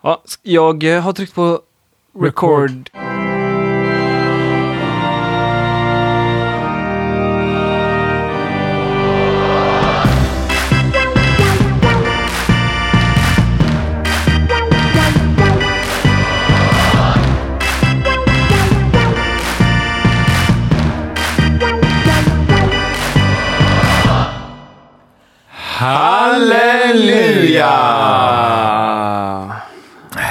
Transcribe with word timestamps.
Ja, 0.00 0.22
jag 0.42 0.84
eh, 0.84 1.00
har 1.00 1.12
tryckt 1.12 1.34
på 1.34 1.60
record. 2.14 2.90
record. 2.90 3.07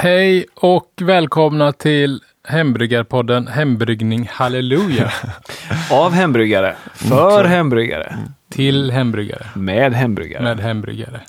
Hej 0.07 0.45
och 0.55 0.91
välkomna 1.01 1.71
till 1.71 2.19
Hembryggarpodden 2.47 3.47
Hembryggning 3.47 4.29
Halleluja. 4.33 5.11
Av 5.91 6.11
hembryggare. 6.13 6.75
För 6.93 7.43
hembryggare. 7.43 8.17
till 8.51 8.91
hembryggare. 8.91 9.45
Med 9.55 9.93
hembryggare. 9.93 10.43
Med 10.43 10.59
hembryggare. 10.59 11.19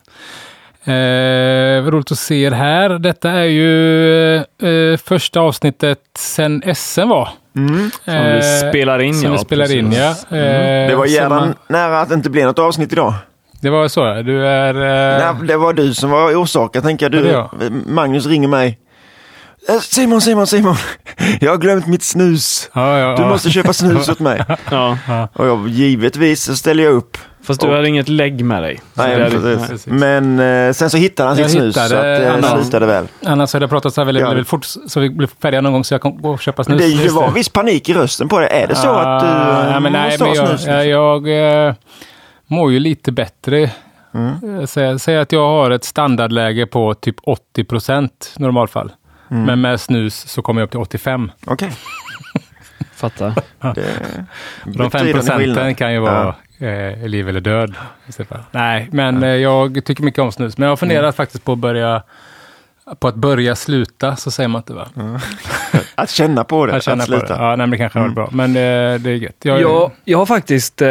Eh, 0.84 1.86
roligt 1.90 2.12
att 2.12 2.18
se 2.18 2.42
er 2.42 2.50
här. 2.50 2.88
Detta 2.98 3.30
är 3.30 3.44
ju 3.44 4.34
eh, 4.36 4.96
första 5.04 5.40
avsnittet 5.40 5.98
sen 6.18 6.62
SM 6.74 7.08
var. 7.08 7.28
Som 7.54 7.94
vi 8.04 8.12
Eh, 8.64 8.68
spelar 8.70 8.98
in 8.98 9.14
Som 9.14 9.24
ja. 9.26 9.32
vi 9.32 9.38
spelar 9.38 9.76
in 9.76 9.92
ja. 9.92 10.14
Mm. 10.30 10.44
Eh, 10.84 10.90
Det 10.90 10.96
var 10.96 11.06
som 11.06 11.14
gärna 11.14 11.34
man- 11.40 11.54
nära 11.68 12.00
att 12.00 12.08
det 12.08 12.14
inte 12.14 12.30
blev 12.30 12.46
något 12.46 12.58
avsnitt 12.58 12.92
idag. 12.92 13.14
Det 13.60 13.70
var 13.70 13.88
så. 13.88 14.22
Du 14.22 14.46
är... 14.46 14.74
Eh, 14.74 15.34
Nej, 15.34 15.46
det 15.48 15.56
var 15.56 15.72
du 15.72 15.94
som 15.94 16.10
var 16.10 16.34
orsaken, 16.42 16.82
tänker 16.82 17.04
jag. 17.06 17.12
Du, 17.12 17.28
Ja, 17.30 17.50
Magnus 17.86 18.26
ringer 18.26 18.48
mig. 18.48 18.78
"Eh, 19.68 19.78
Simon, 19.80 20.20
Simon, 20.20 20.46
Simon. 20.46 20.74
Jag 21.40 21.50
har 21.50 21.58
glömt 21.58 21.86
mitt 21.86 22.02
snus. 22.02 22.70
ja, 22.74 22.98
ja, 22.98 23.16
Du 23.16 23.22
ja. 23.22 23.28
måste 23.28 23.50
köpa 23.50 23.72
snus 23.72 24.08
åt 24.08 24.18
mig. 24.20 24.44
Ja. 24.70 24.98
Och 25.32 25.46
jag, 25.46 25.68
givetvis 25.68 26.42
så 26.44 26.56
ställer 26.56 26.84
jag 26.84 26.92
upp. 26.94 27.18
Fast 27.42 27.60
du 27.60 27.66
Och- 27.66 27.74
hade 27.74 27.88
inget 27.88 28.08
lägg 28.08 28.44
med 28.44 28.62
dig. 28.62 28.80
Nej, 28.94 29.16
det 29.16 29.24
hade- 29.24 29.56
precis. 29.56 29.86
Men 29.86 30.38
eh, 30.40 30.72
sen 30.72 30.90
så 30.90 30.96
hittade 30.96 31.28
han 31.28 31.38
Jag 31.38 31.50
sitt 31.50 31.60
snus 31.60 31.74
så 31.74 31.80
att, 31.80 31.92
eh, 31.92 32.34
annars. 32.34 32.52
det 32.52 32.62
slutade 32.62 32.86
väl. 32.86 33.06
Annars 33.24 33.52
hade 33.52 33.62
jag 33.62 33.70
pratat 33.70 33.94
så 33.94 34.00
här 34.00 34.06
väldigt, 34.06 34.22
Ja. 34.22 34.28
väldigt 34.28 34.48
fort 34.48 34.64
så 34.86 35.00
vi 35.00 35.10
blir 35.10 35.28
färdiga 35.42 35.60
någon 35.60 35.72
gång 35.72 35.84
så 35.84 35.94
jag 35.94 36.02
kan 36.02 36.22
gå 36.22 36.30
och 36.30 36.40
köpa 36.40 36.64
snus. 36.64 36.80
Det, 36.82 37.02
det 37.04 37.10
var 37.10 37.30
viss 37.30 37.48
panik 37.48 37.88
i 37.88 37.94
rösten 37.94 38.28
på 38.28 38.38
det. 38.38 38.46
Är 38.46 38.66
det 38.66 38.74
så 38.74 38.88
att 38.88 39.20
du 39.22 39.26
Ah, 39.26 39.80
nej, 39.80 39.80
måste 39.80 39.80
men 39.80 39.94
ha 39.94 40.34
jag, 40.34 40.58
snus? 40.60 40.66
jag, 40.66 40.86
jag 40.86 41.66
eh, 41.68 41.74
mår 42.48 42.72
ju 42.72 42.78
lite 42.78 43.12
bättre. 43.12 43.70
Mm. 44.14 44.58
Eh, 44.60 44.66
Säg, 44.66 44.98
säg 44.98 45.18
att 45.18 45.32
jag 45.32 45.48
har 45.48 45.70
ett 45.70 45.84
standardläge 45.84 46.66
på 46.66 46.94
typ 46.94 47.16
80 47.22 47.64
procent 47.64 48.34
normalfall. 48.38 48.92
Mm. 49.30 49.44
Men 49.44 49.60
med 49.60 49.80
snus 49.80 50.28
så 50.28 50.42
kommer 50.42 50.60
jag 50.60 50.66
upp 50.66 50.70
till 50.70 50.80
85. 50.80 51.30
Okej. 51.46 51.70
Fattar. 52.94 53.34
Det 53.74 53.84
De 54.64 54.72
5 54.72 54.90
betydande 54.90 55.12
procenten 55.12 55.74
kan 55.74 55.92
ju 55.92 55.98
vara 55.98 56.34
eh, 56.58 57.06
liv 57.08 57.28
eller 57.28 57.40
död. 57.40 57.74
Nej, 58.50 58.88
men 58.92 59.22
eh, 59.22 59.28
jag 59.28 59.84
tycker 59.84 60.02
mycket 60.02 60.20
om 60.20 60.32
snus. 60.32 60.58
Men 60.58 60.64
jag 60.66 60.70
har 60.72 60.76
funderat 60.76 61.02
Mm. 61.02 61.12
faktiskt 61.12 61.44
på 61.44 61.52
att 61.52 61.58
börja 61.58 62.02
på 63.00 63.08
att 63.08 63.14
börja 63.14 63.56
sluta, 63.56 64.16
så 64.16 64.30
säger 64.30 64.48
man 64.48 64.58
inte 64.60 64.72
va? 64.72 64.88
Att 65.94 66.10
känna 66.10 66.44
på 66.44 66.66
det, 66.66 66.72
Jag 66.72 66.82
känner 66.82 67.02
att 67.02 67.08
på 67.08 67.14
det. 67.14 67.18
sluta. 67.20 67.36
Ja, 67.42 67.48
nej, 67.48 67.56
men 67.56 67.70
det 67.70 67.76
kanske 67.78 67.98
var 68.00 68.08
bra. 68.08 68.28
Men 68.32 68.52
det, 68.52 68.98
det 68.98 69.10
är 69.10 69.14
gött. 69.14 69.36
Jag, 69.42 69.60
Jag, 69.60 69.90
jag 70.04 70.18
har 70.18 70.26
faktiskt, 70.26 70.82
eh, 70.82 70.88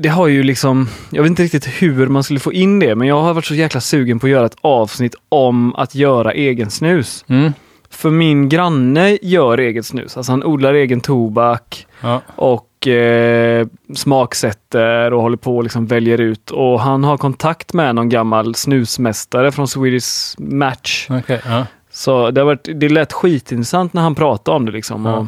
det 0.00 0.08
har 0.08 0.26
ju 0.26 0.42
liksom, 0.42 0.88
jag 1.10 1.22
vet 1.22 1.30
inte 1.30 1.42
riktigt 1.42 1.66
hur 1.66 2.06
man 2.06 2.22
skulle 2.22 2.40
få 2.40 2.52
in 2.52 2.78
det, 2.78 2.94
men 2.94 3.08
jag 3.08 3.22
har 3.22 3.34
varit 3.34 3.44
så 3.44 3.54
jäkla 3.54 3.80
sugen 3.80 4.18
på 4.18 4.26
att 4.26 4.30
göra 4.30 4.46
ett 4.46 4.56
avsnitt 4.60 5.14
om 5.28 5.74
att 5.74 5.94
göra 5.94 6.32
egen 6.32 6.70
snus. 6.70 7.24
Mm, 7.28 7.52
För 7.90 8.10
min 8.10 8.48
granne 8.48 9.18
gör 9.22 9.58
eget 9.58 9.86
snus, 9.86 10.16
alltså 10.16 10.32
han 10.32 10.44
odlar 10.44 10.74
egen 10.74 11.00
tobak 11.00 11.86
ja. 12.00 12.22
och 12.36 12.88
eh, 12.88 13.66
smaksätter 13.94 15.12
och 15.12 15.22
håller 15.22 15.36
på 15.36 15.56
och 15.56 15.62
liksom 15.62 15.86
väljer 15.86 16.20
ut. 16.20 16.50
Och 16.50 16.80
han 16.80 17.04
har 17.04 17.16
kontakt 17.16 17.72
med 17.72 17.94
någon 17.94 18.08
gammal 18.08 18.54
snusmästare 18.54 19.52
från 19.52 19.68
Swedish 19.68 20.34
Match. 20.38 21.06
Okej, 21.10 21.40
ja. 21.44 21.66
Så 21.90 22.30
det, 22.30 22.40
har 22.40 22.46
varit, 22.46 22.68
det 22.74 22.88
lät 22.88 23.12
skitintressant 23.12 23.92
när 23.92 24.02
han 24.02 24.14
pratade 24.14 24.56
om 24.56 24.66
det. 24.66 24.72
Liksom. 24.72 25.06
Ja. 25.06 25.16
Och, 25.16 25.26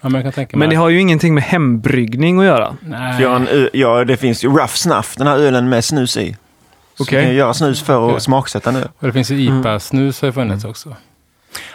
ja, 0.00 0.08
men 0.08 0.14
jag 0.14 0.22
kan 0.22 0.32
tänka 0.32 0.56
mig. 0.56 0.58
men 0.68 0.70
det 0.70 0.76
har 0.76 0.88
ju 0.88 1.00
ingenting 1.00 1.34
med 1.34 1.42
hembryggning 1.44 2.38
att 2.38 2.44
göra. 2.44 2.76
Nej. 2.80 3.22
Ja, 3.22 3.36
en, 3.36 3.68
ja, 3.72 4.04
det 4.04 4.16
finns 4.16 4.44
ju 4.44 4.48
Rough 4.48 4.66
Snuff, 4.74 5.14
den 5.16 5.26
här 5.26 5.38
ölen 5.38 5.68
med 5.68 5.84
snus 5.84 6.16
i. 6.16 6.36
Så 6.96 7.02
Okej. 7.02 7.20
du 7.20 7.26
kan 7.26 7.34
göra 7.34 7.54
snus 7.54 7.82
för 7.82 8.04
att 8.04 8.10
Okej. 8.10 8.20
smaksätta 8.20 8.70
nu. 8.70 8.82
Och 8.98 9.06
det 9.06 9.12
finns 9.12 9.30
ju 9.30 9.40
IPA-snus 9.40 10.20
har 10.20 10.26
ju 10.28 10.32
funnits 10.32 10.64
också. 10.64 10.96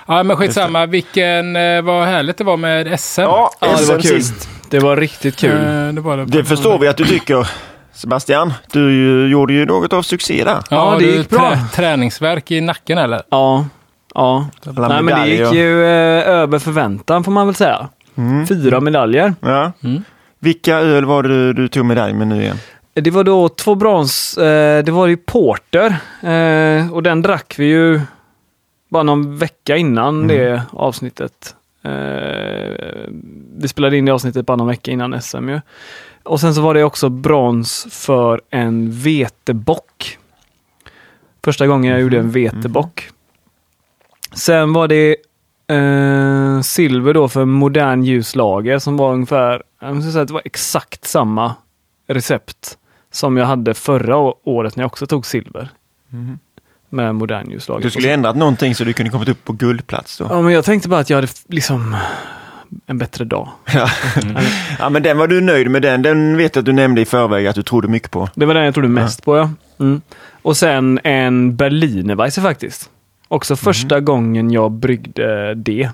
Ja, 0.07 0.23
men 0.23 0.37
skitsamma. 0.37 0.85
Vilken, 0.85 1.55
eh, 1.55 1.81
vad 1.81 2.05
härligt 2.07 2.37
det 2.37 2.43
var 2.43 2.57
med 2.57 2.99
SM. 2.99 3.21
Ja, 3.21 3.51
Ja, 3.59 3.67
det 3.67 3.73
var 3.73 3.99
SM 3.99 4.07
kul. 4.09 4.21
sist. 4.23 4.49
Det 4.69 4.79
var 4.79 4.97
riktigt 4.97 5.35
kul. 5.35 5.51
Eh, 5.87 5.93
det, 5.93 6.01
var 6.01 6.17
det. 6.17 6.25
Det 6.25 6.45
förstår 6.45 6.79
vi 6.79 6.87
att 6.87 6.97
du 6.97 7.05
tycker. 7.05 7.47
Sebastian, 7.93 8.53
du 8.71 9.27
gjorde 9.31 9.53
ju 9.53 9.65
något 9.65 9.93
av 9.93 10.01
succé 10.01 10.43
där. 10.43 10.51
Ja, 10.51 10.61
Ja, 10.69 10.95
det 10.99 11.05
gick 11.05 11.29
bra. 11.29 11.57
träningsverk 11.73 12.51
i 12.51 12.61
nacken 12.61 12.97
eller? 12.97 13.21
Ja. 13.29 13.65
Ja. 14.15 14.47
Alla 14.65 14.87
Nej, 14.87 15.03
men 15.03 15.05
det 15.05 15.11
medaljer. 15.11 15.45
gick 15.45 15.53
ju 15.53 15.83
eh, 15.83 16.29
över 16.29 16.59
förväntan 16.59 17.23
får 17.23 17.31
man 17.31 17.45
väl 17.47 17.55
säga. 17.55 17.89
Mm. 18.15 18.47
Fyra 18.47 18.79
medaljer. 18.79 19.33
Ja. 19.41 19.71
Mm. 19.83 20.03
Vilka 20.39 20.75
öl 20.75 21.05
var 21.05 21.23
det 21.23 21.29
du, 21.29 21.53
du 21.53 21.67
tog 21.67 21.85
medalj 21.85 22.13
med 22.13 22.27
nu 22.27 22.41
igen? 22.41 22.57
Det 22.93 23.11
var 23.11 23.23
då 23.23 23.49
två 23.49 23.75
brons. 23.75 24.37
Eh, 24.37 24.83
det 24.83 24.91
var 24.91 25.07
ju 25.07 25.17
Porter. 25.17 25.95
Eh, 26.21 26.93
och 26.93 27.03
den 27.03 27.21
drack 27.21 27.55
vi 27.57 27.65
ju 27.65 28.01
bara 28.89 29.03
någon 29.03 29.37
vecka 29.37 29.77
innan 29.77 30.27
det 30.27 30.61
avsnittet. 30.71 31.55
Eh, 31.83 31.91
vi 33.57 33.67
spelade 33.67 33.97
in 33.97 34.05
det 34.05 34.11
avsnittet 34.11 34.45
bara 34.45 34.57
någon 34.57 34.67
vecka 34.67 34.91
innan 34.91 35.21
SM 35.21 35.49
ju. 35.49 35.61
Och 36.23 36.39
sen 36.39 36.55
så 36.55 36.61
var 36.61 36.73
det 36.73 36.83
också 36.83 37.09
brons 37.09 37.87
för 37.91 38.41
en 38.49 38.91
vetebock. 38.91 40.17
Första 41.43 41.67
gången 41.67 41.91
jag 41.91 42.01
gjorde 42.01 42.19
en 42.19 42.31
vetebock. 42.31 43.09
Sen 44.33 44.73
var 44.73 44.87
det 44.87 45.15
eh, 45.67 46.61
silver 46.61 47.13
då 47.13 47.27
för 47.29 47.45
modern 47.45 48.03
ljuslager 48.03 48.79
som 48.79 48.97
var 48.97 49.13
ungefär, 49.13 49.63
jag 49.81 49.95
måste 49.95 50.11
säga 50.11 50.21
att 50.21 50.27
det 50.27 50.33
var 50.33 50.41
exakt 50.45 51.05
samma 51.05 51.55
recept 52.07 52.77
som 53.11 53.37
jag 53.37 53.45
hade 53.45 53.73
förra 53.73 54.17
året 54.49 54.75
när 54.75 54.83
jag 54.83 54.87
också 54.87 55.07
tog 55.07 55.25
silver. 55.25 55.69
Med 56.89 57.15
modern 57.15 57.51
ljuslager. 57.51 57.83
Du 57.83 57.89
skulle 57.89 58.13
ändrat 58.13 58.35
någonting 58.37 58.75
så 58.75 58.83
du 58.83 58.93
kunde 58.93 59.11
kommit 59.11 59.29
upp 59.29 59.45
på 59.45 59.53
guldplats 59.53 60.17
då. 60.17 60.27
Ja, 60.29 60.41
men 60.41 60.53
jag 60.53 60.65
tänkte 60.65 60.89
bara 60.89 60.99
att 60.99 61.09
jag 61.09 61.17
hade 61.17 61.27
liksom 61.47 61.95
en 62.85 62.97
bättre 62.97 63.25
dag. 63.25 63.49
Ja, 64.79 64.89
men 64.89 65.03
den 65.03 65.17
var 65.17 65.27
du 65.27 65.41
nöjd 65.41 65.71
med 65.71 65.81
den. 65.81 66.01
Den 66.01 66.37
vet 66.37 66.55
jag 66.55 66.61
att 66.61 66.65
du 66.65 66.73
nämnde 66.73 67.01
i 67.01 67.05
förväg 67.05 67.47
att 67.47 67.55
du 67.55 67.63
trodde 67.63 67.87
mycket 67.87 68.11
på. 68.11 68.29
Det 68.35 68.45
var 68.45 68.53
den 68.53 68.65
jag 68.65 68.73
trodde 68.73 68.89
mest 68.89 69.23
på, 69.25 69.37
ja. 69.37 69.49
Mm. 69.79 70.01
Och 70.41 70.57
sen 70.57 70.99
en 71.03 71.55
Berlinerweisse 71.55 72.41
faktiskt. 72.41 72.89
Också 73.31 73.55
första 73.55 73.99
gången 73.99 74.51
jag 74.51 74.71
bryggde 74.71 75.53
det. 75.55 75.89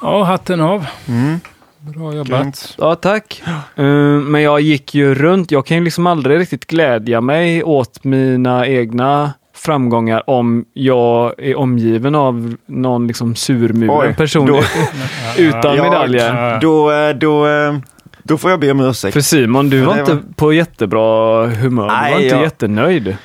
Ja, 0.00 0.22
hatten 0.24 0.60
av. 0.60 0.86
Mm. 1.08 1.40
Bra 1.78 2.14
jobbat. 2.14 2.40
Grymt. 2.40 2.74
Ja, 2.78 2.94
tack. 2.94 3.42
Eh, 3.76 3.84
Men 3.84 4.42
jag 4.42 4.60
gick 4.60 4.94
ju 4.94 5.14
runt. 5.14 5.50
Jag 5.50 5.66
kan 5.66 5.76
ju 5.76 5.84
liksom 5.84 6.06
aldrig 6.06 6.38
riktigt 6.40 6.66
glädja 6.66 7.20
mig 7.20 7.64
åt 7.64 8.04
mina 8.04 8.66
egna 8.66 9.32
framgångar 9.54 10.30
om 10.30 10.64
jag 10.72 11.34
är 11.38 11.58
omgiven 11.58 12.14
av 12.14 12.54
någon 12.66 13.06
liksom 13.06 13.34
surmulen 13.34 14.14
person 14.14 14.46
då- 14.46 14.60
utan 15.38 15.76
Ja, 15.76 15.82
medaljer. 15.82 16.60
Då, 16.60 16.92
eh, 16.92 17.10
då, 17.16 17.46
eh, 17.46 17.76
då 18.22 18.38
får 18.38 18.50
jag 18.50 18.60
be 18.60 18.70
om 18.70 18.80
ursäkt. 18.80 19.12
För 19.12 19.20
Simon, 19.20 19.70
du 19.70 19.80
var 19.80 19.94
Det 19.94 20.00
inte 20.00 20.14
var- 20.14 20.22
på 20.36 20.52
jättebra 20.52 21.46
humör. 21.46 21.88
Du 21.88 21.94
Nej, 21.94 22.12
var 22.14 22.20
inte 22.20 22.34
jag- 22.34 22.42
jättenöjd. 22.44 23.16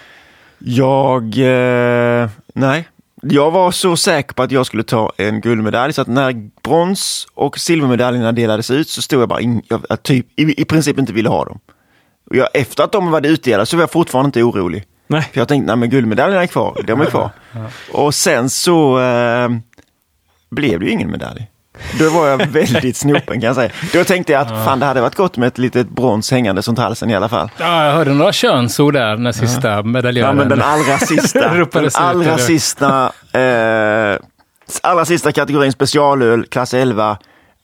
Jag... 0.59 1.23
Eh, 1.37 2.29
nej. 2.55 2.87
Jag 3.21 3.51
var 3.51 3.71
så 3.71 3.97
säker 3.97 4.33
på 4.33 4.43
att 4.43 4.51
jag 4.51 4.65
skulle 4.65 4.83
ta 4.83 5.11
en 5.17 5.41
guldmedalj 5.41 5.93
så 5.93 6.01
att 6.01 6.07
när 6.07 6.49
brons 6.63 7.27
och 7.33 7.59
silvermedaljerna 7.59 8.31
delades 8.31 8.71
ut 8.71 8.89
så 8.89 9.01
stod 9.01 9.21
jag 9.21 9.29
bara 9.29 9.41
in, 9.41 9.61
jag, 9.67 9.85
jag 9.89 10.03
typ, 10.03 10.39
i, 10.39 10.61
i 10.61 10.65
princip 10.65 10.99
inte 10.99 11.13
ville 11.13 11.29
ha 11.29 11.45
dem. 11.45 11.59
Och 12.29 12.35
jag, 12.35 12.47
efter 12.53 12.83
att 12.83 12.91
de 12.91 13.11
var 13.11 13.25
utdelade 13.25 13.65
så 13.65 13.77
var 13.77 13.83
jag 13.83 13.91
fortfarande 13.91 14.27
inte 14.27 14.43
orolig. 14.43 14.83
Nej. 15.07 15.29
För 15.33 15.41
jag 15.41 15.47
tänkte, 15.47 15.67
nej 15.67 15.75
men 15.75 15.89
guldmedaljerna 15.89 16.43
är 16.43 16.47
kvar, 16.47 16.83
de 16.87 17.01
är 17.01 17.05
kvar. 17.05 17.29
Och 17.93 18.15
sen 18.15 18.49
så 18.49 18.99
eh, 19.01 19.49
blev 20.49 20.79
det 20.79 20.85
ju 20.85 20.91
ingen 20.91 21.11
medalj. 21.11 21.47
Då 21.99 22.09
var 22.09 22.27
jag 22.27 22.37
väldigt 22.47 22.97
snopen 22.97 23.41
kan 23.41 23.47
jag 23.47 23.55
säga. 23.55 23.71
Då 23.93 24.03
tänkte 24.03 24.33
jag 24.33 24.41
att 24.41 24.65
fan 24.65 24.79
det 24.79 24.85
hade 24.85 25.01
varit 25.01 25.15
gott 25.15 25.37
med 25.37 25.47
ett 25.47 25.57
litet 25.57 25.89
brons 25.89 26.31
hängande 26.31 26.61
runt 26.61 26.79
halsen 26.79 27.09
i 27.09 27.15
alla 27.15 27.29
fall. 27.29 27.49
Ja, 27.57 27.85
jag 27.85 27.93
hörde 27.93 28.13
några 28.13 28.33
könsord 28.33 28.93
där 28.93 29.17
när 29.17 29.31
sista 29.31 29.83
medaljören. 29.83 30.37
Ja 30.37 30.43
men 30.43 30.49
den 30.49 30.61
allra 30.61 30.97
sista, 30.97 31.53
den 31.73 31.89
allra 31.93 32.37
sista, 32.37 33.11
eh, 33.33 34.19
allra 34.81 35.05
sista 35.05 35.31
kategorin 35.31 35.71
specialöl, 35.71 36.45
klass 36.45 36.73
11. 36.73 37.17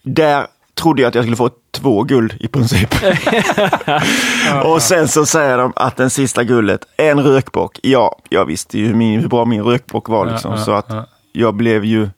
Där 0.03 0.45
trodde 0.81 1.01
jag 1.01 1.09
att 1.09 1.15
jag 1.15 1.23
skulle 1.23 1.37
få 1.37 1.49
två 1.71 2.03
guld 2.03 2.35
i 2.39 2.47
princip. 2.47 2.89
och 4.63 4.81
sen 4.81 5.07
så 5.07 5.25
säger 5.25 5.57
de 5.57 5.73
att 5.75 5.97
den 5.97 6.09
sista 6.09 6.43
guldet, 6.43 6.81
en 6.97 7.19
rökbock. 7.19 7.79
Ja, 7.83 8.19
jag 8.29 8.45
visste 8.45 8.77
ju 8.77 8.87
hur, 8.87 8.93
min, 8.93 9.19
hur 9.19 9.27
bra 9.27 9.45
min 9.45 9.63
rökbock 9.63 10.09
var 10.09 10.25
liksom. 10.25 10.51
Ja, 10.51 10.57
ja, 10.57 10.65
så 10.65 10.71
att 10.71 10.85
ja. 10.89 11.05
jag 11.31 11.55
blev 11.55 11.85
ju 11.85 12.09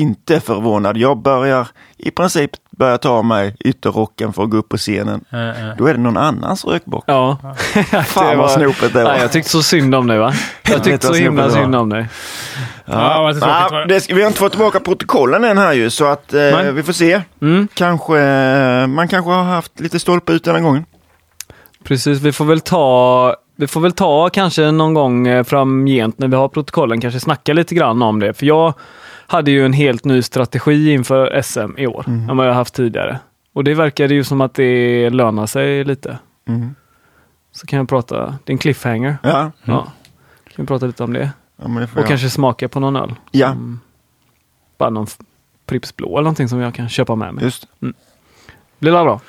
inte 0.00 0.40
förvånad. 0.40 0.96
Jag 0.96 1.18
börjar 1.18 1.68
i 1.96 2.10
princip 2.10 2.50
börja 2.70 2.98
ta 2.98 3.08
av 3.10 3.24
mig 3.24 3.56
ytterrocken 3.60 4.32
för 4.32 4.42
att 4.42 4.50
gå 4.50 4.56
upp 4.56 4.68
på 4.68 4.76
scenen. 4.76 5.24
Eh. 5.32 5.76
Då 5.78 5.86
är 5.86 5.94
det 5.94 6.00
någon 6.00 6.16
annans 6.16 6.64
rökbock. 6.64 7.04
Ja. 7.06 7.36
Fan 8.06 8.26
Det 8.30 8.36
vad 8.36 8.36
var- 8.36 8.48
snopet 8.48 8.92
det 8.92 9.02
var. 9.04 9.10
Nej, 9.10 9.20
jag 9.20 9.32
tyckte 9.32 9.50
så 9.50 9.62
synd 9.62 9.94
om 9.94 10.06
dig 10.06 10.18
va? 10.18 10.32
Jag 10.68 10.84
tyckte 10.84 11.06
så 11.06 11.14
himla 11.14 11.50
synd 11.50 11.74
om 11.76 11.88
dig. 11.88 12.06
Ja, 12.84 13.22
var 13.22 13.34
Ja, 13.40 13.84
det. 13.88 14.10
vi 14.12 14.20
har 14.22 14.26
inte 14.26 14.38
fått 14.38 14.52
tillbaka 14.52 14.80
protokollen 14.80 15.44
än 15.44 15.58
här 15.58 15.72
ju, 15.72 15.90
så 15.90 16.04
att 16.04 16.34
eh, 16.34 16.60
vi 16.72 16.82
får 16.82 16.92
se. 16.92 17.22
Mm. 17.42 17.68
Kanske, 17.74 18.18
eh, 18.20 18.86
man 18.86 19.08
kanske 19.08 19.30
har 19.30 19.42
haft 19.44 19.80
lite 19.80 19.98
stolpe 20.00 20.32
ut 20.32 20.44
den 20.44 20.54
här 20.54 20.62
gången. 20.62 20.84
Precis, 21.84 22.20
vi 22.20 22.32
får 22.32 22.44
väl 22.44 22.60
ta 22.60 23.34
vi 23.56 23.66
får 23.66 23.80
väl 23.80 23.92
ta 23.92 24.30
kanske 24.30 24.70
någon 24.70 24.94
gång 24.94 25.44
framgent 25.44 26.18
när 26.18 26.28
vi 26.28 26.36
har 26.36 26.48
protokollen, 26.48 27.00
kanske 27.00 27.20
snacka 27.20 27.52
lite 27.52 27.74
grann 27.74 28.02
om 28.02 28.20
det. 28.20 28.32
För 28.34 28.46
jag 28.46 28.74
hade 29.30 29.50
ju 29.50 29.64
en 29.64 29.72
helt 29.72 30.04
ny 30.04 30.22
strategi 30.22 30.92
inför 30.92 31.42
SM 31.42 31.78
i 31.78 31.86
år 31.86 32.04
än 32.08 32.36
vad 32.36 32.48
jag 32.48 32.54
haft 32.54 32.74
tidigare. 32.74 33.18
Och 33.52 33.64
det 33.64 33.74
verkade 33.74 34.14
ju 34.14 34.24
som 34.24 34.40
att 34.40 34.54
det 34.54 35.10
lönar 35.10 35.46
sig 35.46 35.84
lite. 35.84 36.18
Mm. 36.46 36.74
Så 37.52 37.66
kan 37.66 37.76
jag 37.78 37.88
prata, 37.88 38.38
det 38.44 38.50
är 38.50 38.54
en 38.54 38.58
cliffhanger. 38.58 39.18
Ja, 39.22 39.50
Ja. 39.64 39.82
Kan 40.44 40.64
vi 40.64 40.66
prata 40.66 40.86
lite 40.86 41.04
om 41.04 41.12
det. 41.12 41.30
ja, 41.56 41.68
men 41.68 41.80
det 41.80 41.86
får 41.86 41.96
Och 41.96 42.02
jag. 42.02 42.08
kanske 42.08 42.30
smaka 42.30 42.68
på 42.68 42.80
någon 42.80 42.96
öl. 42.96 43.14
Ja, 43.30 43.48
Som, 43.48 43.80
bara 44.78 44.90
någon 44.90 45.06
Pripps 45.66 45.96
blå 45.96 46.08
eller 46.08 46.22
någonting 46.22 46.48
som 46.48 46.58
jag 46.60 46.74
kan 46.74 46.88
köpa 46.88 47.14
med 47.14 47.34
mig. 47.34 47.44
just 47.44 47.66
Blir 48.78 48.92
det 48.92 49.04
bra? 49.04 49.20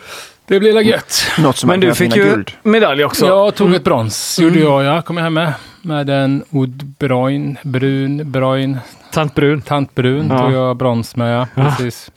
Det 0.49 0.59
blir 0.59 0.73
la 0.73 0.81
gött. 0.81 1.31
Något 1.39 1.57
som 1.57 1.67
Men 1.67 1.79
du 1.79 1.93
fick 1.95 2.15
ju 2.15 2.23
guld. 2.23 2.51
medalj 2.63 3.03
också. 3.05 3.25
Jag 3.25 3.55
tog 3.55 3.73
ett 3.73 3.83
brons, 3.83 4.39
gjorde 4.39 4.59
jag. 4.59 4.83
Jag 4.83 5.05
kom 5.05 5.17
hem 5.17 5.33
med. 5.33 5.53
Med 5.81 6.09
en 6.09 6.43
Oud 6.49 6.85
Bruin, 6.99 7.57
brun, 7.63 8.31
brun, 8.31 8.77
Tant 9.11 9.35
Brun. 9.35 9.61
tantbrun 9.61 10.27
Ja. 10.29 10.39
tog 10.39 10.51
jag 10.53 10.77
brons 10.77 11.15
med. 11.15 11.47
Ja, 11.55 11.63
precis. 11.67 12.11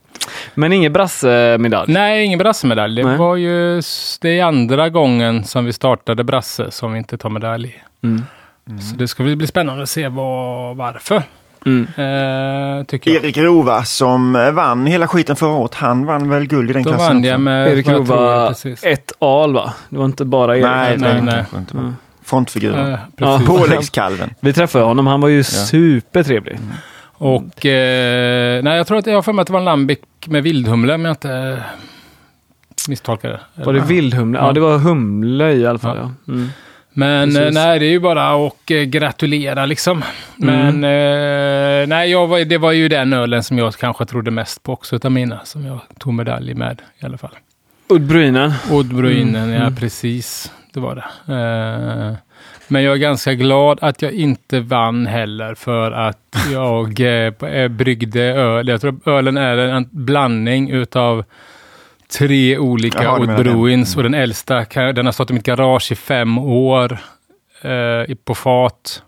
Men 0.54 0.72
ingen 0.72 0.92
brassemedalj. 0.92 1.92
Nej, 1.92 2.24
ingen 2.24 2.38
brassemedalj. 2.38 2.96
Det 3.02 3.08
Nej. 3.08 3.16
var 3.18 3.36
ju 3.36 3.82
det 4.20 4.38
är 4.38 4.44
andra 4.44 4.88
gången 4.88 5.44
som 5.44 5.64
vi 5.64 5.72
startade 5.72 6.24
brasse 6.24 6.70
som 6.70 6.92
vi 6.92 6.98
inte 6.98 7.18
tar 7.18 7.30
medalj 7.30 7.68
i. 8.02 8.06
Mm. 8.06 8.22
Så 8.80 8.96
det 8.96 9.08
ska 9.08 9.22
väl 9.24 9.36
bli 9.36 9.46
spännande 9.46 9.82
att 9.82 9.88
se 9.88 10.08
vad, 10.08 10.76
varför. 10.76 11.22
Mm. 11.66 11.82
Eh, 11.82 12.84
tycker 12.84 13.10
jag. 13.10 13.24
Erik 13.24 13.36
Rova 13.36 13.84
som 13.84 14.36
eh, 14.36 14.50
vann 14.52 14.86
hela 14.86 15.08
skiten 15.08 15.36
förra 15.36 15.50
året, 15.50 15.74
han 15.74 16.06
vann 16.06 16.28
väl 16.30 16.46
guld 16.46 16.70
i 16.70 16.72
den 16.72 16.82
Då 16.82 16.90
klassen 16.90 17.16
vann 17.16 17.24
jag 17.24 17.40
med... 17.40 17.68
Erik 17.68 17.88
Rova 17.88 18.48
precis. 18.48 18.84
ett 18.84 19.12
al 19.18 19.54
va? 19.54 19.72
Det 19.88 19.98
var 19.98 20.04
inte 20.04 20.24
bara 20.24 20.56
Erik. 20.56 20.64
Nej, 20.64 20.96
nej, 20.98 21.22
nej, 21.22 21.44
nej. 21.52 21.64
Mm. 21.74 21.96
Frontfiguren. 22.24 22.92
Eh, 22.92 22.98
precis. 23.16 23.46
Påläggskalven. 23.48 24.30
Vi 24.40 24.52
träffade 24.52 24.84
honom, 24.84 25.06
han 25.06 25.20
var 25.20 25.28
ju 25.28 25.44
supertrevlig. 25.44 26.58
Och 27.14 27.66
eh, 27.66 28.62
nej, 28.62 28.76
jag 28.76 28.86
tror 28.86 28.98
att 28.98 29.06
jag 29.06 29.14
har 29.14 29.22
för 29.22 29.32
mig 29.32 29.40
att 29.40 29.46
det 29.46 29.52
var 29.52 29.60
en 29.60 29.64
lambic 29.64 29.98
med 30.26 30.42
vildhumle 30.42 30.94
om 30.94 31.04
jag 31.04 31.12
inte 31.12 31.32
eh, 31.32 31.58
misstolkar 32.88 33.28
det. 33.28 33.64
Var 33.64 33.72
det 33.72 33.80
vildhumle? 33.80 34.38
Ja, 34.38 34.46
Ja. 34.46 34.52
det 34.52 34.60
var 34.60 34.78
humle 34.78 35.52
i 35.52 35.66
alla 35.66 35.78
fall. 35.78 35.96
Ja. 35.96 36.32
Mm. 36.32 36.48
Men 36.94 37.28
Precis. 37.28 37.42
eh, 37.46 37.52
nej, 37.64 37.78
det 37.78 37.86
är 37.86 37.90
ju 37.90 38.00
bara 38.00 38.46
att 38.46 38.70
eh, 38.70 38.76
gratulera 38.82 39.66
liksom. 39.66 40.02
Men 40.36 40.84
Mm. 40.84 41.82
eh, 41.82 41.88
nej, 41.88 42.10
jag 42.10 42.48
det 42.48 42.58
var 42.58 42.72
ju 42.72 42.88
den 42.88 43.12
ölen 43.12 43.42
som 43.42 43.58
jag 43.58 43.74
kanske 43.74 44.04
trodde 44.06 44.30
mest 44.30 44.62
på 44.62 44.72
också 44.72 44.96
utav 44.96 45.12
mina 45.12 45.40
som 45.44 45.64
jag 45.66 45.78
tog 45.98 46.14
medalj 46.14 46.54
med 46.54 46.82
i 46.98 47.04
alla 47.06 47.18
fall. 47.18 47.30
Uddbrynen. 47.88 48.52
Oddbruinen, 48.70 49.42
Mm, 49.42 49.54
ja 49.54 49.60
mm. 49.60 49.76
precis. 49.76 50.52
Det 50.72 50.80
var 50.80 50.94
det. 50.94 51.32
Eh, 51.34 52.14
men 52.68 52.82
jag 52.82 52.92
är 52.94 52.98
ganska 52.98 53.34
glad 53.34 53.78
att 53.82 54.02
jag 54.02 54.12
inte 54.12 54.60
vann 54.60 55.06
heller 55.06 55.54
för 55.54 55.92
att 55.92 56.36
jag 56.52 57.00
eh, 57.00 57.32
eh, 57.50 57.68
bryggde 57.68 58.22
öl. 58.22 58.68
Jag 58.68 58.80
tror 58.80 59.00
ölen 59.06 59.36
är 59.36 59.56
en 59.58 59.88
blandning 59.90 60.70
utav 60.70 61.24
tre 62.18 62.58
olika 62.58 63.02
Jaha, 63.02 63.18
den. 63.18 63.30
Oddbruins 63.30 63.96
och 63.96 64.02
den 64.02 64.14
äldsta 64.14 64.64
den 64.92 65.04
har 65.04 65.12
stått 65.12 65.30
i 65.30 65.34
mitt 65.34 65.46
garage 65.46 65.92
i 65.92 65.94
fem 65.94 66.38
år 66.38 66.98
eh, 67.62 68.14
på 68.24 68.34
fat. 68.34 69.02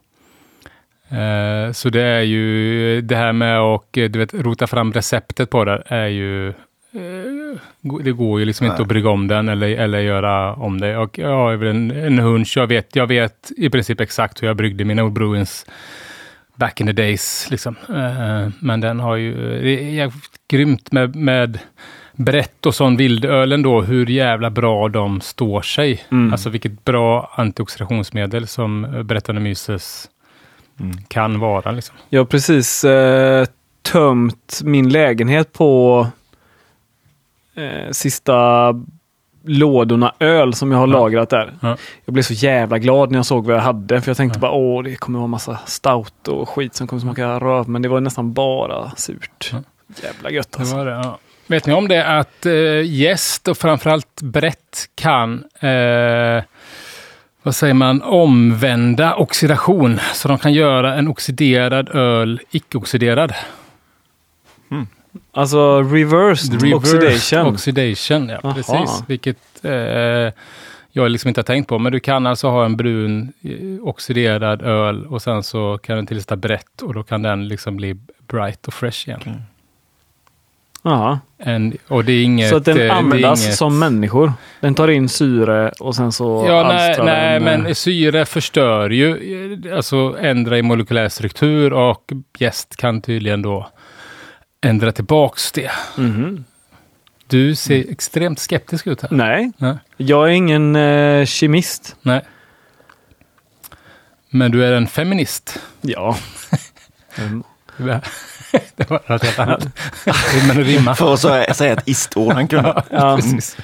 Eh, 1.09 1.73
så 1.73 1.89
det 1.91 2.03
är 2.03 2.23
ju 2.23 3.01
det 3.01 3.17
här 3.17 3.33
med 3.33 3.59
att 3.59 3.97
eh, 3.97 4.05
du 4.05 4.19
vet, 4.19 4.35
rota 4.35 4.67
fram 4.67 4.93
receptet 4.93 5.51
på 5.51 5.65
det 5.65 5.83
är 5.87 6.06
ju 6.06 6.49
eh, 6.49 6.55
det 7.81 8.12
går 8.12 8.41
ju 8.41 8.47
liksom 8.47 8.67
inte 8.67 8.77
Nej. 8.77 8.83
att 8.83 8.89
brygga 8.89 9.11
om 9.11 9.29
den 9.29 9.49
eller, 9.49 9.69
eller 9.69 9.99
göra 9.99 10.55
om 10.55 10.81
det. 10.81 10.97
Och 10.97 11.19
jag 11.19 11.29
har 11.29 11.56
väl 11.56 11.69
en, 11.69 11.91
en 11.91 12.19
hunch, 12.19 12.56
jag 12.56 12.67
vet, 12.67 12.97
jag 12.97 13.06
vet 13.06 13.53
i 13.56 13.71
princip 13.71 14.01
exakt 14.01 14.43
hur 14.43 14.47
jag 14.47 14.56
bryggde 14.56 14.85
mina 14.85 15.09
Bruins 15.09 15.67
back 16.55 16.81
in 16.81 16.87
the 16.87 16.93
days. 16.93 17.51
Liksom. 17.51 17.77
Eh, 17.89 18.49
men 18.59 18.81
den 18.81 19.01
har 19.01 19.17
ju, 19.17 19.35
det 19.62 20.01
är 20.01 20.12
grymt 20.49 20.93
med, 20.93 21.17
med 21.17 21.59
brett 22.16 22.66
och 22.66 22.75
sån 22.75 22.96
vildölen 22.96 23.62
då, 23.62 23.82
hur 23.82 24.06
jävla 24.06 24.50
bra 24.50 24.88
de 24.88 25.20
står 25.20 25.62
sig. 25.62 26.05
Mm. 26.11 26.32
Alltså 26.32 26.50
vilket 26.50 26.84
bra 26.84 27.31
antioxidationsmedel 27.34 28.46
som 28.46 28.84
eh, 28.84 29.02
Brettanomyces 29.02 30.11
kan 31.08 31.40
vara. 31.40 31.70
Liksom. 31.70 31.96
Jag 32.08 32.20
har 32.20 32.25
precis 32.26 32.84
eh, 32.84 33.46
tömt 33.82 34.61
min 34.64 34.88
lägenhet 34.88 35.52
på 35.52 36.06
eh, 37.55 37.90
sista 37.93 38.69
lådorna 39.46 40.12
öl 40.19 40.55
som 40.55 40.72
jag 40.72 40.78
har 40.78 40.88
Ja. 40.88 40.93
lagrat 40.93 41.31
där. 41.31 41.52
Ja. 41.60 41.76
Jag 42.05 42.12
blev 42.12 42.22
så 42.22 42.32
jävla 42.34 42.78
glad 42.78 43.10
när 43.10 43.19
jag 43.19 43.26
såg 43.26 43.46
vad 43.46 43.56
jag 43.56 43.60
hade. 43.60 44.00
För 44.00 44.10
jag 44.10 44.17
tänkte 44.17 44.38
bara, 44.38 44.50
åh, 44.52 44.82
det 44.82 44.96
kommer 44.96 45.19
vara 45.19 45.26
massa 45.26 45.58
stout 45.67 46.28
och 46.28 46.49
skit 46.49 46.75
som 46.75 46.87
kommer 46.87 47.00
smaka 47.00 47.38
röv. 47.40 47.69
Men 47.69 47.82
det 47.82 47.88
var 47.88 48.00
nästan 48.00 48.32
bara 48.32 48.90
surt. 48.96 49.50
Ja. 49.52 49.58
Jävla 50.02 50.31
gött 50.31 50.52
Det 50.52 50.58
alltså. 50.58 50.76
var 50.76 50.87
det, 50.87 50.93
ja. 50.93 51.19
Vet 51.46 51.67
ni 51.67 51.73
om 51.73 51.88
det 51.88 52.06
att 52.06 52.46
eh, 52.46 52.82
jäst 52.82 53.49
och 53.49 53.58
framförallt 53.58 54.23
brett 54.23 54.88
kan 54.94 55.44
eh, 55.61 56.43
vad 57.43 57.55
säger 57.55 57.75
man, 57.75 58.02
omvända 58.02 59.14
oxidation. 59.14 60.00
Så 60.14 60.29
de 60.29 60.38
kan 60.38 60.52
göra 60.52 60.94
en 60.94 61.08
oxiderad 61.08 61.88
öl 61.88 62.41
icke-oxiderad. 62.50 63.32
Alltså 65.32 65.82
reversed, 65.82 66.75
oxidation. 66.75 67.46
Oxidation, 67.46 68.29
ja 68.29 68.41
Aha. 68.44 68.55
precis. 68.55 69.05
Vilket 69.06 69.38
eh, 69.62 70.32
jag 70.93 71.11
liksom 71.11 71.29
inte 71.29 71.38
har 71.38 71.44
tänkt 71.44 71.69
på. 71.69 71.79
Men 71.79 71.93
du 71.93 72.00
kan 72.00 72.26
alltså 72.26 72.49
ha 72.49 72.64
en 72.64 72.76
brun 72.76 73.32
eh, 73.43 73.88
oxiderad 73.88 74.62
öl 74.62 75.06
och 75.06 75.23
sen 75.23 75.43
så 75.43 75.79
kan 75.79 75.96
den 75.96 76.06
tillsätta 76.06 76.37
brett 76.37 76.82
och 76.82 76.94
då 76.94 77.02
kan 77.02 77.23
den 77.23 77.49
liksom 77.49 77.76
bli 77.76 77.96
bright 78.29 78.67
och 78.67 78.75
fresh 78.75 79.08
igen. 79.08 79.43
Jaha. 80.86 81.20
En, 81.38 81.76
och 81.88 82.05
det 82.05 82.12
är 82.12 82.22
inget... 82.24 82.50
Så 82.50 82.56
att 82.56 82.69
eh, 82.69 82.74
den 82.74 82.84
är 82.86 82.91
användas 82.91 83.44
inget- 83.44 83.56
som 83.56 83.79
människor. 83.79 84.32
Den 84.60 84.74
tar 84.74 84.88
in 84.88 85.08
syre 85.08 85.72
och 85.81 85.96
sen 85.96 86.12
så 86.12 86.44
Ja, 86.48 86.69
nej, 86.69 86.96
nej 87.05 87.41
den, 87.41 87.48
eh, 87.48 87.58
men 87.64 87.74
syre 87.74 88.24
förstör 88.26 88.91
ju, 88.91 89.08
eh, 89.69 89.76
alltså 89.76 90.17
ändrar 90.20 90.56
i 90.56 90.62
molekylär 90.62 91.08
struktur 91.08 91.72
och 91.72 92.12
jäst 92.38 92.76
kan 92.76 93.03
tydligen 93.03 93.43
då 93.43 93.69
ändra 94.60 94.93
tillbaks 94.93 95.53
det. 95.53 95.70
mhm. 95.96 96.44
Du 97.26 97.55
ser 97.55 97.91
extremt 97.91 98.38
skeptisk 98.38 98.86
ut 98.86 99.03
här. 99.03 99.08
Nej, 99.12 99.53
Nej. 99.58 99.76
jag 99.96 100.24
är 100.29 100.32
ingen 100.32 100.76
eh, 100.76 101.24
kemist. 101.26 101.96
Nej. 102.03 102.20
Men 104.31 104.50
du 104.50 104.64
är 104.64 104.72
en 104.72 104.86
feminist. 104.86 105.60
Ja. 105.81 106.17
Mm. 108.55 108.65
det 108.77 108.91
var 108.91 109.01
något 109.06 109.23
helt 109.25 109.39
annat. 109.39 109.67
Men 110.49 110.61
att 110.61 110.67
rimma. 110.67 110.94
För 110.94 111.15
att 111.15 111.20
säga, 111.20 111.55
säga 111.55 111.73
ett 111.73 111.82
ist-ord 111.89 112.32
han 112.32 112.49
kunde. 112.49 112.82
Ja. 112.91 113.17
Precis. 113.17 113.56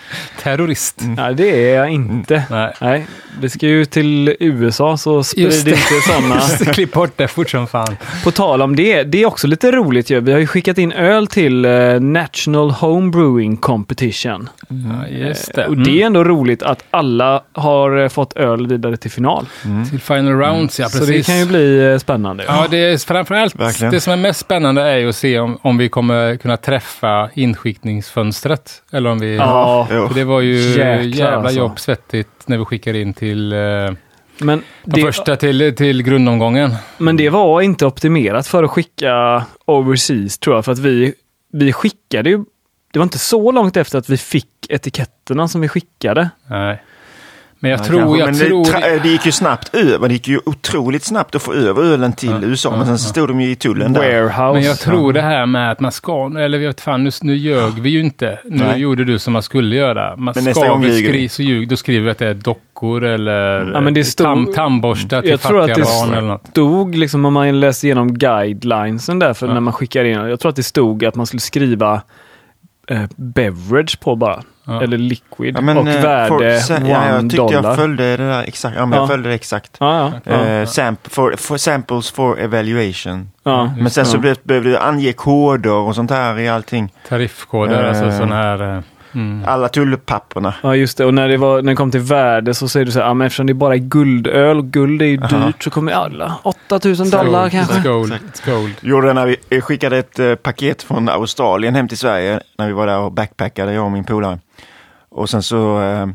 Terrorist. 0.43 0.95
Nej, 0.99 1.35
det 1.35 1.71
är 1.71 1.77
jag 1.77 1.91
inte. 1.91 2.43
Nej. 2.51 2.73
Nej, 2.81 3.07
vi 3.41 3.51
ska 3.51 3.67
ju 3.67 3.85
till 3.85 4.37
USA 4.41 4.97
så 4.97 5.23
sprid 5.25 5.65
det. 5.65 5.71
inte 5.71 6.01
sådana. 6.07 6.41
Det, 6.59 6.65
Klipp 6.65 6.93
bort 6.93 7.13
det 7.17 7.29
fort 7.29 7.51
som 7.51 7.67
fan. 7.67 7.97
På 8.25 8.31
tal 8.31 8.63
om 8.63 8.77
det, 8.77 9.03
det 9.03 9.23
är 9.23 9.27
också 9.27 9.47
lite 9.47 9.71
roligt 9.73 10.11
ju. 10.11 10.21
Vi 10.21 10.33
har 10.33 10.39
ju 10.39 10.47
skickat 10.47 10.79
in 10.79 10.93
öl 10.93 11.27
till 11.27 11.65
eh, 11.65 12.01
National 12.01 12.71
Home 12.71 13.11
Brewing 13.11 13.57
Competition. 13.57 14.49
Ja, 14.69 15.07
just 15.09 15.55
det. 15.55 15.67
Och 15.67 15.77
det 15.77 16.03
är 16.03 16.07
ändå 16.07 16.25
roligt 16.25 16.63
att 16.63 16.85
alla 16.91 17.43
har 17.53 18.03
eh, 18.03 18.09
fått 18.09 18.37
öl 18.37 18.67
vidare 18.67 18.97
till 18.97 19.11
final. 19.11 19.47
Mm. 19.65 19.91
Till 19.91 20.01
final 20.01 20.33
rounds, 20.33 20.79
ja 20.81 20.85
precis. 20.85 21.01
Så 21.01 21.07
det 21.13 21.23
kan 21.27 21.39
ju 21.39 21.47
bli 21.47 21.93
eh, 21.93 21.99
spännande. 21.99 22.45
Ja, 22.47 22.67
det 22.71 22.77
är 22.77 23.07
framförallt 23.07 23.57
Verkligen. 23.57 23.93
det 23.93 24.01
som 24.01 24.13
är 24.13 24.17
mest 24.17 24.41
spännande 24.41 24.80
är 24.83 24.97
ju 24.97 25.09
att 25.09 25.17
se 25.17 25.39
om, 25.39 25.59
om 25.63 25.79
vi 25.79 25.89
kommer 25.89 26.37
kunna 26.37 26.57
träffa 26.57 27.31
inskickningsfönstret. 27.35 28.83
Eller 28.93 29.11
om 29.11 29.19
vi... 29.19 29.37
Ja. 29.37 29.87
För 29.89 30.15
det 30.15 30.25
var 30.25 30.41
ju 30.41 30.55
Jäklar, 30.55 31.03
jävla 31.03 31.37
alltså. 31.37 31.59
jobb 31.59 31.81
svettigt 31.81 32.29
när 32.47 32.59
vi 32.59 32.65
skickade 32.65 33.01
in 33.01 33.15
till 33.15 33.53
eh, 33.53 33.59
men 33.59 34.63
de 34.85 35.01
det, 35.01 35.03
första 35.03 35.37
till, 35.37 35.75
till 35.77 36.03
grundomgången. 36.03 36.75
men 36.99 37.17
det 37.17 37.31
var 37.31 37.61
inte 37.61 37.87
optimerat 37.87 38.47
för 38.47 38.65
att 38.65 38.71
skicka 38.71 39.45
overseas 39.65 40.39
tror 40.39 40.57
jag. 40.57 40.65
För 40.65 40.73
att 40.73 40.79
vi, 40.79 41.15
vi 41.53 41.73
skickade 41.73 42.31
ju 42.31 42.45
det 42.93 42.99
var 42.99 43.05
inte 43.05 43.19
så 43.19 43.53
långt 43.53 43.77
efter 43.77 43.99
att 43.99 44.09
vi 44.09 44.17
fick 44.17 44.67
etiketterna 44.69 45.49
som 45.49 45.61
vi 45.61 45.69
skickade. 45.69 46.31
Nej. 46.47 46.83
Men 47.63 47.71
jag 47.71 47.81
Ja, 47.81 47.85
tror... 47.85 48.19
Jag 48.19 48.27
men 48.27 48.35
tror 48.39 48.65
det, 48.81 49.01
det 49.03 49.09
gick 49.09 49.27
ju 49.27 49.33
snabbt 49.33 49.75
över. 49.75 50.09
Det 50.09 50.15
gick 50.15 50.29
ju 50.29 50.41
otroligt 50.47 51.05
snabbt 51.05 51.35
att 51.35 51.43
få 51.43 51.53
över 51.55 51.83
ölen 51.83 52.13
till 52.13 52.29
Ja, 52.31 52.41
USA. 52.43 52.71
ja, 52.71 52.77
Men 52.77 52.87
sen 52.87 52.99
stod 52.99 53.29
de 53.29 53.41
ju 53.41 53.51
i 53.51 53.57
tullen 53.57 53.93
där. 53.93 54.01
Warehouse. 54.01 54.53
Men 54.55 54.63
jag 54.63 54.79
tror 54.79 55.13
det 55.13 55.21
här 55.23 55.47
med 55.47 55.71
att 55.73 55.81
man 55.81 55.93
ska, 55.93 56.27
eller 56.39 56.59
jag 56.59 56.67
vet 56.69 56.81
fan, 56.81 57.05
nu, 57.05 57.11
nu 57.23 57.37
ljög 57.37 57.73
vi 57.81 57.91
ju 57.91 58.01
inte. 58.01 58.39
Nu 58.45 58.65
Nej. 58.65 58.81
gjorde 58.81 59.05
du 59.05 59.19
som 59.19 59.33
man 59.33 59.43
skulle 59.43 59.77
göra. 59.77 60.17
Man 60.17 60.33
Men 60.37 60.45
nästa 60.45 60.61
ska 60.61 60.71
gång 60.71 60.83
vi 60.83 61.03
skri, 61.05 61.29
så 61.29 61.43
ljug, 61.43 61.69
då 61.69 61.77
skriver 61.77 62.05
vi 62.05 62.11
att 62.11 62.19
det 62.19 62.27
är 62.27 62.35
dockor 62.35 63.05
eller 63.05 63.71
Ja, 63.75 63.81
men 63.81 63.95
det 63.95 64.05
stod- 64.05 64.25
tam, 64.27 64.53
tandborstar 64.55 65.21
till 65.21 65.31
jag 65.31 65.41
tror 65.41 65.61
att 65.61 65.69
fattiga 65.71 65.85
det 65.85 66.07
barn 66.07 66.15
eller 66.19 66.29
något. 66.29 66.47
stod, 66.51 66.95
liksom 66.95 67.25
om 67.25 67.33
man 67.33 67.61
läste 67.61 67.87
igenom 67.87 68.15
guidelinesen 68.19 69.19
där 69.19 69.35
för 69.35 69.47
Ja. 69.47 69.53
när 69.55 69.61
man 69.61 69.73
skickar 69.73 70.05
in. 70.05 70.15
Jag 70.19 70.41
tror 70.41 70.51
att 70.51 70.57
det 70.57 70.63
stod 70.63 71.05
att 71.05 71.15
man 71.15 71.27
skulle 71.27 71.41
skriva 71.41 72.03
eh, 72.91 73.03
beverage 73.17 74.01
på 74.01 74.17
bara. 74.17 74.43
Ja. 74.67 74.83
Eller 74.83 74.99
liquid. 74.99 75.57
Ja, 75.57 75.61
men, 75.61 75.79
och 75.79 75.89
eh, 75.89 76.03
värde 76.03 76.29
for- 76.29 76.77
one 76.77 76.89
ja, 76.91 77.09
Jag 77.09 77.21
tyckte 77.23 77.37
dollar. 77.37 77.63
jag 77.63 77.77
följde 77.77 78.17
det 78.17 78.29
där 78.29 78.43
exakt. 78.43 78.77
Ja, 78.77 78.87
men 78.87 78.97
Ja. 78.97 79.03
jag 79.03 79.09
följde 79.09 79.29
det 79.29 79.35
exakt. 79.35 79.77
Ja, 79.81 80.13
ja. 80.25 80.33
ja. 80.33 80.47
Eh, 80.47 80.67
samp- 80.67 81.09
for, 81.11 81.35
for 81.37 81.57
samples 81.57 82.11
for 82.11 82.41
evaluation. 82.41 83.31
ja. 83.43 83.71
Men 83.79 83.91
sen 83.91 84.07
så 84.07 84.19
behövde 84.19 84.61
du 84.61 84.79
ange 84.79 85.13
koder 85.13 85.73
och 85.73 85.95
sånt 85.95 86.11
här 86.11 86.39
i 86.39 86.49
allting. 86.49 86.93
Tariffkoder, 87.09 87.83
Eh. 87.83 87.89
alltså 87.89 88.19
sån 88.19 88.33
här... 88.33 88.83
Mm. 89.13 89.45
Alla 89.47 89.69
tullpapperna. 89.69 90.55
Ja 90.63 90.77
just 90.77 90.99
det, 90.99 91.05
och 91.05 91.15
när 91.15 91.29
det, 91.29 91.37
var, 91.37 91.63
när 91.63 91.73
det 91.73 91.77
kom 91.77 91.91
till 91.91 92.01
värde 92.01 92.55
så 92.55 92.69
säger 92.69 92.87
du 92.87 92.93
så 92.93 92.99
här, 92.99 93.07
ja, 93.07 93.15
men 93.15 93.27
eftersom 93.27 93.47
det 93.47 93.55
bara 93.55 93.75
är 93.75 93.79
guldöl 93.79 94.59
och 94.59 94.65
guld 94.65 95.03
är 95.03 95.07
ju 95.07 95.21
Aha. 95.23 95.47
dyrt 95.47 95.63
så 95.63 95.71
kommer 95.71 95.93
alla 95.93 96.39
8000 96.43 97.11
dollar 97.11 97.41
Gold, 97.41 97.53
kanske. 97.53 97.75
It's 97.75 97.83
gold. 97.83 98.13
It's 98.13 98.55
gold. 98.55 98.75
Gjorde 98.81 99.07
det 99.07 99.13
när 99.13 99.37
vi 99.49 99.61
skickade 99.61 99.99
ett 99.99 100.19
eh, 100.19 100.35
paket 100.35 100.83
från 100.83 101.09
Australien 101.09 101.75
hem 101.75 101.89
till 101.89 101.99
Sverige. 101.99 102.41
När 102.59 102.67
vi 102.67 102.73
var 102.73 102.87
där 102.87 102.99
och 102.99 103.13
backpackade, 103.13 103.73
jag 103.73 103.85
och 103.85 103.93
min 103.93 104.05
polare. 104.05 104.39
Och 105.09 105.31
sen 105.31 105.43
så 105.43 105.83
eh, 105.83 106.09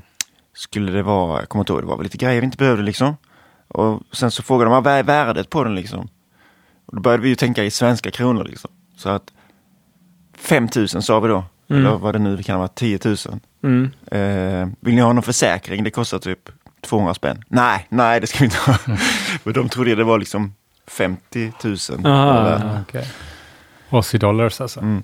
skulle 0.53 0.91
det 0.91 1.03
vara, 1.03 1.39
jag 1.39 1.49
kommer 1.49 1.61
inte 1.61 1.73
ihåg, 1.73 1.81
det 1.81 1.87
var 1.87 1.97
väl 1.97 2.03
lite 2.03 2.17
grejer 2.17 2.41
vi 2.41 2.45
inte 2.45 2.57
behövde 2.57 2.83
liksom. 2.83 3.17
Och 3.67 4.01
sen 4.11 4.31
så 4.31 4.43
frågade 4.43 4.71
de 4.71 4.83
vad 4.83 4.93
är 4.93 5.03
värdet 5.03 5.49
på 5.49 5.63
den 5.63 5.75
liksom. 5.75 6.07
Och 6.85 6.95
då 6.95 7.01
började 7.01 7.23
vi 7.23 7.29
ju 7.29 7.35
tänka 7.35 7.63
i 7.63 7.71
svenska 7.71 8.11
kronor 8.11 8.43
liksom. 8.43 8.71
Så 8.97 9.09
att 9.09 9.31
5000 10.37 11.01
sa 11.01 11.19
vi 11.19 11.27
då. 11.27 11.43
Mm. 11.69 11.85
Eller 11.85 11.97
vad 11.97 12.15
det 12.15 12.19
nu 12.19 12.43
kan 12.43 12.57
vara, 12.59 12.67
10 12.67 12.99
000. 13.05 13.15
Mm. 13.63 13.91
Eh, 14.11 14.67
vill 14.79 14.95
ni 14.95 15.01
ha 15.01 15.13
någon 15.13 15.23
försäkring? 15.23 15.83
Det 15.83 15.91
kostar 15.91 16.19
typ 16.19 16.49
200 16.81 17.13
spänn. 17.13 17.43
Nej, 17.47 17.85
nej 17.89 18.19
det 18.19 18.27
ska 18.27 18.39
vi 18.39 18.45
inte 18.45 18.57
ha. 18.57 18.77
Men 19.43 19.53
de 19.53 19.69
trodde 19.69 19.95
det 19.95 20.03
var 20.03 20.19
liksom 20.19 20.53
50 20.87 21.51
000. 21.63 22.05
Aha. 22.05 22.39
Eller- 22.39 22.79
okej. 22.89 23.07
Aussie 23.89 24.19
dollars 24.19 24.61
alltså. 24.61 24.79
Mm. 24.79 25.03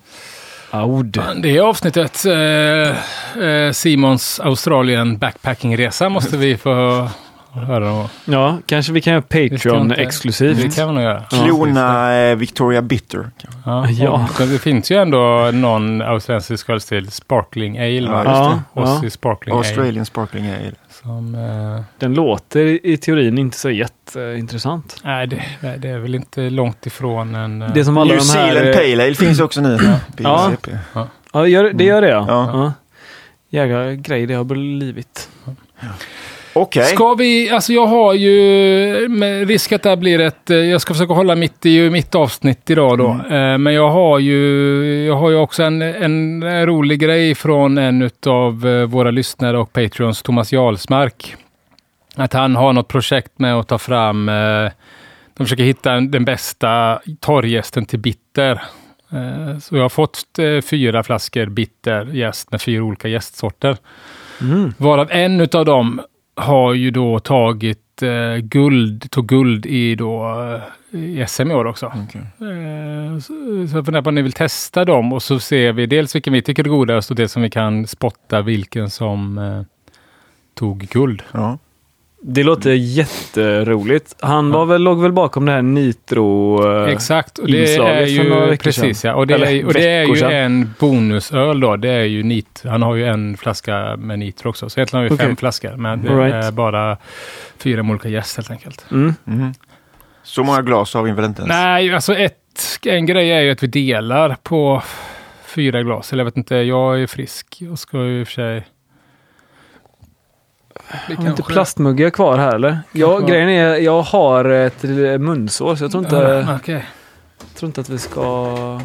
Aud. 0.72 1.22
Det 1.42 1.58
är 1.58 1.62
avsnittet 1.62 2.26
eh, 2.26 3.44
eh, 3.44 3.72
Simons 3.72 4.40
Australien 4.40 5.18
backpackingresa 5.18 6.10
måste 6.10 6.38
vi 6.38 6.58
få 6.58 7.10
höra. 7.54 8.10
Ja, 8.26 8.58
kanske 8.66 8.94
vi 8.94 9.02
kan 9.02 9.14
göra 9.14 9.22
Patreon 9.22 9.92
exklusivt. 9.92 10.58
Det 10.62 10.76
kan 10.76 10.88
vi 10.88 10.94
nog 10.94 11.04
göra. 11.04 11.24
Klona 11.30 12.16
eh, 12.16 12.36
Victoria 12.36 12.82
Bitter. 12.82 13.30
Ja, 13.66 13.88
Ja. 13.90 14.28
ja. 14.40 14.46
Det 14.46 14.60
finns 14.60 14.92
ju 14.92 14.96
ändå 15.02 15.50
någon 15.54 16.02
australiensisk 16.02 16.70
ölstil, 16.70 17.12
Sparkling 17.12 17.78
Ale, 17.80 17.90
Ja, 18.02 18.24
Ja, 18.26 18.62
ja. 18.74 18.82
Aussie 18.82 19.10
Sparkling 19.10 19.56
Ale. 19.56 19.68
Australian 19.68 20.06
Sparkling 20.06 20.46
Ale. 20.48 20.72
Som, 21.04 21.36
eh, 21.36 21.82
Den 22.00 22.14
låter 22.14 22.86
i 22.88 22.98
teorin 22.98 23.38
inte 23.38 23.58
så 23.58 23.70
jätteintressant. 23.70 24.98
nej, 25.04 25.28
det, 25.28 25.42
det 25.78 25.90
är 25.90 25.98
väl 26.00 26.16
inte 26.16 26.50
långt 26.50 26.86
ifrån 26.86 27.36
en... 27.36 27.62
eh, 27.62 27.74
Det 27.74 27.86
som 27.86 27.98
alla 27.98 28.14
New 28.14 28.18
de 28.24 28.30
här... 28.40 28.54
Zealand 28.54 28.74
Pale 28.76 29.04
Ale 29.06 29.16
finns 29.16 29.40
också 29.40 29.62
nu. 29.62 29.78
Ja. 30.18 30.52
Ja, 31.34 31.48
gör, 31.48 31.72
det 31.74 31.84
gör 31.84 32.02
det 32.02 32.10
ja. 32.10 32.26
Ja. 32.28 32.50
ja. 32.54 32.74
Jävla 33.50 33.94
grej 33.94 34.26
det 34.26 34.34
har 34.34 34.44
blivit. 34.44 35.30
Okej. 36.54 36.84
Ska 36.86 37.14
vi, 37.14 37.50
alltså 37.50 37.74
jag 37.74 37.86
har 37.86 38.14
ju, 38.14 39.08
med 39.10 39.48
risk 39.48 39.72
att 39.72 39.84
det 39.84 39.90
här 39.90 39.96
blir 39.96 40.20
ett, 40.20 40.50
eh, 40.50 40.58
jag 40.58 40.82
ska 40.82 40.94
försöka 40.94 41.14
hålla 41.14 41.36
mitt 41.36 41.66
i 41.66 41.90
mitt 41.90 42.16
avsnitt 42.16 42.70
idag 42.70 42.98
då. 42.98 43.10
Eh, 43.36 43.58
Men 43.58 43.74
jag 43.74 43.90
har 43.92 44.20
ju, 44.20 45.06
jag 45.08 45.16
har 45.16 45.30
ju 45.30 45.36
också 45.36 45.64
en, 45.64 45.82
en 45.82 46.44
rolig 46.66 47.00
grej 47.00 47.36
från 47.36 47.78
en 47.78 48.10
av 48.26 48.62
våra 48.90 49.12
lyssnare 49.12 49.58
och 49.58 49.74
Patreons, 49.74 50.24
Thomas 50.24 50.52
Jarlsmark. 50.54 51.36
Att 52.16 52.34
han 52.34 52.56
har 52.56 52.74
något 52.74 52.88
projekt 52.88 53.32
med 53.40 53.56
att 53.56 53.68
ta 53.68 53.78
fram, 53.78 54.30
eh, 54.30 54.72
de 55.38 55.46
försöker 55.46 55.64
hitta 55.64 55.92
en- 55.94 56.12
den 56.12 56.26
bästa 56.26 57.00
torrgästen 57.20 57.86
till 57.86 58.00
bitter. 58.00 58.52
Eh, 59.12 59.58
Så 59.60 59.76
jag 59.76 59.82
har 59.82 59.90
fått 59.90 60.40
eh, 60.40 60.62
fyra 60.62 61.04
flaskor 61.04 61.46
bitter 61.46 62.06
jäst 62.06 62.52
med 62.52 62.62
fyra 62.62 62.84
olika 62.84 63.08
jästsorter. 63.08 63.78
Mm. 64.42 64.74
Varav 64.78 65.08
en 65.12 65.42
utav 65.42 65.66
dem 65.66 66.02
har 66.42 66.74
ju 66.74 66.92
då 66.92 67.20
tagit 67.20 68.04
eh, 68.04 68.38
guld, 68.38 69.12
tog 69.12 69.28
guld 69.28 69.66
i 69.66 69.96
då 69.96 70.44
eh, 70.54 70.62
i 71.00 71.26
SM 71.28 71.52
i 71.52 71.54
år 71.54 71.66
också. 71.66 71.86
Okej. 71.86 72.22
Eh, 72.22 73.20
så, 73.20 73.34
så 73.68 73.78
jag 73.78 73.86
funderar 73.86 74.02
på 74.02 74.10
om 74.10 74.16
ni 74.16 74.22
vill 74.22 74.32
testa 74.32 74.86
dem 74.86 75.14
och 75.14 75.24
så 75.24 75.40
ser 75.40 75.74
vi 75.74 75.86
dels 75.86 76.16
vilken 76.16 76.34
vi 76.34 76.42
tycker 76.42 76.64
är 76.64 76.70
godast 76.70 77.10
och 77.10 77.16
dels 77.16 77.32
som 77.32 77.42
vi 77.42 77.50
kan 77.50 77.88
spotta 77.88 78.42
vilken 78.42 78.90
som 78.90 79.38
eh, 79.38 79.62
tog 80.54 80.80
guld. 80.80 81.24
Ja. 81.32 81.58
Det 82.24 82.44
låter 82.44 82.72
jätteroligt. 82.74 84.16
Han 84.20 84.52
var 84.52 84.66
väl, 84.66 84.82
låg 84.82 85.02
väl 85.02 85.12
bakom 85.12 85.46
det 85.46 85.52
här 85.52 85.62
Nitro... 85.62 86.64
eh, 86.84 86.94
Exakt, 86.94 87.38
och 87.38 87.48
det 87.48 87.76
är 87.76 88.06
ju 88.06 88.58
precis 88.58 89.04
ja. 89.04 89.14
Och 89.14 89.28
det, 89.28 89.34
Eller 89.34 89.48
är, 89.48 89.66
och 89.66 89.74
det 89.74 89.90
är 89.90 90.06
ju 90.06 90.16
sedan. 90.16 90.32
en 90.32 90.74
bonusöl 90.80 91.60
då. 91.60 91.76
Det 91.76 91.90
är 91.90 92.04
ju 92.04 92.24
nit. 92.24 92.64
Han 92.66 92.82
har 92.82 92.96
ju 92.96 93.06
en 93.06 93.38
flaska 93.38 93.96
med 93.98 94.20
nitro 94.20 94.50
också. 94.50 94.70
Så 94.70 94.80
egentligen 94.80 95.04
har 95.04 95.10
vi 95.10 95.16
Okej. 95.16 95.26
fem 95.28 95.36
flaskor. 95.36 95.76
Men 95.76 96.02
det 96.02 96.10
right. 96.10 96.46
är 96.46 96.52
bara 96.52 96.98
fyra 97.58 97.82
olika 97.82 98.10
gäst 98.10 98.38
helt 98.38 98.52
enkelt. 98.52 98.86
Mm. 98.92 99.14
Mhm. 99.24 99.54
Så 100.24 100.44
många 100.44 100.62
glas 100.62 100.94
har 100.94 101.04
vi 101.04 101.12
väl 101.12 101.26
inte 101.26 101.42
ens? 101.42 101.50
Nej, 101.50 101.94
alltså 101.94 102.16
ett, 102.16 102.80
en 102.86 103.06
grej 103.06 103.32
är 103.32 103.42
ju 103.42 103.52
att 103.52 103.64
vi 103.64 103.68
delar 103.68 104.36
på 104.44 104.84
fyra 105.46 105.84
glas. 105.84 106.14
Eller 106.14 106.22
jag 106.22 106.26
vet 106.26 106.38
inte, 106.38 106.56
jag 106.56 107.02
är 107.02 107.08
frisk. 107.08 107.56
Jag 107.60 107.80
ska 107.80 107.98
ju 108.06 108.20
i 108.20 108.24
och 108.24 108.28
för 108.28 108.34
sig... 108.34 108.68
Vi 111.08 111.16
Har 111.16 111.24
vi 111.24 111.30
inte 111.30 111.44
plastmuggar 111.44 112.10
kvar 112.10 112.38
här 112.38 112.56
eller? 112.56 112.80
Ja, 112.92 113.18
Kanske. 113.18 113.32
grejen 113.32 113.50
är 113.50 113.76
jag 113.76 114.02
har 114.02 114.46
ett 114.46 114.84
munsår 115.20 115.76
så 115.76 115.84
jag 115.84 115.92
tror 115.92 116.04
inte, 116.04 116.16
Ja, 116.48 116.56
Okej. 116.56 116.86
tror 117.56 117.68
inte 117.68 117.82
att 117.82 117.90
vi 117.90 117.98
ska... 117.98 118.82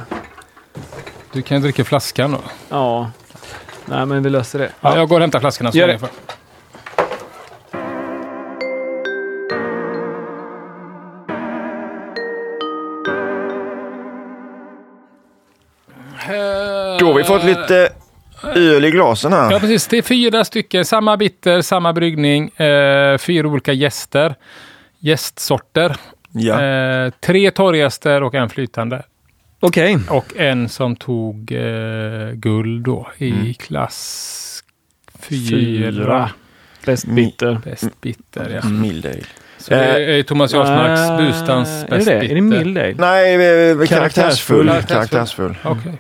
Du 1.33 1.43
kan 1.43 1.63
dricka 1.63 1.85
flaskan 1.85 2.33
då. 2.33 2.39
Ja. 2.69 3.11
Nej 3.87 4.07
men 4.07 4.23
vi 4.23 4.31
löser 4.31 4.59
det. 4.59 4.71
Ja, 4.81 4.97
jag 4.97 5.09
går 5.09 5.17
och 5.17 5.21
hämtar 5.21 5.41
flaskorna. 5.41 5.73
så 5.73 5.79
Gör 5.79 5.89
det. 5.89 5.99
Då 16.99 17.07
har 17.07 17.15
vi 17.15 17.25
fått 17.25 17.45
lite 17.45 17.93
öl 18.43 18.85
i 18.85 18.91
glasen 18.91 19.33
här. 19.33 19.53
Ja, 19.53 19.59
precis. 19.61 19.87
Det 19.87 19.99
är 19.99 20.03
fyra 20.03 20.45
stycken. 20.45 20.85
Samma 20.85 21.17
bitter, 21.17 21.61
samma 21.61 21.93
bryggning. 21.93 22.49
Eh, 22.57 23.19
fyra 23.19 23.49
olika 23.49 23.73
gäster. 23.73 24.35
Gästsorter. 24.99 25.97
Ja. 26.33 26.63
Eh, 26.63 27.11
tre 27.21 27.51
torrgäster 27.51 28.23
och 28.23 28.35
en 28.35 28.49
flytande. 28.49 29.03
Okej. 29.61 29.99
Och 30.11 30.37
en 30.37 30.69
som 30.69 30.97
tog 30.97 31.53
eh, 31.53 32.31
guld 32.33 32.85
då 32.85 33.09
i 33.19 33.31
Mm. 33.31 33.55
klass 33.55 34.63
fyra. 35.21 35.93
Fyra. 35.93 36.31
Bäst 36.87 37.07
bitter. 37.07 37.59
Bäst 37.65 38.01
bitter, 38.01 38.61
ja. 38.63 38.69
Mild 38.69 39.07
ale. 39.07 39.17
Så 39.59 39.71
det 39.75 39.85
är 40.19 40.23
Thomas 40.23 40.53
Jarsmarks 40.53 41.01
Ah, 41.11 41.17
Bustans 41.19 41.69
Är 41.69 41.81
det 41.91 41.97
bäst 41.97 42.07
det? 42.09 42.21
bitter. 42.21 42.31
Är 42.31 42.35
det 42.35 42.41
mild 42.41 42.79
ale? 42.79 42.95
Nej, 42.99 43.35
eh, 43.71 43.87
karaktärsfull. 43.87 44.67
Karaktärsfull. 44.69 44.87
Karaktärsfull. 44.89 45.57
Okej. 45.65 45.93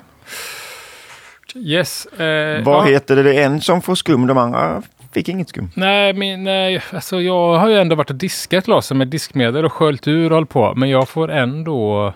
Yes. 1.64 2.06
Eh, 2.06 2.64
Vad 2.64 2.74
ja. 2.76 2.82
heter 2.82 3.16
det? 3.16 3.22
Det 3.22 3.34
är 3.34 3.46
en 3.46 3.60
som 3.60 3.82
får 3.82 3.94
skum, 3.94 4.26
de 4.26 4.38
andra 4.38 4.82
fick 5.14 5.28
inget 5.28 5.48
skum. 5.48 5.70
Nej, 5.74 6.12
men, 6.12 6.44
nej, 6.44 6.82
alltså 6.92 7.20
jag 7.20 7.58
har 7.58 7.68
ju 7.68 7.76
ändå 7.78 7.96
varit 7.96 8.10
och 8.10 8.16
diskat 8.16 8.64
glasen 8.64 8.98
med 8.98 9.08
diskmedel 9.08 9.64
och 9.64 9.72
sköljt 9.72 10.08
ur 10.08 10.30
och 10.30 10.34
hållit 10.36 10.50
på. 10.50 10.74
Men 10.76 10.88
jag 10.90 11.08
får 11.08 11.30
ändå 11.30 12.14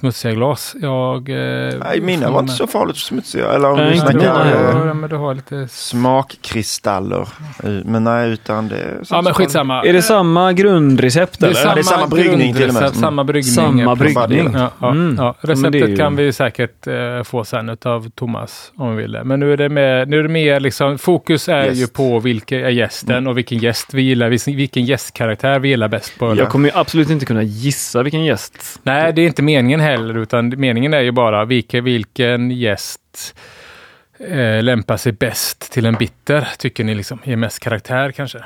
smutsiga 0.00 0.34
glas. 0.34 0.76
Jag... 0.80 1.28
Eh, 1.28 1.74
Nej, 1.84 2.00
mina 2.00 2.30
var 2.30 2.40
inte 2.40 2.52
så 2.52 2.66
farligt 2.66 2.96
smutsiga. 2.96 3.52
Eller 3.52 3.70
om 3.70 3.76
Nej, 3.76 3.90
du 3.92 3.98
snackar 3.98 4.46
eh. 4.46 4.86
Ja, 4.86 4.94
men 4.94 5.10
du 5.10 5.16
har 5.16 5.34
lite... 5.34 5.68
smakkristaller. 5.70 7.28
Men 7.84 8.04
nej, 8.04 8.30
utan 8.30 8.68
det... 8.68 8.94
Ja, 9.10 9.22
men 9.22 9.34
skitsamma. 9.34 9.84
Är 9.84 9.92
det 9.92 10.02
samma 10.02 10.52
grundrecept 10.52 11.40
Det 11.40 11.46
är 11.46 11.50
eller? 11.50 11.60
samma, 11.60 11.74
det 11.74 11.80
är 11.80 11.82
samma 11.82 12.06
bryggning 12.06 12.54
till 12.54 12.68
och 12.68 12.74
med. 12.74 12.82
Mm. 12.82 12.94
Samma 12.94 13.24
bryggning. 13.24 13.52
Samma 13.54 13.94
bryggning. 13.96 14.50
Ja, 14.54 14.70
ja, 14.80 14.90
Mm. 14.90 15.16
ja. 15.18 15.34
Receptet 15.40 15.88
ju- 15.88 15.96
kan 15.96 16.16
vi 16.16 16.32
säkert 16.32 16.86
eh, 16.86 17.22
få 17.24 17.44
sen 17.44 17.76
av 17.84 18.10
Thomas 18.10 18.72
om 18.76 18.96
vi 18.96 19.02
vill 19.02 19.12
det. 19.12 19.24
Men 19.24 19.40
nu 19.40 19.52
är 19.52 19.56
det, 19.56 19.68
med, 19.68 20.08
nu 20.08 20.18
är 20.18 20.22
det 20.22 20.28
mer 20.28 20.60
liksom, 20.60 20.98
fokus 20.98 21.48
är 21.48 21.64
Gäst. 21.64 21.80
ju 21.82 21.86
på 21.86 22.18
vilken 22.18 22.64
är 22.64 22.68
gästen 22.70 23.26
och 23.26 23.38
vilken 23.38 23.58
gäst 23.58 23.94
vi 23.94 24.02
gillar, 24.02 24.28
vilken, 24.28 24.56
vilken 24.56 24.84
gästkaraktär 24.84 25.58
vi 25.58 25.68
gillar 25.68 25.88
bäst 25.88 26.18
på. 26.18 26.34
Jag 26.36 26.48
kommer 26.48 26.68
ju 26.68 26.74
absolut 26.78 27.10
inte 27.10 27.26
kunna 27.26 27.42
gissa 27.42 28.02
vilken 28.02 28.24
gäst. 28.24 28.80
Nej, 28.82 29.12
det 29.12 29.22
är 29.22 29.26
inte 29.26 29.42
meningen 29.42 29.80
heller, 29.86 30.16
utan 30.18 30.48
meningen 30.56 30.94
är 30.94 31.00
ju 31.00 31.10
bara 31.12 31.44
vilka, 31.44 31.80
vilken 31.80 32.50
gäst 32.50 33.34
eh, 34.18 34.62
lämpar 34.62 34.96
sig 34.96 35.12
bäst 35.12 35.72
till 35.72 35.86
en 35.86 35.94
bitter, 35.94 36.48
tycker 36.58 36.84
ni 36.84 36.94
liksom, 36.94 37.18
ger 37.24 37.36
mest 37.36 37.58
karaktär 37.60 38.12
kanske? 38.12 38.44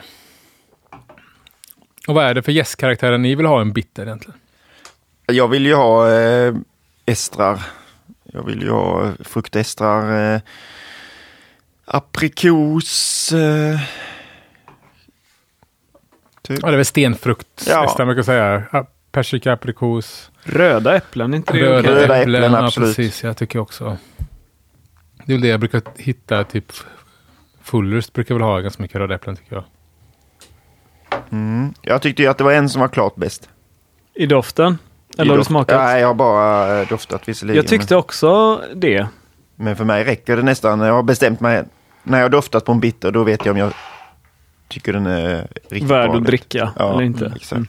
Och 2.09 2.15
vad 2.15 2.25
är 2.25 2.35
det 2.35 2.43
för 2.43 2.53
gästkaraktärer 2.53 3.19
ni 3.19 3.35
vill 3.35 3.47
ha 3.47 3.61
en 3.61 3.73
bitter 3.73 4.03
egentligen? 4.03 4.41
Jag 5.27 5.49
vill 5.49 5.67
ju 5.67 5.75
ha 5.75 6.13
eh, 6.13 6.55
estrar. 7.07 7.61
Jag 8.33 8.43
vill 8.47 8.63
ju 8.63 8.71
ha 8.71 9.13
fruktestrar. 9.25 10.35
Eh, 10.35 10.41
aprikos. 11.85 13.33
Eh, 13.33 13.81
typ. 16.43 16.59
Ja, 16.63 16.67
det 16.69 16.73
är 16.75 16.77
väl 16.77 16.85
stenfrukt, 16.85 17.65
Ja. 17.69 17.95
man 17.99 18.15
kan 18.15 18.25
säga. 18.25 18.63
Persika, 19.13 19.53
aprikos, 19.53 20.30
Röda 20.43 20.97
äpplen, 20.97 21.35
inte 21.35 21.53
det 21.53 21.59
röda? 21.63 21.89
Röda 21.95 22.17
äpplen. 22.19 22.35
äpplen, 22.35 22.53
ja, 22.53 22.67
absolut. 22.67 22.97
precis. 22.97 23.23
Jag 23.25 23.37
tycker 23.37 23.59
också. 23.59 23.97
Det 25.25 25.33
är 25.33 25.37
väl 25.37 25.41
det 25.43 25.49
jag 25.49 25.61
brukar 25.61 25.83
hitta, 25.97 26.45
typ 26.45 26.73
Fullers 27.63 28.13
brukar 28.13 28.35
väl 28.35 28.43
ha 28.43 28.61
ganska 28.61 28.83
mycket 28.83 28.97
röda 28.97 29.15
äpplen 29.15 29.37
tycker 29.37 29.55
jag. 29.57 29.65
Mm. 31.31 31.75
Jag 31.83 32.03
tyckte 32.03 32.23
ju 32.23 32.29
att 32.29 32.39
det 32.39 32.45
var 32.45 32.53
en 32.53 32.69
som 32.69 32.81
var 32.81 32.89
klart 32.89 33.17
bäst. 33.17 33.49
I 34.15 34.27
doften? 34.27 34.79
Eller 35.19 35.25
I 35.25 35.29
har 35.29 35.37
du 35.37 35.41
doft- 35.41 35.47
smakat? 35.49 35.77
Nej, 35.81 36.01
jag 36.01 36.07
har 36.09 36.15
bara 36.15 36.81
eh, 36.81 36.89
doftat 36.89 37.29
visserligen. 37.29 37.57
Jag 37.57 37.67
tyckte 37.67 37.97
också 37.97 38.61
det. 38.75 39.07
Men, 39.57 39.77
för 39.77 39.85
mig 39.85 40.05
räcker 40.05 40.37
det 40.37 40.43
nästan. 40.43 40.81
Jag 40.81 40.95
har 40.95 41.03
bestämt 41.03 41.41
mig. 41.41 41.65
När 42.03 42.19
jag 42.19 42.25
har 42.25 42.31
doftat 42.31 42.65
på 42.65 42.73
en 42.73 42.81
bitter, 42.81 43.11
då 43.11 43.25
vet 43.25 43.45
jag 43.47 43.53
om 43.53 43.59
jag 43.59 43.73
tycker 44.69 44.93
den 44.93 45.07
är 45.07 45.49
riktigt 45.69 45.91
Värd 45.91 46.11
bra. 46.11 46.19
att 46.19 46.25
dricka 46.27 46.73
Ja, 46.79 46.93
eller 46.93 47.03
inte. 47.03 47.27
exakt. 47.37 47.53
Mm. 47.53 47.67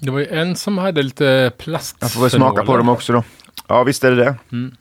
Det 0.00 0.10
var 0.10 0.18
ju 0.18 0.26
en 0.26 0.56
som 0.56 0.78
hade 0.78 1.02
lite 1.02 1.52
plast. 1.58 1.96
Jag 2.00 2.12
får 2.12 2.20
väl 2.20 2.30
smaka 2.30 2.64
på 2.64 2.76
dem 2.76 2.88
också 2.88 3.12
då. 3.12 3.24
Ja, 3.66 3.82
visst 3.82 4.04
är 4.04 4.10
det 4.10 4.16
det. 4.16 4.36
Mm. 4.52 4.76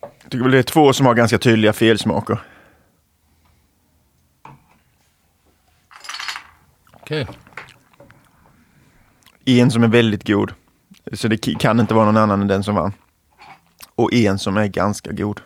Jag 0.00 0.30
tycker 0.30 0.42
väl 0.42 0.52
det 0.52 0.58
är 0.58 0.62
två 0.62 0.92
som 0.92 1.06
har 1.06 1.14
ganska 1.14 1.38
tydliga 1.38 1.72
felsmaker. 1.72 2.38
Okej. 6.92 7.26
En 9.44 9.70
som 9.70 9.82
är 9.82 9.88
väldigt 9.88 10.26
god. 10.26 10.52
Så 11.12 11.28
det 11.28 11.36
kan 11.36 11.80
inte 11.80 11.94
vara 11.94 12.04
någon 12.04 12.16
annan 12.16 12.40
än 12.40 12.48
den 12.48 12.64
som 12.64 12.74
vann. 12.74 12.92
Och 13.94 14.12
en 14.12 14.38
som 14.38 14.56
är 14.56 14.66
ganska 14.66 15.12
god. 15.12 15.40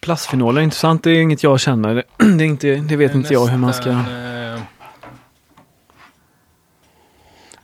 Plastfenoler 0.00 0.60
är 0.60 0.64
intressant. 0.64 1.02
Det 1.02 1.10
är 1.10 1.22
inget 1.22 1.42
jag 1.42 1.60
känner. 1.60 1.94
Det, 2.16 2.44
är 2.44 2.48
inte, 2.48 2.74
det 2.74 2.96
vet 2.96 3.14
inte 3.14 3.32
jag 3.32 3.46
hur 3.46 3.58
man 3.58 3.74
ska... 3.74 3.92
Nästan, 3.92 4.24
eh, 4.24 4.60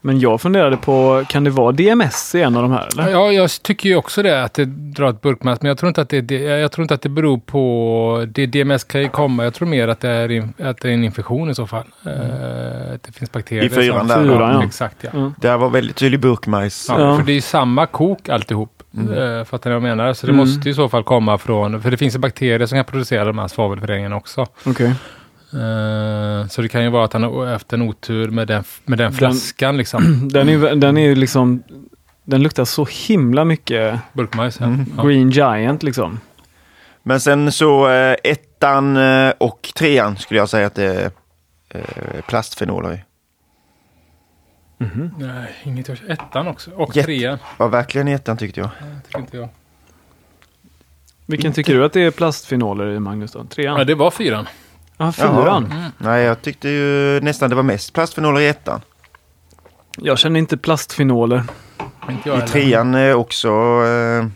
Men 0.02 0.20
jag 0.20 0.40
funderade 0.40 0.76
på, 0.76 1.24
kan 1.28 1.44
det 1.44 1.50
vara 1.50 1.72
DMS 1.72 2.34
i 2.34 2.42
en 2.42 2.56
av 2.56 2.62
de 2.62 2.72
här? 2.72 2.88
Eller? 2.92 3.10
Ja, 3.10 3.32
jag 3.32 3.50
tycker 3.62 3.88
ju 3.88 3.96
också 3.96 4.22
det, 4.22 4.44
att 4.44 4.54
det 4.54 4.64
drar 4.64 5.10
ett 5.10 5.20
burkmask. 5.20 5.62
Men 5.62 5.68
jag 5.68 5.78
tror 5.78 5.88
inte 5.88 6.00
att 6.02 6.08
det, 6.08 6.30
jag 6.40 6.72
tror 6.72 6.82
inte 6.82 6.94
att 6.94 7.02
det 7.02 7.08
beror 7.08 7.38
på... 7.38 8.24
Det 8.28 8.46
DMS 8.46 8.84
kan 8.84 9.00
ju 9.00 9.08
komma. 9.08 9.44
Jag 9.44 9.54
tror 9.54 9.68
mer 9.68 9.88
att 9.88 10.00
det 10.00 10.08
är, 10.08 10.48
att 10.64 10.78
det 10.80 10.88
är 10.88 10.92
en 10.92 11.04
infektion 11.04 11.50
i 11.50 11.54
så 11.54 11.66
fall. 11.66 11.84
Eh, 12.06 12.12
att 12.94 13.02
det 13.02 13.12
finns 13.14 13.32
bakterier. 13.32 13.64
I 13.64 13.68
fyran 13.68 13.98
som- 13.98 14.08
där, 14.08 14.34
Fyran, 14.34 14.54
ja. 14.54 14.64
Exakt, 14.64 14.96
ja. 15.00 15.10
Mm. 15.14 15.34
Det 15.40 15.48
här 15.48 15.56
var 15.58 15.68
väldigt 15.70 15.96
tydlig 15.96 16.20
burkmajs. 16.20 16.86
Ja, 16.88 17.00
Ja. 17.00 17.16
För 17.16 17.22
det 17.24 17.32
är 17.32 17.34
ju 17.34 17.40
samma 17.40 17.86
kok 17.86 18.28
alltihop. 18.28 18.70
Mm. 18.96 19.44
Fattar 19.44 19.70
ni 19.70 19.74
vad 19.76 19.88
jag 19.90 19.96
menar? 19.96 20.12
Så 20.12 20.26
det 20.26 20.32
Mm. 20.32 20.46
måste 20.46 20.70
i 20.70 20.74
så 20.74 20.88
fall 20.88 21.02
komma 21.04 21.38
från... 21.38 21.82
För 21.82 21.90
det 21.90 21.96
finns 21.96 22.14
ju 22.14 22.18
bakterier 22.18 22.66
som 22.66 22.78
kan 22.78 22.84
producera 22.84 23.24
de 23.24 23.38
här 23.38 23.48
svavelföreningarna 23.48 24.16
också. 24.16 24.46
Okej. 24.66 24.94
Eh, 25.52 26.46
så 26.48 26.62
det 26.62 26.68
kan 26.68 26.82
ju 26.82 26.88
vara 26.90 27.04
att 27.04 27.12
han 27.12 27.22
har 27.22 27.46
haft 27.46 27.72
en 27.72 27.82
otur 27.82 28.30
med 28.30 28.48
den, 28.48 28.64
med 28.84 28.98
den 28.98 29.10
Den- 29.10 29.18
flaskan 29.18 29.76
liksom. 29.76 30.28
Den 30.32 30.48
är 30.48 30.52
ju 30.52 30.74
den 30.74 30.96
är 30.96 31.02
ju 31.08 31.14
liksom... 31.14 31.62
Den 32.24 32.42
luktar 32.42 32.64
så 32.64 32.86
himla 32.90 33.44
mycket 33.44 33.98
Burkmajs. 34.12 34.60
Ja. 34.60 34.66
Mm. 34.66 34.84
Ja. 34.96 35.02
Green 35.02 35.30
Giant 35.30 35.82
liksom. 35.82 36.20
Men 37.02 37.20
sen 37.20 37.52
så 37.52 37.88
eh, 37.88 38.16
ettan 38.24 38.96
eh, 38.96 39.32
och 39.38 39.70
trean 39.76 40.16
skulle 40.16 40.40
jag 40.40 40.48
säga 40.48 40.66
att 40.66 40.74
det 40.74 40.84
är 40.84 41.10
eh, 41.68 42.20
plastfenoler 42.28 42.92
i. 42.94 43.00
Mhm. 44.84 45.10
Nej, 45.18 45.54
inget 45.64 45.88
jag 45.88 45.98
Ettan 46.08 46.48
också. 46.48 46.70
Och 46.70 46.96
Jätte- 46.96 47.06
trean. 47.06 47.38
Ja, 47.58 47.68
verkligen 47.68 48.08
i 48.08 48.12
ettan 48.12 48.36
tyckte 48.36 48.60
jag. 48.60 48.70
Nej, 48.80 48.90
tycker 49.06 49.18
inte 49.18 49.36
jag. 49.36 49.48
Vilken 51.26 51.52
tycker 51.52 51.74
du 51.74 51.84
att 51.84 51.92
det 51.92 52.00
är 52.00 52.10
plastfenoler 52.10 52.86
i 52.90 52.98
Magnus 52.98 53.32
då? 53.32 53.38
Ja, 53.38 53.44
Trean? 53.44 53.86
det 53.86 53.94
var 53.94 54.10
fyran. 54.10 54.46
Ja, 55.02 55.12
fyran. 55.12 55.64
Mm. 55.72 55.82
Nej, 55.98 56.24
jag 56.24 56.42
tyckte 56.42 56.68
ju 56.68 57.20
nästan 57.20 57.50
det 57.50 57.56
var 57.56 57.62
mest 57.62 57.92
plastfenoler 57.92 58.40
i 58.40 58.48
ettan. 58.48 58.80
Jag 59.96 60.18
känner 60.18 60.38
inte 60.40 60.56
plastfenoler. 60.56 61.42
Inte 62.10 62.28
jag 62.28 62.38
I 62.38 62.42
trean 62.42 62.94
är 62.94 63.14
också, 63.14 63.48
eh, 63.86 64.26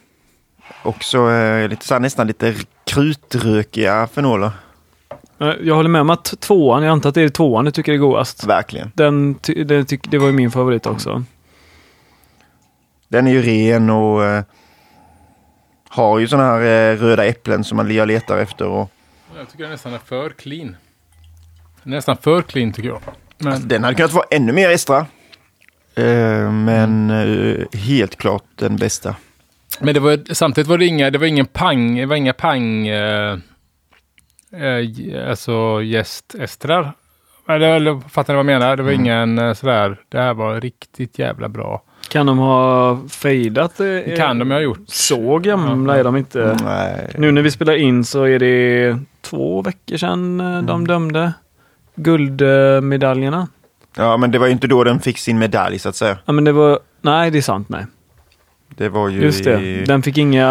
också 0.83 1.31
eh, 1.31 1.68
lite, 1.68 1.87
så 1.87 1.94
här, 1.94 2.00
nästan 2.00 2.27
lite 2.27 2.55
krutrökiga 2.87 4.07
fenoler. 4.07 4.50
Eh, 5.40 5.48
Jag 5.62 5.74
håller 5.74 5.90
med 5.90 6.00
om 6.00 6.11
att 6.11 6.35
tvåan, 6.40 6.83
jag 6.83 6.92
antar 6.92 7.09
att 7.09 7.14
det 7.14 7.20
är 7.22 7.29
tvåan 7.29 7.64
du 7.64 7.70
tycker 7.70 7.92
är 7.92 7.96
godast. 7.96 8.44
Verkligen. 8.46 8.92
Den, 8.94 9.35
ty- 9.35 9.64
det, 9.64 9.83
tyck- 9.83 10.09
det 10.11 10.18
var 10.18 10.27
ju 10.27 10.33
min 10.33 10.50
favorit 10.50 10.87
också. 10.87 11.24
Den 13.09 13.27
är 13.27 13.31
ju 13.33 13.42
ren 13.42 13.90
och 13.90 14.24
eh, 14.24 14.44
har 15.88 16.18
ju 16.18 16.29
sådana 16.29 16.48
här 16.53 16.61
eh, 16.92 16.96
röda 16.96 17.24
äpplen 17.24 17.64
som 17.64 17.77
man 17.77 17.88
letar 17.88 18.38
efter. 18.38 18.66
Och, 18.66 18.90
Jag 19.37 19.49
tycker 19.51 19.64
den 19.64 19.70
nästan 19.73 19.94
är 19.94 19.99
för 19.99 20.31
clean. 20.31 20.77
Nästan 21.83 22.16
för 22.16 22.42
clean 22.42 22.73
tycker 22.73 22.88
jag. 22.88 23.01
Men 23.38 23.53
alltså, 23.53 23.68
den 23.68 23.85
hade 23.85 23.97
kunnat 23.97 24.12
vara 24.12 24.27
ännu 24.31 24.53
mer 24.53 24.70
extra. 24.70 25.07
Eh, 25.97 26.53
men 26.53 27.11
eh, 27.11 27.79
helt 27.79 28.16
klart 28.16 28.44
den 28.55 28.77
bästa. 28.77 29.16
Men 29.81 29.94
det 29.94 30.01
var, 30.01 30.35
samtidigt 30.35 30.68
var 30.68 30.79
det 30.79 30.87
inga, 30.87 31.11
det 31.11 31.18
var 31.18 31.27
ingen 31.27 31.47
pang, 31.47 31.97
det 31.97 32.07
var 32.07 32.16
inga 32.16 32.33
pang, 32.33 32.87
eh, 32.87 33.38
eh, 34.53 35.29
alltså 35.29 35.83
gästestrar. 35.83 36.92
Eller, 37.49 38.09
fattar 38.09 38.33
ni 38.33 38.37
vad 38.37 38.38
jag 38.38 38.61
menar? 38.61 38.77
Det 38.77 38.83
var 38.83 38.92
Mm. 38.92 39.01
ingen 39.07 39.55
sådär, 39.55 40.01
det 40.09 40.18
här 40.20 40.35
var 40.35 40.61
riktigt 40.61 41.18
jävla 41.18 41.49
bra. 41.49 41.83
Kan 42.14 42.27
de 42.27 42.38
ha 42.38 42.98
fejdat? 43.09 43.81
eh, 43.81 44.16
kan 44.16 44.38
de 44.38 44.50
ha 44.50 44.61
gjort. 44.61 44.79
Så 44.87 45.38
gamla 45.38 45.96
är 45.98 46.05
de 46.05 46.16
inte. 46.16 46.57
Nej. 46.64 47.11
Nu 47.18 47.33
när 47.33 47.42
vi 47.42 47.50
spelar 47.50 47.74
in 47.77 48.05
så 48.05 48.22
är 48.24 48.38
det 48.38 48.98
två 49.22 49.62
veckor 49.62 49.96
sedan 49.96 50.40
eh, 50.40 50.46
Mm. 50.46 50.66
de 50.66 50.87
dömde 50.87 51.33
guldmedaljerna. 51.94 53.48
Ja, 53.96 54.16
men 54.16 54.31
det 54.31 54.38
var 54.38 54.46
ju 54.46 54.53
inte 54.53 54.66
då 54.66 54.85
den 54.85 55.00
fick 55.00 55.18
sin 55.18 55.38
medalj 55.38 55.79
så 55.79 55.88
att 55.88 55.96
säga. 55.96 56.18
Ja 56.24 56.33
men 56.33 56.44
det 56.44 56.53
var, 56.53 56.79
nej 57.03 57.31
det 57.31 57.38
är 57.38 57.42
sant 57.42 57.68
nej. 57.68 57.87
Det 58.68 58.88
var 58.88 59.09
ju 59.09 59.20
Just 59.22 59.44
det, 59.44 59.61
i, 59.61 59.85
den 59.85 60.03
fick 60.03 60.18
inga, 60.18 60.46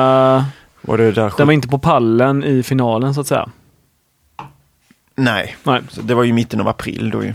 var 0.82 0.98
det 0.98 1.12
där 1.12 1.34
den 1.38 1.48
var 1.48 1.54
inte 1.54 1.68
på 1.68 1.78
pallen 1.80 2.44
i 2.44 2.64
finalen 2.64 3.14
så 3.14 3.22
att 3.22 3.28
säga. 3.28 3.50
Nej, 5.16 5.56
Nej. 5.64 5.82
så 5.90 6.02
det 6.02 6.16
var 6.16 6.24
ju 6.24 6.34
mitten 6.34 6.62
av 6.62 6.68
april 6.68 7.10
då 7.10 7.24
ju. 7.24 7.34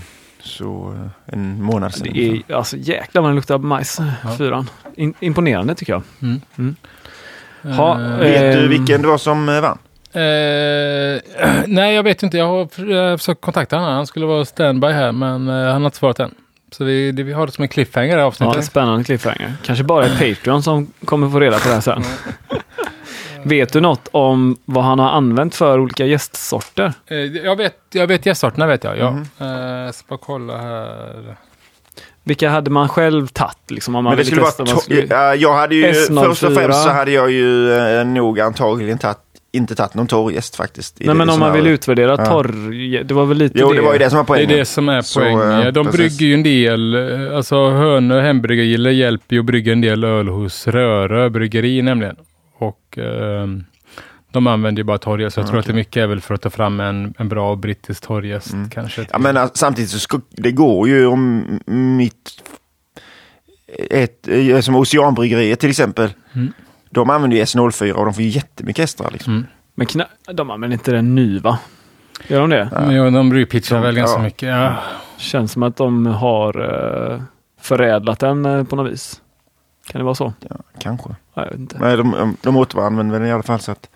Så 0.49 0.95
eh, 1.27 1.35
en 1.35 1.63
månad 1.63 1.95
sedan. 1.95 2.09
Det 2.15 2.43
är 2.49 2.55
alltså 2.55 2.77
jäklar 2.77 3.23
vad 3.23 3.31
den 3.31 3.37
luktar 3.37 3.59
majs, 3.59 3.99
Ja. 4.25 4.31
fyran. 4.39 4.71
In, 4.97 5.15
imponerande 5.21 5.75
tycker 5.75 5.93
jag. 5.93 6.03
Mm. 6.23 6.41
Mm. 6.59 6.77
Ha, 7.77 8.01
Eh, 8.01 8.19
Vet 8.19 8.53
du 8.57 8.63
Ehm. 8.65 8.69
vilken 8.71 9.03
det 9.03 9.09
var 9.09 9.19
som 9.19 9.49
eh, 9.49 9.61
vann? 9.61 9.79
Eh, 10.13 10.21
nej, 11.67 11.95
jag 11.95 12.03
vet 12.03 12.23
inte. 12.23 12.39
Jag 12.39 12.47
har 12.47 12.69
jag 12.91 13.11
har 13.11 13.17
försökt 13.17 13.41
kontakta 13.41 13.77
honom. 13.77 13.93
Han 13.95 14.07
skulle 14.07 14.27
vara 14.27 14.45
standby 14.45 14.87
här, 14.89 15.13
men 15.13 15.49
eh, 15.49 15.55
han 15.55 15.67
har 15.83 15.85
inte 15.87 15.97
svarat 15.97 16.21
än. 16.21 16.35
Så 16.73 16.85
det, 16.85 17.13
det, 17.13 17.23
vi 17.23 17.33
har 17.33 17.47
det 17.47 17.53
som 17.53 17.63
en 17.63 17.69
cliffhanger 17.69 18.17
i 18.17 18.21
Ja, 18.21 18.25
avsnittet. 18.27 18.65
spännande 18.65 19.05
cliffhanger. 19.05 19.53
Kanske 19.63 19.85
bara 19.85 20.07
är 20.07 20.11
Patreon 20.35 20.63
som 20.63 20.87
kommer 21.05 21.31
få 21.31 21.41
reda 21.41 21.59
på 21.59 21.69
det 21.69 21.75
här 21.75 21.81
sen. 21.81 22.03
Vet 23.45 23.73
du 23.73 23.81
något 23.81 24.09
om 24.11 24.57
vad 24.65 24.85
han 24.85 24.99
har 24.99 25.09
använt 25.11 25.55
för 25.55 25.81
olika 25.81 26.07
gästsorter? 26.07 26.93
Eh, 27.07 27.17
jag 27.19 27.57
vet, 27.57 27.77
jag 27.93 28.07
vet 28.07 28.27
gästarterna 28.27 28.67
vet 28.67 28.85
jag. 28.85 28.99
Ja. 28.99 29.17
Eh, 29.41 29.47
jag 29.85 29.95
ska 29.95 30.05
bara 30.09 30.19
kolla 30.23 30.57
här. 30.59 31.37
Vilka 32.25 32.51
hade 32.51 32.71
man 32.71 32.89
själv 32.89 33.27
tagit? 33.27 33.71
Liksom, 33.71 33.95
om 33.95 34.05
man 34.05 34.11
Men 34.11 34.19
det 34.19 34.25
skulle 34.25 34.41
vara 34.41 34.51
testa? 34.51 34.65
Man 34.65 34.75
to- 34.75 34.81
skulle... 34.81 35.07
ja, 35.11 35.35
jag 35.35 35.55
hade 35.55 35.75
ju, 35.75 35.87
S04. 35.93 36.25
först 36.25 36.43
och 36.45 36.53
främst 36.55 36.83
så 36.83 36.91
hade 36.91 37.11
jag 37.11 37.31
ju 37.31 37.73
eh, 37.73 38.05
nog 38.07 38.41
antagligen 38.41 38.99
tatt, 38.99 39.21
inte 39.53 39.75
tagit 39.75 39.95
någon 39.95 40.07
torrgäst 40.07 40.57
faktiskt. 40.57 40.97
Nej 41.01 41.09
det- 41.09 41.15
men 41.15 41.31
om 41.31 41.41
man 41.41 41.53
vill 41.53 41.67
utvärdera 41.67 42.11
Ja. 42.19 42.27
torr... 42.27 43.05
Det 43.05 43.15
var 43.15 43.25
väl 43.27 43.37
lite 43.39 43.59
Jo, 43.59 43.73
det 43.73 43.81
var 43.81 43.93
ju 43.93 43.99
det 43.99 44.11
som 44.11 44.17
var 44.17 44.37
Det 44.37 44.43
är 44.43 44.47
poängen. 44.47 44.59
det 44.59 44.65
som 44.65 44.89
är 44.89 45.01
Så, 45.03 45.21
poängen. 45.21 45.51
eh, 45.67 45.67
De 45.73 45.87
precis. 45.87 45.93
brygger 46.19 46.27
ju 46.27 46.35
en 46.35 46.43
del, 46.43 46.95
eh, 47.31 47.37
alltså 47.37 47.71
Hönö 47.71 48.21
hembryggerier 48.21 48.91
hjälper 48.93 49.35
ju 49.35 49.41
att 49.41 49.47
brygga 49.47 49.73
en 49.73 49.81
del 49.81 50.05
öl 50.05 50.29
hos 50.29 50.67
Rörö 50.67 51.29
bryggeri 51.31 51.83
nämligen. 51.83 52.17
Och 52.59 52.99
ehm, 52.99 53.65
de 54.33 54.47
använder 54.47 54.81
ju 54.81 54.85
bara 54.85 54.99
torrgäst. 54.99 55.35
Så 55.35 55.41
jag 55.41 55.49
tror 55.49 55.59
att 55.59 55.67
det 55.67 55.73
mycket 55.73 55.97
är 56.03 56.07
väl 56.07 56.21
för 56.21 56.35
att 56.35 56.43
ta 56.43 56.51
fram 56.51 56.81
en, 56.81 57.15
en 57.19 57.29
bra 57.29 57.57
brittisk 57.57 58.03
torrgäst 58.07 58.53
Mm. 58.53 58.71
kanske. 58.71 59.07
Ja, 59.13 59.19
men 59.19 59.37
alltså, 59.37 59.57
samtidigt 59.57 59.91
så 59.91 60.21
det 60.31 60.53
går 60.53 60.89
ju 60.89 61.07
om 61.07 61.45
mitt... 61.97 62.31
Ett, 63.91 64.29
eh, 64.29 64.61
som 64.61 64.77
Oceanbryggeriet 64.77 65.61
till 65.61 65.71
exempel. 65.71 66.11
Mm. 66.33 66.53
De 66.91 67.11
använder 67.11 67.37
ju 67.37 67.43
S04 67.43 67.93
och 67.93 68.05
de 68.05 68.15
får 68.15 68.23
ju 68.25 68.29
jättemycket 68.29 68.83
extra. 68.83 69.09
Liksom. 69.09 69.33
Mm. 69.33 69.47
Men 69.75 69.87
kna... 69.87 70.07
de 70.33 70.51
använder 70.51 70.75
inte 70.75 70.93
den 70.93 71.15
ny 71.15 71.39
va? 71.39 71.59
Gör 72.29 72.41
de 72.41 72.51
det? 72.51 72.69
Ja. 72.73 72.81
Men 72.81 72.95
ja, 72.95 73.11
de 73.11 73.29
brygger 73.31 73.47
pitchar 73.47 73.77
De- 73.77 73.83
väl 73.83 73.95
ganska 73.95 74.19
ja. 74.19 74.23
mycket. 74.23 74.49
Ja. 74.49 74.77
Känns 75.17 75.53
som 75.53 75.63
att 75.63 75.77
de 75.77 76.07
har 76.07 76.61
eh, 77.13 77.21
förädlat 77.61 78.19
den 78.19 78.47
eh, 78.47 78.65
på 78.65 78.77
något 78.77 78.93
vis. 78.93 79.21
Kan 79.89 79.99
det 79.99 80.05
vara 80.05 80.15
så? 80.15 80.33
Ja, 80.51 80.57
kanske. 80.81 81.09
Ja, 81.35 81.43
jag 81.43 81.51
vet 81.51 81.59
inte. 81.59 81.77
Nej, 81.81 81.97
de, 81.97 82.37
de 82.43 82.57
återanvänder 82.57 83.19
den 83.19 83.29
i 83.29 83.33
alla 83.33 83.43
fall. 83.43 83.61
Så 83.61 83.73
att, 83.73 83.89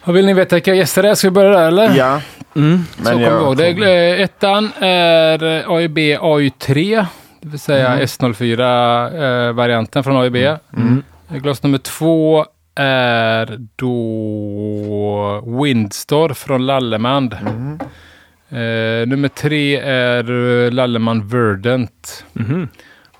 Och 0.00 0.16
vill 0.16 0.26
ni 0.26 0.34
veta 0.34 0.56
vilka 0.56 0.74
gäster 0.74 1.02
det 1.02 1.10
är? 1.10 1.14
Ska 1.14 1.26
vi 1.28 1.34
börja 1.34 1.50
där 1.50 1.66
eller? 1.68 1.96
ja, 1.96 2.20
Mm. 2.56 2.80
Så 3.02 3.10
kom 3.12 3.20
jag, 3.20 3.42
ihåg. 3.42 3.56
Det 3.56 3.68
eh, 3.68 4.20
ettan 4.20 4.70
är 4.80 5.42
eh, 5.44 5.70
AIB 5.70 5.98
AY3, 5.98 7.06
det 7.40 7.48
vill 7.48 7.60
säga 7.60 7.98
S04-varianten 7.98 10.04
från 10.04 10.16
AIB. 10.16 10.36
Mm. 10.36 11.02
Glas 11.28 11.62
nummer 11.62 11.78
två 11.78 12.46
är 12.74 13.58
då 13.76 15.42
Windstor 15.62 16.28
från 16.34 16.66
Lallemand. 16.66 17.36
Mm. 17.40 17.78
Eh, 18.50 19.06
nummer 19.08 19.28
tre 19.28 19.76
är 19.80 20.30
eh, 20.64 20.70
Lalleman 20.72 21.28
Verdant. 21.28 22.24
Mhm. 22.32 22.68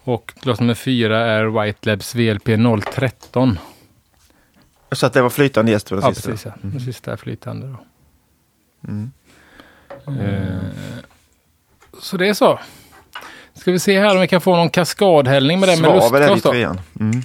Och 0.07 0.33
glas 0.41 0.61
nummer 0.61 0.75
fyra 0.75 1.19
är 1.27 1.45
White 1.45 1.91
Labs 1.91 2.15
VLP 2.15 2.45
013. 2.95 3.59
Så 4.93 5.07
att 5.07 5.13
det 5.13 5.23
var 5.23 5.31
flytande 5.31 5.73
gäst 5.73 5.89
den 5.89 6.01
Ja, 6.03 6.15
sista. 6.15 6.31
precis. 6.31 6.47
Ja. 6.47 6.53
Den 6.63 6.81
sista 6.81 7.13
är 7.13 7.17
flytande. 7.17 7.67
Då. 7.67 7.79
Mm. 8.89 9.13
Eh, 10.07 10.59
så 12.01 12.17
det 12.17 12.29
är 12.29 12.35
så. 12.35 12.59
Ska 13.55 13.73
vi 13.73 13.79
se 13.79 14.01
här 14.01 14.15
om 14.15 14.21
vi 14.21 14.29
kan 14.29 14.41
få 14.41 14.57
någon 14.57 14.71
kaskadhällning 14.71 15.61
med 15.61 15.69
det 15.69 15.81
med 15.81 15.95
lustgas 15.95 16.43
då. 16.43 16.51
trean. 16.51 16.81
Mm. 17.01 17.23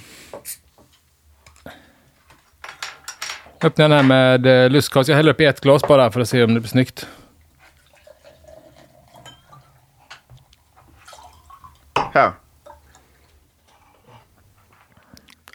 Öppna 3.62 3.88
den 3.88 3.92
här 3.92 4.02
med 4.02 4.46
eh, 4.64 4.70
lustgas. 4.70 5.08
Jag 5.08 5.16
häller 5.16 5.32
upp 5.32 5.40
i 5.40 5.44
ett 5.44 5.60
glas 5.60 5.82
bara 5.88 6.10
för 6.10 6.20
att 6.20 6.28
se 6.28 6.44
om 6.44 6.54
det 6.54 6.60
blir 6.60 6.68
snyggt. 6.70 7.06
Här. 12.14 12.22
Nej, 12.24 12.32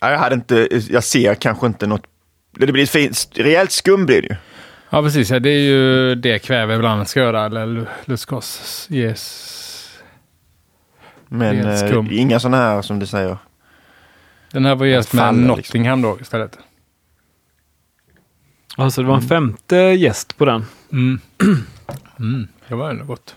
Jag 0.02 0.18
hade 0.18 0.36
inte, 0.36 0.68
jag 0.90 1.04
ser 1.04 1.36
kanske 1.36 1.68
inte 1.68 1.88
något. 1.88 2.04
Det 2.52 2.72
blir 2.72 2.84
ett 2.84 2.90
fint, 2.90 3.30
rejält 3.34 3.72
skum 3.72 4.06
blir 4.06 4.22
det 4.22 4.28
ju. 4.28 4.36
Ja, 4.90 5.02
precis. 5.02 5.30
Ja, 5.30 5.40
det 5.40 5.50
är 5.50 5.60
ju 5.60 6.16
det 6.16 6.40
kväve 6.40 6.76
ibland 6.76 7.08
ska 7.08 7.20
göra. 7.20 7.46
Eller 7.46 7.66
lu- 7.66 7.88
lustgas. 8.06 8.88
Yes. 8.92 9.54
Men 11.28 11.66
eh, 11.66 12.20
inga 12.20 12.40
sådana 12.40 12.58
här 12.58 12.82
som 12.82 13.00
du 13.00 13.06
säger. 13.06 13.38
Den 14.52 14.66
här 14.66 14.76
var 14.76 14.86
jäst 14.86 15.14
med 15.14 15.34
liksom. 15.34 15.48
Nottingham 15.48 16.02
då 16.02 16.18
istället. 16.22 16.58
Alltså 18.76 19.02
det 19.02 19.08
var 19.08 19.16
en 19.16 19.22
femte 19.22 19.76
gäst 19.76 20.38
på 20.38 20.46
den. 20.46 20.66
Mm. 20.92 21.20
Mm. 22.20 22.48
Det 22.68 22.76
var 22.76 22.90
ändå 22.90 23.06
gott. 23.06 23.36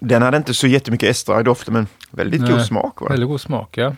Den 0.00 0.22
hade 0.22 0.36
inte 0.36 0.54
så 0.54 0.66
jättemycket 0.66 1.08
estra 1.10 1.40
i 1.40 1.42
doften 1.42 1.74
men 1.74 1.86
väldigt 2.10 2.40
Nej, 2.40 2.50
god 2.52 2.66
smak. 2.66 3.00
Va? 3.00 3.08
Väldigt 3.08 3.28
god 3.28 3.40
smak, 3.40 3.76
ja. 3.76 3.94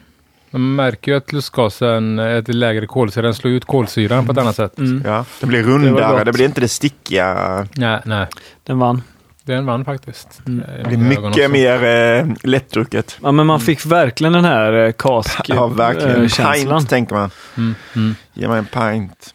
Man 0.51 0.75
märker 0.75 1.13
ju 1.13 1.19
att 1.19 1.33
lustgasen 1.33 2.19
är 2.19 2.39
ett 2.39 2.55
lägre 2.55 2.87
kolsyra. 2.87 3.23
Den 3.23 3.35
slår 3.35 3.53
ut 3.53 3.65
kolsyran 3.65 4.27
på 4.27 4.33
ett 4.33 4.39
annat 4.39 4.57
sätt. 4.57 4.79
Mm. 4.79 5.03
Ja, 5.07 5.25
det 5.41 5.47
blir 5.47 5.63
Det 5.63 5.69
rundare, 5.69 6.19
det, 6.19 6.25
gott. 6.25 6.35
blir 6.35 6.45
inte 6.45 6.61
det 6.61 6.69
stickiga. 6.69 7.67
Nej, 7.77 8.01
nej. 8.05 8.27
Den 8.67 8.79
vann. 8.79 9.03
Den 9.45 9.67
vann 9.67 9.85
faktiskt. 9.85 10.43
Mm. 10.47 10.65
Det 10.83 10.89
blir 10.89 10.99
mycket 10.99 11.51
mer 11.51 11.85
eh, 11.85 12.27
lättdrucket. 12.43 13.19
Ja, 13.23 13.33
men 13.33 13.47
man 13.47 13.61
fick 13.61 13.87
verkligen 13.87 14.33
den 14.33 14.45
här 14.45 14.73
eh, 14.73 14.93
kask 14.93 15.41
Ja, 15.49 15.67
verkligen. 15.67 16.25
eh. 16.25 16.53
Pint 16.69 16.89
tänker 16.89 17.15
man. 17.15 17.31
Mm. 17.57 17.75
Mm. 17.97 18.15
Ge 18.35 18.49
mig 18.49 18.59
en 18.59 18.65
pint. 18.67 19.35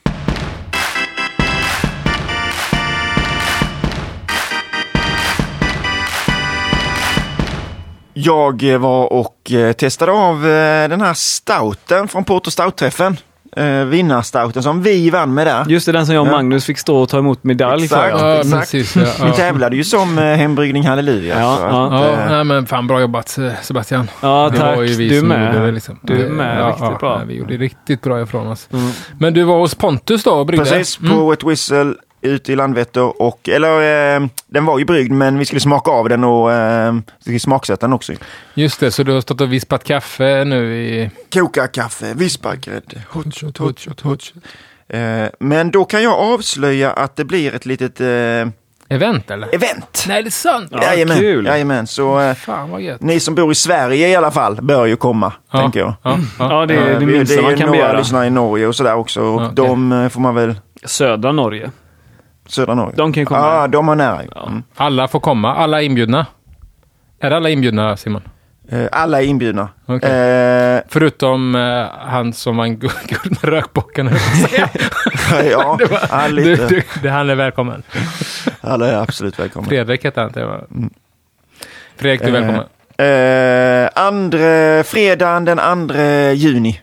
Jag 8.17 8.63
eh, 8.73 8.77
var 8.77 9.13
och 9.13 9.51
eh, 9.51 9.71
testade 9.73 10.11
av 10.11 10.35
eh, 10.47 10.89
den 10.89 11.01
här 11.01 11.13
stouten 11.13 12.07
från 12.07 12.23
Porto 12.23 12.51
Stout-träffen. 12.51 13.17
Vinnarstouten 13.87 14.63
som 14.63 14.81
vi 14.81 15.09
vann 15.09 15.33
med 15.33 15.47
där. 15.47 15.65
Just 15.67 15.85
det, 15.85 15.91
den 15.91 16.05
som 16.05 16.15
jag 16.15 16.21
och. 16.25 16.31
Magnus 16.31 16.65
fick 16.65 16.77
stå 16.77 16.97
och 16.97 17.09
ta 17.09 17.17
emot 17.17 17.43
medalj 17.43 17.87
för. 17.87 18.05
Exakt. 18.05 18.21
Ja. 18.21 18.35
Exakt. 18.37 18.71
precis. 18.71 18.95
Ja, 18.95 19.01
Vi 19.21 19.27
ja. 19.27 19.33
tävlade 19.33 19.75
ju 19.75 19.83
som 19.83 20.17
Hembryggning 20.17 20.87
Halleluja. 20.87 21.39
Ja, 21.39 21.57
ja. 21.61 21.85
att, 21.87 22.03
Ja, 22.19 22.25
nej, 22.29 22.43
men 22.43 22.65
fan 22.65 22.87
bra 22.87 23.01
jobbat 23.01 23.37
Sebastian. 23.61 24.09
Ja, 24.21 24.49
Det 24.51 24.57
tack. 24.57 24.75
var 24.75 24.83
ju 24.83 24.93
vi 24.95 25.09
du 25.09 25.19
som 25.19 25.27
med. 25.27 25.53
gjorde 25.53 25.65
det. 25.65 25.71
Liksom. 25.71 25.99
Du 26.01 26.13
med. 26.29 26.59
Ja, 26.61 26.67
Riktigt 26.67 26.83
ja, 26.83 26.97
bra. 26.99 27.17
nej, 27.17 27.27
Vi 27.27 27.33
gjorde 27.35 27.53
riktigt 27.57 28.01
bra 28.01 28.21
ifrån 28.21 28.47
oss. 28.47 28.67
Mm. 28.73 28.91
Men 29.19 29.33
du 29.33 29.43
var 29.43 29.57
hos 29.59 29.75
Pontus 29.75 30.23
då 30.23 30.31
och 30.31 30.45
bryggde? 30.45 30.65
Precis, 30.65 30.99
Mm. 30.99 31.11
på 31.17 31.29
Wet 31.29 31.43
Whistle 31.43 31.93
ute 32.25 32.51
i 32.53 32.55
Landvetter. 32.55 33.21
Och, 33.21 33.49
eller, 33.49 34.15
eh, 34.15 34.27
den 34.47 34.65
var 34.65 34.79
ju 34.79 34.85
bryggd 34.85 35.11
men 35.11 35.37
vi 35.37 35.45
skulle 35.45 35.61
smaka 35.61 35.91
av 35.91 36.09
den 36.09 36.23
och 36.23 36.51
eh, 36.53 36.93
vi 36.93 37.23
skulle 37.23 37.39
smaksätta 37.39 37.85
den 37.87 37.93
också. 37.93 38.13
Just 38.53 38.79
det, 38.79 38.91
så 38.91 39.03
du 39.03 39.11
har 39.13 39.21
stått 39.21 39.41
och 39.41 39.53
vispat 39.53 39.83
kaffe 39.83 40.43
nu 40.43 40.75
i... 40.77 41.09
Koka 41.33 41.67
kaffe, 41.67 42.13
vispa 42.13 42.55
grädde, 42.55 43.01
hot 43.09 43.35
shot, 43.37 43.57
hot 43.57 43.79
shot, 43.79 44.01
hot 44.01 44.21
shot. 44.23 44.43
Eh, 44.89 45.25
men 45.39 45.71
då 45.71 45.85
kan 45.85 46.03
jag 46.03 46.13
avslöja 46.13 46.91
att 46.91 47.15
det 47.15 47.25
blir 47.25 47.55
ett 47.55 47.65
litet 47.65 48.01
eh, 48.01 48.07
Event 48.89 49.31
eller? 49.31 49.55
event. 49.55 50.05
Nej, 50.07 50.23
det 50.23 50.27
är 50.29 50.31
sant! 50.31 50.67
Ja, 50.71 50.83
Jajamän, 50.83 51.17
kul. 51.17 51.45
jajamän. 51.45 51.87
Så 51.87 52.19
eh, 52.19 52.33
Fan 52.33 52.69
vad 52.71 52.81
gött. 52.81 53.01
ni 53.01 53.19
som 53.19 53.35
bor 53.35 53.51
i 53.51 53.55
Sverige 53.55 54.07
i 54.09 54.15
alla 54.15 54.31
fall 54.31 54.59
bör 54.61 54.85
ju 54.85 54.95
komma, 54.95 55.33
Ja, 55.51 55.59
tänker 55.61 55.79
jag. 55.79 55.93
Ja, 56.03 56.17
ja. 56.39 56.51
Ja, 56.59 56.65
det 56.65 56.73
är 56.75 56.91
Eh, 56.93 56.99
det 56.99 57.05
vi- 57.05 57.17
minsta 57.17 57.35
det 57.35 57.41
man 57.41 57.51
är 57.53 57.57
kan 57.57 57.65
några 57.67 57.79
begära. 57.81 57.97
lyssnare 57.97 58.27
i 58.27 58.29
Norge 58.29 58.67
och 58.67 58.75
sådär 58.75 58.95
också. 58.95 59.21
Och 59.21 59.35
Okej. 59.35 59.49
de 59.53 59.91
eh, 59.91 60.09
får 60.09 60.21
man 60.21 60.35
väl, 60.35 60.55
Södra 60.83 61.31
Norge. 61.31 61.71
Södra 62.45 62.75
Norge. 62.75 62.93
De 62.97 63.13
kan 63.13 63.21
ju 63.21 63.25
komma. 63.25 63.39
Ja, 63.39 63.67
de 63.67 63.87
har 63.87 63.95
nära. 63.95 64.21
Ja. 64.35 64.47
Mm. 64.47 64.63
Alla 64.75 65.07
får 65.07 65.19
komma, 65.19 65.55
alla 65.55 65.81
är 65.81 65.85
inbjudna. 65.85 66.25
Är 67.19 67.31
alla 67.31 67.49
inbjudna 67.49 67.97
Simon? 67.97 68.21
Eh, 68.69 68.85
alla 68.91 69.21
är 69.21 69.25
inbjudna. 69.25 69.69
Okej. 69.85 70.11
Eh, 70.11 70.81
Förutom 70.87 71.55
eh, 71.55 71.85
han 71.99 72.33
som 72.33 72.57
vann 72.57 72.77
guld 72.79 72.93
med 73.41 73.51
säga. 74.49 74.69
ja, 75.51 75.75
Det 75.79 75.85
var- 75.91 75.99
ja, 76.09 76.27
du, 76.27 76.33
lite. 76.33 76.67
du, 76.67 76.83
det, 77.03 77.09
han 77.09 77.29
är 77.29 77.35
välkommen. 77.35 77.83
Alla 78.61 78.87
är 78.87 78.95
absolut 78.95 79.39
välkomna. 79.39 79.69
Fredrik 79.69 80.05
heter 80.05 80.21
han. 80.21 80.31
Det 80.31 80.45
var... 80.45 80.65
Fredrik, 81.95 82.21
du 82.21 82.27
är 82.27 82.31
välkommen. 82.41 82.65
Eh, 82.97 83.89
andre, 84.05 84.83
fredagen 84.83 85.45
den 85.45 85.87
2 85.89 85.95
juni 86.33 86.81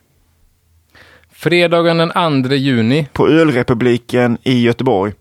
Fredagen 1.32 1.98
den 1.98 2.42
2 2.44 2.54
juni. 2.54 3.06
på 3.12 3.28
Ölrepubliken 3.28 4.38
i 4.42 4.62
Göteborg. 4.62 5.12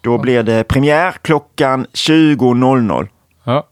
Då 0.00 0.18
blir 0.18 0.42
det 0.42 0.64
premiär 0.64 1.12
klockan 1.22 1.86
20.00. 1.92 3.08
Ja. 3.44 3.68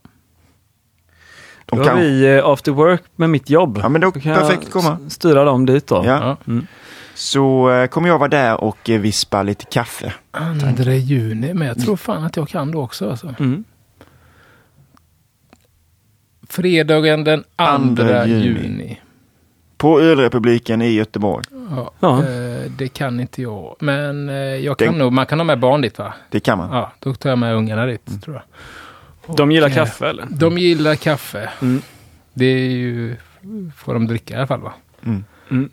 De 1.66 1.76
Då 1.76 1.82
har 1.82 1.88
kan, 1.90 1.98
vi 2.00 2.36
eh, 2.36 2.46
after 2.46 2.72
work 2.72 3.02
med 3.16 3.30
mitt 3.30 3.50
jobb. 3.50 3.78
ja, 3.82 3.88
men 3.88 4.00
då, 4.00 4.10
Då 4.10 4.20
kan 4.20 4.34
perfekt 4.34 4.62
jag 4.62 4.72
komma. 4.72 4.98
styra 5.08 5.44
dem 5.44 5.66
dit 5.66 5.86
då. 5.86 5.94
Ja. 5.96 6.02
ja. 6.04 6.36
Mm. 6.52 6.66
Så 7.14 7.70
eh, 7.70 7.86
kommer 7.86 8.08
jag 8.08 8.18
vara 8.18 8.28
där 8.28 8.64
och 8.64 8.90
eh, 8.90 9.00
vispa 9.00 9.42
lite 9.42 9.64
kaffe. 9.64 10.12
2 10.76 10.90
juni, 10.90 11.54
men 11.54 11.68
jag 11.68 11.80
tror 11.80 11.96
fan 11.96 12.24
att 12.24 12.36
jag 12.36 12.48
kan 12.48 12.70
då 12.72 12.82
också. 12.82 13.10
Alltså. 13.10 13.34
Mm. 13.38 13.64
Fredagen 16.48 17.24
den 17.24 17.42
2 17.42 17.46
Andra 17.56 18.26
juni. 18.26 18.44
juni. 18.46 19.00
På 19.76 20.00
Ölrepubliken 20.00 20.82
i 20.82 20.90
Göteborg. 20.90 21.44
Ja. 21.70 21.90
Ja. 22.00 22.18
Eh, 22.22 22.56
det 22.68 22.88
kan 22.88 23.20
inte 23.20 23.42
jag. 23.42 23.76
Men 23.81 24.29
eh, 24.29 24.35
jag 24.37 24.79
kan 24.79 24.92
Det- 24.92 24.98
nog, 24.98 25.12
man 25.12 25.26
kan 25.26 25.38
ha 25.38 25.44
med 25.44 25.59
barn 25.59 25.81
dit 25.81 25.98
va? 25.98 26.12
Det 26.31 26.40
kan 26.40 26.59
man. 26.59 26.70
Ja, 26.72 26.92
då 26.98 27.14
tar 27.14 27.31
jag 27.31 27.38
med 27.38 27.55
ungarna 27.55 27.87
dit 27.87 28.09
Mm. 28.09 28.20
tror 28.20 28.37
jag. 29.26 29.37
De 29.37 29.52
gillar 29.52 29.66
Och, 29.68 29.70
eh, 29.76 29.85
kaffe 29.85 30.09
eller? 30.09 30.26
De 30.31 30.59
gillar 30.59 30.94
kaffe. 30.94 31.50
Mm. 31.62 31.83
Det 32.35 32.44
är 32.46 32.59
ju, 32.70 33.16
får 33.76 33.94
de 33.94 34.07
dricka 34.07 34.35
i 34.35 34.37
alla 34.37 34.46
fall 34.46 34.61
va? 34.61 34.72
Mm. 35.05 35.24
Mm. 35.50 35.70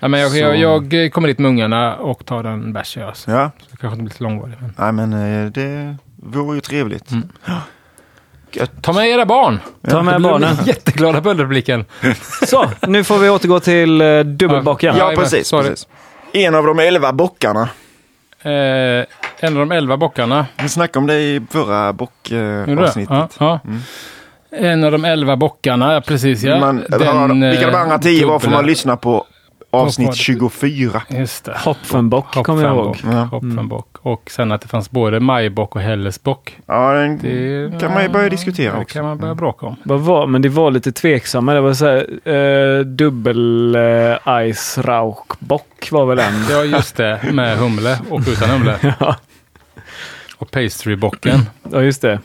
Ja, 0.00 0.08
men 0.08 0.20
jag, 0.20 0.30
Så- 0.30 0.36
jag, 0.38 0.94
jag 0.94 1.12
kommer 1.12 1.28
dit 1.28 1.38
med 1.38 1.48
ungarna 1.48 1.96
och 1.96 2.26
tar 2.26 2.44
en 2.44 2.72
bärs. 2.72 2.96
Ja. 2.96 3.14
Så 3.14 3.30
Ja, 3.30 3.50
det 3.70 3.76
kanske 3.76 3.94
inte 4.00 4.02
blir 4.02 4.14
så 4.14 4.24
långvarig. 4.24 4.54
Men. 4.60 4.74
nej, 4.78 4.92
men 4.92 5.12
eh, 5.44 5.50
det 5.52 5.96
vore 6.16 6.54
ju 6.54 6.60
trevligt. 6.60 7.10
Mm. 7.10 7.28
Gött. 8.54 8.70
Ta 8.82 8.92
med 8.92 9.08
era 9.08 9.26
barn! 9.26 9.58
Ta 9.90 10.02
med 10.02 10.22
barnen. 10.22 10.56
Jätteglada 10.66 11.20
på 11.22 11.30
Ölrepubliken. 11.30 11.84
Så, 12.46 12.70
nu 12.86 13.04
får 13.04 13.18
vi 13.18 13.28
återgå 13.30 13.60
till 13.60 14.00
eh, 14.00 14.20
dubbelbock 14.20 14.82
igen. 14.82 14.96
Ja, 14.98 15.12
precis, 15.16 15.50
precis. 15.50 15.86
En 16.34 16.54
av 16.54 16.66
de 16.66 16.78
elva 16.78 17.12
bockarna. 17.12 17.68
Eh, 18.42 19.04
en 19.40 19.52
av 19.52 19.68
de 19.68 19.72
elva 19.72 19.96
bockarna. 19.96 20.46
Vi 20.62 20.68
snackade 20.68 20.98
om 20.98 21.06
det 21.06 21.14
i 21.14 21.42
förra 21.50 21.92
bockavsnittet. 21.92 23.08
Ja, 23.10 23.28
ja. 23.38 23.60
Mm. 23.64 23.80
En 24.50 24.84
av 24.84 24.92
de 24.92 25.04
elva 25.04 25.36
bockarna, 25.36 26.00
precis 26.00 26.42
ja. 26.42 26.58
man, 26.60 26.76
vilka 26.78 27.70
de 27.70 27.74
andra 27.74 27.98
tio 27.98 28.26
var 28.26 28.38
får 28.38 28.50
man 28.50 28.66
lyssna 28.66 28.96
på 28.96 29.26
avsnitt 29.72 30.06
Vad 30.06 30.06
var 30.06 30.12
det? 30.12 30.18
24. 30.18 31.02
Just 31.08 31.44
det. 31.44 31.56
Hopfenbock 31.64 32.32
kommer 32.44 32.62
jag 32.62 32.72
ihåg. 32.76 32.96
Ja. 33.04 33.10
Hopfenbock. 33.10 33.86
Och 34.02 34.30
sen 34.30 34.52
att 34.52 34.60
det 34.60 34.68
fanns 34.68 34.90
både 34.90 35.20
majbock 35.20 35.76
och 35.76 35.82
hällesbock. 35.82 36.58
Ja, 36.66 36.92
den 36.92 37.18
Det 37.18 37.80
kan 37.80 37.92
man 37.94 38.02
ju 38.02 38.08
börja 38.08 38.28
diskutera 38.28 38.74
det 38.74 38.80
också. 38.82 38.94
kan 38.94 39.04
man 39.04 39.18
börja 39.18 39.34
bråka 39.34 39.66
om. 39.66 39.76
Vad 39.84 40.00
var, 40.00 40.26
men 40.26 40.42
det 40.42 40.48
var 40.48 40.70
lite 40.70 40.92
tveksamma. 40.92 41.54
Det 41.54 41.60
var 41.60 41.74
så 41.74 41.86
här, 41.86 42.28
eh, 42.28 42.80
dubbel 42.84 43.74
eh, 43.74 44.52
Ice 44.52 44.78
Rauchbock 44.78 45.88
var 45.92 46.06
väl 46.06 46.18
en. 46.18 46.44
Ja, 46.50 46.64
just 46.64 46.96
det. 46.96 47.20
Med 47.32 47.58
humle 47.58 47.98
och 48.10 48.20
utan 48.28 48.50
humle. 48.50 48.76
ja, 49.00 49.16
Och 50.38 50.50
pastrybocken. 50.50 51.40
ja, 51.72 51.82
just 51.82 52.02
det. 52.02 52.20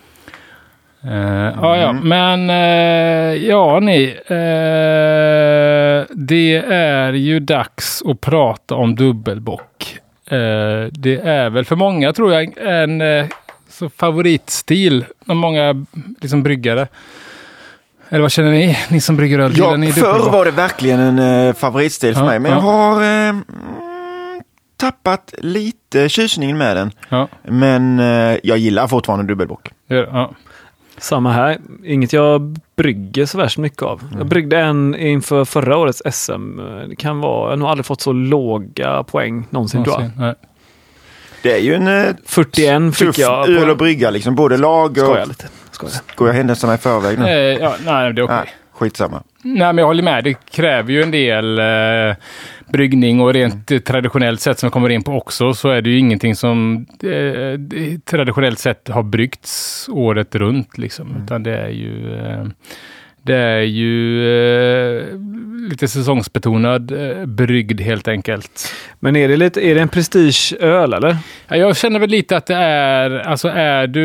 Uh, 1.07 1.53
Ja, 1.61 1.77
ja, 1.77 1.93
men 1.93 2.49
uh, 2.49 3.45
ja 3.47 3.79
ni. 3.79 4.07
Uh, 4.07 6.05
det 6.17 6.55
är 6.71 7.13
ju 7.13 7.39
dags 7.39 8.03
att 8.05 8.21
prata 8.21 8.75
om 8.75 8.95
dubbelbock. 8.95 9.99
Det 10.91 11.19
är 11.23 11.49
väl 11.49 11.65
för 11.65 11.75
många 11.75 12.13
tror 12.13 12.33
jag 12.33 12.57
en 12.57 13.01
favoritstil. 13.97 15.05
Många 15.25 15.85
liksom 16.21 16.43
bryggare. 16.43 16.87
Eller 18.09 18.21
vad 18.21 18.31
känner 18.31 18.51
ni? 18.51 18.77
Ni 18.89 19.01
som 19.01 19.15
brygger 19.17 19.39
öl. 19.39 19.51
Ja, 19.55 19.69
förr 19.93 20.31
var 20.31 20.45
det 20.45 20.51
verkligen 20.51 20.99
en 21.19 21.53
favoritstil 21.55 22.13
för 22.13 22.21
Ja, 22.21 22.27
mig, 22.27 22.39
men 22.39 22.51
ja. 22.51 22.57
jag 22.57 22.63
har 22.63 23.01
uh, 23.33 23.41
tappat 24.77 25.33
lite 25.37 26.09
tjusningen 26.09 26.57
med 26.57 26.77
den. 26.77 26.91
Ja, 27.09 27.27
Men 27.43 27.99
eh, 27.99 28.37
jag 28.43 28.57
gillar 28.57 28.87
fortfarande 28.87 29.25
dubbelbock. 29.25 29.69
gör- 29.89 30.09
ja. 30.13 30.31
Samma 30.97 31.31
här. 31.31 31.57
Inget 31.85 32.13
jag 32.13 32.59
brygger 32.75 33.25
så 33.25 33.37
värst 33.37 33.57
mycket 33.57 33.81
av. 33.81 34.01
Jag 34.17 34.25
bryggde 34.25 34.59
en 34.59 34.95
inför 34.95 35.45
förra 35.45 35.77
årets 35.77 36.01
SM. 36.11 36.57
Det 36.89 36.95
kan 36.95 37.19
vara, 37.19 37.43
jag 37.43 37.49
har 37.49 37.57
nog 37.57 37.67
aldrig 37.67 37.85
fått 37.85 38.01
så 38.01 38.13
låga 38.13 39.03
poäng 39.03 39.47
någonsin 39.49 39.83
tror 39.83 40.01
jag. 40.01 40.17
Någonsin. 40.17 40.47
Det 41.41 41.53
är 41.53 41.57
ju 41.59 41.73
en 41.73 41.87
uh, 41.87 42.13
41 42.25 42.81
tuff 42.81 42.97
fick 42.97 43.19
jag. 43.19 43.49
öl 43.49 43.69
att 43.69 43.77
brygga, 43.77 44.09
liksom. 44.09 44.35
både 44.35 44.57
lag 44.57 44.91
och... 44.91 44.97
skojar 44.97 45.25
lite. 45.25 45.47
Skojar. 45.71 45.95
Går 46.15 46.27
jag 46.27 46.35
händelserna 46.35 46.73
i 46.73 46.77
förväg 46.77 47.19
nu? 47.19 47.25
Eh, 47.25 47.33
ja, 47.33 47.75
nej, 47.85 48.13
det 48.13 48.21
är 48.21 48.25
okej. 48.25 48.35
Nej, 48.35 48.53
skitsamma. 48.73 49.23
Nej, 49.41 49.57
men 49.57 49.77
jag 49.77 49.85
håller 49.85 50.03
med. 50.03 50.23
Det 50.23 50.33
kräver 50.33 50.91
ju 50.91 51.03
en 51.03 51.11
del 51.11 51.59
eh, 51.59 52.15
bryggning 52.71 53.21
och 53.21 53.33
rent 53.33 53.71
eh, 53.71 53.79
traditionellt 53.79 54.41
sett 54.41 54.59
som 54.59 54.67
vi 54.67 54.71
kommer 54.71 54.89
in 54.89 55.03
på 55.03 55.11
också 55.11 55.53
så 55.53 55.69
är 55.69 55.81
det 55.81 55.89
ju 55.89 55.99
ingenting 55.99 56.35
som 56.35 56.85
eh, 57.03 57.99
traditionellt 58.05 58.59
sett 58.59 58.87
har 58.87 59.03
bryggts 59.03 59.85
året 59.91 60.35
runt. 60.35 60.77
Liksom. 60.77 61.23
Utan 61.23 61.43
det 61.43 61.57
är 61.57 61.69
ju, 61.69 62.15
eh, 62.15 62.45
det 63.27 63.35
är 63.37 63.61
ju 63.61 64.21
eh, 64.99 65.05
lite 65.69 65.87
säsongsbetonad 65.87 66.91
eh, 66.91 67.25
brygd 67.25 67.81
helt 67.81 68.07
enkelt. 68.07 68.73
Men 68.99 69.15
är 69.15 69.27
det, 69.27 69.37
lite, 69.37 69.61
är 69.67 69.75
det 69.75 69.81
en 69.81 69.87
prestigeöl 69.89 70.93
eller? 70.93 71.17
Ja, 71.47 71.55
Jag 71.55 71.77
känner 71.77 71.99
väl 71.99 72.09
lite 72.09 72.37
att 72.37 72.45
det 72.45 72.55
är, 72.55 73.11
alltså 73.11 73.47
är 73.47 73.87
du 73.87 74.03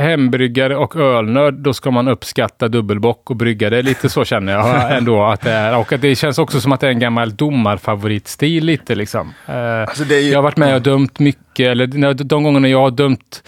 hembryggare 0.00 0.76
och 0.76 0.96
ölnörd, 0.96 1.54
då 1.54 1.74
ska 1.74 1.90
man 1.90 2.08
uppskatta 2.08 2.68
dubbelbock 2.68 3.30
och 3.30 3.36
brygga 3.36 3.70
det. 3.70 3.82
Lite 3.82 4.08
så 4.08 4.24
känner 4.24 4.52
jag 4.52 4.96
ändå 4.96 5.24
att 5.24 5.40
det 5.40 5.50
är. 5.52 5.76
Och 5.78 5.92
att 5.92 6.00
det 6.00 6.14
känns 6.14 6.38
också 6.38 6.60
som 6.60 6.72
att 6.72 6.80
det 6.80 6.86
är 6.86 6.90
en 6.90 6.98
gammal 6.98 7.36
domarfavoritstil 7.36 8.64
lite 8.64 8.94
liksom. 8.94 9.34
Eh, 9.46 9.80
Alltså, 9.80 10.04
det 10.04 10.16
är 10.16 10.20
ju... 10.20 10.28
Jag 10.30 10.38
har 10.38 10.42
varit 10.42 10.56
med 10.56 10.74
och 10.74 10.82
dömt 10.82 11.18
mycket, 11.18 11.66
eller 11.66 12.14
de 12.24 12.42
gångerna 12.42 12.68
jag 12.68 12.80
har 12.80 12.90
dömt 12.90 13.42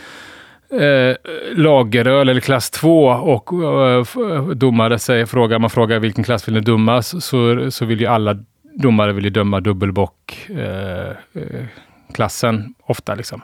eh, 0.73 1.17
lageröl 1.57 2.29
eller 2.29 2.41
klass 2.41 2.71
2 2.71 3.07
och 3.09 3.53
eh, 3.53 4.47
domare 4.55 4.99
säger, 4.99 5.27
frågar, 5.27 5.59
man 5.59 5.71
frågar 5.71 5.99
vilken 5.99 6.25
klass 6.25 6.49
vill 6.49 6.55
ni 6.55 6.61
dömas, 6.61 7.25
så, 7.25 7.71
så 7.71 7.85
vill 7.85 8.01
ju 8.01 8.07
alla 8.07 8.37
domare 8.75 9.13
vill 9.13 9.33
döma 9.33 9.61
dubbelbock 9.61 10.47
eh, 10.51 11.09
eh, 11.43 11.65
klassen 12.15 12.75
ofta 12.87 13.15
liksom. 13.15 13.43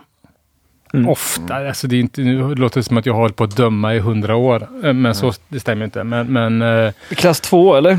Mm. 0.95 1.09
Ofta, 1.09 1.55
alltså 1.55 1.87
det, 1.87 1.97
är 1.97 2.01
inte, 2.01 2.21
nu 2.21 2.55
låter 2.55 2.81
det 2.81 2.85
som 2.85 2.97
att 2.97 3.07
jag 3.07 3.13
har 3.15 3.21
hållit 3.21 3.37
på 3.37 3.45
att 3.45 3.57
döma 3.57 3.95
i 3.95 3.99
hundra 3.99 4.37
år, 4.37 4.69
eh, 4.85 4.93
men 4.93 5.15
så, 5.15 5.33
det 5.49 5.61
stämmer 5.61 5.85
inte. 5.85 6.05
Men, 6.05 6.33
men 6.33 6.63
eh, 6.63 6.93
Klass 7.11 7.41
2 7.41 7.75
eller? 7.77 7.91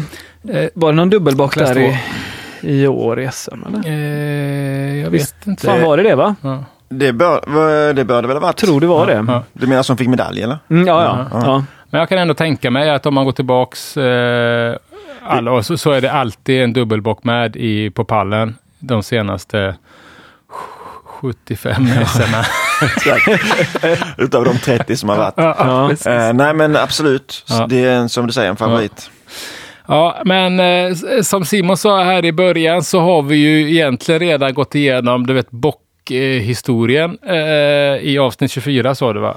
eh, 0.49 0.69
Var 0.73 0.91
det 0.91 0.95
någon 0.95 1.09
dubbelbock 1.09 1.55
där 1.55 1.77
i, 1.77 1.99
i 2.61 2.87
år 2.87 3.19
i 3.19 3.29
SM? 3.31 3.63
Eller? 3.67 3.91
jag 5.03 5.09
vet 5.11 5.47
inte. 5.47 5.67
Fan 5.67 5.81
var 5.81 5.97
det 5.97 6.03
det 6.03 6.15
va? 6.15 6.35
Ja. 6.41 6.63
Det 6.89 7.13
bör, 7.13 7.43
vad- 7.47 7.95
det 7.95 8.05
bör 8.05 8.21
det 8.21 8.27
väl 8.27 8.37
ha 8.37 8.41
varit? 8.41 8.55
Tror 8.57 8.81
det 8.81 8.87
var 8.87 9.07
det. 9.07 9.25
Ja. 9.27 9.43
Du 9.53 9.67
menar 9.67 9.83
som 9.83 9.97
fick 9.97 10.07
medalj 10.07 10.41
eller? 10.43 10.57
Mm, 10.69 10.87
ja, 10.87 11.03
ja. 11.03 11.25
Ja. 11.31 11.41
ja. 11.45 11.63
Men 11.89 11.99
jag 11.99 12.09
kan 12.09 12.17
ändå 12.17 12.33
tänka 12.33 12.71
mig 12.71 12.89
att 12.89 13.05
om 13.05 13.13
man 13.13 13.25
går 13.25 13.31
tillbaks 13.31 13.97
eh, 13.97 14.75
alla 15.23 15.63
så, 15.63 15.77
så 15.77 15.91
är 15.91 16.01
det 16.01 16.11
alltid 16.11 16.61
en 16.63 16.73
dubbelbock 16.73 17.23
med 17.23 17.55
i, 17.55 17.89
på 17.89 18.03
pallen 18.05 18.55
de 18.79 19.03
senaste 19.03 19.75
75 21.05 21.87
SM. 22.07 22.35
Utav 24.17 24.45
de 24.45 24.57
30 24.57 24.97
som 24.97 25.09
har 25.09 25.17
varit. 25.17 25.33
ja. 25.37 25.91
Eh, 26.11 26.33
nej 26.33 26.53
men 26.53 26.75
absolut, 26.75 27.45
Ja. 27.49 27.65
det 27.69 27.85
är 27.85 27.95
en, 27.95 28.09
som 28.09 28.27
du 28.27 28.33
säger 28.33 28.49
en 28.49 28.55
favorit. 28.55 29.09
Ja, 29.87 30.21
men 30.25 30.59
eh, 30.59 30.93
som 31.21 31.45
Simon 31.45 31.77
sa 31.77 32.03
här 32.03 32.25
i 32.25 32.31
början 32.31 32.83
så 32.83 32.99
har 32.99 33.21
vi 33.21 33.35
ju 33.35 33.71
egentligen 33.71 34.19
redan 34.19 34.53
gått 34.53 34.75
igenom, 34.75 35.27
du 35.27 35.33
vet, 35.33 35.51
bockhistorien 36.07 37.17
eh, 37.21 37.35
i 38.01 38.17
avsnitt 38.19 38.51
24 38.51 38.95
sa 38.95 39.13
du 39.13 39.19
va? 39.19 39.35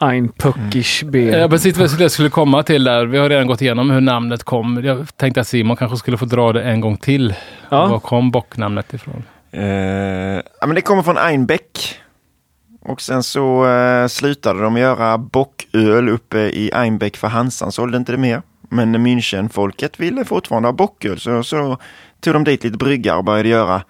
Ein 0.00 0.28
Puckisch 0.28 1.04
Bier. 1.04 1.38
Ja, 1.38 1.48
precis 1.48 1.78
vad 1.78 2.00
jag 2.00 2.10
skulle 2.10 2.30
komma 2.30 2.62
till 2.62 2.84
där. 2.84 3.06
Vi 3.06 3.18
har 3.18 3.28
redan 3.28 3.46
gått 3.46 3.62
igenom 3.62 3.90
hur 3.90 4.00
namnet 4.00 4.44
kom. 4.44 4.84
Jag 4.84 5.16
tänkte 5.16 5.40
att 5.40 5.48
Simon 5.48 5.76
kanske 5.76 5.96
skulle 5.96 6.18
få 6.18 6.24
dra 6.24 6.52
det 6.52 6.62
en 6.62 6.80
gång 6.80 6.96
till. 6.96 7.34
Ja. 7.68 7.86
Var 7.86 7.98
kom 7.98 8.30
bocknamnet 8.30 8.94
ifrån? 8.94 9.24
Eh, 9.50 9.62
ja, 10.60 10.66
men 10.66 10.74
det 10.74 10.80
kommer 10.80 11.02
från 11.02 11.18
Einbeck. 11.18 11.98
Och 12.80 13.00
sen 13.00 13.22
så 13.22 13.66
eh, 13.66 14.06
slutade 14.06 14.62
de 14.62 14.76
göra 14.76 15.18
bocköl 15.18 16.08
uppe 16.08 16.38
i 16.38 16.70
Einbeck 16.74 17.16
för 17.16 17.28
Hansan 17.28 17.72
sålde 17.72 17.96
inte 17.96 18.12
det 18.12 18.18
mer. 18.18 18.42
Men 18.68 19.06
München-folket 19.06 20.00
ville 20.00 20.24
fortfarande 20.24 20.68
ha 20.68 20.72
bocköl 20.72 21.18
så, 21.18 21.42
så 21.42 21.78
tog 22.20 22.34
de 22.34 22.44
dit 22.44 22.64
lite 22.64 22.78
bryggare 22.78 23.16
och 23.16 23.24
började 23.24 23.48
göra 23.48 23.82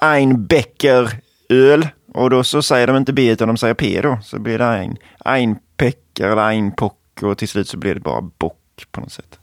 Einbecker 0.00 1.10
öl. 1.48 1.88
Och 2.14 2.30
då 2.30 2.44
så 2.44 2.62
säger 2.62 2.86
de 2.86 2.96
inte 2.96 3.12
B 3.12 3.30
utan 3.30 3.48
de 3.48 3.56
säger 3.56 3.74
P 3.74 4.00
då. 4.02 4.18
Så 4.22 4.38
blir 4.38 4.58
det 4.58 4.66
ein, 4.66 4.96
Einpecker 5.24 6.28
eller 6.28 6.42
Einpock 6.42 6.98
och 7.22 7.38
till 7.38 7.48
slut 7.48 7.68
så 7.68 7.76
blir 7.76 7.94
det 7.94 8.00
bara 8.00 8.20
bock 8.20 8.86
på 8.90 9.00
något 9.00 9.12
sätt. 9.12 9.38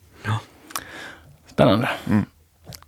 Spännande. 1.48 1.90
Mm. 2.10 2.26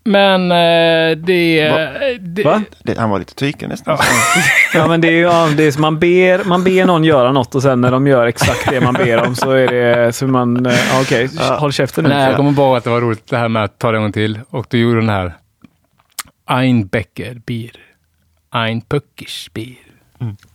Men 0.05 0.51
eh, 0.51 1.17
det... 1.17 1.71
Va? 1.71 2.17
det 2.19 2.43
Va? 2.43 2.63
Det, 2.83 2.97
han 2.97 3.09
var 3.09 3.19
lite 3.19 3.35
tyken 3.35 3.69
nästan. 3.69 3.97
Ja, 4.73 4.87
men 4.87 5.01
det 5.01 5.07
är 5.07 5.11
ju 5.11 5.21
ja, 5.21 5.49
det 5.57 5.63
är 5.63 5.71
som 5.71 5.81
man 5.81 5.99
ber, 5.99 6.43
man 6.43 6.63
ber 6.63 6.85
någon 6.85 7.03
göra 7.03 7.31
något 7.31 7.55
och 7.55 7.61
sen 7.61 7.81
när 7.81 7.91
de 7.91 8.07
gör 8.07 8.25
exakt 8.25 8.69
det 8.69 8.81
man 8.81 8.93
ber 8.93 9.27
om 9.27 9.35
så 9.35 9.51
är 9.51 9.67
det 9.67 10.13
så 10.13 10.27
man, 10.27 10.65
eh, 10.65 10.73
ja, 10.73 11.01
okej, 11.01 11.29
håll 11.59 11.73
käften 11.73 12.03
nu. 12.03 12.09
Nej, 12.09 12.27
jag 12.27 12.35
kommer 12.35 12.51
bara 12.51 12.77
att 12.77 12.83
det 12.83 12.89
var 12.89 13.01
roligt 13.01 13.27
det 13.29 13.37
här 13.37 13.49
med 13.49 13.63
att 13.63 13.79
ta 13.79 13.91
det 13.91 13.97
en 13.97 14.01
gång 14.01 14.11
till. 14.11 14.39
Och 14.49 14.65
du 14.69 14.79
gjorde 14.79 14.99
den 14.99 15.09
här. 15.09 15.33
Ein 16.45 16.87
Becker 16.87 17.35
Bier. 17.35 17.71
Ein 18.49 18.81
Puckisch 18.81 19.49
Bier. 19.53 19.77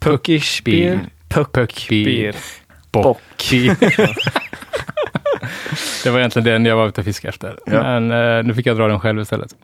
Puckisch 0.01 0.65
Bier. 0.65 1.01
Puck 1.29 1.53
Puck 1.53 1.89
Bier. 1.89 2.35
Bock. 2.93 3.21
Bier. 3.51 3.77
det 6.05 6.11
var 6.11 6.19
egentligen 6.19 6.45
den 6.45 6.65
jag 6.65 6.77
var 6.77 6.89
ute 6.89 7.01
och 7.01 7.05
fiskade 7.05 7.31
efter. 7.31 7.59
Ja. 7.67 7.83
Men 7.83 8.39
eh, 8.39 8.45
nu 8.45 8.55
fick 8.55 8.67
jag 8.67 8.77
dra 8.77 8.89
den 8.89 9.01
själv 9.01 9.21
istället. 9.21 9.55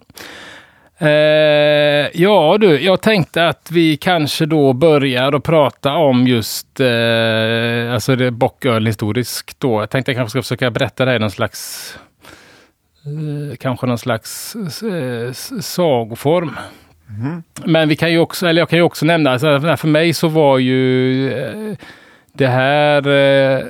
Eh, 0.99 1.09
ja 2.23 2.57
du, 2.61 2.81
jag 2.81 3.03
tänkte 3.03 3.49
att 3.49 3.71
vi 3.71 3.97
kanske 3.97 4.47
då 4.47 4.73
börjar 4.73 5.33
att 5.33 5.43
prata 5.43 5.93
om 5.93 6.27
just 6.27 6.81
eh, 6.81 7.95
alltså 7.95 8.17
det 8.17 8.31
bocköl 8.31 8.87
historiskt 8.87 9.61
då. 9.61 9.83
Jag 9.83 9.91
tänkte 9.91 10.13
jag 10.13 10.17
kanske 10.17 10.31
ska 10.31 10.43
försöka 10.43 10.71
berätta 10.71 11.05
det 11.05 11.17
i 11.17 11.19
någon 11.19 11.31
slags 11.31 11.99
kanske 13.61 13.87
någon 13.87 13.99
slags 13.99 14.57
eh, 14.83 15.29
s- 15.31 15.67
sagoform. 15.75 16.51
Men 17.65 17.89
vi 17.89 17.97
kan 17.97 18.13
ju 18.13 18.19
också, 18.19 18.47
eller 18.47 18.61
jag 18.63 18.69
kan 18.69 18.79
ju 18.79 18.83
också 18.83 19.07
nämna, 19.07 19.31
alltså, 19.31 19.61
för 19.77 19.87
mig 19.89 20.13
så 20.15 20.29
var 20.29 20.59
ju 20.59 21.33
eh, 21.33 21.77
det 22.33 22.47
här, 22.47 23.09
eh, 23.09 23.65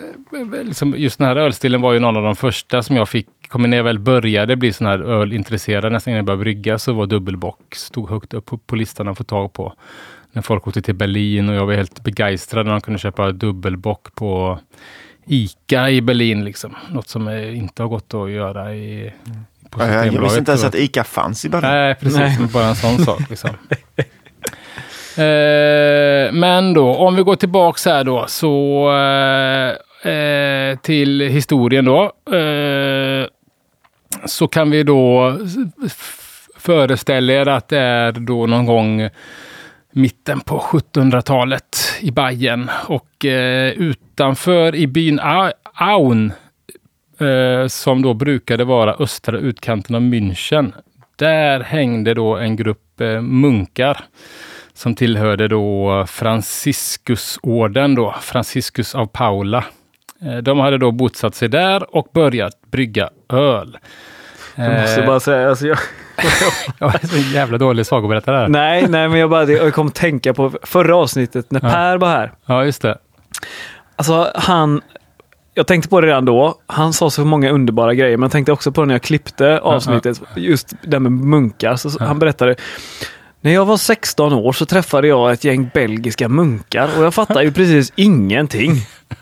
liksom, 0.64 0.94
just 0.96 1.18
den 1.18 1.26
här 1.28 1.36
ölstilen 1.36 1.80
var 1.80 1.92
ju 1.92 1.98
någon 1.98 2.16
av 2.16 2.22
de 2.22 2.36
första 2.36 2.82
som 2.82 2.96
jag 2.96 3.08
fick, 3.08 3.26
kommer 3.48 3.68
när 3.68 3.76
jag 3.76 3.84
väl 3.84 3.98
började 3.98 4.56
bli 4.56 4.72
sån 4.72 4.86
här 4.86 4.98
ölintresserad, 4.98 5.92
nästan 5.92 6.10
innan 6.10 6.16
jag 6.18 6.24
började 6.26 6.40
brygga, 6.42 6.78
så 6.78 6.92
var 6.92 7.06
dubbelbock, 7.06 7.74
stod 7.74 8.10
högt 8.10 8.34
upp 8.34 8.46
på, 8.46 8.58
på 8.58 8.76
listan 8.76 9.08
att 9.08 9.18
få 9.18 9.24
tag 9.24 9.52
på. 9.52 9.74
När 10.32 10.42
folk 10.42 10.68
åkte 10.68 10.82
till 10.82 10.94
Berlin 10.94 11.48
och 11.48 11.54
jag 11.54 11.66
var 11.66 11.74
helt 11.74 12.04
begeistrad 12.04 12.66
när 12.66 12.72
de 12.72 12.80
kunde 12.80 12.98
köpa 12.98 13.32
dubbelbock 13.32 14.14
på 14.14 14.58
ICA 15.26 15.90
i 15.90 16.00
Berlin. 16.00 16.44
Liksom. 16.44 16.76
Något 16.90 17.08
som 17.08 17.28
eh, 17.28 17.58
inte 17.58 17.82
har 17.82 17.88
gått 17.88 18.14
att 18.14 18.30
göra 18.30 18.74
i, 18.74 19.12
på 19.70 19.82
Jag, 19.82 20.06
jag 20.06 20.22
visste 20.22 20.38
inte 20.38 20.50
ens 20.50 20.60
Så- 20.60 20.66
att 20.66 20.74
ICA 20.74 21.04
fanns 21.04 21.44
i 21.44 21.48
Berlin. 21.48 21.70
Nej, 21.70 21.94
precis. 21.94 22.18
Nej. 22.18 22.38
Bara 22.52 22.66
en 22.66 22.74
sån 22.76 22.98
sak. 22.98 23.20
Liksom. 23.30 23.50
Eh, 25.16 26.32
men 26.32 26.74
då, 26.74 26.94
om 26.94 27.16
vi 27.16 27.22
går 27.22 27.36
tillbaks 27.36 27.86
här 27.86 28.04
då, 28.04 28.24
så 28.28 28.88
eh, 30.04 30.12
eh, 30.12 30.76
till 30.78 31.20
historien 31.20 31.84
då. 31.84 32.02
Eh, 32.36 33.26
så 34.26 34.48
kan 34.48 34.70
vi 34.70 34.82
då 34.82 35.36
föreställa 36.58 37.32
er 37.32 37.48
att 37.48 37.68
det 37.68 37.78
är 37.78 38.12
då 38.12 38.46
någon 38.46 38.66
gång 38.66 39.08
mitten 39.92 40.40
på 40.40 40.58
1700-talet 40.58 41.78
i 42.00 42.10
Bayern 42.10 42.70
och 42.88 43.24
eh, 43.24 43.72
utanför 43.72 44.74
i 44.74 44.86
byn 44.86 45.20
Aun 45.74 46.32
eh, 47.18 47.66
som 47.66 48.02
då 48.02 48.14
brukade 48.14 48.64
vara 48.64 48.94
östra 48.94 49.38
utkanten 49.38 49.94
av 49.94 50.02
München. 50.02 50.72
Där 51.16 51.60
hängde 51.60 52.14
då 52.14 52.36
en 52.36 52.56
grupp 52.56 53.00
eh, 53.00 53.20
munkar 53.20 54.04
som 54.74 54.94
tillhörde 54.94 55.48
då 55.48 56.04
Franciscusorden 56.08 57.94
då, 57.94 58.14
Franciscus 58.20 58.94
av 58.94 59.06
Paula. 59.06 59.64
Eh, 60.22 60.36
de 60.36 60.58
hade 60.58 60.78
då 60.78 60.90
bosatt 60.90 61.34
sig 61.34 61.48
där 61.48 61.96
och 61.96 62.08
börjat 62.12 62.60
brygga 62.70 63.10
öl. 63.28 63.78
Jag 64.54 64.80
måste 64.80 65.00
Eh, 65.00 65.06
bara 65.06 65.20
säga, 65.20 65.48
alltså 65.48 65.66
jag, 65.66 65.78
Jag 66.78 66.94
är 66.94 67.06
så 67.06 67.16
jävla 67.16 67.58
dålig 67.58 67.86
sagoberättare 67.86 68.48
nej, 68.48 68.86
nej, 68.88 69.08
men 69.08 69.18
jag 69.20 69.30
bara 69.30 69.44
jag 69.44 69.74
kom 69.74 69.90
tänka 69.90 70.34
på 70.34 70.52
förra 70.62 70.96
avsnittet 70.96 71.50
när 71.50 71.60
Ja. 71.64 71.70
Per 71.70 71.98
var 71.98 72.08
här. 72.08 72.32
Ja, 72.46 72.64
just 72.64 72.82
det. 72.82 72.98
Alltså 73.96 74.30
han, 74.34 74.80
jag 75.54 75.66
tänkte 75.66 75.88
på 75.88 76.00
det 76.00 76.06
redan 76.06 76.24
då. 76.24 76.54
Han 76.66 76.92
sa 76.92 77.10
så 77.10 77.24
många 77.24 77.50
underbara 77.50 77.94
grejer, 77.94 78.16
men 78.16 78.22
jag 78.22 78.32
tänkte 78.32 78.52
också 78.52 78.72
på 78.72 78.80
det 78.80 78.86
när 78.86 78.94
jag 78.94 79.02
klippte 79.02 79.58
avsnittet. 79.60 80.22
Just 80.36 80.72
det 80.82 80.98
med 81.00 81.12
munkar. 81.12 81.76
Så 81.76 81.90
Ja. 82.00 82.06
Han 82.06 82.18
berättade, 82.18 82.54
när 83.40 83.52
jag 83.52 83.64
var 83.64 83.76
16 83.76 84.32
år 84.32 84.52
så 84.52 84.66
träffade 84.66 85.08
jag 85.08 85.32
ett 85.32 85.44
gäng 85.44 85.70
belgiska 85.74 86.28
munkar 86.28 86.88
och 86.98 87.04
jag 87.04 87.14
fattar 87.14 87.42
ju 87.42 87.52
precis 87.52 87.92
ingenting. 87.96 88.72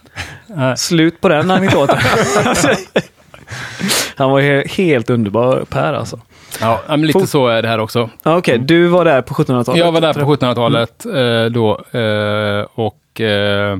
Nej. 0.47 0.77
Slut 0.77 1.21
på 1.21 1.29
den 1.29 1.51
anekdoten. 1.51 1.99
Han 4.17 4.31
var 4.31 4.41
he- 4.41 4.69
helt 4.69 5.11
underbar, 5.11 5.65
Per 5.69 5.93
alltså. 5.95 6.21
Ja, 6.61 6.83
men 6.89 7.07
lite 7.07 7.27
så 7.27 7.49
är 7.49 7.63
det 7.63 7.69
här 7.69 7.79
också. 7.79 8.11
Ja, 8.23 8.37
Okej, 8.37 8.59
du 8.59 8.87
var 8.87 9.05
där 9.05 9.23
på 9.23 9.35
1700-talet? 9.35 9.79
Jag 9.79 9.93
var 9.93 10.01
där 10.01 10.13
på 10.13 10.37
1700-talet 10.37 11.07
eh, 11.07 11.53
då. 11.53 11.99
Eh, 11.99 12.67
och, 12.75 13.21
eh, 13.21 13.79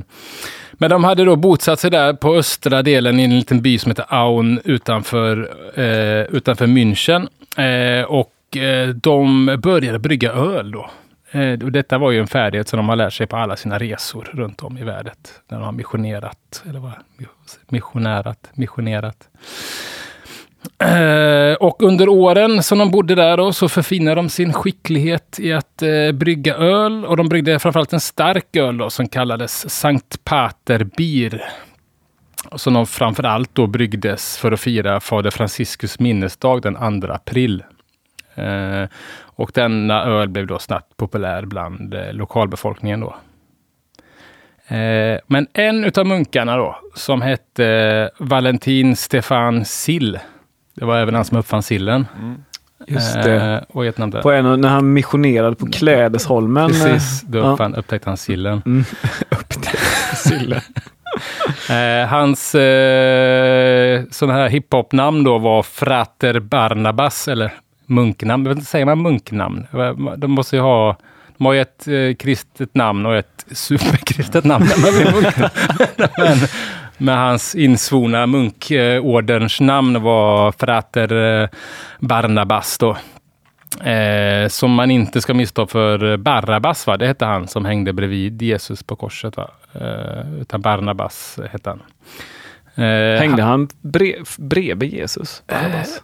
men 0.73 0.89
de 0.89 1.03
hade 1.03 1.25
då 1.25 1.35
bosatt 1.35 1.79
sig 1.79 1.91
där 1.91 2.13
på 2.13 2.35
östra 2.35 2.81
delen 2.81 3.19
i 3.19 3.23
en 3.23 3.39
liten 3.39 3.61
by 3.61 3.79
som 3.79 3.91
heter 3.91 4.05
Aun 4.09 4.59
utanför, 4.63 5.53
utanför 6.35 6.67
München. 6.67 7.27
Och 8.07 8.29
de 8.95 9.45
började 9.63 9.99
brygga 9.99 10.31
öl 10.31 10.71
då. 10.71 10.89
Och 11.63 11.71
detta 11.71 11.97
var 11.97 12.11
ju 12.11 12.19
en 12.19 12.27
färdighet 12.27 12.67
som 12.67 12.77
de 12.77 12.89
har 12.89 12.95
lärt 12.95 13.13
sig 13.13 13.27
på 13.27 13.37
alla 13.37 13.55
sina 13.55 13.79
resor 13.79 14.29
runt 14.33 14.61
om 14.61 14.77
i 14.77 14.83
världen. 14.83 15.15
När 15.47 15.57
de 15.57 15.65
har 15.65 15.71
missionerat, 15.71 16.63
eller 16.69 16.79
vad? 16.79 16.91
Missionärat, 17.69 18.49
missionerat. 18.53 19.27
Eh, 20.79 21.53
och 21.53 21.83
under 21.83 22.09
åren 22.09 22.63
som 22.63 22.77
de 22.77 22.91
bodde 22.91 23.15
där 23.15 23.37
då, 23.37 23.53
så 23.53 23.69
förfinade 23.69 24.15
de 24.15 24.29
sin 24.29 24.53
skicklighet 24.53 25.39
i 25.39 25.53
att 25.53 25.81
eh, 25.81 26.11
brygga 26.11 26.55
öl. 26.55 27.05
Och 27.05 27.17
de 27.17 27.29
bryggde 27.29 27.59
framförallt 27.59 27.93
en 27.93 27.99
stark 27.99 28.55
öl 28.55 28.77
då, 28.77 28.89
som 28.89 29.07
kallades 29.07 29.69
Sankt 29.69 30.23
Pater 30.23 30.83
Bier. 30.83 31.43
Som 32.55 32.73
de 32.73 32.87
framförallt 32.87 33.55
då 33.55 33.67
bryggdes 33.67 34.37
för 34.37 34.51
att 34.51 34.59
fira 34.59 34.99
Fader 34.99 35.31
Franciscus 35.31 35.99
minnesdag 35.99 36.61
den 36.61 37.01
2 37.01 37.11
april. 37.11 37.63
Eh, 38.35 38.87
och 39.35 39.51
denna 39.53 40.03
öl 40.03 40.29
blev 40.29 40.47
då 40.47 40.59
snabbt 40.59 40.97
populär 40.97 41.45
bland 41.45 41.93
eh, 41.93 42.13
lokalbefolkningen 42.13 42.99
då. 42.99 43.15
Eh, 44.67 45.19
men 45.27 45.47
en 45.53 45.83
utav 45.83 46.05
munkarna 46.05 46.57
då, 46.57 46.75
som 46.95 47.21
hette 47.21 47.65
eh, 47.65 48.25
Valentin 48.25 48.95
Stefan 48.95 49.65
Sill. 49.65 50.19
Det 50.75 50.85
var 50.85 50.97
även 50.97 51.15
han 51.15 51.25
som 51.25 51.37
uppfann 51.37 51.63
sillen. 51.63 52.07
Just 52.87 53.13
det. 53.13 53.35
Eh, 53.35 53.59
och 53.67 53.85
ett 53.85 53.97
namn 53.97 54.11
där. 54.11 54.21
På 54.21 54.31
en, 54.31 54.61
när 54.61 54.69
han 54.69 54.93
missionerade 54.93 55.55
på 55.55 55.65
Klädesholmen. 55.67 56.69
Precis, 56.69 57.21
då 57.21 57.37
Ja. 57.37 57.43
uppfann, 57.43 57.75
upptäckte 57.75 58.09
han 58.09 58.17
sillen. 58.17 58.61
Mm. 58.65 58.83
Sillen. 60.15 60.61
Eh, 61.69 62.07
hans 62.07 62.55
eh, 62.55 64.03
sådana 64.11 64.39
här 64.39 64.49
hiphop-namn 64.49 65.23
då 65.23 65.37
var 65.37 65.63
Frater 65.63 66.39
Barnabas, 66.39 67.27
eller 67.27 67.51
munknamn. 67.85 68.43
Jag 68.45 68.49
vet 68.49 68.57
inte, 68.57 68.69
säger 68.71 68.85
man 68.85 69.01
munknamn? 69.01 69.67
De 70.17 70.31
måste 70.31 70.55
ju 70.55 70.61
ha, 70.61 70.97
de 71.37 71.45
har 71.45 71.53
ju 71.53 71.61
ett 71.61 71.87
eh, 71.87 72.15
kristet 72.19 72.75
namn 72.75 73.05
och 73.05 73.15
ett 73.15 73.45
superkristet 73.51 74.43
namn. 74.43 74.65
men, 76.17 76.37
men 77.03 77.17
hans 77.17 77.55
insvorna 77.55 78.27
munkorderns 78.27 79.61
namn 79.61 80.01
var 80.01 80.51
Frater 80.51 81.41
eh, 81.43 81.49
Barnabas 81.99 82.77
då. 82.77 82.97
Eh, 83.89 84.47
som 84.47 84.71
man 84.73 84.91
inte 84.91 85.21
ska 85.21 85.33
missta 85.33 85.67
för 85.67 86.17
Barabbas, 86.17 86.87
va? 86.87 86.97
det 86.97 87.07
hette 87.07 87.25
han 87.25 87.47
som 87.47 87.65
hängde 87.65 87.93
bredvid 87.93 88.41
Jesus 88.41 88.83
på 88.83 88.95
korset. 88.95 89.37
Va? 89.37 89.49
Eh, 89.73 90.41
utan 90.41 90.61
Barnabas 90.61 91.39
hette 91.51 91.69
han. 91.69 91.81
Eh, 92.75 93.19
Hängde 93.19 93.43
han 93.43 93.67
bre, 93.81 94.13
bredvid 94.37 94.93
Jesus? 94.93 95.43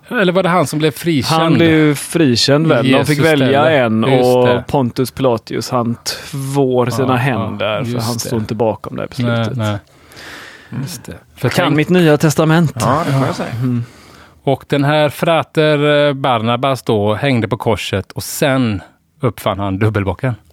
Han- 0.07 0.19
Eller 0.19 0.33
var 0.33 0.43
det 0.43 0.49
han 0.49 0.67
som 0.67 0.79
blev 0.79 0.91
frikänd? 0.91 1.41
Han 1.41 1.53
blev 1.53 1.95
frikänd 1.95 2.67
väl? 2.67 2.91
De 2.91 3.05
fick 3.05 3.19
välja 3.19 3.47
ställe. 3.63 3.77
en 3.77 4.03
och. 4.03 4.67
Pontus 4.67 5.11
Pilatus 5.11 5.69
han 5.69 5.95
tvår 6.31 6.85
sina 6.89 7.07
Ja, 7.07 7.15
händer 7.15 7.77
ja, 7.77 7.85
för 7.85 7.91
han 7.99 8.13
det. 8.13 8.19
står 8.19 8.39
inte 8.39 8.55
bakom 8.55 8.95
det 8.95 9.01
här 9.01 9.09
nej, 9.23 9.37
beslutet. 9.37 9.57
nej. 9.57 9.77
Just 10.69 11.03
det. 11.03 11.17
För 11.35 11.49
Kan 11.49 11.65
tänk- 11.65 11.75
mitt 11.75 11.89
nya 11.89 12.17
testament. 12.17 12.73
Ja, 12.79 13.03
det 13.05 13.11
får 13.11 13.25
jag 13.25 13.35
säga. 13.35 13.53
Och 14.43 14.65
den 14.67 14.83
här 14.83 15.09
frater 15.09 16.07
eh, 16.07 16.13
Barnabas 16.13 16.83
då 16.83 17.13
hängde 17.13 17.47
på 17.47 17.57
korset 17.57 18.11
och 18.11 18.23
sen 18.23 18.81
uppfann 19.19 19.59
han 19.59 19.79
dubbelbocken. 19.79 20.35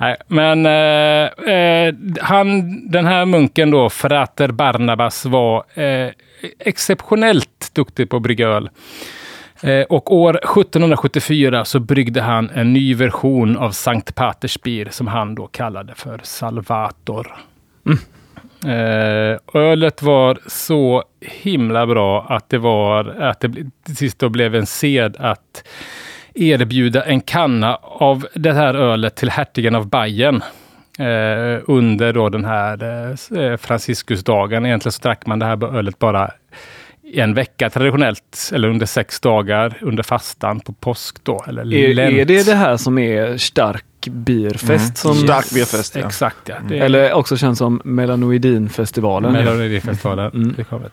Nej, 0.00 0.16
men 0.26 0.66
eh, 0.66 1.52
eh, 1.54 1.94
han, 2.20 2.80
den 2.90 3.06
här 3.06 3.24
munken 3.26 3.70
då, 3.70 3.90
frater 3.90 4.48
Barnabas, 4.48 5.24
var 5.24 5.64
eh, 5.74 6.10
exceptionellt 6.58 7.70
duktig 7.72 8.10
på 8.10 8.16
att 8.16 8.22
brygga 8.22 8.48
öl. 8.48 8.70
Eh, 9.62 9.82
och 9.82 10.14
år 10.14 10.40
1774 10.42 11.64
så 11.64 11.80
bryggde 11.80 12.22
han 12.22 12.50
en 12.50 12.72
ny 12.72 12.94
version 12.94 13.56
av 13.56 13.70
Sankt 13.70 14.14
Patersbier 14.14 14.88
som 14.90 15.06
han 15.06 15.34
då 15.34 15.46
kallade 15.46 15.94
för 15.94 16.20
Salvator. 16.22 17.36
Eh, 18.66 19.38
ölet 19.54 20.02
var 20.02 20.38
så 20.46 21.04
himla 21.20 21.86
bra 21.86 22.26
att 22.28 22.48
det 22.48 22.58
var 22.58 23.04
att 23.04 23.40
det 23.40 23.48
till 23.84 23.96
sist 23.96 24.18
då 24.18 24.28
blev 24.28 24.54
en 24.54 24.66
sed 24.66 25.16
att 25.18 25.68
erbjuda 26.34 27.04
en 27.04 27.20
kanna 27.20 27.76
av 27.82 28.26
det 28.34 28.52
här 28.52 28.74
ölet 28.74 29.16
till 29.16 29.30
hertigen 29.30 29.74
av 29.74 29.88
Bayern. 29.88 30.42
Eh, 30.98 31.62
under 31.66 32.12
då 32.12 32.28
den 32.28 32.44
här 32.44 32.82
eh, 33.38 33.56
Franciscusdagen. 33.56 34.66
Egentligen 34.66 34.92
så 34.92 35.02
drack 35.02 35.26
man 35.26 35.38
det 35.38 35.46
här 35.46 35.76
ölet 35.76 35.98
bara 35.98 36.30
en 37.14 37.34
vecka 37.34 37.70
traditionellt, 37.70 38.50
eller 38.54 38.68
under 38.68 38.86
sex 38.86 39.20
dagar 39.20 39.78
under 39.80 40.02
fastan 40.02 40.60
på 40.60 40.72
påsk 40.72 41.16
då, 41.22 41.44
eller 41.48 41.74
Är, 41.74 41.94
Lent. 41.94 42.14
är 42.14 42.24
det 42.24 42.46
det 42.46 42.54
här 42.54 42.76
som 42.76 42.98
är 42.98 43.36
stark 43.36 43.84
bierfest? 44.10 45.04
Mm. 45.04 45.16
Som, 45.16 45.26
Stark 45.28 45.50
bierfest, 45.54 45.96
ja. 45.96 46.06
Exakt, 46.06 46.36
ja. 46.48 46.54
Är- 46.70 46.82
Eller 46.82 47.12
också 47.12 47.36
känns 47.36 47.58
som 47.58 47.80
Melanoidinfestivalen. 47.84 49.32
Melodifestivalen. 49.32 50.32
Mm. 50.34 50.54
Det, 50.56 50.64
kommer. 50.64 50.86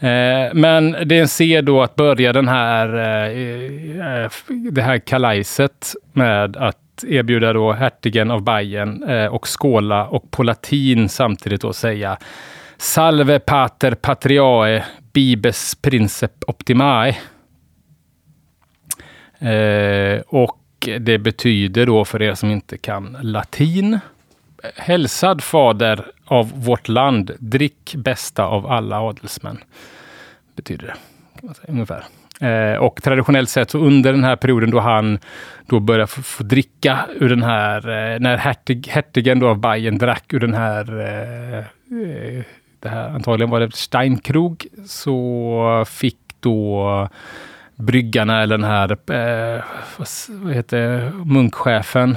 Eh, 0.00 0.54
men 0.54 0.92
det 0.92 1.16
är 1.16 1.20
en 1.20 1.28
sed 1.28 1.64
då 1.64 1.82
att 1.82 1.96
börja 1.96 2.32
den 2.32 2.48
här, 2.48 2.94
eh, 2.96 4.24
eh, 4.24 4.30
det 4.70 4.82
här 4.82 4.98
kalajset 4.98 5.94
med 6.12 6.56
att 6.56 6.76
erbjuda 7.08 7.52
då 7.52 7.72
hertigen 7.72 8.30
av 8.30 8.42
Bayern 8.44 9.02
eh, 9.02 9.26
och 9.26 9.46
skåla 9.60 10.06
och 10.06 10.30
på 10.30 10.42
latin 10.42 11.08
samtidigt 11.08 11.60
då 11.60 11.72
säga 11.72 12.16
Salve 12.78 13.38
pater 13.38 13.94
patriae 13.94 14.84
bibes 15.16 15.74
princip 15.74 16.44
optimae. 16.46 17.16
Eh, 19.38 20.20
och 20.26 20.62
det 21.00 21.18
betyder 21.18 21.86
då 21.86 22.04
för 22.04 22.22
er 22.22 22.34
som 22.34 22.50
inte 22.50 22.78
kan 22.78 23.16
latin. 23.22 23.98
Hälsad 24.76 25.42
fader 25.42 26.06
av 26.24 26.64
vårt 26.64 26.88
land, 26.88 27.30
drick 27.38 27.94
bästa 27.96 28.44
av 28.44 28.66
alla 28.66 29.00
adelsmän. 29.00 29.58
Betyder 30.56 30.86
det, 30.86 30.94
kan 31.40 31.46
man 31.46 31.54
säga, 31.54 31.72
ungefär. 31.72 32.04
Eh, 32.40 32.78
och 32.78 33.02
traditionellt 33.02 33.50
sett 33.50 33.70
så 33.70 33.78
under 33.78 34.12
den 34.12 34.24
här 34.24 34.36
perioden 34.36 34.70
då 34.70 34.80
han 34.80 35.18
då 35.66 35.80
började 35.80 36.06
få, 36.06 36.22
få 36.22 36.42
dricka 36.42 36.98
ur 37.20 37.28
den 37.28 37.42
här, 37.42 37.88
eh, 37.88 38.20
när 38.20 38.36
hertig, 38.36 38.88
hertigen 38.88 39.38
då 39.38 39.48
av 39.48 39.58
Bayern 39.58 39.98
drack 39.98 40.32
ur 40.32 40.40
den 40.40 40.54
här, 40.54 41.00
eh, 41.00 41.58
eh, 41.58 42.44
det 42.86 42.90
här, 42.90 43.08
antagligen 43.08 43.50
var 43.50 43.60
det 43.60 43.74
Steinkrug, 43.74 44.66
så 44.86 45.84
fick 45.88 46.16
då 46.40 47.08
bryggarna 47.76 48.42
eller 48.42 48.58
den 48.58 48.64
här, 48.64 48.90
eh, 48.92 49.62
vad, 50.28 50.54
heter 50.54 51.10
munkchefen, 51.24 52.16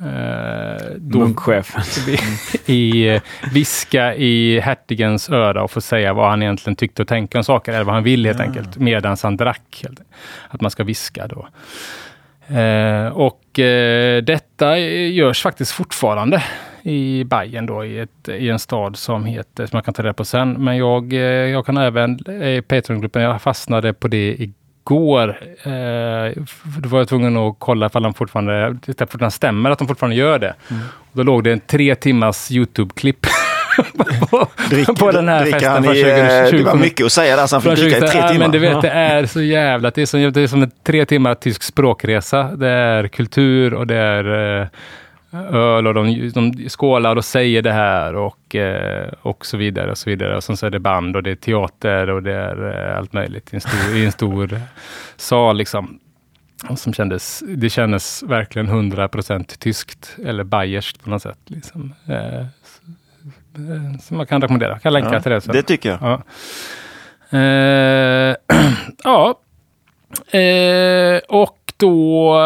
eh, 0.00 0.84
då- 0.96 1.18
Munkchefen. 1.18 1.82
i 2.66 3.20
viska 3.52 4.14
i 4.14 4.60
hertigens 4.60 5.30
öra 5.30 5.62
och 5.62 5.70
få 5.70 5.80
säga 5.80 6.12
vad 6.12 6.30
han 6.30 6.42
egentligen 6.42 6.76
tyckte 6.76 7.02
och 7.02 7.08
tänkte 7.08 7.38
om 7.38 7.44
saker, 7.44 7.72
eller 7.72 7.84
vad 7.84 7.94
han 7.94 8.04
ville 8.04 8.28
helt 8.28 8.40
enkelt, 8.40 8.76
medan 8.76 9.16
han 9.22 9.36
drack. 9.36 9.84
Att 10.48 10.60
man 10.60 10.70
ska 10.70 10.84
viska 10.84 11.26
då. 11.26 11.48
Eh, 12.56 13.06
och 13.06 13.58
eh, 13.58 14.22
detta 14.22 14.78
görs 14.78 15.42
faktiskt 15.42 15.72
fortfarande 15.72 16.42
i 16.82 17.24
Bayern 17.24 17.66
då, 17.66 17.84
i, 17.84 17.98
ett, 17.98 18.28
i 18.28 18.48
en 18.48 18.58
stad 18.58 18.96
som 18.96 19.24
heter, 19.24 19.66
som 19.66 19.76
man 19.76 19.82
kan 19.82 19.94
ta 19.94 20.02
reda 20.02 20.12
på 20.12 20.24
sen. 20.24 20.52
Men 20.52 20.76
jag, 20.76 21.12
eh, 21.12 21.20
jag 21.20 21.66
kan 21.66 21.76
även, 21.76 22.18
eh, 22.28 22.48
i 22.48 22.62
Patreon-gruppen, 22.62 23.22
jag 23.22 23.42
fastnade 23.42 23.92
på 23.92 24.08
det 24.08 24.36
igår. 24.38 25.28
Eh, 25.62 26.42
då 26.78 26.88
var 26.88 26.98
jag 26.98 27.08
tvungen 27.08 27.36
att 27.36 27.56
kolla 27.58 27.86
ifall 27.86 28.02
de 28.02 28.14
fortfarande, 28.14 28.78
det 28.86 28.98
fortfarande 28.98 29.30
stämmer 29.30 29.70
att 29.70 29.78
de 29.78 29.88
fortfarande 29.88 30.16
gör 30.16 30.38
det. 30.38 30.54
Då 31.12 31.22
låg 31.22 31.44
det 31.44 31.52
en 31.52 31.60
tre 31.60 31.94
timmars 31.94 32.50
YouTube-klipp 32.50 33.26
på, 34.30 34.48
Drick, 34.70 34.98
på 34.98 35.10
den 35.10 35.28
här 35.28 35.44
festen 35.44 35.72
han 35.72 35.84
från 35.84 35.94
i, 35.94 36.00
eh, 36.00 36.06
2020. 36.06 36.56
Det 36.56 36.62
var 36.62 36.74
mycket 36.74 37.06
att 37.06 37.12
säga 37.12 37.36
där, 37.36 37.46
så 37.46 37.56
han 37.56 37.62
fick 37.62 37.74
dricka 37.74 37.96
i 37.96 38.00
2020. 38.00 38.18
tre 38.18 38.28
timmar. 38.28 38.44
Men 38.44 38.50
du 38.50 38.58
vet, 38.58 38.82
det 38.82 38.90
är 38.90 39.26
så 39.26 39.42
jävla... 39.42 39.90
Det 39.90 40.02
är 40.02 40.06
som, 40.06 40.32
det 40.32 40.40
är 40.40 40.46
som 40.46 40.62
en 40.62 40.70
tre 40.86 41.04
timmar 41.04 41.34
tysk 41.34 41.62
språkresa. 41.62 42.42
Det 42.42 42.68
är 42.68 43.08
kultur 43.08 43.74
och 43.74 43.86
det 43.86 43.96
är 43.96 44.60
eh, 44.60 44.66
öl 45.32 45.86
och 45.86 45.94
de, 45.94 46.30
de 46.34 46.68
skålar 46.68 47.16
och 47.16 47.24
säger 47.24 47.62
det 47.62 47.72
här 47.72 48.14
och, 48.16 48.54
eh, 48.54 49.08
och 49.22 49.46
så 49.46 49.56
vidare. 49.56 49.90
Och 49.90 49.98
så 49.98 50.10
vidare. 50.10 50.36
Och 50.36 50.44
sen 50.44 50.56
så 50.56 50.66
är 50.66 50.70
det 50.70 50.78
band 50.78 51.16
och 51.16 51.22
det 51.22 51.30
är 51.30 51.34
teater 51.34 52.10
och 52.10 52.22
det 52.22 52.32
är 52.34 52.88
eh, 52.90 52.98
allt 52.98 53.12
möjligt 53.12 53.52
i 53.52 53.56
en 53.56 53.60
stor, 53.60 53.96
i 53.96 54.04
en 54.04 54.12
stor 54.12 54.60
sal. 55.16 55.56
Liksom. 55.56 55.98
Som 56.76 56.92
kändes, 56.94 57.42
det 57.46 57.70
kändes 57.70 58.22
verkligen 58.22 58.68
100% 58.92 59.58
tyskt 59.58 60.16
eller 60.26 60.44
bayerskt 60.44 61.04
på 61.04 61.10
något 61.10 61.22
sätt. 61.22 61.38
Liksom. 61.46 61.94
Eh, 62.08 62.46
som 64.00 64.16
man 64.16 64.26
kan 64.26 64.40
rekommendera. 64.42 64.70
Jag 64.72 64.82
kan 64.82 64.92
länka 64.92 65.12
Ja, 65.12 65.20
till 65.20 65.32
det. 65.32 65.40
sen. 65.40 65.52
det 65.54 65.62
tycker 65.62 65.88
jag. 65.90 65.98
Ja. 66.00 66.22
Eh, 67.38 68.36
ja. 69.04 69.40
Eh, 70.38 71.20
och 71.28 71.58
då... 71.76 72.38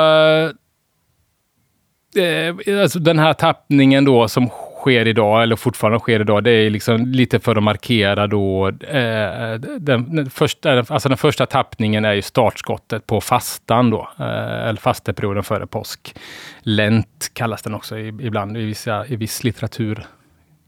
Eh, 2.16 2.82
alltså 2.82 2.98
den 2.98 3.18
här 3.18 3.32
tappningen 3.32 4.04
då 4.04 4.28
som 4.28 4.48
sker 4.80 5.06
idag, 5.06 5.42
eller 5.42 5.56
fortfarande 5.56 5.98
sker 5.98 6.20
idag, 6.20 6.44
det 6.44 6.50
är 6.50 6.70
liksom 6.70 7.06
lite 7.06 7.40
för 7.40 7.56
att 7.56 7.62
markera 7.62 8.26
då... 8.26 8.68
Eh, 8.68 9.54
den, 9.78 10.16
den, 10.16 10.30
första, 10.30 10.78
alltså 10.88 11.08
den 11.08 11.18
första 11.18 11.46
tappningen 11.46 12.04
är 12.04 12.12
ju 12.12 12.22
startskottet 12.22 13.06
på 13.06 13.20
fastan 13.20 13.90
då, 13.90 14.08
eh, 14.18 14.68
eller 14.68 14.80
fasteperioden 14.80 15.42
före 15.42 15.66
påsk. 15.66 16.14
Lent 16.60 17.30
kallas 17.32 17.62
den 17.62 17.74
också 17.74 17.98
i- 17.98 18.08
ibland 18.08 18.56
i, 18.56 18.64
vissa, 18.64 19.06
i 19.06 19.16
viss 19.16 19.44
litteratur, 19.44 20.06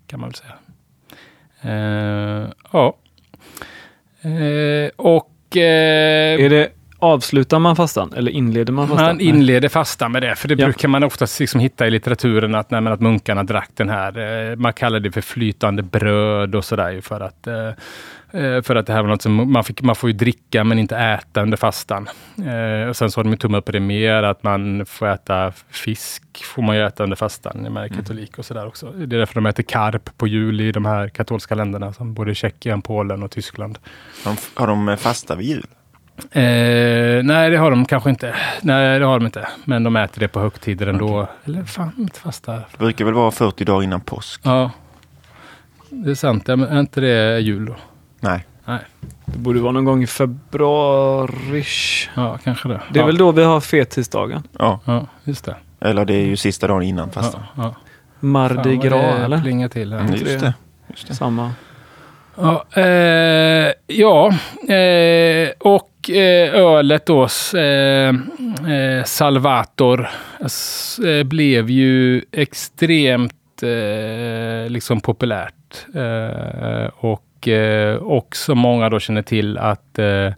kan 0.07 0.21
man 0.21 0.29
väl 0.29 0.35
säga. 0.35 0.55
Eh, 1.63 2.49
ja. 2.73 2.97
Eh, 4.23 4.91
och... 4.97 5.57
Eh, 5.57 6.41
Är 6.45 6.49
det, 6.51 6.69
avslutar 6.99 7.59
man 7.59 7.77
fastan 7.77 8.13
eller 8.17 8.31
inleder 8.31 8.73
man 8.73 8.89
fastan? 8.89 9.07
man 9.07 9.21
inleder 9.21 9.69
fastan 9.69 10.13
med 10.13 10.23
det, 10.23 10.35
för 10.37 10.49
det 10.49 10.55
Ja. 10.59 10.67
brukar 10.67 10.89
man 10.89 11.05
oftast 11.05 11.41
liksom 11.41 11.61
hitta 11.61 11.87
i 11.87 11.91
litteraturen 11.91 12.55
att, 12.55 12.71
nej, 12.71 12.87
att 12.87 13.01
munkarna 13.01 13.43
drack 13.43 13.71
den 13.75 13.89
här. 13.89 14.51
Eh, 14.51 14.57
man 14.57 14.73
kallar 14.73 15.01
det 15.01 15.11
för 15.13 15.21
flytande 15.21 15.83
bröd 15.83 16.55
och 16.55 16.65
sådär 16.65 17.01
för 17.01 17.21
att 17.21 17.47
eh, 17.47 17.69
eh, 18.43 18.63
för 18.63 18.77
att 18.77 18.87
det 18.87 18.93
här 18.93 19.03
var 19.03 19.09
något 19.09 19.23
som 19.23 19.53
man, 19.53 19.65
fick, 19.65 19.83
man 19.83 19.97
får 19.97 20.11
ju 20.11 20.17
dricka 20.17 20.65
men 20.65 20.79
inte 20.79 20.97
äta 20.97 21.43
under 21.43 21.57
fastan. 21.57 22.09
Eh, 22.47 22.89
och 22.89 22.97
sen 22.97 23.11
så 23.11 23.19
har 23.21 23.25
de 23.25 23.37
tummat 23.37 23.65
på 23.65 23.73
det 23.73 23.81
mer, 23.81 24.23
att 24.23 24.43
man 24.43 24.87
får 24.87 25.07
äta 25.09 25.53
fisk, 25.71 26.23
får 26.45 26.63
man 26.63 26.77
ju 26.77 26.83
äta 26.87 27.03
under 27.05 27.17
fastan, 27.17 27.67
i 27.67 27.71
med 27.71 27.97
katolik 27.97 28.39
och 28.39 28.45
sådär 28.45 28.67
också. 28.67 28.87
Det 28.93 29.17
är 29.17 29.19
därför 29.19 29.35
de 29.35 29.47
äter 29.47 29.63
karp 29.63 30.19
på 30.19 30.27
jul 30.27 30.61
i 30.61 30.73
de 30.73 30.85
här 30.85 31.09
katolska 31.09 31.55
länderna, 31.55 31.93
som 31.93 32.15
både 32.15 32.35
Tjeckien, 32.35 32.83
Polen 32.83 33.23
och 33.23 33.31
Tyskland. 33.31 33.79
Har 34.25 34.33
de, 34.33 34.39
har 34.55 34.67
de 34.67 34.97
fasta 34.97 35.35
vid 35.35 35.47
jul? 35.47 35.67
Eh, 36.19 37.23
nej, 37.25 37.51
det 37.51 37.57
har 37.57 37.71
de 37.71 37.85
kanske 37.85 38.11
inte. 38.11 38.35
Nej, 38.63 38.99
det 38.99 39.05
har 39.07 39.19
de 39.19 39.27
inte. 39.27 39.49
Men 39.65 39.85
de 39.85 39.97
äter 39.97 40.21
det 40.21 40.29
på 40.29 40.41
högtider 40.41 40.87
ändå. 40.87 41.29
Eller 41.45 41.65
fan, 41.65 41.93
inte 41.99 42.21
fasta. 42.21 42.53
Det 42.53 42.79
brukar 42.79 43.05
väl 43.05 43.15
vara 43.15 43.31
40 43.31 43.65
dagar 43.65 43.83
innan 43.83 44.01
påsk? 44.01 44.41
Ja, 44.45 44.71
det 45.91 46.11
är 46.11 46.15
sant. 46.15 46.45
Ja, 46.49 46.57
men 46.57 46.69
är 46.69 46.81
inte 46.81 47.01
det 47.01 47.41
jul 47.41 47.67
då? 47.67 47.77
Nej. 48.21 48.45
Nej, 48.65 48.79
Det 49.25 49.39
borde 49.39 49.61
vara 49.61 49.73
någon 49.73 49.85
gång 49.85 50.03
i 50.03 50.07
februari. 50.07 51.65
ja, 52.17 52.39
kanske 52.45 52.69
det. 52.69 52.81
Det 52.93 52.99
är 52.99 53.03
ja. 53.03 53.07
väl 53.07 53.19
då 53.19 53.33
vi 53.33 53.43
har 53.45 53.61
fettisdagen? 53.61 54.43
Ja, 54.59 54.81
Ja, 54.85 55.07
just 55.25 55.45
det. 55.45 55.57
eller 55.81 56.05
det 56.05 56.15
är 56.15 56.25
ju 56.27 56.37
sista 56.37 56.67
dagen 56.67 56.83
innan 56.83 57.11
Ja, 57.15 57.23
fastan. 57.23 57.43
ja. 57.57 57.75
Mardi 58.21 58.55
Fan, 58.55 58.65
vad 58.79 58.83
Gras 58.85 59.19
eller? 59.21 59.41
plingar 59.41 59.69
till 59.69 59.93
här. 59.93 60.01
Mm, 60.01 60.13
just 60.13 60.25
det. 60.25 60.37
det. 60.39 60.55
Just 60.89 61.09
det. 61.09 61.15
Samma. 61.15 61.53
Ja, 62.37 62.65
eh, 62.83 63.73
ja 63.87 64.29
eh, 64.75 65.49
och 65.59 65.91
eh, 66.11 66.55
ölet 66.55 67.07
då, 67.07 67.29
eh, 67.55 68.09
eh, 68.75 69.05
Salvator, 69.05 70.09
eh, 71.07 71.25
blev 71.25 71.71
ju 71.71 72.23
extremt 72.33 73.63
eh, 73.63 74.71
liksom 74.71 75.01
populärt. 75.01 75.87
Eh, 75.95 76.91
och, 76.97 77.49
eh, 77.49 78.23
som 78.33 78.59
många 78.59 78.89
då 78.89 79.01
känner 79.01 79.23
till 79.23 79.59
att, 79.59 79.99
eh, 79.99 80.33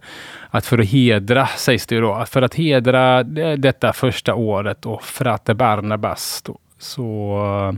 att 0.49 0.65
för 0.65 0.79
att 0.79 0.89
hedra, 0.89 1.47
sägs 1.47 1.87
det 1.87 1.95
ju 1.95 2.01
då, 2.01 2.13
att 2.13 2.29
för 2.29 2.41
att 2.41 2.55
hedra 2.55 3.23
detta 3.57 3.93
första 3.93 4.35
året 4.35 4.85
och 4.85 5.03
Frate 5.03 5.53
Barnabas 5.53 6.41
då, 6.45 6.57
så 6.79 7.77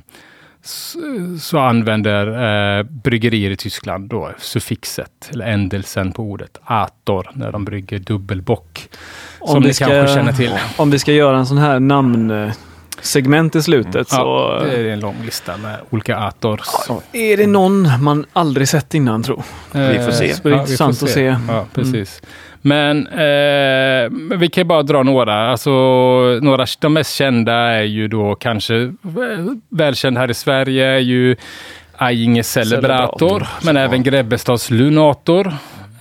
så, 0.66 1.00
så 1.40 1.58
använder 1.58 2.28
eh, 2.80 2.84
bryggerier 2.84 3.52
i 3.52 3.56
Tyskland 3.56 4.10
då 4.10 4.32
suffixet, 4.38 5.30
eller 5.32 5.46
ändelsen 5.46 6.12
på 6.12 6.24
ordet, 6.24 6.58
ator, 6.64 7.30
när 7.34 7.52
de 7.52 7.66
brygger 7.66 8.00
dubbelbock. 8.00 8.90
Som 9.46 9.62
vi 9.62 9.68
ni 9.68 9.74
kanske 9.74 10.14
känner 10.14 10.34
till. 10.34 10.52
Om 10.78 10.92
vi 10.92 11.00
ska 11.00 11.12
göra 11.12 11.38
en 11.38 11.46
sån 11.46 11.58
här 11.58 11.80
namnsegment 11.80 13.56
i 13.56 13.62
slutet 13.62 14.10
så 14.10 14.16
Ja, 14.16 14.64
det 14.66 14.78
är 14.78 14.86
en 14.86 15.00
lång 15.00 15.16
lista 15.26 15.58
med 15.58 15.78
olika 15.90 16.18
ators. 16.18 16.68
är 17.12 17.38
det 17.38 17.48
någon 17.48 18.04
man 18.04 18.26
aldrig 18.34 18.70
sett 18.70 18.94
innan 18.94 19.24
tror 19.24 19.44
Vi 19.72 20.00
får 20.06 20.12
se. 20.12 20.34
Så 20.34 20.50
det 20.50 20.56
är 20.56 20.60
intressant 20.60 21.04
att 21.04 21.10
se. 21.10 21.28
Mm. 21.28 21.50
Ja, 21.50 21.66
precis. 21.74 22.22
Men 22.66 23.08
eh, 23.08 24.10
vi 24.38 24.50
kan 24.52 24.68
bara 24.68 24.84
dra 24.84 25.04
några. 25.04 25.52
Alltså, 25.52 25.70
några. 26.42 26.66
De 26.80 26.94
mest 26.94 27.16
kända 27.16 27.54
är 27.54 27.84
ju 27.84 28.08
då 28.08 28.36
kanske 28.36 28.94
väl- 29.02 29.60
välkänd 29.70 30.18
här 30.18 30.32
i 30.32 30.34
Sverige 30.34 30.86
är 30.86 31.00
ju 31.00 31.36
Ajinge 31.98 32.44
Celebrator, 32.44 33.18
Celebrator, 33.20 33.48
men 33.66 33.78
även 33.78 34.04
Grebbestads 34.04 34.72
Lunator. 34.72 35.48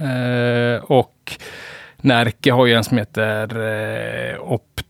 Eh, 0.00 0.84
och 0.84 1.32
Närke 1.96 2.52
har 2.52 2.66
ju 2.66 2.74
en 2.74 2.84
som 2.84 2.98
heter 2.98 3.48
eh, 4.32 4.40
op, 4.40 4.80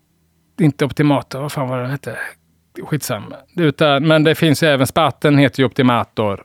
inte 0.60 0.84
Optimator, 0.84 1.40
vad 1.40 1.52
fan 1.52 1.68
var 1.68 1.78
den 1.78 1.90
hette? 1.90 2.16
Skitsamma. 2.82 3.36
Utan, 3.56 4.06
men 4.06 4.24
det 4.24 4.34
finns 4.34 4.62
ju 4.62 4.66
även 4.66 4.86
Spatten 4.86 5.38
heter 5.38 5.60
ju 5.60 5.66
Optimator. 5.66 6.42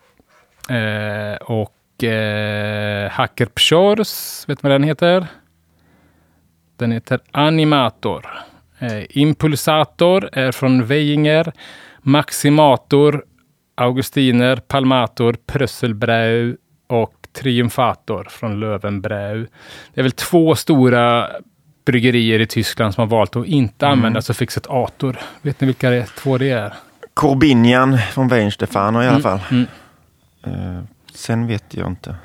Eh, 0.70 1.36
och 1.42 1.74
eh, 2.04 3.12
Hacker 3.12 3.46
Pshors, 3.46 4.44
vet 4.48 4.62
du 4.62 4.68
vad 4.68 4.72
den 4.72 4.84
heter? 4.84 5.28
Den 6.78 6.92
heter 6.92 7.20
Animator. 7.32 8.26
Eh, 8.80 9.04
Impulsator 9.10 10.30
är 10.34 10.52
från 10.52 10.86
Weinger. 10.86 11.54
Maximator, 12.02 13.24
Augustiner, 13.76 14.56
Palmator, 14.56 15.36
Prösselbrau 15.46 16.56
och 16.88 17.14
Triumfator 17.34 18.28
från 18.30 18.60
Löwenbrau. 18.60 19.48
Det 19.94 20.02
är 20.02 20.04
väl 20.04 20.12
två 20.12 20.56
stora 20.56 21.30
bryggerier 21.86 22.40
i 22.40 22.46
Tyskland 22.46 22.94
som 22.94 23.02
har 23.02 23.18
valt 23.18 23.36
att 23.36 23.46
inte 23.46 23.88
använda 23.88 24.22
suffixet 24.22 24.68
ator. 24.70 25.18
Vet 25.42 25.62
ni 25.62 25.66
vilka 25.68 25.90
det 25.90 26.06
två 26.06 26.38
det 26.38 26.50
är? 26.50 26.74
Corbinian 27.14 27.98
från 27.98 28.28
Weinstefano 28.28 29.04
i 29.04 29.08
alla 29.08 29.20
fall. 29.20 29.40
mm. 29.52 30.88
Sen 31.18 31.48
vet 31.48 31.74
jag 31.74 31.88
inte. 31.88 32.16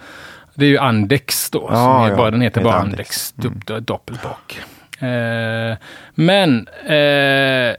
Det 0.55 0.65
är 0.65 0.69
ju 0.69 0.79
Andex 0.79 1.51
då. 1.51 1.67
Ja, 1.71 1.75
som 1.75 2.11
ja. 2.11 2.17
bara, 2.17 2.31
den 2.31 2.41
heter 2.41 2.63
bara 2.63 2.75
Andex. 2.75 3.35
Andex, 3.39 3.69
mm. 3.69 3.85
doppelbock. 3.85 4.59
Eh, 4.99 5.77
men 6.15 6.69
eh, 6.69 7.77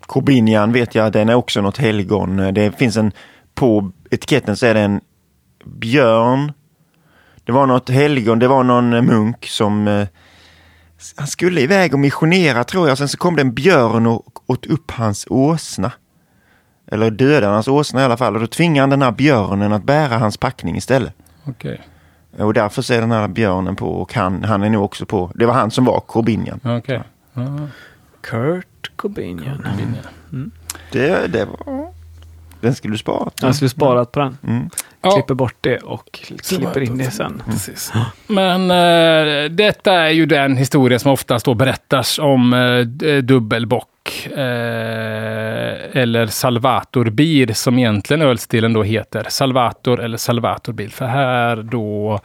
Corbinian 0.00 0.72
vet 0.72 0.94
jag, 0.94 1.12
den 1.12 1.28
är 1.28 1.34
också 1.34 1.60
något 1.60 1.78
helgon. 1.78 2.54
Det 2.54 2.78
finns 2.78 2.96
en, 2.96 3.12
på 3.54 3.90
etiketten 4.10 4.56
så 4.56 4.66
är 4.66 4.74
det 4.74 4.80
en 4.80 5.00
björn. 5.64 6.52
Det 7.44 7.52
var 7.52 7.66
något 7.66 7.90
helgon, 7.90 8.38
det 8.38 8.48
var 8.48 8.64
någon 8.64 9.06
munk 9.06 9.46
som 9.46 9.88
eh, 9.88 10.06
han 11.16 11.26
skulle 11.26 11.60
iväg 11.60 11.94
och 11.94 12.00
missionera 12.00 12.64
tror 12.64 12.88
jag. 12.88 12.98
Sen 12.98 13.08
så 13.08 13.16
kom 13.16 13.36
det 13.36 13.42
en 13.42 13.54
björn 13.54 14.06
och 14.06 14.50
åt 14.50 14.66
upp 14.66 14.90
hans 14.90 15.26
åsna. 15.30 15.92
Eller 16.90 17.10
dödade 17.10 17.52
hans 17.52 17.68
åsna 17.68 18.00
i 18.00 18.04
alla 18.04 18.16
fall. 18.16 18.34
Och 18.34 18.40
då 18.40 18.46
tvingade 18.46 18.80
han 18.82 18.90
den 18.90 19.02
här 19.02 19.12
björnen 19.12 19.72
att 19.72 19.84
bära 19.84 20.18
hans 20.18 20.36
packning 20.36 20.76
istället. 20.76 21.14
okej. 21.44 21.80
Och 22.38 22.54
därför 22.54 22.82
så 22.82 22.94
är 22.94 23.00
den 23.00 23.10
här 23.10 23.28
björnen 23.28 23.76
på 23.76 23.86
och 23.86 24.14
han, 24.14 24.44
han 24.44 24.62
är 24.62 24.70
nog 24.70 24.84
också 24.84 25.06
på. 25.06 25.30
Det 25.34 25.46
var 25.46 25.54
han 25.54 25.70
som 25.70 25.84
var 25.84 26.00
Corbinian. 26.00 26.60
okej. 26.64 27.02
Ja, 27.32 27.58
Kurt 28.20 28.90
Cobain. 28.96 29.42
Det, 30.92 31.26
det 31.32 31.44
var... 31.44 31.99
Den 32.60 32.74
skulle 32.74 32.94
du 32.94 32.98
spara. 32.98 33.30
Jag 33.42 33.54
skulle 33.54 33.68
sparat 33.68 34.12
på 34.12 34.20
den. 34.20 34.38
Mm. 34.46 34.70
Ja. 35.02 35.10
Klipper 35.10 35.34
bort 35.34 35.54
det 35.60 35.78
och 35.78 36.20
klipper 36.48 36.80
in 36.80 36.98
det 36.98 37.10
sen. 37.10 37.42
Precis. 37.46 37.92
Men 38.26 38.70
eh, 38.70 39.50
detta 39.50 39.92
är 39.92 40.10
ju 40.10 40.26
den 40.26 40.56
historia 40.56 40.98
som 40.98 41.10
oftast 41.12 41.44
då 41.44 41.54
berättas 41.54 42.18
om 42.18 42.52
eh, 42.54 42.78
d- 42.80 43.20
dubbelbock. 43.20 43.86
Eh, 44.26 44.40
eller 46.02 46.26
Salvator 46.26 47.10
Bir 47.10 47.52
som 47.52 47.78
egentligen 47.78 48.22
ölstilen 48.22 48.72
då 48.72 48.82
heter. 48.82 49.26
Salvator 49.28 50.00
eller 50.02 50.16
Salvatorbil. 50.16 50.90
För 50.92 51.06
här 51.06 51.56
då 51.56 52.20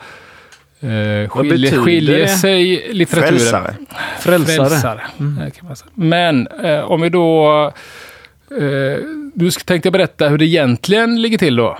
eh, 0.79 1.29
skiljer, 1.29 1.81
skiljer 1.81 2.27
sig 2.27 2.89
litteraturen. 2.93 3.39
Frälsare. 3.39 3.75
Frälsare. 4.19 4.69
Frälsare, 4.69 5.01
eh, 5.17 5.63
man 5.63 5.75
säga. 5.75 5.89
Men 5.93 6.47
eh, 6.47 6.79
om 6.91 7.01
vi 7.01 7.09
då 7.09 7.45
Eh, 7.65 7.73
du 9.33 9.51
tänkte 9.51 9.91
berätta 9.91 10.29
hur 10.29 10.37
det 10.37 10.45
egentligen 10.45 11.21
ligger 11.21 11.37
till 11.37 11.55
då. 11.55 11.77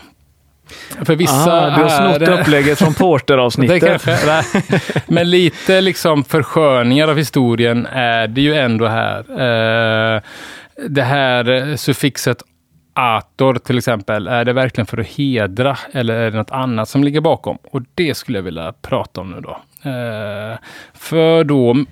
För 1.05 1.16
vissa 1.16 1.66
ah, 1.66 1.78
du 1.78 1.84
har 1.84 1.89
snott 1.89 2.30
är- 2.30 2.41
upplägget 2.41 2.80
från 2.80 2.93
Porter-avsnittet. 2.99 4.05
Men 5.07 5.30
lite 5.30 5.82
liksom 5.82 6.24
försköningar 6.24 7.07
av 7.07 7.18
historien 7.18 7.86
är 7.86 8.28
det 8.28 8.41
ju 8.41 8.55
ändå 8.55 8.88
här. 8.88 9.20
Eh, 9.30 10.22
det 10.89 11.01
här 11.03 11.49
eh, 11.51 11.76
suffixet 11.76 12.43
ator 12.93 13.55
till 13.55 13.78
exempel, 13.78 14.28
är 14.28 14.45
det 14.45 14.53
verkligen 14.53 14.86
för 14.86 14.97
att 14.97 15.07
hedra 15.07 15.78
eller 15.91 16.13
är 16.13 16.32
det 16.32 16.38
något 16.38 16.51
annat 16.51 16.89
som 16.89 17.03
ligger 17.03 17.22
bakom? 17.22 17.57
Och 17.72 17.82
det 17.95 18.18
skulle 18.18 18.38
jag 18.38 18.43
vilja 18.43 18.74
prata 18.82 19.22
om 19.22 19.32
nu 19.32 19.41
då. 19.41 19.57
Eh, 19.89 20.57
för 20.93 21.43
då, 21.43 21.86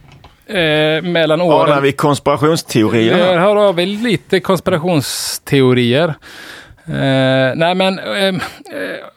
eh, 0.47 1.01
mellan 1.03 1.41
åren... 1.41 1.69
Anar 1.71 1.81
vi 1.81 1.91
konspirationsteorier? 1.91 3.13
Här 3.17 3.37
här? 3.37 3.55
har 3.55 3.73
vi 3.73 3.85
lite 3.85 4.39
konspirationsteorier. 4.39 6.13
Eh, 6.85 7.55
nej 7.55 7.75
men 7.75 7.99
eh, 7.99 8.25
eh, 8.27 8.33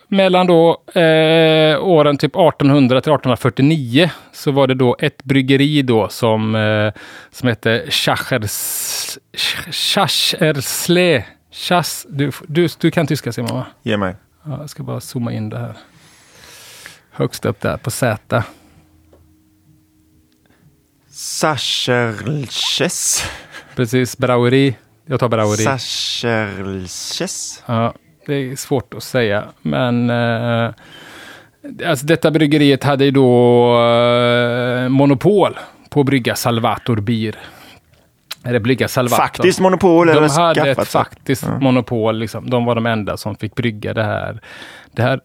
mellan 0.09 0.47
då 0.47 0.83
eh, 1.01 1.85
åren 1.85 2.19
typ 2.19 2.37
1800 2.37 3.01
till 3.01 3.13
1849 3.13 4.11
så 4.33 4.51
var 4.51 4.67
det 4.67 4.75
då 4.75 4.97
ett 4.99 5.25
bryggeri 5.25 5.83
då 5.83 6.09
som, 6.09 6.55
eh, 6.55 6.93
som 7.31 7.49
hette 7.49 7.85
Schachers- 7.89 9.19
Schachersle. 9.71 11.25
Du, 12.09 12.31
du, 12.47 12.69
du 12.81 12.91
kan 12.91 13.07
tyska 13.07 13.33
Simon 13.33 13.55
va? 13.55 13.67
Ge 13.83 13.97
mig. 13.97 14.15
Ja, 14.45 14.57
jag 14.61 14.71
ska 14.71 14.83
bara 14.83 15.01
zooma 15.01 15.33
in 15.33 15.49
det 15.49 15.59
här. 15.59 15.73
Högst 17.11 17.45
upp 17.47 17.61
där 17.61 17.77
på 17.77 17.91
Z. 17.91 18.43
Sacherlches. 21.17 23.25
Precis, 23.77 24.19
Braueri. 24.19 24.77
Jag 25.07 25.21
tar 25.21 25.29
Braueri. 25.29 25.79
Sacherlches. 25.79 27.63
Ja, 27.67 27.95
det 28.27 28.35
är 28.35 28.57
svårt 28.57 28.95
att 28.95 29.03
säga, 29.03 29.45
men 29.63 30.11
eh, 30.11 30.71
alltså 31.87 32.07
detta 32.07 32.31
bryggeriet 32.31 32.85
hade 32.85 33.05
ju 33.05 33.11
då 33.11 33.81
eh, 33.83 34.89
monopol 34.89 35.59
på 35.91 36.01
att 36.01 36.07
brygga 36.07 36.35
Salvator 36.35 36.97
Bier. 37.01 37.37
Eller 38.45 38.61
brygga 38.61 38.89
Salvator. 38.89 39.23
Faktiskt 39.23 39.61
monopol 39.61 40.07
De 40.07 40.29
hade 40.31 40.71
ett 40.71 40.89
faktiskt 40.89 41.43
Ja. 41.43 41.59
monopol. 41.59 42.19
Liksom. 42.19 42.51
De 42.51 42.65
var 42.65 42.75
de 42.75 42.87
enda 42.87 43.17
som 43.17 43.37
fick 43.37 43.55
brygga 43.55 43.95
det 43.95 44.05
här, 44.05 44.41
det 44.93 45.03
här, 45.03 45.21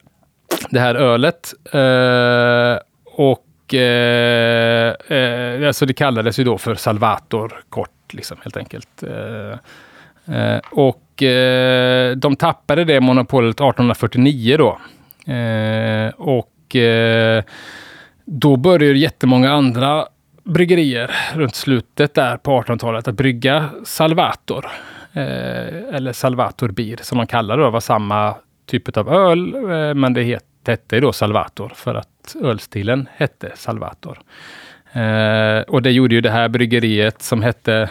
det 0.70 0.80
här 0.80 0.94
ölet. 0.94 1.52
Eh, 1.72 2.78
och 3.14 3.44
eh, 3.74 5.16
eh, 5.18 5.66
alltså 5.66 5.86
det 5.86 5.94
kallades 5.94 6.38
ju 6.38 6.44
då 6.44 6.58
för 6.58 6.74
Salvator 6.74 7.52
kort, 7.68 8.12
liksom, 8.12 8.36
helt 8.42 8.56
enkelt. 8.56 9.02
Eh, 9.02 9.58
eh 10.36 10.60
och 10.70 11.22
eh, 11.22 12.16
de 12.16 12.36
tappade 12.36 12.84
det 12.84 13.00
monopolet 13.00 13.54
1849 13.56 14.56
då. 14.56 14.78
Eh, 15.32 16.08
och 16.16 16.76
eh, 16.76 17.44
då 18.24 18.56
började 18.56 18.98
jättemånga 18.98 19.52
andra 19.52 20.06
bryggerier 20.44 21.10
runt 21.34 21.54
slutet 21.54 22.14
där 22.14 22.36
på 22.36 22.62
1800-talet 22.62 23.08
att 23.08 23.14
brygga 23.14 23.70
Salvator. 23.84 24.66
Eh, 25.12 25.94
eller 25.94 26.12
Salvator 26.12 26.68
Bier 26.68 26.98
som 27.02 27.16
man 27.16 27.26
kallar 27.26 27.56
det. 27.56 27.64
Det 27.64 27.70
var 27.70 27.80
samma 27.80 28.34
typ 28.66 28.96
av 28.96 29.08
öl, 29.08 29.54
eh, 29.54 29.94
men 29.94 30.14
det 30.14 30.22
heter 30.22 30.51
hette 30.68 31.00
då 31.00 31.12
Salvator 31.12 31.72
för 31.74 31.94
att 31.94 32.36
ölstilen 32.42 33.08
hette 33.16 33.52
Salvator. 33.54 34.18
Eh, 34.92 35.60
och 35.60 35.82
det 35.82 35.90
gjorde 35.90 36.14
ju 36.14 36.20
det 36.20 36.30
här 36.30 36.48
bryggeriet 36.48 37.22
som 37.22 37.42
hette 37.42 37.90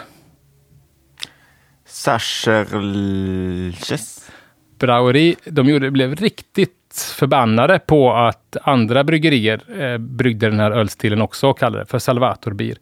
Sacherlches. 1.86 3.10
Braueri, 4.78 5.36
de 5.44 5.68
gjorde, 5.68 5.90
blev 5.90 6.14
riktigt 6.14 6.81
förbannade 7.00 7.78
på 7.78 8.12
att 8.12 8.56
andra 8.62 9.04
bryggerier 9.04 9.82
eh, 9.82 9.98
bryggde 9.98 10.50
den 10.50 10.60
här 10.60 10.70
ölstilen 10.70 11.22
också 11.22 11.48
och 11.48 11.58
kallade 11.58 11.82
det 11.82 11.86
för 11.86 11.98
Salvatorbier. 11.98 12.76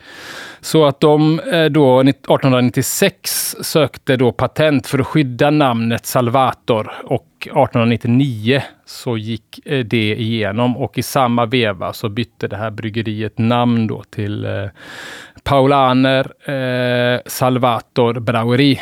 Så 0.60 0.84
att 0.84 1.00
de 1.00 1.40
eh, 1.40 1.64
då 1.64 2.00
1896 2.00 3.56
sökte 3.60 4.16
då 4.16 4.32
patent 4.32 4.86
för 4.86 4.98
att 4.98 5.06
skydda 5.06 5.50
namnet 5.50 6.06
Salvator 6.06 6.92
och 7.04 7.26
1899 7.42 8.62
så 8.84 9.16
gick 9.16 9.66
eh, 9.66 9.84
det 9.84 10.14
igenom 10.14 10.76
och 10.76 10.98
i 10.98 11.02
samma 11.02 11.46
veva 11.46 11.92
så 11.92 12.08
bytte 12.08 12.48
det 12.48 12.56
här 12.56 12.70
bryggeriet 12.70 13.38
namn 13.38 13.86
då 13.86 14.02
till 14.10 14.44
eh, 14.44 14.66
Paulaner 15.42 16.50
eh, 16.50 17.20
Salvator 17.26 18.20
Braueri. 18.20 18.80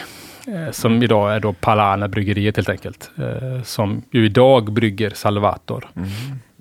Eh, 0.54 0.70
som 0.70 1.02
idag 1.02 1.34
är 1.34 1.40
då 1.40 1.52
Palana 1.52 2.08
bryggeriet 2.08 2.56
helt 2.56 2.68
enkelt. 2.68 3.10
Eh, 3.18 3.62
som 3.62 4.02
ju 4.12 4.24
idag 4.26 4.72
brygger 4.72 5.10
Salvator. 5.10 5.88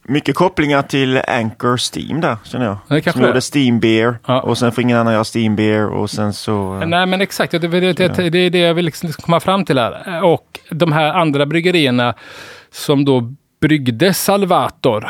Mycket 0.09 0.35
kopplingar 0.35 0.81
till 0.81 1.21
Anchor 1.27 1.77
Steam 1.77 2.21
där, 2.21 2.37
känner 2.43 2.65
jag. 2.65 2.77
Det 2.87 3.01
kanske 3.01 3.11
Som 3.19 3.27
gjorde 3.27 3.41
Steam 3.55 3.79
Beer 3.79 4.17
Ja. 4.27 4.41
och 4.41 4.57
sen 4.57 4.71
får 4.71 4.81
ingen 4.81 4.97
annan 4.97 5.13
göra 5.13 5.23
Steam 5.35 5.55
Beer 5.55 5.87
och 5.87 6.09
sen 6.09 6.33
så... 6.33 6.73
Nej 6.85 7.05
men 7.05 7.21
exakt, 7.21 7.51
det, 7.51 7.59
det, 7.59 7.79
det, 7.93 8.29
det 8.29 8.39
är 8.39 8.49
det 8.49 8.59
jag 8.59 8.73
vill 8.73 8.85
liksom 8.85 9.11
komma 9.11 9.39
fram 9.39 9.65
till 9.65 9.77
här. 9.77 10.03
Eh, 10.07 10.19
Och 10.19 10.59
de 10.69 10.91
här 10.91 11.13
andra 11.13 11.45
bryggerierna 11.45 12.13
som 12.71 13.05
då 13.05 13.33
bryggde 13.61 14.13
Salvator. 14.13 15.07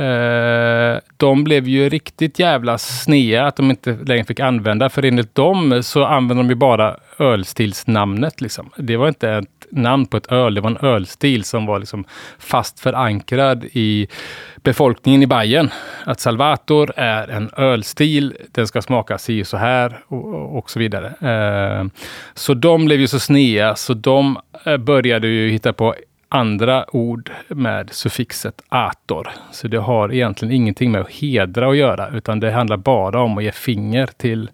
Eh, 0.00 0.98
de 1.16 1.44
blev 1.44 1.68
ju 1.68 1.88
riktigt 1.88 2.38
jävla 2.38 2.78
snea 2.78 3.46
att 3.46 3.56
de 3.56 3.70
inte 3.70 3.98
längre 4.06 4.24
fick 4.24 4.40
använda. 4.40 4.88
För 4.88 5.04
enligt 5.04 5.34
dem 5.34 5.82
så 5.82 6.04
använde 6.04 6.42
de 6.42 6.48
ju 6.48 6.54
bara 6.54 6.96
ölstilsnamnet. 7.18 8.40
Liksom. 8.40 8.70
Det 8.76 8.96
var 8.96 9.08
inte 9.08 9.30
ett 9.30 9.66
namn 9.70 10.06
på 10.06 10.16
ett 10.16 10.32
öl, 10.32 10.54
det 10.54 10.60
var 10.60 10.70
en 10.70 10.86
ölstil 10.86 11.44
som 11.44 11.66
var 11.66 11.78
liksom 11.78 12.04
fast 12.38 12.80
förankrad 12.80 13.64
i 13.64 14.08
befolkningen 14.56 15.22
i 15.22 15.26
Bayern. 15.26 15.70
Att 16.04 16.20
Salvator 16.20 16.92
är 16.96 17.28
en 17.28 17.50
ölstil, 17.56 18.36
den 18.52 18.66
ska 18.66 18.82
smaka 18.82 19.18
si 19.18 19.42
och 19.42 19.46
så 19.46 19.56
här 19.56 19.98
och, 20.06 20.58
och 20.58 20.70
så 20.70 20.78
vidare. 20.78 21.06
Eh, 21.06 21.86
så 22.34 22.54
de 22.54 22.84
blev 22.84 23.00
ju 23.00 23.06
så 23.06 23.20
snea 23.20 23.76
så 23.76 23.94
de 23.94 24.38
eh, 24.64 24.76
började 24.76 25.28
ju 25.28 25.50
hitta 25.50 25.72
på 25.72 25.94
andra 26.30 26.84
ord 26.96 27.30
med 27.48 27.90
suffixet 27.90 28.62
ator. 28.68 29.28
Så 29.52 29.68
det 29.68 29.78
har 29.78 30.12
egentligen 30.12 30.54
ingenting 30.54 30.90
med 30.90 31.00
att 31.00 31.10
hedra 31.10 31.70
att 31.70 31.76
göra, 31.76 32.08
utan 32.08 32.40
det 32.40 32.50
handlar 32.50 32.76
bara 32.76 33.22
om 33.22 33.38
att 33.38 33.44
ge 33.44 33.52
finger 33.52 34.06
till 34.06 34.50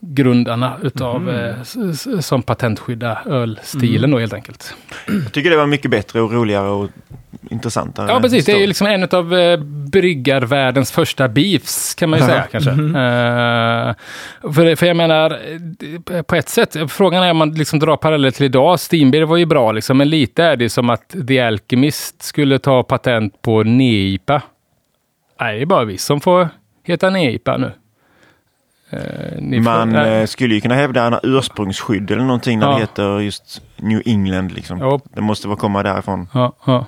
grundarna 0.00 0.76
utav, 0.82 1.30
eh, 1.30 1.60
s- 1.60 1.76
s- 2.06 2.26
som 2.26 2.42
patentskydda 2.42 3.18
ölstilen 3.26 4.10
då 4.10 4.18
helt 4.18 4.32
enkelt. 4.32 4.74
Jag 5.24 5.32
tycker 5.32 5.50
det 5.50 5.56
var 5.56 5.66
mycket 5.66 5.90
bättre 5.90 6.20
och 6.20 6.32
roligare 6.32 6.68
och 6.68 6.88
intressantare. 7.50 8.10
Ja, 8.10 8.20
precis. 8.20 8.44
Det 8.44 8.52
är 8.52 8.58
ju 8.58 8.66
liksom 8.66 8.86
en 8.86 9.08
av 9.12 9.34
eh, 9.34 9.56
bryggarvärldens 9.62 10.92
första 10.92 11.28
beefs, 11.28 11.94
kan 11.94 12.10
man 12.10 12.18
ju 12.18 12.24
säga 12.26 12.46
kanske. 12.52 12.70
Eh, 12.70 13.94
för, 14.54 14.76
för 14.76 14.86
jag 14.86 14.96
menar, 14.96 15.38
eh, 16.10 16.22
på 16.22 16.36
ett 16.36 16.48
sätt, 16.48 16.76
frågan 16.88 17.22
är 17.22 17.30
om 17.30 17.36
man 17.36 17.54
liksom 17.54 17.78
drar 17.78 17.96
paralleller 17.96 18.30
till 18.30 18.46
idag. 18.46 18.80
Steambeer 18.80 19.22
var 19.22 19.36
ju 19.36 19.46
bra, 19.46 19.72
liksom, 19.72 19.98
men 19.98 20.08
lite 20.10 20.44
är 20.44 20.56
det 20.56 20.68
som 20.70 20.90
att 20.90 21.14
The 21.28 21.40
Alchemist 21.40 22.22
skulle 22.22 22.58
ta 22.58 22.82
patent 22.82 23.42
på 23.42 23.62
neipa. 23.62 24.42
Nej, 25.40 25.56
det 25.56 25.62
är 25.62 25.66
bara 25.66 25.84
vi 25.84 25.98
som 25.98 26.20
får 26.20 26.48
heta 26.84 27.10
neipa 27.10 27.56
nu. 27.56 27.72
Eh, 28.90 28.98
ni 29.40 29.56
får- 29.56 29.64
Man 29.64 29.88
nej. 29.90 30.20
eh, 30.20 30.26
skulle 30.26 30.54
ju 30.54 30.60
kunna 30.60 30.74
hävda 30.74 31.04
en 31.06 31.14
ursprungsskydd 31.22 32.10
eller 32.10 32.22
någonting 32.24 32.58
när 32.58 32.66
Ja. 32.66 32.72
det 32.74 32.80
heter 32.80 33.18
just 33.20 33.62
New 33.76 34.02
England. 34.04 34.52
Liksom. 34.52 34.78
Ja. 34.78 35.00
Det 35.14 35.20
måste 35.20 35.48
väl 35.48 35.56
komma 35.56 35.82
därifrån. 35.82 36.28
Ja, 36.34 36.56
ja. 36.66 36.86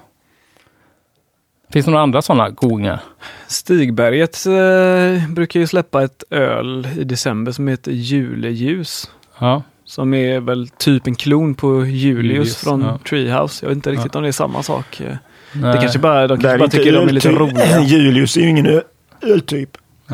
Finns 1.72 1.84
det 1.86 1.90
några 1.90 2.02
andra 2.02 2.22
sådana 2.22 2.50
godingar? 2.50 3.00
Stigberget 3.46 4.46
eh, 4.46 5.28
brukar 5.30 5.60
ju 5.60 5.66
släppa 5.66 6.02
ett 6.02 6.24
öl 6.30 6.88
i 6.98 7.04
december 7.04 7.52
som 7.52 7.68
heter 7.68 7.92
Juleljus. 7.92 9.10
Ja. 9.38 9.62
Som 9.84 10.14
är 10.14 10.40
väl 10.40 10.68
typ 10.68 11.06
en 11.06 11.14
klon 11.14 11.54
på 11.54 11.84
Julius 11.86 11.92
Julius, 12.32 12.56
från 12.56 12.80
ja. 12.82 12.98
Treehouse. 13.08 13.64
Jag 13.64 13.68
vet 13.68 13.76
inte 13.76 13.90
riktigt 13.90 14.14
om 14.16 14.22
det 14.22 14.28
är 14.28 14.32
samma 14.32 14.62
sak. 14.62 15.00
Eh, 15.00 15.16
Nej. 15.52 15.72
Det 15.72 15.80
kanske 15.80 15.98
bara, 15.98 16.26
de 16.26 16.38
kanske 16.40 16.58
bara 16.58 16.68
tycker 16.68 16.92
de 16.92 17.08
är 17.08 17.12
lite 17.12 17.30
roliga. 17.32 17.80
Julius 17.84 18.36
är 18.36 18.40
ju 18.40 18.48
ingen 18.48 18.82
öltyp. 19.22 19.70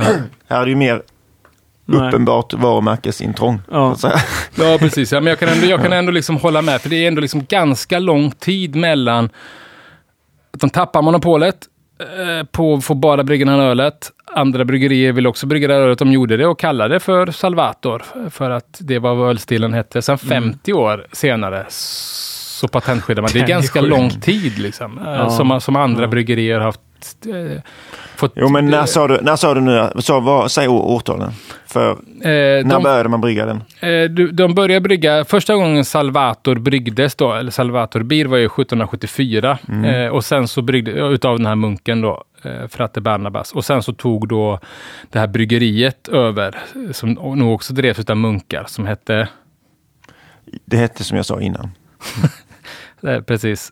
Här 0.49 0.61
är 0.61 0.65
det 0.65 0.71
ju 0.71 0.77
mer 0.77 1.03
Nej. 1.87 2.09
uppenbart 2.09 2.53
varumärkesintrång. 2.55 3.61
Ja. 3.71 3.97
Ja, 4.59 4.77
precis. 4.81 5.13
Ja, 5.13 5.21
men 5.21 5.31
jag 5.31 5.39
kan 5.39 5.49
ändå, 5.49 5.67
jag 5.67 5.83
kan 5.83 5.93
ändå 5.93 6.13
liksom 6.13 6.37
hålla 6.37 6.63
med, 6.63 6.81
för 6.81 6.89
det 6.89 7.05
är 7.05 7.09
ändå 7.09 7.21
liksom 7.21 7.45
ganska 7.49 7.99
lång 7.99 8.31
tid 8.31 8.75
mellan 8.77 9.25
att 10.55 10.61
de 10.61 10.71
tappar 10.71 11.03
monopolet 11.03 11.57
eh, 12.01 12.47
på 12.47 12.75
att 12.75 12.85
få 12.85 12.95
bara 12.95 13.25
brygga 13.25 13.47
här 13.51 13.59
ölet. 13.61 14.13
Andra 14.35 14.65
bryggerier 14.65 15.13
vill 15.13 15.27
också 15.27 15.47
brygga 15.47 15.69
det 15.69 15.75
här 15.75 15.81
ölet. 15.81 15.99
De 15.99 16.13
gjorde 16.13 16.37
det 16.37 16.47
och 16.47 16.59
kallade 16.59 16.95
det 16.95 17.01
för 17.01 17.27
Salvator, 17.31 18.03
för 18.31 18.51
att 18.51 18.77
det 18.81 18.99
var 18.99 19.15
vad 19.15 19.31
ölstilen 19.31 19.73
hette. 19.75 20.03
Sen 20.03 20.19
Mm. 20.25 20.43
50 20.53 20.73
år 20.73 21.07
senare 21.13 21.67
så 21.69 22.69
patentskyddar 22.69 23.23
man. 23.23 23.31
Det 23.33 23.39
är 23.39 23.41
Den 23.41 23.49
ganska 23.49 23.81
lång 23.81 24.11
tid 24.11 24.59
liksom, 24.59 24.99
eh, 24.99 25.05
Ja. 25.13 25.31
som, 25.31 25.61
som 25.61 25.77
andra 25.77 26.03
Ja. 26.03 26.09
bryggerier 26.09 26.61
har 26.61 26.75
Eh, 27.27 27.61
fått, 28.17 28.33
Jo 28.37 28.49
men 28.49 28.67
när 28.67 28.87
sa 28.87 29.09
du, 29.09 29.19
när 29.23 29.37
sa 29.37 29.55
du 29.55 29.61
nu, 29.61 29.91
så, 29.99 30.21
vad, 30.21 30.51
säg 30.51 30.69
årtalen. 30.69 31.33
För 31.67 31.91
Eh, 31.91 32.65
när 32.65 32.65
de, 32.65 32.83
började 32.83 33.09
man 33.09 33.21
brygga 33.21 33.47
den? 33.47 33.63
eh, 33.81 34.11
de 34.33 34.55
började 34.55 34.81
brygga, 34.81 35.25
första 35.25 35.55
gången 35.55 35.85
Salvator 35.85 36.55
bryggdes 36.57 37.15
då, 37.15 37.33
eller 37.33 37.51
Salvator 37.51 38.03
Bir 38.03 38.25
var 38.27 38.37
ju 38.37 38.45
1774. 38.47 39.59
Eh, 39.85 40.09
och 40.09 40.25
sen 40.25 40.49
så 40.49 40.63
bryggde, 40.63 40.91
utav 40.91 41.37
den 41.37 41.47
här 41.47 41.55
munken 41.55 42.01
då, 42.01 42.25
eh, 42.43 42.69
Fratte 42.69 43.01
Barnabas. 43.01 43.53
Och 43.53 43.65
sen 43.65 43.83
så 43.83 43.93
tog 43.93 44.29
då 44.29 44.61
det 45.13 45.19
här 45.19 45.27
bryggeriet 45.27 46.09
över, 46.09 46.57
eh, 46.75 46.93
som 46.93 47.11
nog 47.13 47.55
också 47.55 47.73
drevs 47.73 47.99
utav 47.99 48.17
munkar, 48.17 48.65
som 48.69 48.87
hette 48.87 49.29
Det 50.65 50.77
hette 50.77 51.05
som 51.05 51.17
jag 51.17 51.27
sa 51.27 51.41
innan. 51.41 51.71
Eh, 53.03 53.21
precis. 53.21 53.71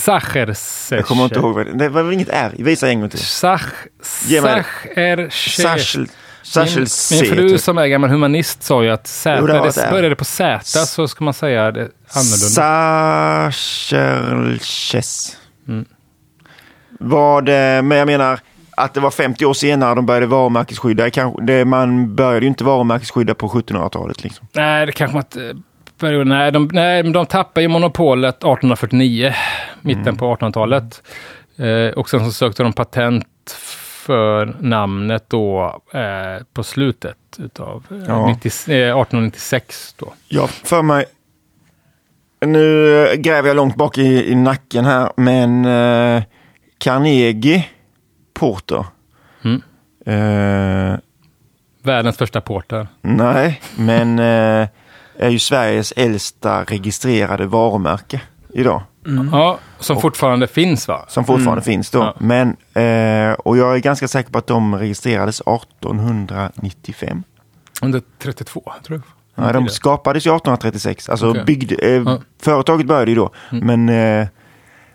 Zacherseche. 0.00 0.96
Jag 0.96 1.06
kommer 1.06 1.24
inte 1.24 1.38
ihåg. 1.38 1.54
Vad 1.54 1.66
det, 1.66 1.72
det 1.72 1.88
var 1.88 2.12
inget 2.12 2.28
R? 2.28 2.52
Visa 2.58 2.88
en 2.88 3.00
gång 3.00 3.10
till. 3.10 3.18
Zach... 3.18 3.62
Ge 4.26 4.40
mig 4.40 4.64
det. 4.94 5.16
Min, 5.16 5.26
min 7.10 7.26
fru 7.36 7.48
C. 7.48 7.58
som 7.58 7.78
är 7.78 7.86
gammal 7.86 8.10
humanist 8.10 8.62
sa 8.62 8.84
ju 8.84 8.90
att 8.90 9.06
Z, 9.06 9.36
Jo, 9.40 9.46
det 9.46 9.90
började 9.90 10.16
på 10.16 10.24
Z 10.24 10.60
så 10.64 11.08
ska 11.08 11.24
man 11.24 11.34
säga 11.34 11.72
det 11.72 11.88
annorlunda. 12.08 13.52
Särskilches. 13.52 15.36
Mm. 15.68 15.84
Var 17.00 17.42
det, 17.42 17.82
men 17.84 17.98
jag 17.98 18.06
menar 18.06 18.40
att 18.70 18.94
det 18.94 19.00
var 19.00 19.10
50 19.10 19.46
år 19.46 19.54
senare 19.54 19.94
de 19.94 20.06
började 20.06 20.26
varumärkesskydda. 20.26 21.10
Kanske, 21.10 21.42
det, 21.42 21.64
man 21.64 22.14
började 22.14 22.40
ju 22.40 22.48
inte 22.48 22.64
varumärkesskydda 22.64 23.34
på 23.34 23.48
1700-talet. 23.48 24.24
Liksom. 24.24 24.46
Nej, 24.52 24.86
det 24.86 24.92
kanske 24.92 25.14
man 25.14 25.24
inte... 25.24 25.62
perioden- 25.98 26.28
Nej, 26.28 26.52
de, 26.52 26.68
nej, 26.72 27.02
de 27.02 27.26
tappade 27.26 27.62
ju 27.62 27.68
monopolet 27.68 28.34
1849, 28.36 29.32
mitten 29.82 30.02
Mm. 30.02 30.16
på 30.16 30.26
1800-talet. 30.36 31.02
Eh, 31.56 31.92
och 31.98 32.08
sen 32.10 32.24
så 32.24 32.32
sökte 32.32 32.62
de 32.62 32.72
patent 32.72 33.26
för 34.06 34.56
namnet 34.60 35.24
då 35.30 35.80
eh, 35.94 36.44
på 36.52 36.62
slutet 36.62 37.16
utav 37.38 37.84
eh, 37.90 37.96
Ja. 38.08 38.26
90, 38.26 38.48
eh, 38.48 38.74
1896. 38.98 39.94
Då. 39.98 40.12
Jag 40.28 40.50
för 40.50 40.82
mig... 40.82 41.04
Nu 42.46 43.06
gräver 43.16 43.48
jag 43.48 43.56
långt 43.56 43.76
bak 43.76 43.98
i, 43.98 44.30
i 44.30 44.34
nacken 44.34 44.84
här, 44.84 45.12
men 45.16 45.64
eh, 45.64 46.22
Carnegie 46.78 47.66
Porter. 48.34 48.84
Mm. 49.44 49.62
Eh, 50.06 50.98
Världens 51.82 52.16
första 52.16 52.40
porter. 52.40 52.86
nej, 53.00 53.60
men 53.76 54.18
eh, 54.18 54.68
är 55.18 55.28
ju 55.28 55.38
Sveriges 55.38 55.92
äldsta 55.96 56.64
registrerade 56.64 57.46
varumärke 57.46 58.20
idag. 58.54 58.82
Ja, 59.32 59.58
som 59.78 60.00
fortfarande 60.00 60.46
finns 60.46 60.88
va? 60.88 61.04
Som 61.08 61.24
fortfarande 61.24 61.62
finns 61.62 61.90
då. 61.90 61.98
Ja. 61.98 62.14
Men, 62.18 62.48
eh, 62.74 63.32
och 63.32 63.56
jag 63.58 63.74
är 63.74 63.78
ganska 63.78 64.08
säker 64.08 64.30
på 64.30 64.38
att 64.38 64.46
de 64.46 64.74
registrerades 64.74 65.40
1895. 65.40 67.22
Under 67.82 68.02
32, 68.18 68.72
tror 68.86 69.02
jag. 69.34 69.44
Nej, 69.44 69.52
de 69.52 69.68
skapades 69.68 70.26
ju 70.26 70.30
1836. 70.30 71.08
Alltså 71.08 71.30
Okej. 71.30 71.44
byggde, 71.44 71.74
eh, 71.74 71.90
Ja. 71.92 72.00
Mm. 72.00 72.22
Företaget 72.42 72.86
började 72.86 73.10
ju 73.10 73.14
då. 73.16 73.30
Men, 73.50 73.88
eh, 73.88 74.26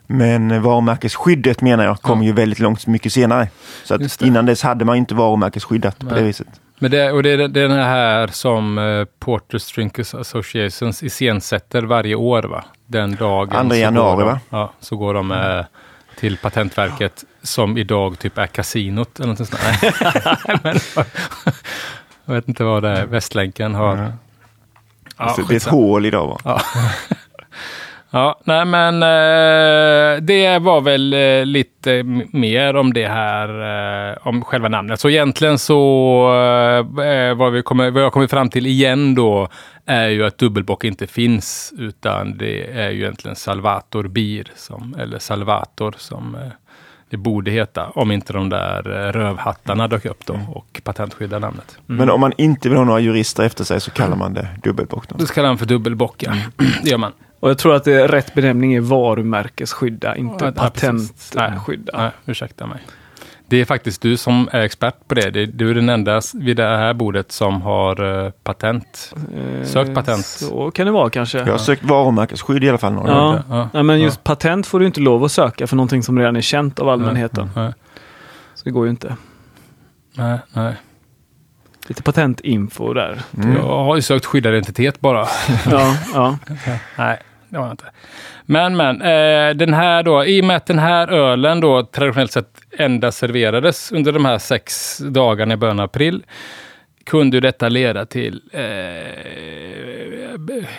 men 0.07 0.61
varumärkesskyddet 0.61 1.61
menar 1.61 1.83
jag 1.85 2.01
kom 2.01 2.19
Ja. 2.21 2.25
ju 2.25 2.33
väldigt 2.33 2.59
långt 2.59 2.87
mycket 2.87 3.13
senare. 3.13 3.47
Så 3.83 3.95
att 3.95 4.01
det. 4.19 4.21
innan 4.21 4.45
dess 4.45 4.63
hade 4.63 4.85
man 4.85 4.97
inte 4.97 5.15
varumärkesskyddat 5.15 5.99
på 5.99 6.05
Nej. 6.05 6.15
det 6.15 6.21
viset. 6.21 6.47
Men 6.83 6.91
det, 6.91 7.11
och 7.11 7.23
det, 7.23 7.29
är- 7.29 7.47
den 7.47 7.71
här 7.71 8.27
som 8.27 8.77
eh, 8.77 9.05
Porters 9.19 9.73
Drinkers 9.73 10.13
Associations 10.13 11.03
iscensätter 11.03 11.81
varje 11.81 12.15
år 12.15 12.43
va? 12.43 12.65
Den 12.85 13.15
dagen. 13.15 13.55
Andra 13.55 13.75
så 13.75 13.79
januari, 13.81 14.15
går 14.15 14.21
de, 14.21 14.27
va? 14.29 14.39
Ja, 14.49 14.71
så 14.79 14.95
går 14.97 15.13
de 15.13 15.31
eh, 15.31 15.65
till 16.19 16.37
Patentverket 16.37 17.23
som 17.41 17.77
idag 17.77 18.19
typ 18.19 18.37
är 18.37 18.47
kasinot 18.47 19.19
eller 19.19 19.27
något 19.29 19.37
sånt. 19.37 19.61
Men, 20.63 20.75
jag 22.25 22.33
vet 22.33 22.47
inte 22.47 22.63
vad 22.63 22.83
det 22.83 22.89
är. 22.89 23.05
Västlänken 23.05 23.75
har... 23.75 23.97
Ja. 23.97 24.11
Ja, 25.17 25.35
det 25.47 25.53
är 25.53 25.57
ett 25.57 25.63
hål 25.63 26.05
idag 26.05 26.27
va? 26.27 26.37
Ja 26.43 26.61
ja, 28.13 28.39
nej 28.43 28.65
men 28.65 29.03
eh, 29.03 30.21
det 30.21 30.59
var 30.59 30.81
väl 30.81 31.13
eh, 31.13 31.45
lite 31.45 32.03
mer 32.31 32.75
om 32.75 32.93
det 32.93 33.07
här, 33.07 33.49
eh, 34.11 34.27
om 34.27 34.43
själva 34.43 34.69
namnet. 34.69 34.99
Så 34.99 35.09
egentligen 35.09 35.59
så, 35.59 35.75
eh, 36.33 37.05
eh 37.07 37.35
vad, 37.35 37.51
vi 37.51 37.61
kommer, 37.61 37.91
vad 37.91 38.03
jag 38.03 38.13
kommit 38.13 38.29
fram 38.31 38.49
till 38.49 38.67
igen 38.67 39.15
då, 39.15 39.47
är 39.85 40.07
ju 40.07 40.25
att 40.25 40.37
dubbelbock 40.37 40.83
inte 40.83 41.07
finns, 41.07 41.73
utan 41.77 42.37
det 42.37 42.71
är 42.71 42.89
ju 42.89 43.01
egentligen 43.01 43.35
Salvator 43.35 44.07
Bir, 44.07 44.51
som, 44.55 44.95
eller 44.99 45.19
Salvator, 45.19 45.95
som 45.97 46.35
eh, 46.35 46.41
det 47.13 47.17
borde 47.17 47.51
heta, 47.51 47.89
om 47.89 48.11
inte 48.11 48.33
de 48.33 48.49
där 48.49 48.89
eh, 48.91 49.11
rövhattarna 49.11 49.87
dök 49.87 50.05
upp 50.05 50.25
då 50.25 50.39
och 50.47 50.81
patentskyddade 50.83 51.39
namnet. 51.45 51.77
Men 51.85 52.09
om 52.09 52.21
man 52.21 52.33
inte 52.37 52.69
vill 52.69 52.77
ha 52.77 52.85
några 52.85 52.99
jurister 52.99 53.43
efter 53.43 53.63
sig 53.63 53.81
så 53.81 53.91
kallar 53.91 54.15
man 54.15 54.33
det 54.33 54.47
dubbelbock. 54.63 55.09
då. 55.09 55.15
Då 55.17 55.25
kallar 55.25 55.47
han 55.47 55.57
för 55.57 55.65
dubbelbock, 55.65 56.23
ja. 56.23 56.33
det 56.83 56.89
gör 56.89 56.97
man. 56.97 57.11
Och 57.39 57.49
jag 57.49 57.57
tror 57.57 57.75
att 57.75 57.83
det 57.83 57.93
är 57.93 58.07
rätt 58.07 58.33
benämning 58.33 58.73
är 58.73 58.81
varumärkesskydda, 58.81 60.15
inte 60.15 60.45
Ja, 60.45 60.51
patentskydda. 60.51 61.97
Nej, 61.97 62.11
ursäkta 62.25 62.67
mig. 62.67 62.79
Det 63.47 63.57
är 63.61 63.65
faktiskt 63.65 64.01
du 64.01 64.17
som 64.17 64.49
är 64.51 64.59
expert 64.61 64.95
på 65.07 65.15
det. 65.15 65.29
Det- 65.31 65.45
Du 65.45 65.69
är 65.69 65.75
den 65.75 65.89
enda 65.89 66.21
vid 66.33 66.57
det 66.57 66.63
här 66.77 66.93
bordet 66.93 67.31
som 67.31 67.61
har 67.61 68.25
eh, 68.25 68.31
patent. 68.43 69.13
Eh, 69.35 69.65
Sökt 69.67 69.93
patent. 69.95 70.25
Så 70.25 70.71
kan 70.71 70.85
det 70.85 70.91
vara 70.91 71.09
kanske. 71.09 71.37
Jag 71.37 71.45
har 71.45 71.57
sökt 71.57 71.83
varumärkesskydd 71.83 72.63
i 72.63 72.69
alla 72.69 72.77
fall 72.77 72.93
Ja. 73.07 73.43
Ja. 73.49 73.69
Nej, 73.73 73.83
men 73.83 74.01
just 74.01 74.23
patent 74.23 74.67
får 74.67 74.79
du 74.79 74.85
inte 74.85 74.99
lov 74.99 75.23
att 75.23 75.31
söka 75.31 75.67
för 75.67 75.75
någonting 75.75 76.03
som 76.03 76.19
redan 76.19 76.35
är 76.35 76.41
känt 76.41 76.79
av 76.79 76.89
allmänheten. 76.89 77.49
Nej, 77.55 77.73
Så 78.55 78.63
det 78.65 78.71
går 78.71 78.85
ju 78.85 78.89
inte. 78.89 79.15
nej, 80.17 80.39
nej. 80.53 80.75
Lite 81.87 82.03
patentinfo 82.03 82.93
där. 82.93 83.21
Mm. 83.37 83.55
Jag 83.55 83.61
har 83.83 83.95
ju 83.95 84.01
sökt 84.01 84.25
skyddad 84.25 84.53
identitet 84.53 84.99
bara. 85.01 85.27
Ja, 85.71 85.97
ja. 86.13 86.37
Nej, 86.97 87.19
det 87.49 87.57
har 87.57 87.63
jag 87.65 87.73
inte. 87.73 87.85
Men, 88.45 88.77
men, 88.77 89.01
eh, 89.01 89.55
den 89.55 89.73
här 89.73 90.03
då, 90.03 90.25
i 90.25 90.41
och 90.41 90.45
med 90.45 90.55
att 90.55 90.65
den 90.65 90.79
här 90.79 91.07
ölen 91.07 91.59
då 91.59 91.83
traditionellt 91.83 92.31
sett 92.31 92.47
endast 92.77 93.17
serverades 93.17 93.91
under 93.91 94.11
de 94.11 94.25
här 94.25 94.37
sex 94.37 94.97
dagarna 94.97 95.53
i 95.53 95.57
början 95.57 95.79
av 95.79 95.85
april, 95.85 96.23
kunde 97.03 97.37
ju 97.37 97.41
detta 97.41 97.69
leda 97.69 98.05
till 98.05 98.41
eh, 98.53 98.61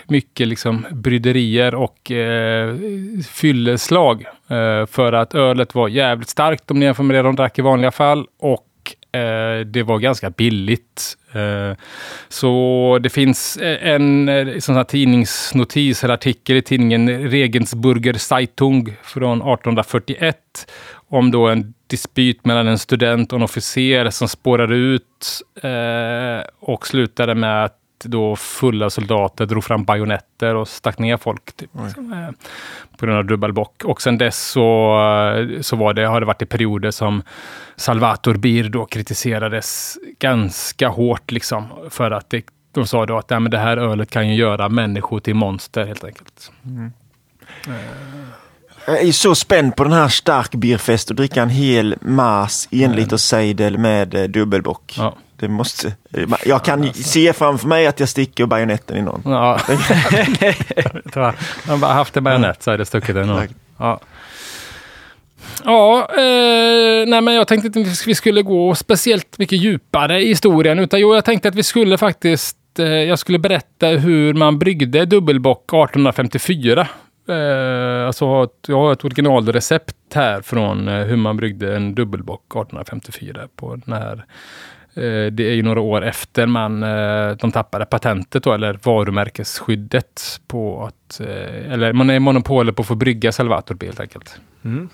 mycket 0.07 0.49
liksom 0.49 0.87
bryderier 0.91 1.75
och 1.75 2.11
eh, 2.11 2.77
fylleslag. 3.31 4.25
Eh, 4.49 4.87
för 4.87 5.13
att 5.13 5.35
ölet 5.35 5.75
var 5.75 5.89
jävligt 5.89 6.29
starkt 6.29 6.71
om 6.71 6.79
ni 6.81 6.87
jämför 6.87 7.03
med 7.03 7.17
det 7.17 7.23
de 7.23 7.37
drack 7.37 7.59
i 7.59 7.63
vanliga 7.63 7.91
fall. 7.91 8.27
Och 8.39 8.69
eh, 9.21 9.61
det 9.61 9.83
var 9.83 9.99
ganska 9.99 10.31
billigt. 10.31 11.17
Eh, 11.35 11.77
så 12.29 12.99
det 13.03 13.11
finns 13.11 13.57
eh, 13.57 13.89
en 13.89 14.29
eh, 14.29 14.59
sån 14.59 14.77
här 14.77 14.85
tidningsnotis 14.85 16.05
eller 16.05 16.15
artikel 16.15 16.57
i 16.57 16.63
tidningen 16.63 17.31
Regensburger 17.31 18.15
Zeitung 18.15 18.97
från 19.03 19.39
1841 19.39 20.37
om 21.09 21.31
då 21.31 21.49
en 21.49 21.75
dispyt 21.87 22.45
mellan 22.45 22.69
en 22.69 22.79
student 22.79 23.33
och 23.33 23.37
en 23.37 23.43
officer 23.43 24.11
som 24.11 24.29
spårar 24.29 24.73
ut 24.73 25.43
eh, 25.63 26.47
och 26.61 26.87
slutade 26.87 27.35
med 27.35 27.65
att 27.65 27.79
då 28.05 28.37
fulla 28.37 28.91
soldater 28.91 29.47
drog 29.47 29.65
fram 29.65 29.85
bajonetter 29.85 30.55
och 30.55 30.69
stack 30.69 30.99
ner 30.99 31.17
folk. 31.17 31.57
Typ, 31.57 31.71
eh, 31.77 31.83
på 32.99 33.07
grund 33.07 33.19
av 33.19 33.25
dubbelbock. 33.25 33.85
Och 33.85 34.03
sen 34.03 34.19
dess 34.19 34.39
så, 34.39 34.97
eh, 35.37 35.61
så 35.61 35.77
var 35.77 35.95
det, 35.95 36.07
har 36.07 36.21
det 36.21 36.27
varit 36.27 36.43
i 36.43 36.47
perioder 36.47 36.91
som 36.91 37.23
Salvator 37.77 38.35
Bir 38.35 38.69
då 38.69 38.87
kritiserades 38.87 39.99
ganska 40.19 40.89
hårt 40.89 41.31
liksom 41.31 41.65
för 41.91 42.11
att 42.11 42.31
det, 42.31 42.45
de 42.73 42.87
sa 42.87 43.07
då 43.07 43.19
att 43.19 43.31
Nej, 43.31 43.41
men 43.41 43.51
det 43.51 43.59
här 43.59 43.77
ölet 43.77 44.11
kan 44.11 44.29
ju 44.29 44.35
göra 44.35 44.69
människor 44.69 45.21
till 45.21 45.35
monster 45.35 45.87
helt 45.87 46.05
enkelt. 46.05 46.53
Jag 48.87 49.03
är 49.03 49.13
så 49.13 49.35
spänd 49.35 49.77
på 49.77 49.85
den 49.85 49.93
här 49.93 50.09
stark 50.09 50.51
bierfest 50.55 51.11
och 51.11 51.17
dricka 51.17 51.43
en 51.43 51.51
hel 51.51 51.97
mass 52.01 52.69
en 52.71 52.93
liter 52.93 53.17
sejdel 53.17 53.79
med 53.79 54.15
eh, 54.15 54.25
dubbelbock. 54.25 54.95
Ja. 54.99 55.15
Det 55.37 55.49
måste, 55.49 55.93
jag 56.45 56.65
kan 56.65 56.95
se 56.95 57.33
framför 57.33 57.69
mig 57.69 57.87
att 57.87 58.01
jag 58.01 58.09
sticker 58.09 58.47
bajonetten 58.47 58.97
i 58.97 59.03
någon. 59.03 59.23
Ja. 59.25 59.61
Man 61.69 61.81
bara 61.81 61.93
haft 61.93 62.17
en 62.17 62.25
bajonett 62.25 62.63
så 62.63 62.71
hade 62.71 62.81
det 62.81 62.87
stuckit 62.87 63.17
en. 63.17 63.31
Exakt. 63.31 63.55
Ja. 63.79 64.01
Ja, 65.65 66.09
eh, 66.11 67.07
nej 67.07 67.21
men 67.21 67.35
jag 67.35 67.49
tänkte 67.49 67.67
inte 67.67 67.91
att 67.91 68.07
vi 68.07 68.15
skulle 68.15 68.43
gå 68.43 68.75
speciellt 68.75 69.39
mycket 69.39 69.59
djupare 69.59 70.23
i 70.23 70.29
historien. 70.29 70.79
Utan 70.79 71.01
jo, 71.01 71.15
jag 71.15 71.25
tänkte 71.25 71.49
att 71.49 71.55
vi 71.55 71.63
skulle 71.63 71.99
faktiskt, 71.99 72.79
eh, 72.79 72.87
jag 72.87 73.19
skulle 73.19 73.39
berätta 73.39 73.87
hur 73.87 74.35
man 74.35 74.59
bryggde 74.59 75.05
dubbelbock 75.05 75.65
1854. 75.65 76.89
Eh, 77.29 78.07
alltså, 78.07 78.49
jag 78.67 78.77
har 78.77 78.93
ett 78.93 79.05
originalrecept 79.05 80.15
här 80.15 80.41
från 80.43 80.89
eh, 80.89 81.05
hur 81.05 81.17
man 81.17 81.37
bryggde 81.37 81.77
en 81.77 81.95
dubbelbock 81.95 82.45
1854 82.47 83.49
på 83.57 83.77
den 83.77 83.95
här 83.95 84.25
Eh, 84.97 85.33
det 85.33 85.45
är 85.45 85.55
ju 85.55 85.63
några 85.63 85.81
år 85.81 86.05
efter 86.05 86.47
man, 86.47 86.83
eh, 86.83 87.31
de 87.37 87.53
tappade 87.53 87.85
patentet 87.87 88.43
då, 88.43 88.53
eller 88.53 88.79
varumärkesskyddet 88.83 90.41
på 90.47 90.87
att, 90.87 91.21
eh, 91.21 91.73
eller 91.73 91.93
man 91.93 92.11
är 92.11 92.21
monopolet 92.21 92.77
på 92.77 92.83
att 92.83 92.89
få 92.89 92.95
brygga 92.95 93.33
Salvator 93.33 93.79
helt 93.83 94.01
enkelt. 94.01 94.41
Mm. 94.65 94.89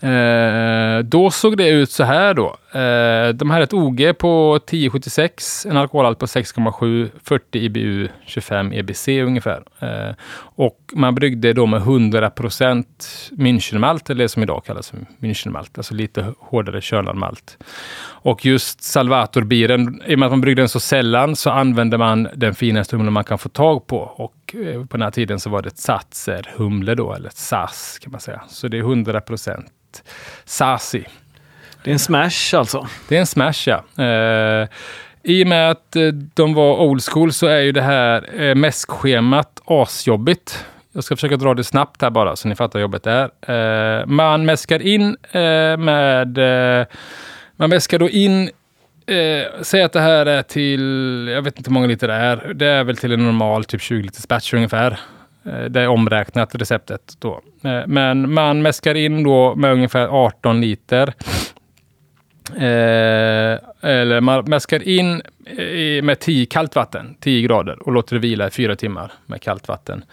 Eh, 0.00 0.98
då 0.98 1.30
såg 1.30 1.56
det 1.56 1.68
ut 1.68 1.90
så 1.90 2.04
här 2.04 2.34
då. 2.34 2.56
Eh, 2.78 3.28
de 3.34 3.50
hade 3.50 3.64
ett 3.64 3.72
OG 3.72 4.18
på 4.18 4.56
1076, 4.56 5.66
en 5.66 5.76
alkoholhalt 5.76 6.18
på 6.18 6.26
6,7, 6.26 7.10
40 7.24 7.58
IBU, 7.58 8.08
25 8.26 8.72
EBC 8.72 9.08
ungefär. 9.08 9.62
Eh, 9.80 10.14
och 10.38 10.78
man 10.92 11.14
bryggde 11.14 11.52
då 11.52 11.66
med 11.66 11.82
100% 11.82 12.84
Münchenmalt, 13.30 14.10
eller 14.10 14.24
det 14.24 14.28
som 14.28 14.42
idag 14.42 14.62
kallas 14.64 14.90
för 14.90 14.98
Münchenmalt, 15.20 15.70
alltså 15.76 15.94
lite 15.94 16.32
hårdare 16.38 16.80
kölad 16.80 17.16
malt. 17.16 17.58
Och 18.08 18.46
just 18.46 18.82
Salvatorbiren, 18.82 20.02
i 20.06 20.14
och 20.14 20.18
med 20.18 20.26
att 20.26 20.32
man 20.32 20.40
bryggde 20.40 20.62
den 20.62 20.68
så 20.68 20.80
sällan 20.80 21.36
så 21.36 21.50
använde 21.50 21.98
man 21.98 22.28
den 22.34 22.54
finaste 22.54 22.96
humlen 22.96 23.12
man 23.12 23.24
kan 23.24 23.38
få 23.38 23.48
tag 23.48 23.86
på. 23.86 23.98
Och 23.98 24.32
eh, 24.54 24.80
på 24.80 24.96
den 24.96 25.02
här 25.02 25.10
tiden 25.10 25.40
så 25.40 25.50
var 25.50 25.62
det 25.62 25.68
ett 25.68 25.78
Satser-humle 25.78 26.94
då, 26.94 27.14
eller 27.14 27.30
SAS 27.34 27.98
kan 28.02 28.12
man 28.12 28.20
säga. 28.20 28.42
Så 28.48 28.68
det 28.68 28.78
är 28.78 28.82
100% 28.82 29.64
Sasi. 30.44 31.04
Det 31.84 31.90
är 31.90 31.92
en 31.92 31.98
smash 31.98 32.54
alltså? 32.58 32.86
Det 33.08 33.16
är 33.16 33.20
en 33.20 33.26
smash, 33.26 33.66
ja. 33.66 34.04
Eh, 34.04 34.68
I 35.22 35.44
och 35.44 35.48
med 35.48 35.70
att 35.70 35.96
eh, 35.96 36.08
de 36.34 36.54
var 36.54 36.76
old 36.76 37.02
school 37.02 37.32
så 37.32 37.46
är 37.46 37.60
ju 37.60 37.72
det 37.72 37.82
här 37.82 38.42
eh, 38.42 38.54
mäskschemat 38.54 39.62
asjobbigt. 39.64 40.64
Jag 40.92 41.04
ska 41.04 41.16
försöka 41.16 41.36
dra 41.36 41.54
det 41.54 41.64
snabbt 41.64 42.02
här 42.02 42.10
bara 42.10 42.36
så 42.36 42.48
ni 42.48 42.54
fattar 42.54 42.80
jobbet 42.80 43.02
det 43.02 43.30
är. 43.42 44.00
Eh, 44.00 44.06
man 44.06 44.44
mäskar 44.44 44.82
in 44.82 45.16
eh, 45.32 45.76
med... 45.76 46.38
Eh, 46.38 46.86
man 47.56 47.70
mäskar 47.70 47.98
då 47.98 48.10
in 48.10 48.50
Eh, 49.06 49.62
säg 49.62 49.82
att 49.82 49.92
det 49.92 50.00
här 50.00 50.26
är 50.26 50.42
till, 50.42 51.28
jag 51.34 51.42
vet 51.42 51.58
inte 51.58 51.70
hur 51.70 51.74
många 51.74 51.86
liter 51.86 52.08
det 52.08 52.14
är. 52.14 52.52
Det 52.54 52.66
är 52.66 52.84
väl 52.84 52.96
till 52.96 53.12
en 53.12 53.24
normal 53.24 53.64
typ 53.64 53.82
20 53.82 54.02
liters 54.02 54.28
batch 54.28 54.54
ungefär. 54.54 54.98
Eh, 55.44 55.64
det 55.64 55.80
är 55.80 55.88
omräknat 55.88 56.54
receptet 56.54 57.14
då. 57.18 57.40
Eh, 57.64 57.82
men 57.86 58.34
man 58.34 58.62
mäskar 58.62 58.94
in 58.94 59.22
då 59.22 59.54
med 59.54 59.72
ungefär 59.72 60.06
18 60.06 60.60
liter. 60.60 61.12
Eh, 62.56 63.58
eller 63.80 64.20
man 64.20 64.44
mäskar 64.44 64.88
in 64.88 65.22
eh, 65.46 66.02
med 66.02 66.18
10 66.20 66.46
kallt 66.46 66.76
vatten, 66.76 67.16
10 67.20 67.42
grader 67.42 67.82
och 67.82 67.92
låter 67.92 68.14
det 68.14 68.20
vila 68.20 68.46
i 68.46 68.50
fyra 68.50 68.76
timmar 68.76 69.12
med 69.26 69.42
kallt 69.42 69.68
vatten. 69.68 70.04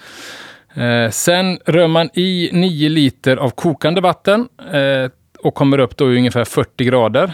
Eh, 0.74 1.10
sen 1.10 1.60
rör 1.66 1.88
man 1.88 2.10
i 2.14 2.50
9 2.54 2.90
liter 2.90 3.38
av 3.38 3.50
kokande 3.50 4.02
vatten 4.02 4.48
eh, 4.74 5.12
och 5.40 5.56
kommer 5.56 5.78
upp 5.78 5.98
då 5.98 6.14
i 6.14 6.18
ungefär 6.18 6.46
40 6.46 6.86
grader. 6.86 7.34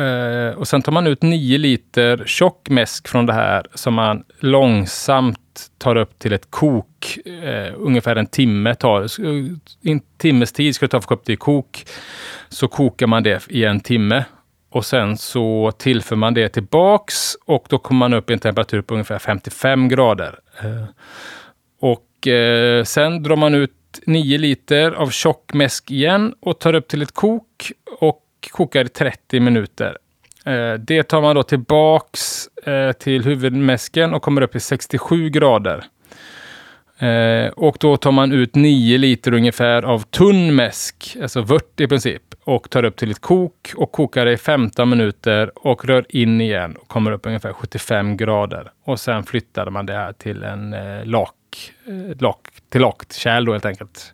Uh, 0.00 0.58
och 0.58 0.68
sen 0.68 0.82
tar 0.82 0.92
man 0.92 1.06
ut 1.06 1.22
9 1.22 1.58
liter 1.58 2.22
tjock 2.26 2.68
mäsk 2.68 3.08
från 3.08 3.26
det 3.26 3.32
här 3.32 3.66
som 3.74 3.94
man 3.94 4.24
långsamt 4.38 5.38
tar 5.78 5.96
upp 5.96 6.18
till 6.18 6.32
ett 6.32 6.50
kok. 6.50 7.18
Uh, 7.26 7.72
ungefär 7.76 8.16
en 8.16 8.26
timme 8.26 8.74
tar 8.74 9.02
eh, 9.02 9.90
En 9.92 10.00
timmes 10.18 10.52
tid 10.52 10.74
ska 10.74 10.86
det 10.86 10.90
ta 10.90 10.96
för 10.96 10.98
att 10.98 11.08
få 11.08 11.14
upp 11.14 11.26
det 11.26 11.32
i 11.32 11.36
kok. 11.36 11.84
Så 12.48 12.68
kokar 12.68 13.06
man 13.06 13.22
det 13.22 13.46
i 13.48 13.64
en 13.64 13.80
timme. 13.80 14.24
Och 14.70 14.86
sen 14.86 15.16
så 15.16 15.72
tillför 15.78 16.16
man 16.16 16.34
det 16.34 16.48
tillbaks 16.48 17.34
och 17.46 17.66
då 17.68 17.78
kommer 17.78 17.98
man 17.98 18.14
upp 18.14 18.30
i 18.30 18.32
en 18.32 18.38
temperatur 18.38 18.82
på 18.82 18.94
ungefär 18.94 19.18
55 19.18 19.88
grader. 19.88 20.38
Uh, 20.64 20.84
och 21.80 22.10
sen 22.84 23.22
drar 23.22 23.36
man 23.36 23.54
ut 23.54 23.70
9 24.06 24.38
liter 24.38 24.92
av 24.92 25.10
tjock 25.10 25.54
mäsk 25.54 25.90
igen 25.90 26.34
och 26.40 26.58
tar 26.58 26.74
upp 26.74 26.88
till 26.88 27.02
ett 27.02 27.14
kok. 27.14 27.72
Och 28.00 28.23
kokar 28.50 28.84
i 28.84 28.88
30 28.88 29.40
minuter. 29.40 29.98
Eh, 30.44 30.74
det 30.74 31.02
tar 31.02 31.20
man 31.20 31.36
då 31.36 31.42
tillbaks 31.42 32.48
eh, 32.66 32.92
till 32.92 33.24
huvudmäsken 33.24 34.14
och 34.14 34.22
kommer 34.22 34.42
upp 34.42 34.56
i 34.56 34.60
67 34.60 35.28
grader. 35.28 35.84
Eh, 36.98 37.48
och 37.48 37.76
då 37.80 37.96
tar 37.96 38.12
man 38.12 38.32
ut 38.32 38.54
9 38.54 38.98
liter 38.98 39.34
ungefär 39.34 39.82
av 39.82 39.98
tunn 39.98 40.54
mäsk, 40.54 41.16
alltså 41.22 41.40
vört 41.40 41.80
i 41.80 41.88
princip, 41.88 42.22
och 42.44 42.70
tar 42.70 42.84
upp 42.84 42.96
till 42.96 43.10
ett 43.10 43.20
kok 43.20 43.72
och 43.76 43.92
kokar 43.92 44.26
i 44.26 44.36
15 44.36 44.88
minuter 44.88 45.50
och 45.68 45.84
rör 45.84 46.06
in 46.08 46.40
igen 46.40 46.76
och 46.76 46.88
kommer 46.88 47.12
upp 47.12 47.26
ungefär 47.26 47.52
75 47.52 48.16
grader. 48.16 48.72
Och 48.84 49.00
sen 49.00 49.22
flyttar 49.24 49.70
man 49.70 49.86
det 49.86 49.92
här 49.92 50.12
till 50.12 50.42
en 50.42 50.72
eh, 50.72 51.04
lak, 51.04 51.72
eh, 51.86 52.20
lak 52.20 52.38
till 52.68 52.80
lakt 52.80 53.12
kärl 53.12 53.44
då 53.44 53.52
helt 53.52 53.66
enkelt. 53.66 54.12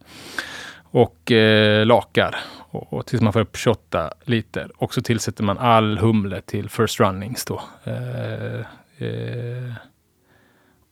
Och 0.91 1.33
eh, 1.33 1.87
lakar 1.87 2.37
och, 2.71 2.93
och 2.93 3.07
tills 3.07 3.23
man 3.23 3.33
får 3.33 3.41
upp 3.41 3.57
28 3.57 4.12
liter. 4.25 4.71
Och 4.77 4.95
så 4.95 5.03
tillsätter 5.03 5.45
man 5.45 5.59
all 5.59 5.99
humle 5.99 6.41
till 6.41 6.68
first 6.68 7.01
runnings 7.01 7.45
då. 7.45 7.62
Eh, 7.85 8.61
eh, 9.07 9.73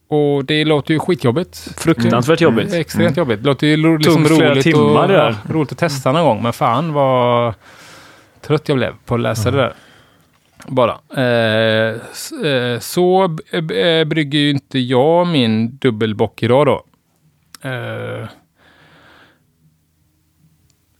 och 0.08 0.44
det 0.44 0.64
låter 0.64 0.94
ju 0.94 1.00
skitjobbigt. 1.00 1.56
Fruktansvärt 1.76 2.40
jobbigt. 2.40 2.68
Mm. 2.68 2.80
Extremt 2.80 3.16
jobbigt. 3.16 3.42
Det 3.42 3.46
låter 3.46 3.66
ju 3.66 3.98
liksom 3.98 4.24
roligt, 4.24 4.64
timmar 4.64 5.08
och, 5.08 5.14
ja, 5.14 5.34
roligt 5.48 5.72
att 5.72 5.78
testa 5.78 6.12
någon 6.12 6.24
gång. 6.24 6.42
Men 6.42 6.52
fan 6.52 6.92
vad 6.92 7.54
trött 8.40 8.68
jag 8.68 8.76
blev 8.76 8.92
på 9.04 9.14
att 9.14 9.20
läsa 9.20 9.48
mm. 9.48 9.60
det 9.60 9.66
där. 9.66 9.74
Bara. 10.66 10.98
Eh, 11.16 12.00
eh 12.50 12.78
så 12.78 13.24
eh, 13.52 14.04
brygger 14.04 14.38
ju 14.38 14.50
inte 14.50 14.78
jag 14.78 15.26
min 15.26 15.78
dubbelbock 15.78 16.42
idag 16.42 16.66
då. 16.66 16.84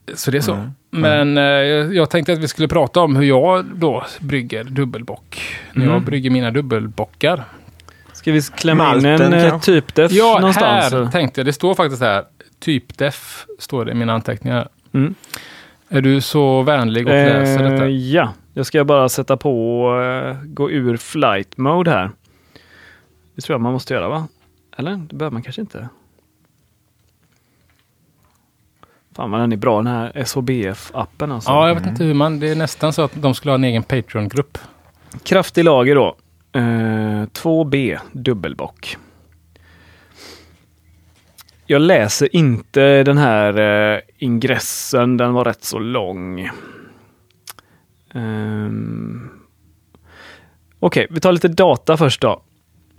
Eh, 0.08 0.14
så 0.14 0.30
det 0.30 0.36
är 0.36 0.42
så. 0.42 0.52
Mm. 0.52 0.72
Men 0.90 1.38
eh, 1.38 1.44
jag 1.96 2.10
tänkte 2.10 2.32
att 2.32 2.38
vi 2.38 2.48
skulle 2.48 2.68
prata 2.68 3.00
om 3.00 3.16
hur 3.16 3.24
jag 3.24 3.64
då 3.64 4.04
brygger 4.20 4.64
dubbelbock. 4.64 5.42
När 5.72 5.84
jag 5.84 5.92
mm. 5.92 6.04
brygger 6.04 6.30
mina 6.30 6.50
dubbelbockar. 6.50 7.44
Ska 8.12 8.32
vi 8.32 8.42
klämma 8.42 8.96
in 8.96 9.04
en 9.04 9.32
eh, 9.32 9.60
typdef 9.60 10.12
ja, 10.12 10.38
någonstans? 10.40 10.92
Ja, 10.92 11.04
här 11.04 11.10
tänkte 11.10 11.40
jag. 11.40 11.46
Det 11.46 11.52
står 11.52 11.74
faktiskt 11.74 12.02
här. 12.02 12.24
Typdef 12.60 13.46
står 13.58 13.84
det 13.84 13.90
i 13.90 13.94
mina 13.94 14.12
anteckningar. 14.12 14.68
Mm. 14.92 15.14
Är 15.88 16.00
du 16.00 16.20
så 16.20 16.62
vänlig 16.62 17.06
och 17.06 17.12
läser 17.12 17.64
eh, 17.64 17.70
detta? 17.70 17.88
Ja, 17.88 18.32
jag 18.54 18.66
ska 18.66 18.84
bara 18.84 19.08
sätta 19.08 19.36
på, 19.36 19.86
uh, 19.92 20.44
gå 20.44 20.70
ur 20.70 20.96
flight 20.96 21.56
mode 21.56 21.90
här. 21.90 22.10
Det 23.34 23.42
tror 23.42 23.54
jag 23.54 23.60
man 23.60 23.72
måste 23.72 23.94
göra 23.94 24.08
va? 24.08 24.28
Eller? 24.76 24.96
Det 24.96 25.14
behöver 25.14 25.32
man 25.32 25.42
kanske 25.42 25.60
inte. 25.60 25.88
Fan 29.18 29.30
vad 29.30 29.40
den 29.40 29.52
är 29.52 29.56
bra 29.56 29.76
den 29.76 29.86
här 29.86 30.12
SHBF-appen 30.14 31.32
alltså. 31.32 31.50
Ja, 31.50 31.68
jag 31.68 31.74
vet 31.74 31.86
inte 31.86 32.04
hur 32.04 32.14
man... 32.14 32.40
Det 32.40 32.48
är 32.48 32.54
nästan 32.54 32.92
så 32.92 33.02
att 33.02 33.12
de 33.14 33.34
skulle 33.34 33.50
ha 33.50 33.54
en 33.54 33.64
egen 33.64 33.82
Patreon-grupp. 33.82 34.58
Kraftig 35.22 35.64
lager 35.64 35.94
då. 35.94 36.16
Eh, 36.52 36.60
2B 36.62 37.98
dubbelbock. 38.12 38.96
Jag 41.66 41.80
läser 41.80 42.36
inte 42.36 43.02
den 43.02 43.18
här 43.18 43.58
eh, 43.94 44.00
ingressen, 44.18 45.16
den 45.16 45.32
var 45.32 45.44
rätt 45.44 45.64
så 45.64 45.78
lång. 45.78 46.50
Um, 48.14 49.30
Okej, 50.80 51.04
okay, 51.04 51.14
vi 51.14 51.20
tar 51.20 51.32
lite 51.32 51.48
data 51.48 51.96
först 51.96 52.20
då. 52.20 52.42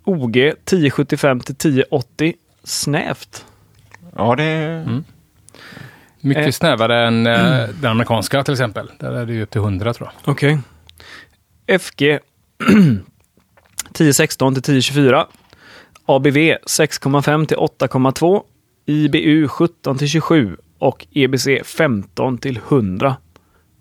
OG 0.03 0.37
1075 0.37 1.39
till 1.39 1.55
1080. 1.55 2.33
Snävt. 2.63 3.45
Ja, 4.15 4.35
det. 4.35 4.43
Mm. 4.43 5.03
Mycket 6.21 6.45
eh. 6.45 6.51
snävare 6.51 7.07
än 7.07 7.27
eh, 7.27 7.63
mm. 7.63 7.75
den 7.81 7.91
amerikanska 7.91 8.43
till 8.43 8.53
exempel. 8.53 8.91
Där 8.99 9.11
är 9.11 9.25
det 9.25 9.33
ju 9.33 9.43
upp 9.43 9.49
till 9.49 9.61
100 9.61 9.93
tror 9.93 10.09
jag. 10.09 10.33
Okej. 10.33 10.59
Okay. 11.65 11.77
FG 11.79 12.19
1016 13.91 14.53
till 14.53 14.59
1024. 14.59 15.27
ABV 16.05 16.37
6,5 16.37 17.45
till 17.45 17.57
8,2. 17.57 18.41
IBU 18.85 19.47
17 19.47 19.97
till 19.97 20.07
27 20.07 20.57
och 20.79 21.07
EBC 21.11 21.47
15 21.63 22.37
till 22.37 22.59
100. 22.69 23.15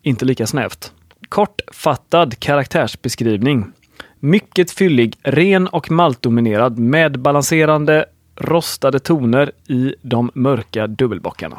Inte 0.02 0.24
lika 0.24 0.46
snävt. 0.46 0.92
Kortfattad 1.28 2.38
karaktärsbeskrivning. 2.38 3.72
Mycket 4.20 4.70
fyllig, 4.70 5.16
ren 5.22 5.68
och 5.68 5.90
maltdominerad 5.90 6.78
med 6.78 7.20
balanserande 7.20 8.04
rostade 8.36 8.98
toner 8.98 9.52
i 9.68 9.94
de 10.02 10.30
mörka 10.34 10.86
dubbelbockarna. 10.86 11.58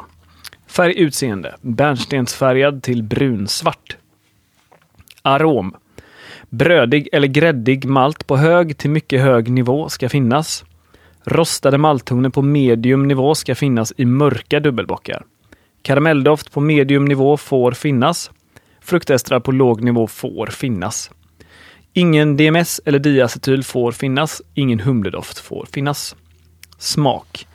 Färg 0.70 0.98
utseende. 0.98 1.56
Bärnstensfärgad 1.60 2.82
till 2.82 3.02
brunsvart. 3.02 3.96
Arom. 5.22 5.76
Brödig 6.48 7.08
eller 7.12 7.28
gräddig 7.28 7.84
malt 7.84 8.26
på 8.26 8.36
hög 8.36 8.78
till 8.78 8.90
mycket 8.90 9.20
hög 9.20 9.50
nivå 9.50 9.88
ska 9.88 10.08
finnas. 10.08 10.64
Rostade 11.24 11.78
malttoner 11.78 12.30
på 12.30 12.42
medium 12.42 13.08
nivå 13.08 13.34
ska 13.34 13.54
finnas 13.54 13.92
i 13.96 14.04
mörka 14.04 14.60
dubbelbockar. 14.60 15.24
Karamelldoft 15.82 16.52
på 16.52 16.60
medium 16.60 17.04
nivå 17.04 17.36
får 17.36 17.72
finnas. 17.72 18.30
Fruktestrar 18.80 19.40
på 19.40 19.52
låg 19.52 19.82
nivå 19.82 20.06
får 20.06 20.46
finnas. 20.46 21.10
Ingen 21.92 22.36
DMS 22.36 22.80
eller 22.84 22.98
diacetyl 22.98 23.64
får 23.64 23.92
finnas. 23.92 24.42
Ingen 24.54 24.80
humledoft 24.80 25.38
får 25.38 25.66
finnas. 25.72 26.16
Smak. 26.78 27.46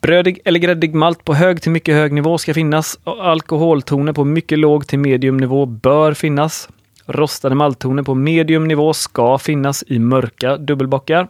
Brödig 0.00 0.38
eller 0.44 0.60
gräddig 0.60 0.94
malt 0.94 1.24
på 1.24 1.34
hög 1.34 1.62
till 1.62 1.70
mycket 1.70 1.94
hög 1.94 2.12
nivå 2.12 2.38
ska 2.38 2.54
finnas. 2.54 2.98
Alkoholtoner 3.04 4.12
på 4.12 4.24
mycket 4.24 4.58
låg 4.58 4.86
till 4.86 4.98
medium 4.98 5.36
nivå 5.36 5.66
bör 5.66 6.14
finnas. 6.14 6.68
Rostade 7.06 7.54
malttoner 7.54 8.02
på 8.02 8.14
medium 8.14 8.68
nivå 8.68 8.92
ska 8.92 9.38
finnas 9.38 9.84
i 9.86 9.98
mörka 9.98 10.56
dubbelbockar. 10.56 11.28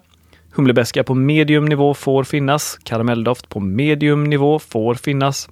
Humlebeska 0.52 1.04
på 1.04 1.14
medium 1.14 1.64
nivå 1.64 1.94
får 1.94 2.24
finnas. 2.24 2.78
Karamelldoft 2.82 3.48
på 3.48 3.60
medium 3.60 4.24
nivå 4.24 4.58
får 4.58 4.94
finnas. 4.94 5.48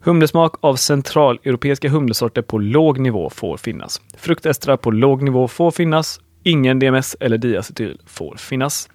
Humlesmak 0.00 0.54
av 0.60 0.76
centraleuropeiska 0.76 1.88
humlesorter 1.88 2.42
på 2.42 2.58
låg 2.58 2.98
nivå 2.98 3.30
får 3.30 3.56
finnas. 3.56 4.00
Fruktestrar 4.16 4.76
på 4.76 4.90
låg 4.90 5.22
nivå 5.22 5.48
får 5.48 5.70
finnas. 5.70 6.20
Ingen 6.42 6.78
DMS 6.78 7.16
eller 7.20 7.38
diacetyl 7.38 7.98
får 8.06 8.36
finnas. 8.36 8.88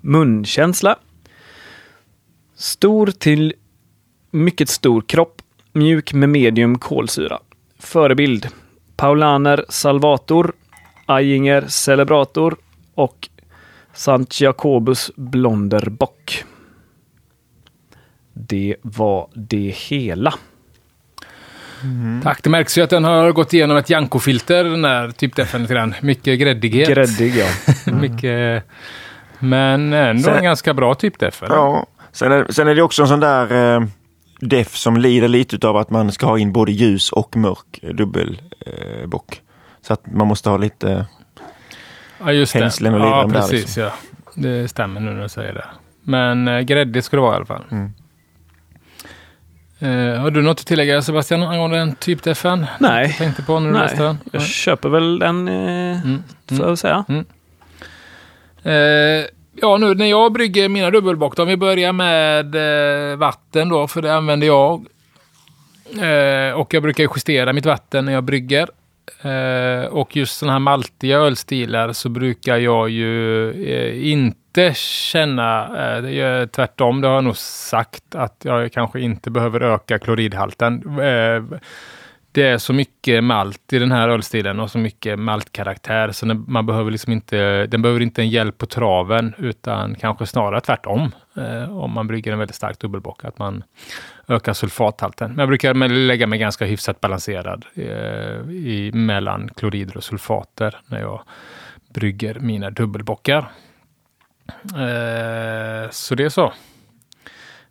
Munkänsla. 0.00 0.96
Stor 2.58 3.06
till 3.06 3.54
mycket 4.30 4.68
stor 4.68 5.00
kropp. 5.02 5.42
Mjuk 5.72 6.12
med 6.12 6.28
medium 6.28 6.78
kolsyra. 6.78 7.38
Förebild. 7.78 8.48
Paulaner 8.96 9.64
Salvator, 9.68 10.52
Ayinger 11.06 11.64
Celebrator 11.68 12.56
och 12.94 13.28
Sant 13.92 14.40
Jacobus 14.40 15.10
Blonderbock. 15.16 16.44
Det 18.32 18.76
var 18.82 19.28
det 19.34 19.74
hela. 19.88 20.34
Tack, 22.22 22.42
det 22.42 22.50
märks 22.50 22.78
ju 22.78 22.82
att 22.82 22.90
den 22.90 23.04
har 23.04 23.32
gått 23.32 23.52
igenom 23.52 23.76
ett 23.76 23.90
Janko-filter, 23.90 24.64
den 24.64 24.82
där 24.82 25.10
typdefen 25.10 25.62
lite 25.62 25.74
grann. 25.74 25.94
Mycket 26.02 26.38
gräddighet. 26.40 26.88
Gräddig 26.88 27.34
ja. 27.36 27.46
Mycket, 27.92 28.64
men 29.38 29.92
ändå 29.92 30.22
Sen- 30.22 30.36
en 30.36 30.44
ganska 30.44 30.74
bra 30.74 30.94
typdef. 30.94 31.42
eller? 31.42 31.54
Ja, 31.54 31.86
sen 32.12 32.32
är, 32.32 32.46
sen 32.52 32.68
är 32.68 32.74
det 32.74 32.82
också 32.82 33.02
en 33.02 33.08
sån 33.08 33.20
där 33.20 33.74
eh, 33.76 33.82
def 34.40 34.76
som 34.76 34.96
lider 34.96 35.28
lite 35.28 35.68
av 35.68 35.76
att 35.76 35.90
man 35.90 36.12
ska 36.12 36.26
ha 36.26 36.38
in 36.38 36.52
både 36.52 36.72
ljus 36.72 37.12
och 37.12 37.36
mörk 37.36 37.78
eh, 37.82 37.90
dubbelbock. 37.94 38.42
Eh, 38.66 39.06
bock. 39.06 39.40
så 39.82 39.92
att 39.92 40.06
man 40.12 40.26
måste 40.26 40.50
ha 40.50 40.56
lite... 40.56 41.06
Ja, 42.20 42.32
just. 42.32 42.54
Hängslen 42.54 42.94
och 42.94 43.00
Ja, 43.00 43.04
livrem 43.22 43.32
där, 43.32 43.40
precis. 43.40 43.60
liksom. 43.60 43.82
Ja. 43.82 43.92
Det 44.34 44.68
stämmer 44.68 45.00
nu 45.00 45.10
när 45.10 45.22
du 45.22 45.28
säger 45.28 45.54
det. 45.54 45.64
Men 46.02 46.48
eh, 46.48 46.60
gräddig 46.60 47.04
ska 47.04 47.16
det 47.16 47.20
vara 47.20 47.32
i 47.32 47.36
alla 47.36 47.46
fall. 47.46 47.64
Mm. 47.70 47.92
Eh, 49.80 50.20
har 50.20 50.30
du 50.30 50.42
något 50.42 50.60
att 50.60 50.66
tillägga 50.66 51.02
Sebastian 51.02 51.42
angående 51.42 51.76
den 51.76 51.94
typdefen? 51.94 52.66
Nej. 52.78 53.12
Tänkte 53.18 53.42
på 53.42 53.60
när 53.60 53.68
du 53.72 53.78
läste 53.78 53.96
Nej, 54.02 54.06
den? 54.06 54.18
jag 54.32 54.42
köper 54.42 54.88
väl 54.88 55.18
den, 55.18 55.48
eh, 55.48 56.02
Mm. 56.04 56.22
får 56.48 56.68
jag 56.68 56.78
säga. 56.78 57.04
Eh, 58.62 59.24
ja, 59.62 59.76
nu 59.76 59.94
när 59.94 60.06
jag 60.06 60.32
brygger 60.32 60.68
mina 60.68 60.90
dubbelbock, 60.90 61.38
om 61.38 61.48
vi 61.48 61.56
börjar 61.56 61.92
med 61.92 62.54
eh, 63.12 63.16
vatten 63.16 63.68
då, 63.68 63.88
för 63.88 64.02
det 64.02 64.14
använder 64.14 64.46
jag. 64.46 64.86
Eh, 66.00 66.52
och 66.52 66.74
jag 66.74 66.82
brukar 66.82 67.04
justera 67.04 67.52
mitt 67.52 67.66
vatten 67.66 68.04
när 68.04 68.12
jag 68.12 68.24
brygger. 68.24 68.68
Eh, 69.22 69.86
och 69.86 70.16
just 70.16 70.38
sådana 70.38 70.52
här 70.52 70.58
maltiga 70.58 71.18
ölstilar 71.18 71.92
så 71.92 72.08
brukar 72.08 72.56
jag 72.56 72.90
ju 72.90 73.50
eh, 73.50 74.12
inte 74.12 74.72
känna, 74.74 75.64
eh, 75.64 76.02
det 76.02 76.46
tvärtom, 76.52 77.00
det 77.00 77.08
har 77.08 77.14
jag 77.14 77.24
nog 77.24 77.36
sagt, 77.36 78.14
att 78.14 78.36
jag 78.44 78.72
kanske 78.72 79.00
inte 79.00 79.30
behöver 79.30 79.60
öka 79.60 79.98
kloridhalten. 79.98 80.98
Eh, 81.00 81.58
det 82.32 82.42
är 82.42 82.58
så 82.58 82.72
mycket 82.72 83.24
malt 83.24 83.72
i 83.72 83.78
den 83.78 83.92
här 83.92 84.08
ölstilen 84.08 84.60
och 84.60 84.70
så 84.70 84.78
mycket 84.78 85.18
maltkaraktär 85.18 86.12
så 86.12 86.26
den- 86.26 86.44
man 86.48 86.66
behöver 86.66 86.90
liksom 86.90 87.12
inte, 87.12 87.66
den 87.66 87.82
behöver 87.82 88.00
inte 88.02 88.22
en 88.22 88.28
hjälp 88.28 88.58
på 88.58 88.66
traven 88.66 89.34
utan 89.38 89.94
kanske 89.94 90.26
snarare 90.26 90.60
tvärtom. 90.60 91.10
Eh, 91.36 91.78
om 91.78 91.90
man 91.92 92.06
brygger 92.06 92.32
en 92.32 92.38
väldigt 92.38 92.56
stark 92.56 92.78
dubbelbock, 92.78 93.24
att 93.24 93.38
man 93.38 93.62
ökar 94.28 94.52
sulfathalten. 94.52 95.30
Men 95.30 95.38
jag 95.38 95.48
brukar 95.48 95.74
lägga 95.88 96.26
mig 96.26 96.38
ganska 96.38 96.64
hyfsat 96.64 97.00
balanserad 97.00 97.64
eh, 97.74 98.50
i, 98.50 98.90
mellan 98.94 99.48
klorider 99.48 99.96
och 99.96 100.04
sulfater 100.04 100.76
när 100.86 101.00
jag 101.00 101.22
brygger 101.94 102.34
mina 102.40 102.70
dubbelbockar. 102.70 103.50
Eh, 104.64 105.90
så 105.90 106.14
det 106.14 106.24
är 106.24 106.28
så. 106.28 106.52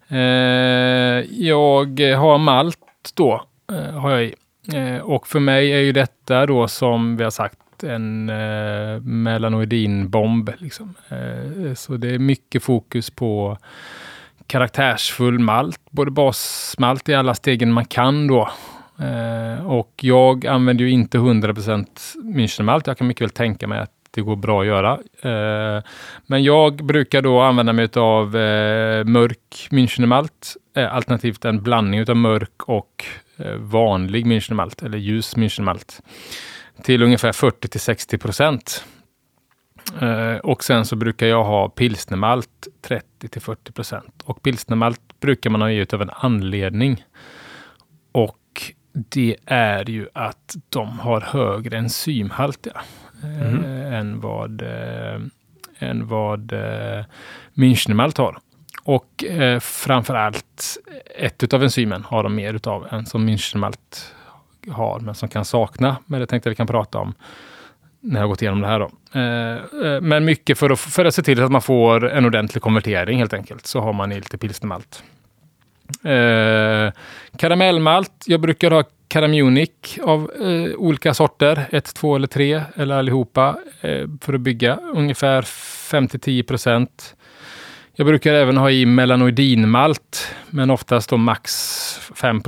Eh, 0.10 1.26
jag 1.46 2.00
har 2.18 2.38
malt 2.38 2.78
då, 3.16 3.44
eh, 3.72 4.00
har 4.00 4.12
jag 4.12 4.24
i. 4.24 4.36
Mm. 4.74 4.96
Eh, 4.96 5.02
och 5.02 5.28
för 5.28 5.40
mig 5.40 5.72
är 5.72 5.80
ju 5.80 5.92
detta 5.92 6.46
då 6.46 6.68
som 6.68 7.18
vi 7.18 7.24
har 7.24 7.32
sagt 7.32 7.84
en 7.84 8.30
eh, 8.30 9.02
melanoidinbomb. 9.02 10.52
Liksom. 10.58 10.94
Eh, 11.10 11.74
så 11.74 11.98
det 11.98 12.14
är 12.16 12.20
mycket 12.20 12.64
fokus 12.64 13.10
på 13.10 13.58
karaktärsfull 14.48 15.40
malt, 15.40 15.82
både 15.90 16.12
basmalt 16.12 17.10
i 17.10 17.14
alla 17.14 17.34
stegen 17.34 17.72
man 17.72 17.86
kan 17.86 18.28
då. 18.28 18.50
Eh, 19.00 19.68
och 19.68 19.94
jag 20.02 20.48
använder 20.48 20.86
ju 20.86 20.92
inte 20.92 21.18
100% 21.18 21.88
Münchenmalt. 22.24 22.84
Jag 22.86 22.98
kan 22.98 23.08
mycket 23.08 23.22
väl 23.22 23.30
tänka 23.30 23.68
mig 23.68 23.80
att 23.80 23.92
det 24.12 24.22
går 24.22 24.36
bra 24.36 24.62
att 24.62 24.68
göra. 24.68 24.94
Eh, 25.22 25.84
men 26.26 26.44
jag 26.44 26.86
brukar 26.86 27.22
då 27.22 27.42
använda 27.42 27.74
mig 27.74 27.90
av 27.96 28.38
eh, 28.38 29.04
mörk 29.04 29.68
Münchenmalt, 29.72 30.58
eh, 30.76 30.96
alternativt 30.96 31.46
en 31.46 31.64
blandning 31.64 32.10
av 32.10 32.16
mörk 32.16 32.64
och 32.64 33.06
vanlig 33.58 34.26
Münchenmalt, 34.26 34.84
eller 34.84 34.98
ljus 34.98 35.36
Münchenmalt, 35.36 36.02
till 36.84 37.04
ungefär 37.04 37.32
40 37.32 37.68
till 37.68 37.80
60 37.80 38.18
procent. 38.18 38.84
Eh, 40.02 40.36
och 40.36 40.64
sen 40.64 40.86
så 40.86 40.96
brukar 40.96 41.28
jag 41.28 41.44
ha 41.44 41.70
pilsnermalt 41.70 42.68
30 42.82 43.28
till 43.28 43.42
40 43.42 43.72
procent. 43.72 44.22
Och 44.24 44.44
pilsnermalt 44.44 45.20
brukar 45.20 45.50
man 45.50 45.62
ha 45.62 45.72
i 45.72 45.86
av 45.94 46.02
en 46.02 46.10
anledning. 46.10 47.06
Och 48.12 48.74
det 48.94 49.36
är 49.46 49.90
ju 49.90 50.08
att 50.14 50.56
de 50.70 51.00
har 51.00 51.22
högre 51.22 51.78
enzymhalt 51.78 52.68
ja, 52.74 52.82
eh, 53.24 53.94
än 53.94 54.20
vad, 54.22 54.62
eh, 54.62 55.22
än 55.80 56.08
vad 56.08 56.54
eh, 56.54 57.06
Münchenmalt 57.54 58.18
har. 58.18 58.38
Och 58.88 59.24
eh, 59.24 59.60
framför 59.60 60.16
allt 60.16 60.78
ett 61.16 61.44
utav 61.44 61.64
enzymen 61.64 62.04
har 62.04 62.24
de 62.24 62.36
mer 62.36 62.54
utav 62.54 62.88
än 62.92 63.06
som 63.06 63.30
Münchenmalt 63.30 64.12
har, 64.70 65.00
men 65.00 65.16
som 65.16 65.30
kan 65.30 65.46
sakna. 65.46 65.98
Men 66.06 66.20
det 66.20 66.28
tänkte 66.28 66.50
jag 66.50 66.52
vi 66.52 66.56
kan 66.56 66.68
prata 66.68 66.98
om 66.98 67.14
när 68.00 68.16
jag 68.16 68.24
har 68.24 68.28
gått 68.28 68.42
igenom 68.42 68.62
det 68.62 68.68
här. 68.68 68.80
Då. 68.80 68.92
Eh, 69.20 69.92
eh, 69.94 70.02
men 70.02 70.26
mycket 70.26 70.58
för 70.58 70.70
att, 70.70 70.80
för 70.80 71.06
att 71.06 71.16
se 71.16 71.22
till 71.22 71.44
att 71.44 71.52
man 71.52 71.62
får 71.62 72.10
en 72.10 72.26
ordentlig 72.26 72.64
konvertering 72.64 73.20
helt 73.20 73.34
enkelt, 73.34 73.68
så 73.68 73.80
har 73.80 73.94
man 73.94 74.12
i 74.12 74.16
lite 74.16 74.38
pilsnermalt. 74.38 75.04
Eh, 76.04 76.92
karamellmalt. 77.38 78.24
Jag 78.26 78.42
brukar 78.42 78.72
ha 78.72 78.84
Caramunic 79.08 80.00
av 80.04 80.32
eh, 80.42 80.76
olika 80.78 81.14
sorter. 81.14 81.66
Ett, 81.72 81.96
två 81.96 82.16
eller 82.16 82.28
tre, 82.28 82.62
eller 82.76 82.96
allihopa, 82.96 83.58
eh, 83.82 84.08
för 84.22 84.34
att 84.34 84.42
bygga 84.42 84.80
ungefär 84.94 85.42
5-10 85.42 86.44
procent. 86.44 87.16
Jag 88.00 88.08
brukar 88.08 88.34
även 88.34 88.58
ha 88.58 88.72
i 88.72 88.86
melanoidinmalt, 88.86 90.36
men 90.50 90.70
oftast 90.70 91.10
då 91.10 91.18
max 91.18 91.52
5. 92.16 92.42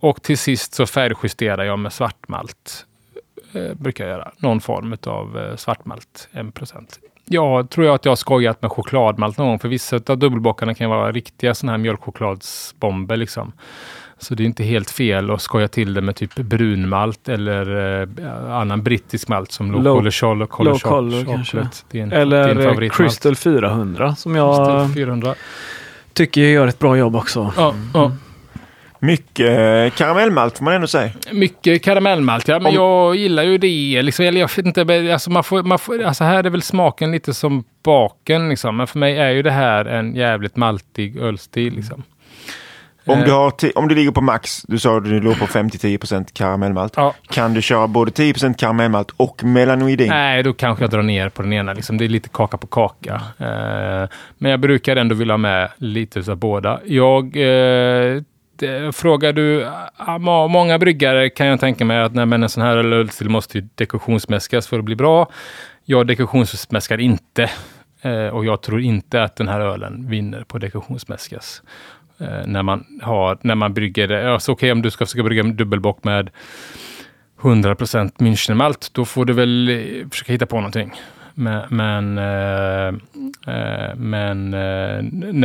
Och 0.00 0.22
till 0.22 0.38
sist 0.38 0.74
så 0.74 0.86
färgjusterar 0.86 1.64
jag 1.64 1.78
med 1.78 1.92
svartmalt. 1.92 2.86
Eh, 3.52 3.74
brukar 3.74 4.04
jag 4.04 4.12
göra. 4.12 4.32
Någon 4.38 4.60
form 4.60 4.96
av 5.06 5.38
eh, 5.38 5.56
svartmalt, 5.56 6.28
1. 6.32 6.46
Jag 7.24 7.70
tror 7.70 7.86
jag 7.86 7.94
att 7.94 8.04
jag 8.04 8.10
har 8.10 8.16
skojat 8.16 8.62
med 8.62 8.70
chokladmalt 8.70 9.38
någon 9.38 9.48
gång, 9.48 9.58
för 9.58 9.68
vissa 9.68 9.96
av 9.96 10.18
dubbelbockarna 10.18 10.74
kan 10.74 10.90
vara 10.90 11.12
riktiga 11.12 11.54
sådana 11.54 11.72
här 11.72 11.78
mjölkchokladsbomber. 11.78 13.16
Liksom. 13.16 13.52
Så 14.22 14.34
det 14.34 14.42
är 14.42 14.44
inte 14.44 14.64
helt 14.64 14.90
fel 14.90 15.30
att 15.30 15.42
skoja 15.42 15.68
till 15.68 15.94
det 15.94 16.00
med 16.00 16.16
typ 16.16 16.34
brunmalt 16.34 17.28
eller 17.28 18.00
eh, 18.02 18.52
annan 18.56 18.82
brittisk 18.82 19.28
malt 19.28 19.52
som 19.52 19.72
Low 19.72 19.82
Low- 19.82 19.94
Color 20.20 20.46
Color 20.46 20.70
Low 20.70 20.78
Color 20.78 21.24
kanske. 21.24 21.56
Chocolate. 21.56 21.76
Det 21.90 21.98
är 21.98 22.02
en, 22.02 22.08
det 22.08 22.16
är 22.16 22.20
en 22.20 22.22
Eller 22.22 22.48
eh, 22.60 22.68
favoritmalt. 22.68 22.96
Crystal 22.96 23.36
400 23.36 24.14
som 24.16 24.36
jag 24.36 24.56
Crystal 24.56 24.94
400. 24.94 25.34
tycker 26.12 26.40
gör 26.40 26.66
ett 26.66 26.78
bra 26.78 26.96
jobb 26.96 27.16
också. 27.16 27.52
Ja, 27.56 27.74
ja. 27.94 28.12
Mycket 28.98 29.46
eh, 29.48 29.96
karamellmalt 29.98 30.58
får 30.58 30.64
man 30.64 30.74
ändå 30.74 30.86
säga. 30.86 31.10
Mycket 31.32 31.82
karamellmalt, 31.84 32.48
ja. 32.48 32.58
Men 32.58 32.66
Om- 32.66 32.74
jag 32.74 33.16
gillar 33.16 33.42
ju 33.42 33.58
det. 33.58 34.02
Liksom, 34.02 34.24
eller 34.24 34.40
jag 34.40 34.50
vet 34.56 34.66
inte, 34.66 35.12
alltså 35.12 35.30
man 35.30 35.44
får, 35.44 35.62
man 35.62 35.78
får, 35.78 36.02
alltså 36.02 36.24
här 36.24 36.44
är 36.44 36.50
väl 36.50 36.62
smaken 36.62 37.12
lite 37.12 37.34
som 37.34 37.64
baken. 37.82 38.48
Liksom. 38.48 38.76
Men 38.76 38.86
för 38.86 38.98
mig 38.98 39.18
är 39.18 39.30
ju 39.30 39.42
det 39.42 39.50
här 39.50 39.84
en 39.84 40.14
jävligt 40.14 40.56
maltig 40.56 41.16
ölstil. 41.16 41.74
Liksom. 41.76 42.02
Om 43.06 43.18
Eh. 43.18 43.24
du, 43.24 43.30
har 43.32 43.52
om 43.78 43.88
du 43.88 43.94
ligger 43.94 44.10
på 44.10 44.20
max, 44.20 44.62
du 44.68 44.78
sa 44.78 44.96
att 44.98 45.04
du 45.04 45.20
låg 45.20 45.38
på 45.38 45.46
5-10% 45.46 46.32
karamellmalt. 46.32 46.92
Ja. 46.96 47.14
Kan 47.30 47.54
du 47.54 47.62
köra 47.62 47.86
både 47.88 48.10
10% 48.10 48.54
karamellmalt 48.58 49.10
och 49.16 49.44
melanoidin? 49.44 50.08
Nej, 50.08 50.42
då 50.42 50.52
kanske 50.52 50.84
jag 50.84 50.90
drar 50.90 51.02
ner 51.02 51.28
på 51.28 51.42
den 51.42 51.52
ena. 51.52 51.72
Liksom. 51.72 51.98
Det 51.98 52.04
är 52.04 52.08
lite 52.08 52.28
kaka 52.28 52.56
på 52.56 52.66
kaka. 52.66 53.14
Eh, 53.38 54.08
men 54.38 54.50
jag 54.50 54.60
brukar 54.60 54.96
ändå 54.96 55.14
vilja 55.14 55.32
ha 55.34 55.38
med 55.38 55.68
lite 55.76 56.30
av 56.32 56.36
båda. 56.36 56.80
Jag 56.84 57.24
eh, 57.36 58.22
det, 58.58 58.96
frågar 58.96 59.32
du 59.32 59.66
ah, 59.96 60.18
må- 60.18 60.48
många 60.48 60.78
bryggare 60.78 61.30
kan 61.30 61.46
jag 61.46 61.60
tänka 61.60 61.84
mig 61.84 62.00
att 62.02 62.14
nej, 62.14 62.26
men 62.26 62.42
en 62.42 62.48
sån 62.48 62.62
här 62.62 62.76
ölstil 62.76 63.28
måste 63.28 63.58
ju 63.58 63.68
dekoktionsmäskas 63.74 64.66
för 64.66 64.78
att 64.78 64.84
bli 64.84 64.96
bra. 64.96 65.30
Jag 65.84 66.06
dekoktionsmäskar 66.06 66.98
inte. 67.00 67.50
Eh, 68.02 68.26
och 68.26 68.44
jag 68.44 68.62
tror 68.62 68.80
inte 68.80 69.22
att 69.22 69.36
den 69.36 69.48
här 69.48 69.60
ölen 69.60 70.08
vinner 70.08 70.44
på 70.44 70.58
dekoktionsmäskas. 70.58 71.62
Eh, 72.22 72.46
när, 72.46 72.62
man 72.62 72.84
har, 73.02 73.38
när 73.40 73.54
man 73.54 73.74
brygger 73.74 74.08
det. 74.08 74.32
Alltså, 74.32 74.52
Okej, 74.52 74.72
om 74.72 74.82
du 74.82 74.90
ska 74.90 75.06
försöka 75.06 75.22
brygga 75.22 75.42
en 75.42 75.56
dubbelbock 75.56 76.04
med 76.04 76.30
100% 77.40 78.12
Münchenmalt, 78.18 78.90
då 78.92 79.04
får 79.04 79.24
du 79.24 79.32
väl 79.32 79.68
eh, 79.68 80.08
försöka 80.08 80.32
hitta 80.32 80.46
på 80.46 80.56
någonting. 80.56 80.92
Men, 81.34 81.62
men, 81.68 82.18
eh, 82.18 82.94
men 83.96 84.54
eh, 84.54 85.02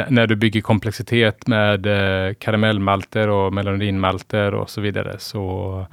när 0.09 0.27
du 0.27 0.35
bygger 0.35 0.61
komplexitet 0.61 1.47
med 1.47 1.85
eh, 1.85 2.33
karamellmalter 2.33 3.27
och 3.27 3.53
melanoidinmalter 3.53 4.53
och 4.53 4.69
så 4.69 4.81
vidare 4.81 5.15
så, 5.19 5.85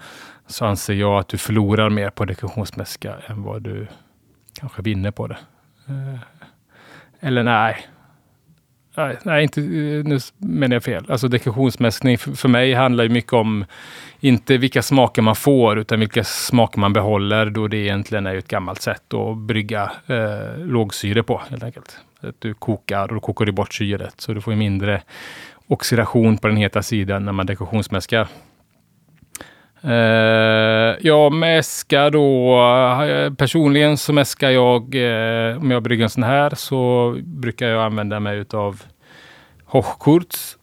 så 0.47 0.64
anser 0.64 0.95
jag 0.95 1.18
att 1.18 1.28
du 1.28 1.39
förlorar 1.39 1.91
mer 1.91 2.11
på 2.11 2.24
dekoktionsmäska 2.24 3.14
än 3.26 3.43
vad 3.43 3.62
du 3.62 3.87
kanske 4.61 4.82
vinner 4.82 5.11
på 5.11 5.26
det. 5.26 5.39
Eller 7.20 7.43
nej, 7.43 7.87
Nej, 8.97 9.16
nej, 9.22 9.42
inte, 9.42 9.61
eh, 9.61 10.05
nu 10.05 10.18
menar 10.38 10.76
jag 10.76 10.84
fel. 10.84 11.05
Alltså 11.09 11.28
dekorationsmäskning 11.28 12.18
för, 12.18 12.49
mig 12.49 12.74
handlar 12.74 13.05
ju 13.05 13.11
mycket 13.11 13.32
om 13.32 13.64
inte 14.20 14.57
vilka 14.57 14.82
smaker 14.82 15.22
man 15.22 15.36
får, 15.36 15.78
utan 15.78 16.01
vilka 16.01 16.24
smaker 16.24 16.78
man 16.78 16.92
behåller, 16.92 17.47
då 17.47 17.68
det 17.68 17.76
egentligen 17.76 18.26
är 18.26 18.36
ett 18.36 18.49
gammalt 18.49 18.82
sätt 18.82 19.14
att 19.14 19.36
brygga 19.36 19.92
eh, 20.07 20.59
lågsyre 20.59 21.22
på, 21.22 21.42
helt 21.51 21.62
enkelt. 21.62 21.99
Att 22.20 22.40
du 22.40 22.55
kokar 22.55 23.09
och 23.09 23.14
då 23.14 23.20
kokar 23.20 23.45
du 23.45 23.53
bort 23.53 23.74
syret, 23.74 24.14
så 24.20 24.32
du 24.32 24.40
får 24.40 24.55
mindre 24.55 25.03
oxidation 25.66 26.38
på 26.38 26.49
den 26.49 26.57
heta 26.57 26.82
sidan 26.82 27.24
när 27.24 27.32
man 27.32 27.47
dekorationsmäskar. 27.47 28.28
Uh, 29.87 30.97
jag 31.01 31.32
mäskar 31.32 32.11
då, 32.11 32.57
uh, 33.05 33.35
personligen 33.35 33.97
så 33.97 34.12
mäskar 34.12 34.51
jag, 34.51 34.95
uh, 34.95 35.59
om 35.59 35.70
jag 35.70 35.82
brygger 35.82 36.05
en 36.05 36.11
sån 36.11 36.22
här, 36.22 36.53
så 36.55 37.14
brukar 37.22 37.68
jag 37.68 37.85
använda 37.85 38.20
mig 38.20 38.39
utav 38.39 38.82
Hochkurz. 39.64 40.57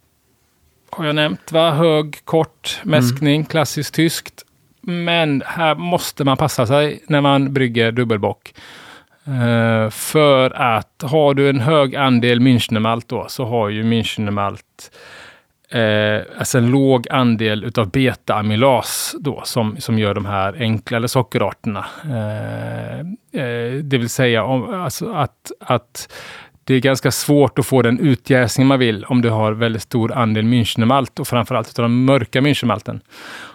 Har 0.90 1.06
jag 1.06 1.16
nämnt, 1.16 1.52
va? 1.52 1.72
Hög, 1.72 2.26
kort 2.26 2.80
mäskning, 2.84 3.36
mm. 3.36 3.46
klassiskt 3.46 3.96
tyskt. 3.96 4.46
Men 4.82 5.44
här 5.46 5.76
måste 5.76 6.24
man 6.24 6.38
passa 6.38 6.68
sig 6.68 7.04
när 7.08 7.22
man 7.22 7.54
brygger 7.54 7.92
dubbelbock. 7.92 8.54
För 9.92 10.52
att 10.52 11.04
har 11.04 11.34
du 11.34 11.50
en 11.50 11.60
hög 11.60 11.96
andel 11.96 12.40
Münchnermalt 12.40 13.06
då, 13.08 13.26
så 13.30 13.46
har 13.46 13.70
ju 13.70 13.84
Münchnermalt 13.84 14.92
eh, 15.72 16.22
alltså 16.38 16.58
en 16.58 16.72
låg 16.72 17.08
andel 17.10 17.64
utav 17.64 17.92
beta-amylas 17.92 19.16
då, 19.20 19.42
som, 19.46 19.78
som 19.80 20.00
gör 20.00 20.14
de 20.14 20.26
här 20.26 20.56
enklare 20.60 21.08
sockerarterna. 21.08 21.86
Eh, 22.04 23.00
eh, 23.42 23.74
det 23.74 23.98
vill 23.98 24.10
säga 24.10 24.44
om, 24.44 24.74
alltså 24.74 25.12
att, 25.12 25.52
att 25.60 26.14
det 26.64 26.74
är 26.76 26.80
ganska 26.80 27.12
svårt 27.12 27.60
att 27.60 27.66
få 27.66 27.82
den 27.82 28.00
utjäsning 28.00 28.68
man 28.68 28.80
vill 28.80 29.06
om 29.06 29.22
du 29.22 29.30
har 29.30 29.52
väldigt 29.52 29.82
stor 29.82 30.14
andel 30.14 30.46
Münchenmalt 30.46 31.20
och 31.20 31.28
framförallt 31.28 31.70
utav 31.70 31.84
den 31.84 32.06
mörka 32.06 32.42
Münchenmalten. 32.42 33.00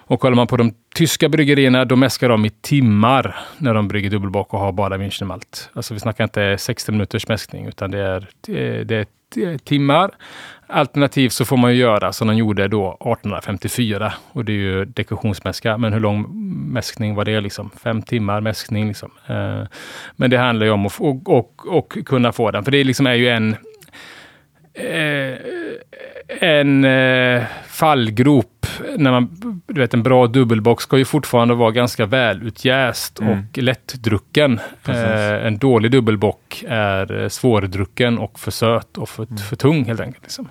Och 0.08 0.20
kollar 0.20 0.36
man 0.36 0.46
på 0.46 0.56
de 0.56 0.74
tyska 0.94 1.28
bryggerierna, 1.28 1.84
då 1.84 1.96
mäskar 1.96 2.28
de 2.28 2.44
i 2.44 2.50
timmar 2.50 3.36
när 3.58 3.74
de 3.74 3.88
brygger 3.88 4.10
dubbelbock 4.10 4.54
och 4.54 4.60
har 4.60 4.72
bara 4.72 4.96
Münchenmalt. 4.96 5.70
Alltså 5.72 5.94
vi 5.94 6.00
snackar 6.00 6.24
inte 6.24 6.58
60 6.58 6.92
minuters 6.92 7.28
mäskning, 7.28 7.66
utan 7.66 7.90
det 7.90 7.98
är, 7.98 8.28
eh, 8.48 8.86
det 8.86 8.94
är 8.94 9.58
timmar. 9.58 10.10
Alternativt 10.68 11.32
så 11.32 11.44
får 11.44 11.56
man 11.56 11.72
ju 11.72 11.78
göra 11.80 12.12
som 12.12 12.28
de 12.28 12.36
gjorde 12.36 12.68
då 12.68 12.88
1854 12.88 14.12
och 14.32 14.44
det 14.44 14.52
är 14.52 14.56
ju 14.56 14.84
dekorationsmäska. 14.84 15.78
Men 15.78 15.92
hur 15.92 16.00
lång 16.00 16.26
mäskning 16.72 17.14
var 17.14 17.24
det? 17.24 17.40
Liksom? 17.40 17.70
Fem 17.82 18.02
timmar 18.02 18.40
mäskning. 18.40 18.88
Liksom. 18.88 19.10
Eh, 19.26 19.62
men 20.16 20.30
det 20.30 20.38
handlar 20.38 20.66
ju 20.66 20.72
om 20.72 20.86
att 20.86 21.00
och, 21.00 21.28
och, 21.28 21.76
och 21.76 21.98
kunna 22.06 22.32
få 22.32 22.50
den, 22.50 22.64
för 22.64 22.70
det 22.70 22.84
liksom 22.84 23.06
är 23.06 23.14
ju 23.14 23.28
en 23.28 23.56
en 26.40 26.84
eh, 26.84 27.42
fallgrop. 27.68 28.66
När 28.96 29.10
man, 29.10 29.28
du 29.66 29.80
vet, 29.80 29.94
en 29.94 30.02
bra 30.02 30.26
dubbelbox 30.26 30.82
ska 30.82 30.98
ju 30.98 31.04
fortfarande 31.04 31.54
vara 31.54 31.70
ganska 31.70 32.06
välutjäst 32.06 33.20
mm. 33.20 33.32
och 33.32 33.58
lättdrucken. 33.58 34.60
Eh, 34.88 35.46
en 35.46 35.58
dålig 35.58 35.90
dubbelbock 35.90 36.64
är 36.68 37.22
eh, 37.22 37.28
svårdrucken 37.28 38.18
och 38.18 38.38
för 38.38 38.50
söt 38.50 38.98
och 38.98 39.08
för, 39.08 39.22
mm. 39.22 39.36
för 39.36 39.56
tung 39.56 39.84
helt 39.84 40.00
enkelt. 40.00 40.22
Liksom. 40.22 40.48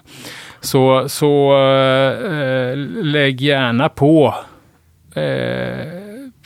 Så, 0.59 1.09
så 1.09 1.51
eh, 1.67 2.77
lägg 3.03 3.41
gärna 3.41 3.89
på 3.89 4.35
eh, 5.15 5.87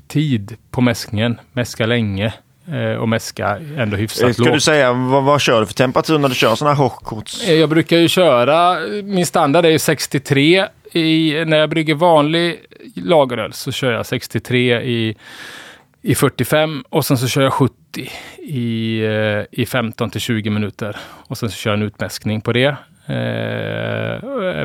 tid 0.08 0.58
på 0.72 0.82
mäskningen. 0.82 1.40
Mäska 1.54 1.86
länge. 1.86 2.34
Eh, 2.72 2.96
och 2.96 3.10
mäska 3.10 3.58
ändå 3.78 3.98
hyfsat 3.98 4.24
lågt. 4.24 4.36
Ska 4.36 4.54
du 4.54 4.60
säga, 4.60 4.94
vad, 4.94 5.24
vad 5.24 5.42
kör 5.42 5.60
du 5.60 5.66
för 5.66 5.74
temperatur 5.74 6.18
när 6.18 6.30
du 6.30 6.36
kör 6.36 6.56
sådana 6.56 6.76
här 6.76 6.84
hochkorts? 6.84 7.48
Eh, 7.48 7.56
jag 7.56 7.70
brukar 7.70 7.98
ju 7.98 8.08
köra, 8.08 8.80
min 9.04 9.26
standard 9.26 9.66
är 9.66 9.70
ju 9.70 9.80
63. 9.80 10.66
I, 10.94 11.46
när 11.46 11.58
jag 11.58 11.70
brygger 11.70 11.96
vanlig 11.96 12.60
lageröl 12.96 13.54
så 13.54 13.72
kör 13.72 13.92
jag 13.92 14.06
63 14.06 14.82
i, 14.82 15.16
i 16.02 16.16
45 16.16 16.84
och 16.90 17.06
sen 17.06 17.18
så 17.18 17.28
kör 17.28 17.42
jag 17.42 17.54
70 17.54 17.74
i, 18.38 19.00
eh, 19.00 19.62
i 19.62 19.66
15 19.66 20.10
till 20.10 20.22
20 20.22 20.50
minuter. 20.50 20.98
Och 21.28 21.38
sen 21.38 21.50
så 21.50 21.58
kör 21.58 21.72
jag 21.72 21.78
en 21.78 21.86
utmäskning 21.86 22.42
på 22.42 22.54
det. 22.54 22.76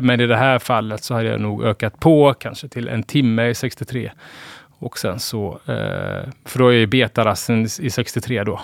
Men 0.01 0.21
i 0.21 0.27
det 0.27 0.37
här 0.37 0.59
fallet 0.59 1.03
så 1.03 1.13
har 1.13 1.21
jag 1.21 1.41
nog 1.41 1.63
ökat 1.63 1.99
på 1.99 2.33
kanske 2.33 2.67
till 2.67 2.87
en 2.87 3.03
timme 3.03 3.47
i 3.47 3.55
63. 3.55 4.11
Och 4.79 4.97
sen 4.97 5.19
så, 5.19 5.59
eh, 5.65 6.31
för 6.45 6.59
då 6.59 6.67
är 6.67 6.73
ju 6.73 6.87
betarassen 6.87 7.67
i 7.79 7.89
63 7.89 8.43
då. 8.43 8.61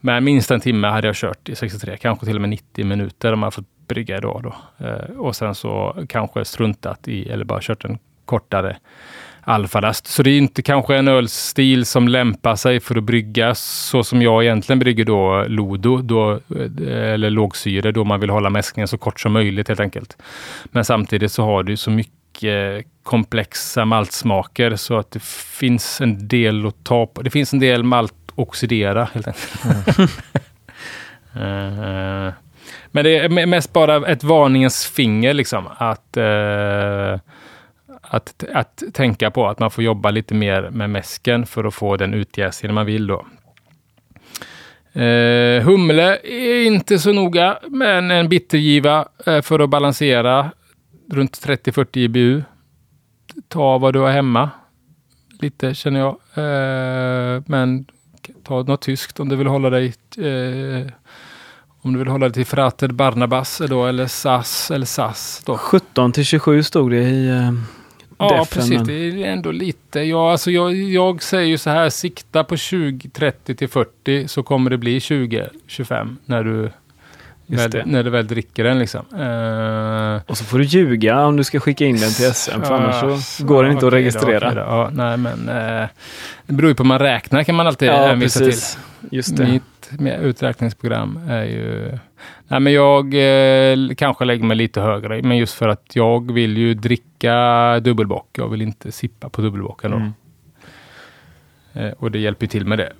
Men 0.00 0.24
minst 0.24 0.50
en 0.50 0.60
timme 0.60 0.88
hade 0.88 1.06
jag 1.06 1.16
kört 1.16 1.48
i 1.48 1.54
63, 1.54 1.96
kanske 1.96 2.26
till 2.26 2.34
och 2.34 2.40
med 2.40 2.50
90 2.50 2.84
minuter 2.84 3.32
om 3.32 3.42
jag 3.42 3.54
fått 3.54 3.86
brygga 3.88 4.16
idag 4.16 4.40
då. 4.42 4.86
Eh, 4.86 5.16
och 5.18 5.36
sen 5.36 5.54
så 5.54 6.04
kanske 6.08 6.44
struntat 6.44 7.08
i, 7.08 7.28
eller 7.28 7.44
bara 7.44 7.60
kört 7.62 7.84
en 7.84 7.98
kortare 8.24 8.76
alfalast. 9.44 10.06
Så 10.06 10.22
det 10.22 10.30
är 10.30 10.38
inte 10.38 10.62
kanske 10.62 10.96
en 10.96 11.08
ölstil 11.08 11.86
som 11.86 12.08
lämpar 12.08 12.56
sig 12.56 12.80
för 12.80 12.96
att 12.96 13.04
brygga 13.04 13.54
så 13.54 14.04
som 14.04 14.22
jag 14.22 14.44
egentligen 14.44 14.78
brygger 14.78 15.04
då 15.04 15.44
Lodo, 15.48 16.02
då, 16.02 16.32
eh, 16.32 17.12
eller 17.12 17.30
lågsyre, 17.30 17.92
då 17.92 18.04
man 18.04 18.20
vill 18.20 18.30
hålla 18.30 18.50
mäskningen 18.50 18.88
så 18.88 18.98
kort 18.98 19.20
som 19.20 19.32
möjligt 19.32 19.68
helt 19.68 19.80
enkelt. 19.80 20.16
Men 20.64 20.84
samtidigt 20.84 21.32
så 21.32 21.44
har 21.44 21.62
du 21.62 21.76
så 21.76 21.90
mycket 21.90 22.21
komplexa 23.02 23.84
maltsmaker 23.84 24.76
så 24.76 24.98
att 24.98 25.10
det 25.10 25.22
finns 25.22 26.00
en 26.00 26.28
del 26.28 26.66
att 26.66 26.84
ta 26.84 27.06
på. 27.06 27.22
Det 27.22 27.30
finns 27.30 27.52
en 27.52 27.60
del 27.60 27.82
malt 27.82 28.14
oxidera 28.34 29.08
helt 29.12 29.28
enkelt. 29.28 29.64
Mm. 31.34 31.46
uh, 31.46 32.32
men 32.90 33.04
det 33.04 33.18
är 33.18 33.46
mest 33.46 33.72
bara 33.72 34.06
ett 34.06 34.24
varningens 34.24 34.86
finger 34.86 35.34
liksom. 35.34 35.68
Att, 35.78 36.16
uh, 36.16 37.18
att, 38.00 38.44
att 38.52 38.82
tänka 38.92 39.30
på 39.30 39.48
att 39.48 39.58
man 39.58 39.70
får 39.70 39.84
jobba 39.84 40.10
lite 40.10 40.34
mer 40.34 40.70
med 40.70 40.90
mäsken 40.90 41.46
för 41.46 41.64
att 41.64 41.74
få 41.74 41.96
den 41.96 42.14
utjäsning 42.14 42.74
man 42.74 42.86
vill 42.86 43.06
då. 43.06 43.26
Uh, 44.96 45.62
humle 45.62 46.18
är 46.24 46.66
inte 46.66 46.98
så 46.98 47.12
noga, 47.12 47.58
men 47.68 48.10
en 48.10 48.28
bittergiva 48.28 49.08
för 49.42 49.58
att 49.58 49.70
balansera 49.70 50.50
runt 51.10 51.46
30-40 51.46 51.98
IBU. 51.98 52.42
Ta 53.48 53.78
vad 53.78 53.92
du 53.92 53.98
har 53.98 54.10
hemma. 54.10 54.50
Lite 55.40 55.74
känner 55.74 56.00
jag. 56.00 56.16
Eh, 56.34 57.42
men 57.46 57.86
ta 58.44 58.62
något 58.62 58.82
tyskt 58.82 59.20
om 59.20 59.28
du 59.28 59.36
vill 59.36 59.46
hålla 59.46 59.70
dig 59.70 59.94
eh, 60.18 60.92
om 61.84 61.92
du 61.92 61.98
vill 61.98 62.08
hålla 62.08 62.26
dig 62.26 62.32
till 62.32 62.46
Frater 62.46 62.88
Barnabas 62.88 63.62
då, 63.68 63.86
eller 63.86 64.06
SAS 64.06 64.70
eller 64.70 64.86
SAS. 64.86 65.42
Då. 65.46 65.56
17 65.56 66.12
till 66.12 66.24
27 66.24 66.62
stod 66.62 66.90
det 66.90 67.02
i 67.02 67.28
eh, 67.28 67.52
Ja, 68.18 68.28
defen, 68.28 68.46
precis. 68.46 68.70
Men... 68.70 68.86
Det 68.86 68.94
är 68.94 69.32
ändå 69.32 69.50
lite. 69.50 70.00
Ja, 70.00 70.30
alltså 70.30 70.50
jag, 70.50 70.74
jag 70.74 71.22
säger 71.22 71.46
ju 71.46 71.58
så 71.58 71.70
här, 71.70 71.90
sikta 71.90 72.44
på 72.44 72.56
20, 72.56 73.10
30 73.10 73.54
till 73.54 73.68
40 73.68 74.28
så 74.28 74.42
kommer 74.42 74.70
det 74.70 74.78
bli 74.78 75.00
20, 75.00 75.48
25 75.66 76.18
när 76.24 76.44
du 76.44 76.70
Väl, 77.46 77.82
när 77.86 78.02
du 78.02 78.10
väl 78.10 78.26
dricker 78.26 78.64
den 78.64 78.78
liksom. 78.78 79.00
Uh, 79.00 80.20
och 80.26 80.38
så 80.38 80.44
får 80.44 80.58
du 80.58 80.64
ljuga 80.64 81.26
om 81.26 81.36
du 81.36 81.44
ska 81.44 81.60
skicka 81.60 81.84
in 81.84 81.96
den 81.96 82.10
till 82.10 82.34
SM, 82.34 82.50
för 82.50 82.74
uh, 82.74 82.80
annars 82.80 83.24
så 83.24 83.44
går 83.44 83.62
den 83.62 83.72
inte 83.72 83.86
okay, 83.86 83.98
att 83.98 84.04
registrera. 84.04 84.48
okay, 84.48 84.62
ja, 84.62 84.90
nej, 84.92 85.16
men, 85.16 85.48
uh, 85.48 85.88
det 86.46 86.52
beror 86.52 86.68
ju 86.68 86.74
på 86.74 86.82
hur 86.82 86.88
man 86.88 86.98
räknar 86.98 87.42
kan 87.44 87.54
man 87.54 87.66
alltid 87.66 87.88
ja, 87.88 88.06
hänvisa 88.06 88.40
till. 88.40 88.54
Just 89.10 89.36
det. 89.36 89.60
Mitt 89.98 90.20
uträkningsprogram 90.20 91.20
är 91.28 91.44
ju... 91.44 91.98
Nej, 92.48 92.60
men 92.60 92.72
jag 92.72 93.14
eh, 93.14 93.94
kanske 93.96 94.24
lägger 94.24 94.44
mig 94.44 94.56
lite 94.56 94.80
högre, 94.80 95.22
men 95.22 95.36
just 95.36 95.54
för 95.54 95.68
att 95.68 95.96
jag 95.96 96.32
vill 96.32 96.58
ju 96.58 96.74
dricka 96.74 97.80
dubbelbock. 97.80 98.28
Jag 98.32 98.48
vill 98.48 98.62
inte 98.62 98.92
sippa 98.92 99.28
på 99.28 99.42
dubbelbocken. 99.42 99.92
Mm. 99.92 100.12
Eh, 101.72 101.92
och 101.98 102.10
det 102.10 102.18
hjälper 102.18 102.46
till 102.46 102.66
med 102.66 102.78
det. 102.78 102.92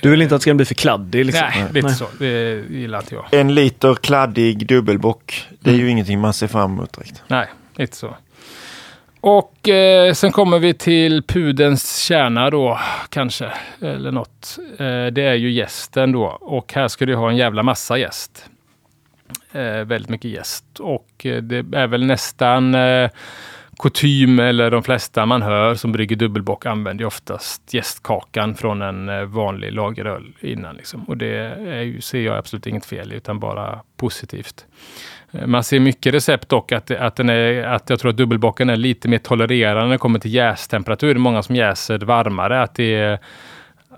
Du 0.00 0.10
vill 0.10 0.22
inte 0.22 0.34
att 0.34 0.40
det 0.40 0.42
ska 0.42 0.54
bli 0.54 0.64
för 0.64 0.74
kladdig? 0.74 1.26
Liksom. 1.26 1.46
Nej, 1.54 1.66
lite 1.72 1.86
Nej. 1.86 1.96
så. 1.96 2.06
Det 2.18 2.64
gillar 2.70 2.98
inte 2.98 3.14
jag. 3.14 3.26
En 3.30 3.54
liter 3.54 3.94
kladdig 3.94 4.66
dubbelbock, 4.66 5.46
det 5.60 5.70
är 5.70 5.74
mm. 5.74 5.86
ju 5.86 5.92
ingenting 5.92 6.20
man 6.20 6.32
ser 6.32 6.46
fram 6.46 6.72
emot 6.72 6.92
direkt. 6.92 7.22
Nej, 7.28 7.46
lite 7.76 7.96
så. 7.96 8.16
Och 9.20 9.68
eh, 9.68 10.12
sen 10.12 10.32
kommer 10.32 10.58
vi 10.58 10.74
till 10.74 11.22
pudens 11.22 11.98
kärna 11.98 12.50
då, 12.50 12.78
kanske. 13.08 13.52
Eller 13.80 14.12
något. 14.12 14.58
Eh, 14.78 15.06
det 15.06 15.22
är 15.22 15.34
ju 15.34 15.50
gästen 15.50 16.12
då. 16.12 16.24
Och 16.40 16.72
här 16.74 16.88
ska 16.88 17.06
du 17.06 17.14
ha 17.14 17.30
en 17.30 17.36
jävla 17.36 17.62
massa 17.62 17.98
gäst. 17.98 18.44
Eh, 19.52 19.84
väldigt 19.84 20.08
mycket 20.08 20.30
gäst. 20.30 20.64
Och 20.80 21.26
eh, 21.26 21.42
det 21.42 21.78
är 21.78 21.86
väl 21.86 22.06
nästan 22.06 22.74
eh, 22.74 23.10
kutym 23.78 24.38
eller 24.38 24.70
de 24.70 24.82
flesta 24.82 25.26
man 25.26 25.42
hör 25.42 25.74
som 25.74 25.92
brygger 25.92 26.16
dubbelbock 26.16 26.66
använder 26.66 27.04
oftast 27.04 27.74
gästkakan 27.74 28.54
från 28.54 28.82
en 28.82 29.08
eh, 29.08 29.22
vanlig 29.22 29.72
lageröl 29.72 30.32
innan. 30.40 30.76
Liksom. 30.76 31.04
Och 31.04 31.16
det 31.16 31.36
är 31.68 31.82
ju, 31.82 32.00
ser 32.00 32.20
jag 32.20 32.36
absolut 32.36 32.66
inget 32.66 32.86
fel 32.86 33.12
i, 33.12 33.16
utan 33.16 33.40
bara 33.40 33.80
positivt. 33.96 34.66
Eh, 35.32 35.46
man 35.46 35.64
ser 35.64 35.80
mycket 35.80 36.14
recept 36.14 36.48
dock 36.48 36.72
att, 36.72 36.90
att, 36.90 37.16
den 37.16 37.28
är, 37.28 37.62
att 37.62 37.90
jag 37.90 38.00
tror 38.00 38.10
att 38.10 38.16
dubbelbocken 38.16 38.70
är 38.70 38.76
lite 38.76 39.08
mer 39.08 39.18
tolererande 39.18 39.84
när 39.84 39.92
det 39.92 39.98
kommer 39.98 40.18
till 40.18 40.34
jästemperatur. 40.34 41.14
Det 41.14 41.18
är 41.18 41.18
många 41.18 41.42
som 41.42 41.56
jäser 41.56 41.98
varmare. 41.98 42.62
Att 42.62 42.74
det 42.74 42.94
är, 42.94 43.18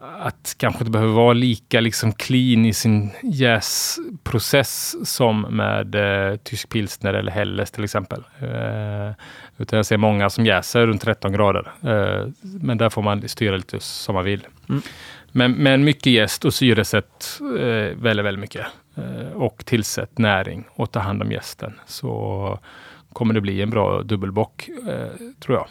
att 0.00 0.54
kanske 0.58 0.80
inte 0.80 0.90
behöver 0.90 1.12
vara 1.12 1.32
lika 1.32 1.80
liksom 1.80 2.12
clean 2.12 2.66
i 2.66 2.72
sin 2.72 3.10
jäsprocess 3.22 4.96
som 5.08 5.40
med 5.40 5.94
eh, 5.94 6.36
tysk 6.36 6.68
pilsner 6.68 7.14
eller 7.14 7.32
Helles 7.32 7.70
till 7.70 7.84
exempel. 7.84 8.24
Eh, 8.38 9.14
utan 9.58 9.76
jag 9.76 9.86
ser 9.86 9.96
många 9.96 10.30
som 10.30 10.46
jäser 10.46 10.86
runt 10.86 11.02
13 11.02 11.32
grader. 11.32 11.72
Eh, 11.82 12.28
men 12.40 12.78
där 12.78 12.90
får 12.90 13.02
man 13.02 13.28
styra 13.28 13.56
lite 13.56 13.80
som 13.80 14.14
man 14.14 14.24
vill. 14.24 14.46
Mm. 14.68 14.82
Men, 15.32 15.52
men 15.52 15.84
mycket 15.84 16.12
jäst 16.12 16.44
och 16.44 16.54
syresätt 16.54 17.40
eh, 17.58 17.96
väldigt, 17.96 18.26
väldigt 18.26 18.40
mycket. 18.40 18.66
Eh, 18.96 19.32
och 19.32 19.64
tillsätt 19.66 20.18
näring 20.18 20.64
och 20.74 20.90
ta 20.90 21.00
hand 21.00 21.22
om 21.22 21.32
gästen. 21.32 21.80
Så 21.86 22.58
kommer 23.12 23.34
det 23.34 23.40
bli 23.40 23.62
en 23.62 23.70
bra 23.70 24.02
dubbelbock, 24.02 24.68
eh, 24.68 25.26
tror 25.40 25.58
jag. 25.58 25.66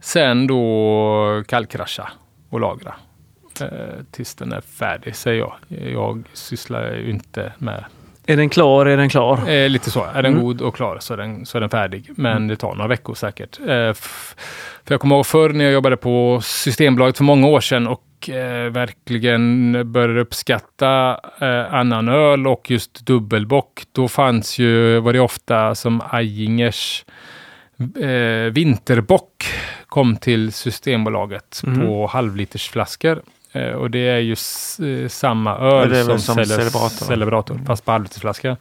Sen 0.00 0.46
då 0.46 1.44
kallkrascha 1.48 2.10
och 2.48 2.60
lagra 2.60 2.94
eh, 3.60 3.68
tills 4.10 4.34
den 4.34 4.52
är 4.52 4.60
färdig, 4.60 5.16
säger 5.16 5.38
jag. 5.38 5.54
Jag 5.92 6.24
sysslar 6.32 6.94
ju 6.94 7.10
inte 7.10 7.52
med 7.58 7.84
är 8.30 8.36
den 8.36 8.48
klar, 8.48 8.86
är 8.86 8.96
den 8.96 9.08
klar? 9.08 9.48
Eh, 9.48 9.68
lite 9.68 9.90
så. 9.90 10.04
Är 10.04 10.22
den 10.22 10.32
mm. 10.32 10.44
god 10.44 10.60
och 10.60 10.76
klar 10.76 10.98
så 11.00 11.12
är 11.12 11.16
den, 11.16 11.46
så 11.46 11.58
är 11.58 11.60
den 11.60 11.70
färdig. 11.70 12.10
Men 12.16 12.36
mm. 12.36 12.48
det 12.48 12.56
tar 12.56 12.74
några 12.74 12.88
veckor 12.88 13.14
säkert. 13.14 13.60
Eh, 13.60 13.92
för 14.84 14.94
jag 14.94 15.00
kommer 15.00 15.16
ihåg 15.16 15.26
förr 15.26 15.50
när 15.50 15.64
jag 15.64 15.72
jobbade 15.72 15.96
på 15.96 16.40
Systembolaget 16.42 17.16
för 17.16 17.24
många 17.24 17.46
år 17.46 17.60
sedan 17.60 17.86
och 17.86 18.30
eh, 18.30 18.70
verkligen 18.70 19.72
började 19.92 20.20
uppskatta 20.20 21.20
eh, 21.40 21.74
annan 21.74 22.08
öl 22.08 22.46
och 22.46 22.70
just 22.70 23.06
dubbelbock. 23.06 23.82
Då 23.92 24.08
fanns 24.08 24.58
ju, 24.58 24.98
var 24.98 25.12
det 25.12 25.20
ofta 25.20 25.74
som 25.74 26.02
Ajingers 26.10 27.04
eh, 28.00 28.52
vinterbock 28.52 29.44
kom 29.98 30.16
till 30.16 30.52
Systembolaget 30.52 31.62
mm. 31.66 31.80
på 31.80 32.06
halvlitersflaskor. 32.06 33.22
Eh, 33.52 33.70
och 33.70 33.90
det 33.90 34.08
är 34.08 34.18
ju 34.18 34.32
eh, 34.32 35.08
samma 35.08 35.58
öl 35.58 35.92
ja, 35.94 36.04
som, 36.04 36.18
som 36.18 36.44
celebrator, 36.44 37.04
celebrator 37.04 37.54
mm. 37.54 37.66
fast 37.66 37.84
på 37.84 37.92
halvlitersflaska. 37.92 38.48
Mm. 38.48 38.58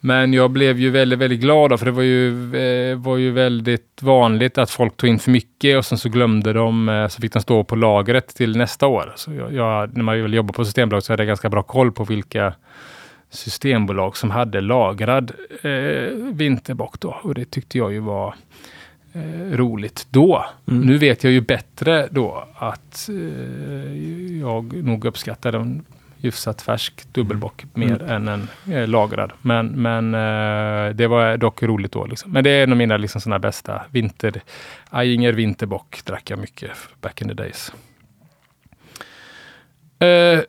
Men 0.00 0.32
jag 0.32 0.50
blev 0.50 0.78
ju 0.78 0.90
väldigt, 0.90 1.18
väldigt 1.18 1.40
glad 1.40 1.70
då, 1.70 1.78
för 1.78 1.86
det 1.86 1.92
var 1.92 2.02
ju, 2.02 2.56
eh, 2.56 2.98
var 2.98 3.16
ju 3.16 3.30
väldigt 3.30 4.02
vanligt 4.02 4.58
att 4.58 4.70
folk 4.70 4.96
tog 4.96 5.10
in 5.10 5.18
för 5.18 5.30
mycket 5.30 5.78
och 5.78 5.86
sen 5.86 5.98
så 5.98 6.08
glömde 6.08 6.52
de, 6.52 7.08
så 7.10 7.20
fick 7.20 7.32
de 7.32 7.42
stå 7.42 7.64
på 7.64 7.76
lagret 7.76 8.34
till 8.34 8.56
nästa 8.56 8.86
år. 8.86 9.12
Så 9.16 9.32
jag, 9.32 9.52
jag, 9.52 9.96
när 9.96 10.04
man 10.04 10.32
jobbar 10.32 10.52
på 10.52 10.64
Systembolaget 10.64 11.04
så 11.04 11.12
hade 11.12 11.22
jag 11.22 11.28
ganska 11.28 11.48
bra 11.48 11.62
koll 11.62 11.92
på 11.92 12.04
vilka 12.04 12.52
systembolag 13.30 14.16
som 14.16 14.30
hade 14.30 14.60
lagrad 14.60 15.32
eh, 15.62 15.70
vinterbock 16.32 17.00
då. 17.00 17.16
Och 17.22 17.34
det 17.34 17.50
tyckte 17.50 17.78
jag 17.78 17.92
ju 17.92 17.98
var 17.98 18.34
eh, 19.12 19.56
roligt 19.56 20.06
då. 20.10 20.46
Mm. 20.68 20.86
Nu 20.86 20.98
vet 20.98 21.24
jag 21.24 21.32
ju 21.32 21.40
bättre 21.40 22.08
då 22.10 22.48
att 22.54 23.08
eh, 23.08 24.38
jag 24.40 24.84
nog 24.84 25.04
uppskattar 25.04 25.52
en 25.52 25.84
hyfsat 26.20 26.62
färsk 26.62 27.12
dubbelbock 27.12 27.64
mm. 27.74 27.88
mer 27.88 28.02
än 28.02 28.28
en 28.28 28.48
eh, 28.72 28.88
lagrad. 28.88 29.32
Men, 29.42 29.66
men 29.66 30.14
eh, 30.14 30.94
det 30.94 31.06
var 31.06 31.36
dock 31.36 31.62
roligt 31.62 31.92
då. 31.92 32.06
Liksom. 32.06 32.32
Men 32.32 32.44
det 32.44 32.50
är 32.50 32.62
en 32.62 32.72
av 32.72 32.78
mina 32.78 32.96
liksom, 32.96 33.20
såna 33.20 33.38
bästa 33.38 33.82
vinter... 33.90 34.42
Ajinger 34.90 35.32
vinterbock 35.32 36.04
drack 36.04 36.30
jag 36.30 36.38
mycket 36.38 36.70
back 37.00 37.22
in 37.22 37.28
the 37.28 37.34
days. 37.34 37.72
Eh, 39.98 40.40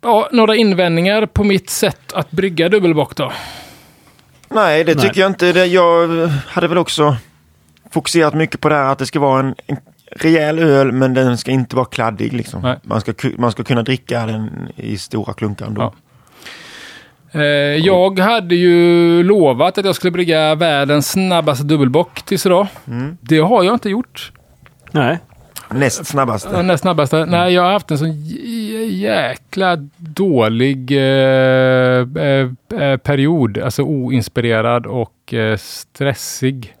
ja, 0.00 0.28
några 0.32 0.56
invändningar 0.56 1.26
på 1.26 1.44
mitt 1.44 1.70
sätt 1.70 2.12
att 2.12 2.30
brygga 2.30 2.68
dubbelbock 2.68 3.16
då? 3.16 3.32
Nej, 4.48 4.84
det 4.84 4.94
tycker 4.94 5.06
Nej. 5.06 5.20
jag 5.20 5.30
inte. 5.30 5.46
Jag 5.46 6.28
hade 6.28 6.68
väl 6.68 6.78
också 6.78 7.16
fokuserat 7.94 8.34
mycket 8.34 8.60
på 8.60 8.68
det 8.68 8.74
här 8.74 8.92
att 8.92 8.98
det 8.98 9.06
ska 9.06 9.20
vara 9.20 9.40
en, 9.40 9.54
en 9.66 9.76
rejäl 10.10 10.58
öl 10.58 10.92
men 10.92 11.14
den 11.14 11.38
ska 11.38 11.50
inte 11.50 11.76
vara 11.76 11.86
kladdig. 11.86 12.32
Liksom. 12.32 12.76
Man, 12.82 13.00
ska, 13.00 13.12
man 13.38 13.52
ska 13.52 13.64
kunna 13.64 13.82
dricka 13.82 14.26
den 14.26 14.68
i 14.76 14.98
stora 14.98 15.32
klunkar 15.32 15.66
ändå. 15.66 15.82
Ja. 15.82 15.94
Eh, 17.40 17.76
jag 17.86 18.18
hade 18.18 18.54
ju 18.54 19.22
lovat 19.22 19.78
att 19.78 19.84
jag 19.84 19.94
skulle 19.94 20.10
brygga 20.10 20.54
världens 20.54 21.10
snabbaste 21.10 21.64
dubbelbock 21.64 22.22
tills 22.22 22.46
idag. 22.46 22.66
Mm. 22.86 23.16
Det 23.20 23.38
har 23.38 23.64
jag 23.64 23.74
inte 23.74 23.90
gjort. 23.90 24.32
Nej. 24.92 25.18
Näst 25.70 26.06
snabbaste. 26.06 26.62
Näst 26.62 26.82
snabbaste. 26.82 27.16
Mm. 27.16 27.30
Nej, 27.30 27.54
jag 27.54 27.62
har 27.62 27.72
haft 27.72 27.90
en 27.90 27.98
sån 27.98 28.24
jäkla 28.88 29.76
dålig 29.96 30.90
eh, 30.90 32.06
eh, 32.16 32.50
eh, 32.80 32.96
period. 32.96 33.58
Alltså 33.58 33.82
oinspirerad 33.82 34.86
och 34.86 35.34
eh, 35.34 35.56
stressig. 35.56 36.74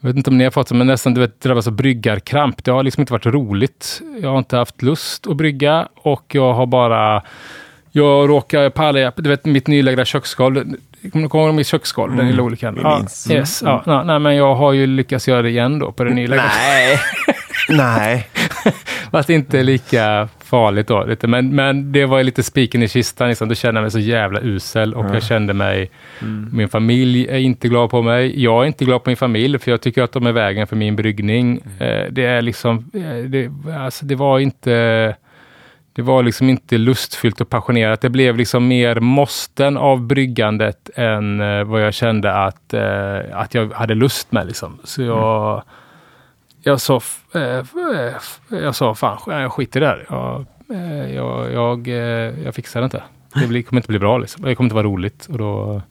Jag 0.00 0.08
vet 0.08 0.16
inte 0.16 0.30
om 0.30 0.38
ni 0.38 0.44
har 0.44 0.50
fått 0.50 0.68
det, 0.68 0.74
men 0.74 0.86
nästan 0.86 1.14
du 1.14 1.20
vet, 1.20 1.40
drabbas 1.40 1.66
av 1.66 1.72
bryggarkramp. 1.72 2.64
Det 2.64 2.70
har 2.70 2.82
liksom 2.82 3.00
inte 3.00 3.12
varit 3.12 3.26
roligt. 3.26 4.02
Jag 4.22 4.30
har 4.30 4.38
inte 4.38 4.56
haft 4.56 4.82
lust 4.82 5.26
att 5.26 5.36
brygga 5.36 5.88
och 5.94 6.34
jag 6.34 6.52
har 6.52 6.66
bara... 6.66 7.22
Jag 7.90 8.28
råkar 8.30 8.70
palla, 8.70 9.12
du 9.16 9.28
vet 9.28 9.44
mitt 9.44 9.66
nylagda 9.66 10.04
köksgolv. 10.04 10.64
Kommer 11.12 11.28
du 11.28 11.38
ihåg 11.38 11.54
mitt 11.54 11.66
köksgolv? 11.66 12.12
Mm. 12.12 12.24
Den 12.24 12.30
lilla 12.30 12.42
olika. 12.42 12.74
Ja, 12.82 13.00
yes, 13.30 13.62
mm. 13.62 13.78
ja, 13.86 14.02
nej, 14.04 14.18
men 14.18 14.36
jag 14.36 14.54
har 14.54 14.72
ju 14.72 14.86
lyckats 14.86 15.28
göra 15.28 15.42
det 15.42 15.48
igen 15.48 15.78
då 15.78 15.92
på 15.92 16.04
det 16.04 16.14
nylagda. 16.14 16.44
Nej. 16.44 17.00
Nej. 17.68 18.28
Fast 19.10 19.30
inte 19.30 19.62
lika 19.62 20.28
farligt 20.48 20.88
då. 20.88 21.04
Lite. 21.04 21.26
Men, 21.26 21.54
men 21.54 21.92
det 21.92 22.06
var 22.06 22.22
lite 22.22 22.42
spiken 22.42 22.82
i 22.82 22.88
kistan. 22.88 23.28
Liksom. 23.28 23.48
Då 23.48 23.54
kände 23.54 23.78
jag 23.78 23.82
mig 23.82 23.90
så 23.90 23.98
jävla 23.98 24.40
usel 24.40 24.94
och 24.94 25.00
mm. 25.00 25.14
jag 25.14 25.22
kände 25.22 25.54
mig... 25.54 25.90
Mm. 26.22 26.50
Min 26.52 26.68
familj 26.68 27.26
är 27.28 27.38
inte 27.38 27.68
glad 27.68 27.90
på 27.90 28.02
mig. 28.02 28.42
Jag 28.42 28.62
är 28.62 28.66
inte 28.66 28.84
glad 28.84 29.04
på 29.04 29.10
min 29.10 29.16
familj 29.16 29.58
för 29.58 29.70
jag 29.70 29.80
tycker 29.80 30.02
att 30.02 30.12
de 30.12 30.26
är 30.26 30.32
vägen 30.32 30.66
för 30.66 30.76
min 30.76 30.96
bryggning. 30.96 31.60
Mm. 31.78 32.02
Eh, 32.04 32.12
det 32.12 32.24
är 32.24 32.42
liksom... 32.42 32.90
Eh, 32.94 33.30
det, 33.30 33.50
alltså, 33.78 34.04
det 34.04 34.14
var 34.14 34.38
inte... 34.38 35.16
Det 35.92 36.02
var 36.02 36.22
liksom 36.22 36.48
inte 36.48 36.78
lustfyllt 36.78 37.40
och 37.40 37.48
passionerat. 37.48 38.00
Det 38.00 38.10
blev 38.10 38.36
liksom 38.36 38.68
mer 38.68 39.00
måsten 39.00 39.76
av 39.76 40.00
bryggandet 40.00 40.90
än 40.94 41.40
eh, 41.40 41.64
vad 41.64 41.82
jag 41.82 41.94
kände 41.94 42.34
att, 42.34 42.74
eh, 42.74 43.18
att 43.32 43.54
jag 43.54 43.72
hade 43.72 43.94
lust 43.94 44.32
med. 44.32 44.46
Liksom. 44.46 44.78
Så 44.84 45.02
jag... 45.02 45.62
Jag 46.68 46.80
sa, 46.80 47.00
eh, 47.34 47.42
eh, 47.42 48.14
jag 48.50 48.74
sa 48.74 48.94
fan, 48.94 49.18
jag 49.26 49.52
skiter 49.52 49.80
i 49.80 49.84
det 49.84 49.86
där. 49.86 50.06
Eh, 50.70 51.14
jag, 51.14 51.52
jag, 51.52 51.88
jag, 51.88 52.38
jag 52.44 52.54
fixar 52.54 52.80
det 52.80 52.84
inte. 52.84 53.02
Det 53.34 53.46
blir, 53.46 53.62
kommer 53.62 53.80
inte 53.80 53.88
bli 53.88 53.98
bra. 53.98 54.18
Liksom. 54.18 54.44
Det 54.44 54.54
kommer 54.54 54.66
inte 54.66 54.74
vara 54.74 54.86
roligt. 54.86 55.26
Och 55.26 55.38
då, 55.38 55.82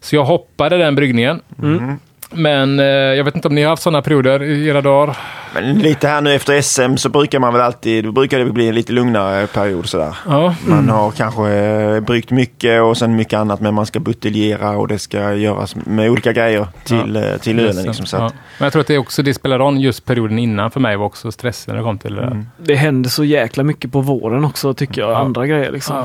så 0.00 0.16
jag 0.16 0.24
hoppade 0.24 0.78
den 0.78 0.94
bryggningen. 0.94 1.40
Mm. 1.58 1.96
Men 2.30 2.80
eh, 2.80 2.86
jag 2.86 3.24
vet 3.24 3.34
inte 3.34 3.48
om 3.48 3.54
ni 3.54 3.62
har 3.62 3.70
haft 3.70 3.82
sådana 3.82 4.02
perioder 4.02 4.42
i 4.42 4.68
era 4.68 4.80
dagar? 4.80 5.16
Men 5.54 5.78
lite 5.78 6.08
här 6.08 6.20
nu 6.20 6.34
efter 6.34 6.60
SM 6.60 6.96
så 6.96 7.08
brukar 7.08 7.38
man 7.38 7.52
väl 7.52 7.62
alltid, 7.62 8.04
då 8.04 8.12
brukar 8.12 8.38
det 8.38 8.44
bli 8.44 8.68
en 8.68 8.74
lite 8.74 8.92
lugnare 8.92 9.46
period 9.46 9.86
sådär. 9.86 10.16
Ja. 10.26 10.54
Man 10.66 10.78
mm. 10.78 10.94
har 10.94 11.10
kanske 11.10 11.48
eh, 11.50 12.00
bryggt 12.00 12.30
mycket 12.30 12.82
och 12.82 12.96
sen 12.96 13.16
mycket 13.16 13.38
annat 13.38 13.60
men 13.60 13.74
man 13.74 13.86
ska 13.86 14.00
buteljera 14.00 14.70
och 14.70 14.88
det 14.88 14.98
ska 14.98 15.34
göras 15.34 15.76
med 15.76 16.10
olika 16.10 16.32
grejer 16.32 16.66
till, 16.84 17.14
ja. 17.14 17.20
Eh, 17.20 17.38
till 17.38 17.60
ölen. 17.60 17.84
Liksom, 17.84 18.06
så 18.06 18.16
ja. 18.16 18.30
Men 18.58 18.66
jag 18.66 18.72
tror 18.72 18.80
att 18.80 18.86
det 18.86 18.98
också 18.98 19.22
det 19.22 19.34
spelar 19.34 19.58
roll 19.58 19.80
just 19.80 20.04
perioden 20.04 20.38
innan 20.38 20.70
för 20.70 20.80
mig 20.80 20.96
var 20.96 21.06
också 21.06 21.32
stressen 21.32 21.74
när 21.74 21.78
det 21.78 21.84
kom 21.84 21.98
till 21.98 22.14
det 22.14 22.22
mm. 22.22 22.46
Det 22.56 22.74
händer 22.74 23.10
så 23.10 23.24
jäkla 23.24 23.64
mycket 23.64 23.92
på 23.92 24.00
våren 24.00 24.44
också 24.44 24.74
tycker 24.74 25.00
jag, 25.00 25.12
andra 25.12 25.46
grejer 25.46 25.72
liksom. 25.72 26.04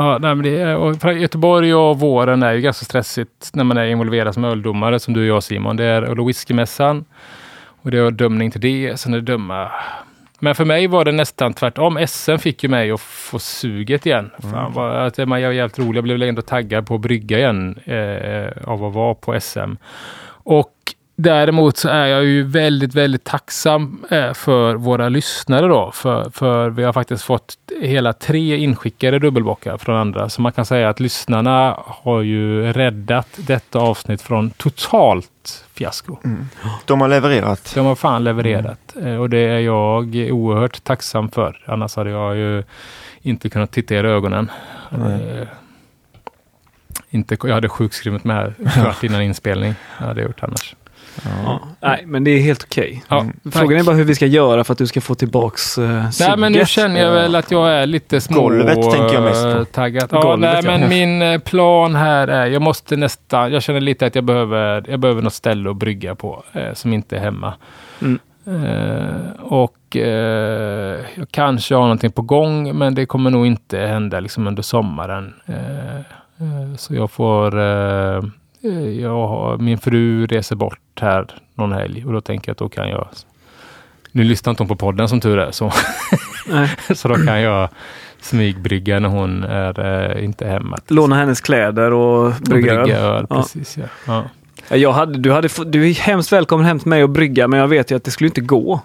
Ja, 0.00 0.18
nej, 0.18 0.34
men 0.34 0.42
det 0.42 0.60
är, 0.60 0.76
och 0.76 1.14
Göteborg 1.14 1.74
och 1.74 2.00
våren 2.00 2.42
är 2.42 2.52
ju 2.52 2.60
ganska 2.60 2.84
stressigt 2.84 3.50
när 3.52 3.64
man 3.64 3.76
är 3.76 3.84
involverad 3.84 4.34
som 4.34 4.44
öldomare 4.44 5.00
som 5.00 5.14
du 5.14 5.20
och 5.20 5.26
jag 5.26 5.42
Simon. 5.42 5.76
Det 5.76 5.84
är 5.84 6.26
whiskymässan 6.26 7.04
och 7.82 7.90
det 7.90 7.98
är 7.98 8.10
dömning 8.10 8.50
till 8.50 8.60
det, 8.60 9.00
sen 9.00 9.14
är 9.14 9.18
det 9.18 9.32
döma. 9.32 9.70
Men 10.38 10.54
för 10.54 10.64
mig 10.64 10.86
var 10.86 11.04
det 11.04 11.12
nästan 11.12 11.52
tvärtom. 11.52 12.06
SM 12.08 12.36
fick 12.36 12.62
ju 12.62 12.68
mig 12.68 12.90
att 12.90 13.00
få 13.00 13.38
suget 13.38 14.06
igen. 14.06 14.30
Mm. 14.42 14.72
Fan, 14.72 15.06
att 15.06 15.18
man 15.18 15.28
var 15.28 15.38
jävligt 15.38 15.78
rolig. 15.78 15.96
Jag 15.96 16.04
blev 16.04 16.22
ändå 16.22 16.42
taggad 16.42 16.86
på 16.86 16.94
att 16.94 17.00
brygga 17.00 17.38
igen 17.38 17.78
eh, 17.84 18.68
av 18.68 18.84
att 18.84 18.94
vara 18.94 19.14
på 19.14 19.40
SM. 19.40 19.74
Och 20.28 20.74
Däremot 21.22 21.76
så 21.76 21.88
är 21.88 22.06
jag 22.06 22.24
ju 22.24 22.42
väldigt, 22.42 22.94
väldigt 22.94 23.24
tacksam 23.24 24.04
eh, 24.10 24.32
för 24.32 24.74
våra 24.74 25.08
lyssnare 25.08 25.66
då. 25.66 25.90
För, 25.94 26.30
för 26.30 26.70
vi 26.70 26.82
har 26.82 26.92
faktiskt 26.92 27.24
fått 27.24 27.56
hela 27.80 28.12
tre 28.12 28.56
inskickade 28.56 29.18
dubbelbockar 29.18 29.78
från 29.78 29.96
andra. 29.96 30.28
Så 30.28 30.42
man 30.42 30.52
kan 30.52 30.66
säga 30.66 30.88
att 30.88 31.00
lyssnarna 31.00 31.76
har 31.86 32.20
ju 32.20 32.72
räddat 32.72 33.28
detta 33.36 33.78
avsnitt 33.78 34.22
från 34.22 34.50
totalt 34.50 35.64
fiasko. 35.74 36.16
Mm. 36.24 36.48
De 36.84 37.00
har 37.00 37.08
levererat. 37.08 37.72
De 37.74 37.86
har 37.86 37.94
fan 37.94 38.24
levererat. 38.24 38.96
Mm. 38.96 39.20
Och 39.20 39.30
det 39.30 39.38
är 39.38 39.58
jag 39.58 40.16
oerhört 40.30 40.84
tacksam 40.84 41.30
för. 41.30 41.64
Annars 41.66 41.96
hade 41.96 42.10
jag 42.10 42.36
ju 42.36 42.64
inte 43.22 43.48
kunnat 43.48 43.72
titta 43.72 43.94
er 43.94 44.04
i 44.04 44.08
ögonen. 44.08 44.50
Mm. 44.90 45.46
Inte, 47.10 47.36
jag 47.42 47.54
hade 47.54 47.68
sjukskrivit 47.68 48.24
mig 48.24 48.36
här 48.36 48.54
kvart 48.82 49.04
innan 49.04 49.22
inspelning. 49.22 49.74
Det 49.98 50.04
hade 50.04 50.20
jag 50.20 50.28
gjort 50.28 50.42
annars. 50.42 50.74
Ja. 51.24 51.60
Nej, 51.80 52.02
men 52.06 52.24
det 52.24 52.30
är 52.30 52.40
helt 52.42 52.62
okej. 52.62 53.04
Ja, 53.08 53.26
Frågan 53.52 53.72
är 53.72 53.76
tack. 53.76 53.86
bara 53.86 53.96
hur 53.96 54.04
vi 54.04 54.14
ska 54.14 54.26
göra 54.26 54.64
för 54.64 54.72
att 54.72 54.78
du 54.78 54.86
ska 54.86 55.00
få 55.00 55.14
tillbaks 55.14 55.78
uh, 55.78 56.04
Nej, 56.20 56.36
men 56.36 56.52
nu 56.52 56.66
känner 56.66 57.00
jag 57.00 57.12
väl 57.12 57.34
att 57.34 57.50
jag 57.50 57.70
är 57.70 57.86
lite 57.86 58.20
små... 58.20 58.40
Golvet 58.40 58.74
tänker 58.74 59.14
jag 59.14 59.22
mest 59.22 59.42
på. 59.42 59.48
eh, 59.48 59.64
Taggad. 59.64 60.08
Ja, 60.12 60.20
Golvet, 60.20 60.52
nej, 60.52 60.72
ja. 60.72 60.78
men 60.78 60.88
min 60.88 61.22
eh, 61.22 61.38
plan 61.38 61.94
här 61.94 62.28
är, 62.28 62.46
jag 62.46 62.62
måste 62.62 62.96
nästan, 62.96 63.52
jag 63.52 63.62
känner 63.62 63.80
lite 63.80 64.06
att 64.06 64.14
jag 64.14 64.24
behöver, 64.24 64.84
jag 64.88 65.00
behöver 65.00 65.22
något 65.22 65.34
ställe 65.34 65.70
att 65.70 65.76
brygga 65.76 66.14
på 66.14 66.42
eh, 66.52 66.72
som 66.74 66.92
inte 66.92 67.16
är 67.16 67.20
hemma. 67.20 67.54
Mm. 68.02 68.18
Eh, 68.46 69.30
och 69.40 69.96
eh, 69.96 71.00
jag 71.14 71.28
kanske 71.30 71.74
har 71.74 71.82
någonting 71.82 72.12
på 72.12 72.22
gång, 72.22 72.78
men 72.78 72.94
det 72.94 73.06
kommer 73.06 73.30
nog 73.30 73.46
inte 73.46 73.78
hända 73.78 74.20
liksom 74.20 74.46
under 74.46 74.62
sommaren. 74.62 75.34
Eh, 75.46 75.96
eh, 75.96 76.76
så 76.76 76.94
jag 76.94 77.10
får, 77.10 77.58
eh, 77.58 78.16
eh, 78.16 78.22
jag 79.00 79.26
har, 79.26 79.58
min 79.58 79.78
fru 79.78 80.26
reser 80.26 80.56
bort 80.56 80.78
här 81.00 81.26
någon 81.54 81.72
helg 81.72 82.06
och 82.06 82.12
då 82.12 82.20
tänker 82.20 82.48
jag 82.48 82.52
att 82.52 82.58
då 82.58 82.68
kan 82.68 82.88
jag 82.88 83.08
nu 84.12 84.24
lyssnar 84.24 84.50
inte 84.50 84.62
hon 84.62 84.68
på 84.68 84.76
podden 84.76 85.08
som 85.08 85.20
tur 85.20 85.38
är, 85.38 85.50
så, 85.50 85.72
så 86.94 87.08
då 87.08 87.14
kan 87.14 87.40
jag 87.40 87.68
smygbrygga 88.20 89.00
när 89.00 89.08
hon 89.08 89.44
är 89.44 89.80
eh, 90.16 90.24
inte 90.24 90.46
hemma. 90.46 90.78
Låna 90.88 91.16
hennes 91.16 91.40
kläder 91.40 91.92
och 91.92 92.26
Och 92.26 92.32
brygga 92.40 92.72
öl. 92.72 93.26
Ja. 93.30 93.36
Precis, 93.36 93.76
ja. 93.76 93.84
Ja. 94.06 94.24
Ja, 94.68 94.76
Jag 94.76 94.92
hade, 94.92 95.18
du, 95.18 95.32
hade, 95.32 95.48
du 95.66 95.90
är 95.90 95.94
hemskt 95.94 96.32
välkommen 96.32 96.66
hem 96.66 96.78
till 96.78 96.88
mig 96.88 97.02
och 97.02 97.10
brygga, 97.10 97.48
men 97.48 97.60
jag 97.60 97.68
vet 97.68 97.90
ju 97.90 97.96
att 97.96 98.04
det 98.04 98.10
skulle 98.10 98.28
inte 98.28 98.40
gå. 98.40 98.80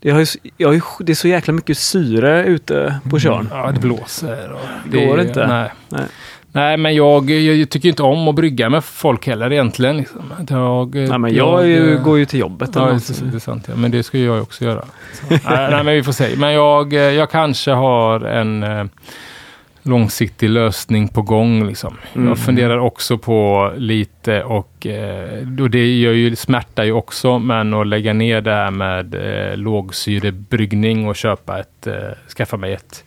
Det, 0.00 0.10
har 0.10 0.20
ju, 0.20 0.26
jag 0.56 0.68
har 0.68 1.04
det 1.04 1.12
är 1.12 1.16
så 1.16 1.28
jäkla 1.28 1.54
mycket 1.54 1.78
syre 1.78 2.44
ute 2.44 3.00
på 3.10 3.18
Tjörn. 3.18 3.48
ja, 3.50 3.72
det 3.72 3.80
blåser. 3.80 4.52
Och 4.52 4.90
Det 4.90 5.06
går 5.06 5.20
inte. 5.20 5.46
Nej. 5.46 5.70
Nej. 5.88 6.04
Nej. 6.52 6.76
men 6.76 6.94
jag, 6.94 7.30
jag 7.30 7.70
tycker 7.70 7.88
inte 7.88 8.02
om 8.02 8.28
att 8.28 8.34
brygga 8.34 8.70
med 8.70 8.84
folk 8.84 9.26
heller 9.26 9.52
egentligen. 9.52 9.96
Liksom. 9.96 10.32
Jag, 10.48 10.94
Nej, 10.94 11.18
men 11.18 11.34
jag 11.34 11.62
är 11.62 11.66
ju, 11.66 11.94
eh, 11.94 12.02
går 12.02 12.18
ju 12.18 12.26
till 12.26 12.40
jobbet. 12.40 12.70
Ja, 12.74 12.80
det 12.80 13.30
det 13.30 13.36
är 13.36 13.38
sant. 13.38 13.64
Ja. 13.68 13.76
Men 13.76 13.90
det 13.90 14.02
ska 14.02 14.18
jag 14.18 14.42
också 14.42 14.64
göra. 14.64 14.84
Nej, 15.28 15.40
nej, 15.44 15.84
men 15.84 15.94
vi 15.94 16.02
får 16.02 16.12
se. 16.12 16.36
Men 16.36 16.52
jag, 16.52 16.92
eh, 16.92 17.00
jag 17.00 17.30
kanske 17.30 17.70
har 17.70 18.20
en 18.20 18.62
eh, 18.62 18.84
långsiktig 19.82 20.50
lösning 20.50 21.08
på 21.08 21.22
gång. 21.22 21.66
Liksom. 21.66 21.96
Mm. 22.14 22.28
Jag 22.28 22.38
funderar 22.38 22.78
också 22.78 23.18
på 23.18 23.72
lite 23.76 24.42
och, 24.42 24.86
eh, 24.86 25.60
och 25.60 25.70
det 25.70 25.98
gör 25.98 26.12
ju, 26.12 26.36
smärta 26.36 26.84
ju 26.84 26.92
också, 26.92 27.38
men 27.38 27.74
att 27.74 27.86
lägga 27.86 28.12
ner 28.12 28.40
det 28.40 28.54
här 28.54 28.70
med 28.70 29.14
eh, 29.14 29.56
lågsyrebryggning 29.56 31.08
och 31.08 31.16
köpa 31.16 31.60
ett, 31.60 31.86
eh, 31.86 31.94
skaffa 32.36 32.56
mig 32.56 32.72
ett 32.72 33.04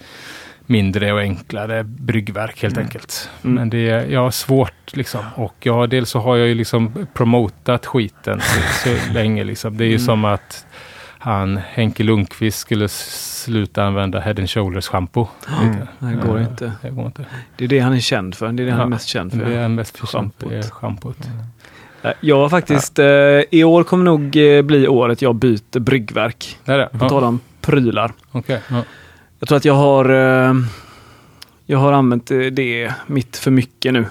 mindre 0.66 1.14
och 1.14 1.20
enklare 1.20 1.84
bryggverk 1.84 2.62
helt 2.64 2.78
enkelt. 2.78 3.30
Mm. 3.44 3.56
Men 3.56 3.70
det, 3.70 3.78
jag 4.12 4.20
har 4.22 4.32
svårt 4.32 4.96
liksom. 4.96 5.22
Och 5.36 5.56
jag, 5.60 5.90
dels 5.90 6.10
så 6.10 6.20
har 6.20 6.36
jag 6.38 6.48
ju 6.48 6.54
liksom 6.56 7.08
promotat 7.14 7.86
skiten 7.86 8.40
så, 8.42 8.62
så 8.90 8.96
länge 9.14 9.44
liksom. 9.44 9.78
Det 9.78 9.84
är 9.84 9.88
ju 9.88 9.92
Mm. 9.96 10.06
som 10.06 10.26
att 10.26 10.66
han, 11.18 11.58
Henke 11.70 12.04
Lundqvist 12.04 12.60
skulle 12.60 12.88
sluta 12.90 13.84
använda 13.84 14.20
Head 14.20 14.36
and 14.38 14.50
Shoulders 14.50 14.88
shampoo. 14.88 15.28
Mm. 15.62 15.76
Det 16.00 16.28
går 16.28 16.38
Eh, 16.38 16.44
inte. 16.44 16.72
Det 16.82 16.90
går 16.90 17.06
inte. 17.06 17.26
Det 17.58 17.64
är 17.64 17.68
det 17.68 17.80
han 17.80 17.94
är 17.94 18.00
känd 18.00 18.36
för. 18.36 18.52
Det 18.52 18.64
är 18.64 18.66
det 18.66 18.72
han 18.72 18.80
är 18.80 18.84
Ja, 18.86 18.90
mest 18.90 19.08
känd 19.08 19.32
för. 19.32 19.46
Det 19.46 19.56
är 19.56 19.68
mest 19.68 19.98
för. 19.98 20.08
Schampot. 20.08 20.52
är 20.52 20.62
Schampot. 20.62 21.18
Nej, 22.02 22.14
Jag 22.20 22.38
har 22.38 22.50
faktiskt, 22.50 23.00
eh, 23.00 23.06
i 23.52 23.64
år 23.64 23.84
kommer 23.84 24.04
nog 24.06 24.36
eh, 24.38 24.62
bli 24.62 24.88
året 24.88 25.22
jag 25.22 25.36
byter 25.36 25.80
bryggverk. 25.80 26.58
Det 26.66 26.72
är 26.72 26.78
det? 26.78 26.90
På 26.92 27.10
tal 27.10 27.24
Ja, 27.24 27.28
om 27.28 27.40
prylar. 27.62 28.12
okej. 28.32 28.60
Ja. 28.70 28.82
Jag 29.46 29.48
tror 29.48 29.58
att 29.58 29.66
jag 29.66 29.74
har, 29.74 30.10
eh, 30.10 30.54
jag 31.66 31.78
har 31.78 31.94
använt 31.94 32.32
eh, 32.32 32.38
det 32.40 32.94
mitt 33.08 33.38
för 33.38 33.52
mycket 33.52 33.94
nu. 33.94 34.06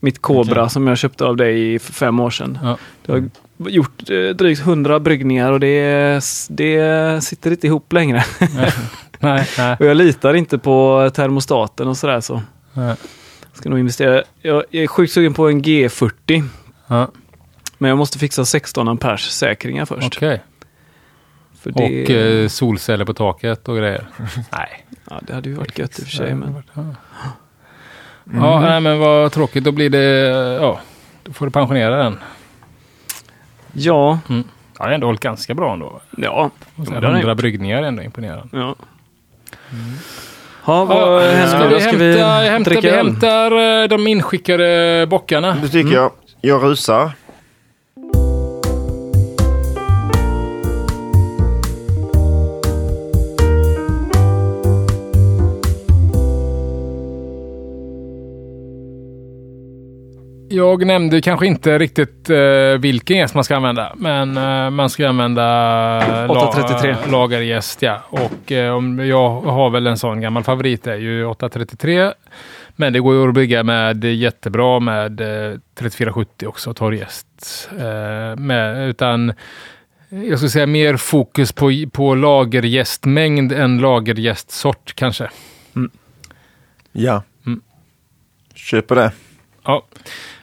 Mitt 0.00 0.22
Cobra 0.22 0.60
Okej. 0.62 0.70
som 0.70 0.86
jag 0.86 0.98
köpte 0.98 1.24
av 1.24 1.36
dig 1.36 1.78
för 1.78 1.92
fem 1.92 2.20
år 2.20 2.30
sedan. 2.30 2.58
Ja. 2.62 2.78
Jag 3.06 3.14
har 3.14 3.28
gjort 3.70 4.10
eh, 4.10 4.28
drygt 4.28 4.60
100 4.60 5.00
bryggningar 5.00 5.52
och 5.52 5.60
det, 5.60 6.20
det 6.48 7.24
sitter 7.24 7.50
inte 7.50 7.66
ihop 7.66 7.92
längre. 7.92 8.24
Nej, 8.38 8.72
nej, 9.18 9.48
nej. 9.58 9.76
Och 9.80 9.86
jag 9.86 9.96
litar 9.96 10.34
inte 10.34 10.58
på 10.58 11.10
termostaten 11.14 11.88
och 11.88 11.96
sådär 11.96 12.20
så. 12.20 12.42
nej. 12.72 12.96
Ska 13.52 13.68
nog 13.68 13.78
investera. 13.78 14.22
Jag 14.40 14.64
är 14.70 14.86
sjukt 14.86 15.12
sugen 15.12 15.34
på 15.34 15.48
en 15.48 15.62
G40. 15.62 16.44
Ja, 16.86 17.08
Men 17.78 17.88
jag 17.88 17.98
måste 17.98 18.18
fixa 18.18 18.44
16 18.44 18.88
amperes 18.88 19.20
säkringar 19.20 19.84
först. 19.84 20.16
Okej. 20.16 20.40
För 21.62 21.70
det, 21.70 22.02
Och 22.04 22.10
eh, 22.10 22.48
solceller 22.48 23.04
på 23.04 23.14
taket 23.14 23.68
och 23.68 23.76
grejer? 23.76 24.06
nej. 24.52 24.86
ja, 25.10 25.20
det 25.22 25.34
hade 25.34 25.48
ju 25.48 25.54
varit 25.54 25.78
gött 25.78 25.98
i 25.98 26.02
och 26.02 26.06
för 26.06 26.12
sig. 26.16 26.34
Men... 26.34 26.62
Ja, 26.74 26.82
ja 28.32 28.60
nej, 28.60 28.80
men 28.80 28.98
vad 28.98 29.32
tråkigt. 29.32 29.64
Då 29.64 29.72
blir 29.72 29.90
det... 29.90 30.04
Ja, 30.62 30.80
då 31.22 31.32
får 31.32 31.46
du 31.46 31.52
pensionera 31.52 31.96
den. 31.96 32.18
Ja, 33.72 34.18
Ja, 34.28 34.34
det 34.78 34.84
har 34.84 34.90
ändå 34.90 35.06
hållit 35.06 35.20
ganska 35.20 35.54
bra 35.54 35.72
ändå. 35.72 36.00
ja. 36.16 36.30
Och 36.30 36.50
Ja, 36.76 36.84
det 36.84 36.94
har 36.94 37.00
den 37.00 37.10
100 37.14 37.28
gjort. 37.30 37.38
bryggningar 37.38 37.78
är 37.82 37.86
ändå 37.86 38.02
imponerande. 38.02 38.48
ja. 38.52 38.74
Ja, 40.66 40.84
vad 40.84 41.24
Ja, 41.26 41.30
händer 41.32 41.70
då? 41.70 41.74
vi 41.76 41.80
Ska 41.80 41.90
hämta, 41.90 41.98
vi 42.42 42.48
hämta, 42.48 42.70
vi 42.70 42.74
dricka 42.76 42.96
öl? 42.96 43.06
hämtar 43.06 43.82
eh, 43.82 43.88
de 43.88 44.06
inskickade 44.06 45.06
bockarna. 45.10 45.56
Det 45.62 45.68
tycker 45.68 45.92
jag. 45.92 46.10
Jag 46.40 46.62
rusar. 46.64 47.10
Jag 60.52 60.86
nämnde 60.86 61.20
kanske 61.20 61.46
inte 61.46 61.78
riktigt 61.78 62.30
eh, 62.30 62.80
vilken 62.80 63.16
gäst 63.16 63.34
man 63.34 63.44
ska 63.44 63.56
använda. 63.56 63.92
Men 63.96 64.36
eh, 64.36 64.70
man 64.70 64.90
ska 64.90 65.08
använda 65.08 65.42
la- 66.26 66.48
833. 66.48 66.96
lagergäst. 67.10 67.82
Ja. 67.82 68.02
Och 68.10 68.52
eh, 68.52 68.74
om 68.74 68.98
jag 68.98 69.40
har 69.40 69.70
väl 69.70 69.86
en 69.86 69.98
sån 69.98 70.20
gammal 70.20 70.44
favorit. 70.44 70.82
Det 70.82 70.92
är 70.92 70.96
ju 70.96 71.24
833. 71.24 72.12
Men 72.76 72.92
det 72.92 73.00
går 73.00 73.14
ju 73.14 73.28
att 73.28 73.34
bygga 73.34 73.62
med 73.62 74.04
jättebra 74.04 74.80
med 74.80 75.20
eh, 75.20 75.58
3470 75.74 76.46
också, 76.48 76.74
torrgäst. 76.74 77.68
Eh, 77.78 78.36
med, 78.36 78.88
utan 78.88 79.32
jag 80.08 80.38
skulle 80.38 80.50
säga 80.50 80.66
mer 80.66 80.96
fokus 80.96 81.52
på, 81.52 81.72
på 81.92 82.14
lagergästmängd 82.14 83.52
än 83.52 83.78
lagergästsort 83.78 84.92
kanske. 84.94 85.30
Ja. 86.92 87.22
Mm. 87.46 87.60
Köper 88.54 88.94
det. 88.94 89.12
Ja. 89.64 89.86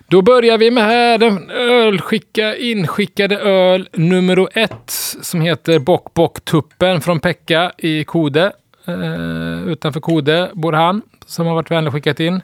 Då 0.09 0.21
börjar 0.21 0.57
vi 0.57 0.71
med 0.71 1.19
den 1.19 1.49
ölskicka, 1.51 2.55
inskickade 2.55 3.37
öl 3.37 3.89
nummer 3.93 4.57
ett 4.57 4.89
som 5.21 5.41
heter 5.41 5.79
Bock 5.79 6.13
Bock 6.13 6.45
Tuppen 6.45 7.01
från 7.01 7.19
Pekka 7.19 7.71
i 7.77 8.03
Kode. 8.03 8.51
Eh, 8.87 9.67
utanför 9.67 9.99
Kode 9.99 10.49
bor 10.53 10.73
han 10.73 11.01
som 11.25 11.47
har 11.47 11.55
varit 11.55 11.71
vänlig 11.71 11.87
och 11.87 11.93
skickat 11.93 12.19
in. 12.19 12.41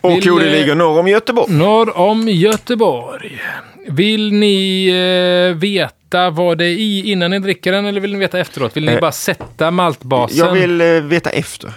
Och 0.00 0.10
Vill, 0.10 0.22
Kode 0.28 0.46
eh, 0.46 0.52
ligger 0.52 0.74
norr 0.74 0.98
om 0.98 1.08
Göteborg. 1.08 1.52
Norr 1.52 1.98
om 1.98 2.28
Göteborg. 2.28 3.40
Vill 3.88 4.32
ni 4.32 4.86
eh, 4.88 5.56
veta 5.58 6.30
vad 6.30 6.58
det 6.58 6.64
är 6.64 6.68
i 6.78 7.10
innan 7.10 7.30
ni 7.30 7.38
dricker 7.38 7.72
den 7.72 7.86
eller 7.86 8.00
vill 8.00 8.12
ni 8.12 8.18
veta 8.18 8.38
efteråt? 8.38 8.76
Vill 8.76 8.84
ni 8.84 8.92
Eh, 8.92 9.00
bara 9.00 9.12
sätta 9.12 9.70
maltbasen? 9.70 10.38
Jag 10.38 10.52
vill 10.52 10.80
eh, 10.80 10.86
veta 10.86 11.30
efter. 11.30 11.72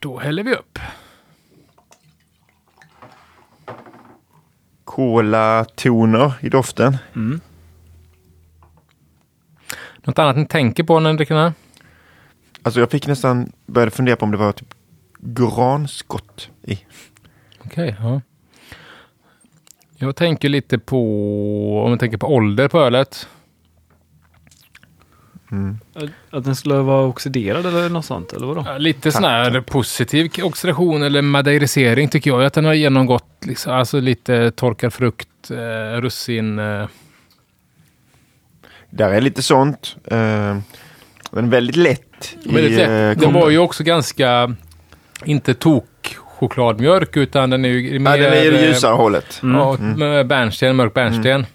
Då 0.00 0.18
häller 0.18 0.42
vi 0.42 0.52
upp. 0.54 0.78
Kola-toner 4.96 6.32
i 6.40 6.48
doften. 6.48 6.96
Något 10.04 10.18
annat 10.18 10.36
ni 10.36 10.46
tänker 10.46 10.84
på 10.84 11.00
när 11.00 11.12
ni 11.12 11.16
dricker 11.16 11.34
den 11.34 11.44
här? 11.44 11.52
Alltså 12.62 12.80
jag 12.80 12.90
fick 12.90 13.06
nästan, 13.06 13.52
började 13.66 13.90
fundera 13.90 14.16
på 14.16 14.24
om 14.24 14.30
det 14.30 14.36
var 14.36 14.52
typ 14.52 14.74
granskott 15.18 16.50
i. 16.62 16.78
Okej, 17.64 17.96
ja. 18.00 18.20
Jag 19.96 20.16
tänker 20.16 20.48
lite 20.48 20.78
på, 20.78 21.82
om 21.84 21.90
jag 21.90 22.00
tänker 22.00 22.18
på 22.18 22.34
ålder 22.34 22.68
på 22.68 22.78
ölet. 22.80 23.28
Att 26.30 26.44
den 26.44 26.56
skulle 26.56 26.74
vara 26.74 27.06
oxiderad 27.06 27.66
eller 27.66 27.88
något 27.88 28.04
sånt, 28.04 28.32
eller 28.32 28.46
vadå? 28.46 28.64
Ja, 28.66 28.78
Lite 28.78 29.12
sån 29.12 29.24
här 29.24 29.60
positiv 29.60 30.30
oxidation 30.42 31.02
eller 31.02 31.22
madeirisering 31.22 32.08
tycker 32.08 32.30
jag. 32.30 32.44
Att 32.44 32.52
den 32.54 32.64
har 32.64 32.74
genomgått 32.74 33.24
liksom, 33.46 33.72
alltså 33.72 34.00
lite 34.00 34.50
torkad 34.50 34.92
frukt, 34.92 35.50
eh, 35.50 36.00
russin. 36.00 36.58
Eh, 36.58 36.86
Där 38.90 39.10
är 39.10 39.20
lite 39.20 39.42
sånt. 39.42 39.96
Eh, 40.04 40.56
men 41.30 41.50
väldigt 41.50 41.76
lätt. 41.76 42.36
i, 42.44 42.54
väldigt 42.54 42.72
lätt. 42.78 43.16
eh, 43.16 43.22
Den 43.22 43.32
var 43.32 43.50
ju 43.50 43.58
också 43.58 43.84
ganska, 43.84 44.54
inte 45.24 45.54
tok 45.54 46.16
chokladmjölk 46.38 47.16
utan 47.16 47.50
den 47.50 47.64
är 47.64 47.68
ju 47.68 47.98
mer... 47.98 48.10
Ja, 48.16 48.16
den 48.30 48.32
är 48.32 48.44
i 48.44 48.50
det 48.50 48.58
eh, 48.58 48.68
ljusare 48.68 48.94
hållet. 48.94 49.40
Ja, 49.42 49.76
med 49.78 50.26
bärnsten, 50.26 50.76
mörk 50.76 50.94
bärnsten. 50.94 51.46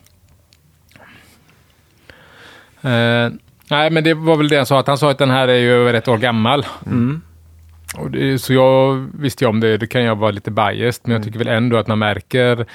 Eh, 2.81 3.29
nej, 3.71 3.89
men 3.91 4.03
det 4.03 4.13
var 4.13 4.37
väl 4.37 4.47
det 4.49 4.57
han 4.57 4.65
sa. 4.65 4.79
Att 4.79 4.87
han 4.87 4.97
sa 4.97 5.11
att 5.11 5.17
den 5.17 5.29
här 5.29 5.47
är 5.47 5.55
ju 5.57 5.71
över 5.71 5.93
ett 5.93 6.07
år 6.07 6.17
gammal. 6.17 6.65
Mm. 6.85 7.21
Och 7.97 8.11
det, 8.11 8.39
så 8.39 8.53
jag 8.53 9.07
visste 9.19 9.43
ju 9.43 9.49
om 9.49 9.59
det. 9.59 9.77
Det 9.77 9.87
kan 9.87 10.03
jag 10.03 10.15
vara 10.15 10.31
lite 10.31 10.51
biased. 10.51 11.01
Men 11.03 11.11
jag 11.15 11.23
tycker 11.23 11.39
väl 11.39 11.47
ändå 11.47 11.77
att 11.77 11.87
man 11.87 11.99
märker 11.99 12.65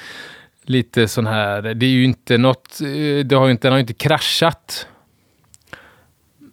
lite 0.63 1.07
sån 1.07 1.27
här, 1.27 1.61
det 1.61 1.85
är 1.85 1.89
ju 1.89 2.03
inte 2.03 2.37
något, 2.37 2.79
eh, 2.81 3.25
det 3.25 3.35
har 3.35 3.45
ju 3.45 3.51
inte, 3.51 3.67
den 3.67 3.71
har 3.71 3.77
ju 3.77 3.81
inte 3.81 3.93
kraschat. 3.93 4.87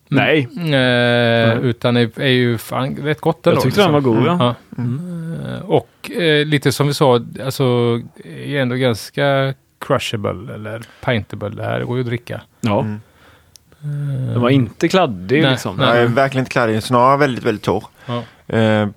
Nej, 0.09 0.49
Eh, 0.75 1.59
utan 1.59 1.97
är, 1.97 2.21
är 2.21 2.29
ju 2.29 2.59
fan 2.59 2.97
rätt 2.97 3.21
gott 3.21 3.47
ändå. 3.47 3.57
jag 3.57 3.63
tyckte 3.63 3.81
den 3.83 3.93
var 3.93 4.01
god. 4.01 4.27
Ja. 4.27 4.55
Ja. 4.77 4.83
Eh, 5.55 5.61
Och 5.71 6.11
eh, 6.11 6.47
lite 6.47 6.73
som 6.73 6.87
vi 6.87 6.95
sa, 6.95 7.21
alltså 7.45 7.65
är 8.25 8.57
ändå 8.57 8.77
ganska 8.77 9.55
crushable 9.87 10.55
eller 10.55 10.83
pintable. 11.05 11.49
Det 11.49 11.63
här 11.65 11.81
går 11.85 11.97
ju 11.97 12.01
att 12.01 12.07
dricka. 12.07 12.41
ja. 12.61 12.87
Mm. 13.85 14.27
Den 14.33 14.41
var 14.41 14.51
inte 14.51 14.89
kladdig 14.89 15.43
Nej, 15.43 15.51
liksom. 15.51 15.77
nej. 15.77 15.99
Är 16.03 16.07
verkligen 16.07 16.43
inte 16.43 16.51
kladdig, 16.53 16.83
snarare 16.83 17.17
väldigt, 17.17 17.45
väldigt 17.45 17.65
torr. 17.65 17.85
Ja. 18.07 18.23
Eh, 18.57 18.89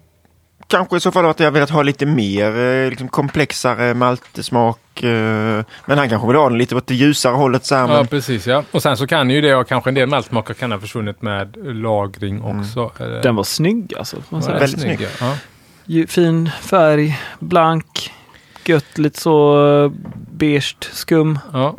kanske 0.68 0.98
i 0.98 1.00
så 1.00 1.12
fall 1.12 1.26
att 1.26 1.40
jag 1.40 1.52
velat 1.52 1.70
ha 1.70 1.82
lite 1.82 2.06
mer 2.06 2.58
eh, 2.60 2.90
liksom 2.90 3.08
komplexare 3.08 3.94
maltsmak. 3.94 5.04
Eh, 5.04 5.64
men 5.86 5.98
han 5.98 6.10
kanske 6.10 6.28
vill 6.28 6.38
ha 6.38 6.50
den 6.50 6.58
lite 6.58 6.76
åt 6.76 6.88
det 6.88 6.96
ljusare 6.96 7.34
hållet. 7.34 7.66
Så 7.66 7.76
här, 7.76 7.82
Ja, 7.82 7.88
men, 7.88 8.08
precis 8.08 8.48
ja. 8.48 8.64
Och 8.72 8.82
sen 8.84 8.98
så 8.98 9.08
kan 9.08 9.30
ju 9.30 9.42
det, 9.42 9.56
och 9.56 9.68
kanske 9.68 9.90
en 9.90 9.94
del 9.94 10.08
maltsmaker 10.10 10.54
kan 10.54 10.72
ha 10.72 10.80
försvunnit 10.80 11.22
med 11.22 11.58
lagring 11.76 12.42
också. 12.42 12.92
Eller- 13.00 13.22
Den 13.22 13.36
var 13.36 13.44
snygg 13.44 13.94
alltså. 13.98 14.16
Man 14.30 14.42
Ja, 14.42 14.46
säga. 14.48 14.60
väldigt 14.60 14.82
snygg, 14.82 14.98
snygg. 14.98 15.10
Ja. 15.20 16.06
Fin 16.08 16.50
färg, 16.62 17.20
blank, 17.40 18.14
gött, 18.66 18.98
lite 18.98 19.20
så 19.22 19.58
uh, 19.86 19.92
beige 20.32 20.76
skum. 20.92 21.40
Ja. 21.54 21.76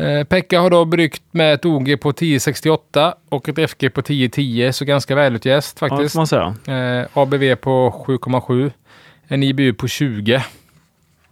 Eh, 0.00 0.24
Pekka 0.24 0.60
har 0.60 0.70
då 0.70 0.84
bryggt 0.84 1.22
med 1.30 1.54
ett 1.54 1.64
OG 1.64 1.96
på 2.00 2.10
1068 2.10 3.14
och 3.28 3.48
ett 3.48 3.70
FG 3.70 3.90
på 3.90 4.00
1010, 4.00 4.70
så 4.72 4.84
ganska 4.84 5.14
välutjäst 5.14 5.78
Ja, 5.80 5.88
faktiskt. 5.88 6.12
får 6.12 6.20
man 6.20 6.26
säga. 6.26 6.54
Eh, 7.00 7.06
ABV 7.14 7.54
på 7.56 8.04
7,7. 8.06 8.70
En 9.28 9.42
IBU 9.42 9.72
på 9.72 9.88
20. 9.88 10.42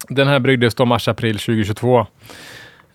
Den 0.08 0.28
här 0.28 0.38
bryggdes 0.38 0.74
då 0.74 0.84
mars-april 0.84 1.38
2022. 1.38 1.98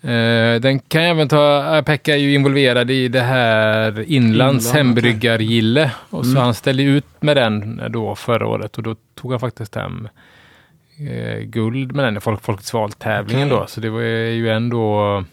Eh, 0.01 0.59
den 0.61 0.79
kan 0.79 1.01
även 1.01 1.27
ta, 1.27 1.75
eh, 1.77 1.81
Pekka 1.83 2.13
är 2.13 2.17
ju 2.17 2.33
involverad 2.33 2.91
i 2.91 3.07
det 3.07 3.21
här 3.21 4.11
Inlands 4.11 4.65
Inland, 4.65 4.77
hembryggargille. 4.87 5.91
Och 6.09 6.25
så 6.25 6.31
Mm. 6.31 6.43
han 6.43 6.53
ställde 6.53 6.83
ut 6.83 7.05
med 7.19 7.37
den 7.37 7.81
då 7.89 8.15
förra 8.15 8.47
året 8.47 8.77
och 8.77 8.83
då 8.83 8.95
tog 9.15 9.31
han 9.31 9.39
faktiskt 9.39 9.75
hem 9.75 10.07
eh, 11.09 11.39
guld 11.39 11.95
med 11.95 12.05
den 12.05 12.17
i 12.17 12.19
Folk, 12.19 12.41
Folkets 12.41 12.73
val-tävlingen 12.73 13.47
Okej. 13.47 13.59
då. 13.59 13.67
Så 13.67 13.81
det 13.81 13.89
var 13.89 14.01
ju 14.01 14.49
ändå... 14.49 15.23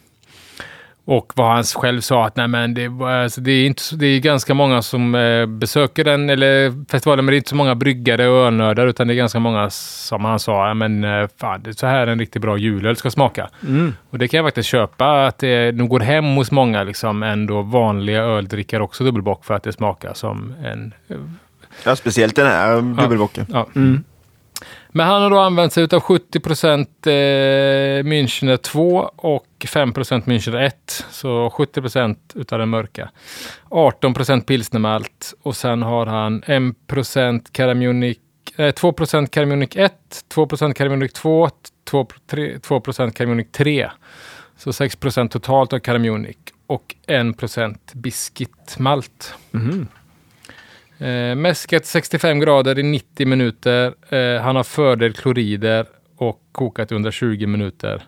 Och 1.05 1.33
vad 1.37 1.53
han 1.53 1.65
själv 1.65 2.01
sa 2.01 2.27
att 2.27 2.37
nej 2.37 2.49
men 2.49 2.75
det, 2.75 2.87
alltså 2.87 3.41
det, 3.41 3.53
är 3.53 3.67
inte, 3.67 3.83
det 3.97 4.07
är 4.07 4.21
ganska 4.21 4.55
många 4.55 4.83
som 4.83 5.15
eh, 5.15 5.47
besöker 5.47 6.05
den 6.05 6.31
eller 6.31 6.85
festivalen 6.91 7.25
men 7.25 7.33
det 7.33 7.37
är 7.37 7.39
inte 7.39 7.51
så 7.51 7.57
många 7.57 7.75
bryggare 7.75 8.29
och 8.29 8.47
ölnördar 8.47 8.87
utan 8.87 9.07
det 9.09 9.15
är 9.15 9.17
ganska 9.17 9.39
många 9.39 9.71
som 9.71 10.25
han 10.25 10.39
sa, 10.39 10.69
ja 10.69 10.75
men 10.75 11.05
eh, 11.05 11.29
fan 11.37 11.63
det 11.63 11.71
är 11.71 11.75
så 11.75 11.87
här 11.87 12.07
en 12.07 12.19
riktigt 12.19 12.43
bra 12.43 12.57
julöl 12.57 12.97
ska 12.97 13.11
smaka. 13.11 13.49
Mm. 13.67 13.95
Och 14.11 14.19
det 14.19 14.29
kan 14.29 14.39
jag 14.39 14.47
faktiskt 14.47 14.69
köpa 14.69 15.27
att 15.27 15.39
det 15.39 15.75
nog 15.75 15.89
går 15.89 16.01
hem 16.01 16.35
hos 16.35 16.51
många 16.51 16.83
liksom 16.83 17.23
ändå 17.23 17.63
vanliga 17.63 18.23
öldrickare 18.23 18.83
också 18.83 19.05
dubbelbock 19.05 19.45
för 19.45 19.55
att 19.55 19.63
det 19.63 19.73
smakar 19.73 20.15
som 20.15 20.55
en... 20.65 20.95
ja, 21.85 21.97
speciellt 21.97 22.37
den 22.37 22.47
här 22.47 22.77
dubbelbocken. 23.03 23.47
Ja. 23.49 23.67
Mm. 23.77 24.05
Men 24.93 25.07
han 25.07 25.23
har 25.23 25.31
då 25.31 25.39
använt 25.39 25.73
sig 25.73 25.89
av 25.93 26.01
70 26.01 26.41
procent 26.41 27.07
eh, 27.07 27.11
Münchner 28.03 28.57
2 28.57 29.11
och 29.17 29.67
5 29.69 29.93
procent 29.93 30.27
Münchner 30.27 30.67
1. 30.67 31.05
Så 31.11 31.51
70 31.51 31.81
procent 31.81 32.33
utav 32.35 32.59
den 32.59 32.69
mörka. 32.69 33.11
18 33.69 34.15
procent 34.15 34.47
pilsnermalt 34.47 35.35
och 35.43 35.57
sen 35.57 35.83
har 35.83 36.07
han 36.07 36.43
1 36.47 36.87
procent 36.87 37.59
eh, 38.57 38.71
2 38.71 38.93
procent 38.93 39.31
Caramunic 39.31 39.77
1, 39.77 39.93
2 40.29 40.47
procent 40.47 40.77
Caramunic 40.77 41.13
2, 41.13 41.51
2, 41.85 42.07
3, 42.27 42.59
2 42.59 42.81
procent 42.81 43.15
Caramunic 43.15 43.47
3. 43.53 43.91
Så 44.57 44.73
6 44.73 44.97
procent 44.97 45.33
totalt 45.33 45.73
av 45.73 45.79
Caramunic 45.79 46.37
och 46.67 46.95
1 47.07 47.39
procent 47.39 47.93
biskitmalt. 47.95 49.35
Mm. 49.55 49.89
Eh, 51.01 51.35
mäskat 51.35 51.87
65 51.87 52.41
grader 52.41 52.79
i 52.79 52.83
90 52.83 53.27
minuter. 53.27 53.95
Eh, 54.15 54.43
han 54.43 54.57
har 54.57 54.65
fördel 54.65 55.13
klorider 55.13 55.87
och 56.17 56.41
kokat 56.53 56.93
i 56.93 56.95
120 56.95 57.47
minuter. 57.47 58.03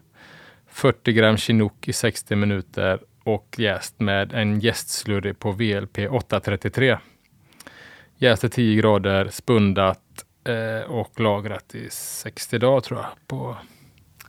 40 0.68 1.12
gram 1.12 1.36
chinook 1.36 1.88
i 1.88 1.92
60 1.92 2.36
minuter 2.36 3.00
och 3.24 3.54
jäst 3.58 4.00
med 4.00 4.32
en 4.32 4.60
jästslurry 4.60 5.34
på 5.34 5.52
VLP 5.52 5.98
833. 6.10 6.98
Jäst 8.16 8.44
i 8.44 8.48
10 8.48 8.76
grader, 8.76 9.28
spundat 9.30 10.00
eh, 10.44 10.90
och 10.90 11.20
lagrat 11.20 11.74
i 11.74 11.90
60 11.90 12.58
dagar 12.58 12.80
tror 12.80 13.00
jag. 13.00 13.08
På 13.26 13.56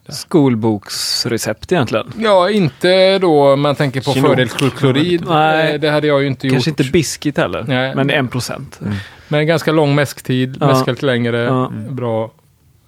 Skolboksrecept 0.09 1.71
egentligen. 1.71 2.13
Ja, 2.17 2.49
inte 2.49 3.19
då 3.19 3.55
man 3.55 3.75
tänker 3.75 4.01
på 4.01 4.11
Chinook. 4.13 4.29
fördelsklorid. 4.29 5.23
Nej. 5.27 5.73
Eh, 5.73 5.79
Det 5.79 5.89
hade 5.89 6.07
jag 6.07 6.21
ju 6.21 6.27
inte 6.27 6.49
Kanske 6.49 6.69
gjort. 6.69 6.79
inte 6.79 6.91
biscuit 6.91 7.37
heller, 7.37 7.65
Nej. 7.67 7.95
men 7.95 8.09
en 8.09 8.27
procent. 8.27 8.79
Men 9.27 9.47
ganska 9.47 9.71
lång 9.71 9.95
mäsktid, 9.95 10.57
Ja. 10.59 10.67
mäskat 10.67 11.01
längre, 11.01 11.37
Ja. 11.39 11.71
bra. 11.89 12.31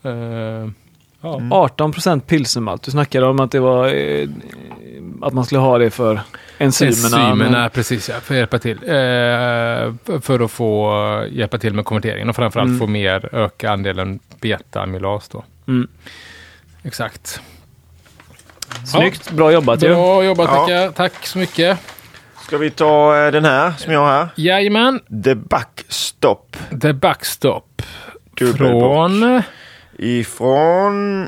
Eh, 0.03 0.11
ja. 1.21 1.41
18 1.51 1.91
procent 1.91 2.27
pilsnermalt. 2.27 2.83
Du 2.83 2.91
snackade 2.91 3.25
om 3.27 3.39
att 3.39 3.51
det 3.51 3.59
var 3.59 3.87
eh, 3.87 4.27
att 5.21 5.33
man 5.33 5.45
skulle 5.45 5.59
ha 5.61 5.77
det 5.77 5.89
för 5.89 6.19
enzymerna. 6.57 6.95
Enzymerna, 7.27 7.59
men- 7.61 7.69
precis 7.69 8.09
ja, 8.09 8.15
för 8.21 8.33
att 8.33 8.37
hjälpa 8.37 8.59
till. 8.59 8.77
Eh, 8.83 10.19
för 10.21 10.39
att 10.45 10.51
få 10.51 10.91
hjälpa 11.31 11.57
till 11.57 11.73
med 11.73 11.85
konverteringen 11.85 12.29
och 12.29 12.35
framförallt 12.35 12.67
Mm. 12.67 12.79
få 12.79 12.87
mer, 12.87 13.29
öka 13.35 13.71
andelen 13.71 14.19
beta-amylas 14.41 15.29
då. 15.31 15.43
Mm. 15.67 15.87
Exakt. 16.85 17.41
Snyggt, 18.85 19.31
bra 19.31 19.51
jobbat 19.51 19.83
ju. 19.83 19.89
Bra 19.89 20.23
jobbat 20.23 20.49
Ja. 20.53 20.65
Pekka, 20.65 20.91
tack 20.91 21.27
så 21.27 21.37
mycket. 21.37 21.79
Ska 22.47 22.57
vi 22.57 22.69
ta 22.69 23.17
eh, 23.25 23.31
den 23.31 23.45
här 23.45 23.71
som 23.77 23.93
jag 23.93 23.99
har 23.99 24.11
här? 24.11 24.27
Jajamän, 24.35 24.99
The 25.23 25.35
Backstop. 25.35 26.57
The 26.81 26.93
Backstop. 26.93 27.81
Dubbelbock. 28.37 28.81
Från 28.81 29.41
Ifrån 29.99 31.27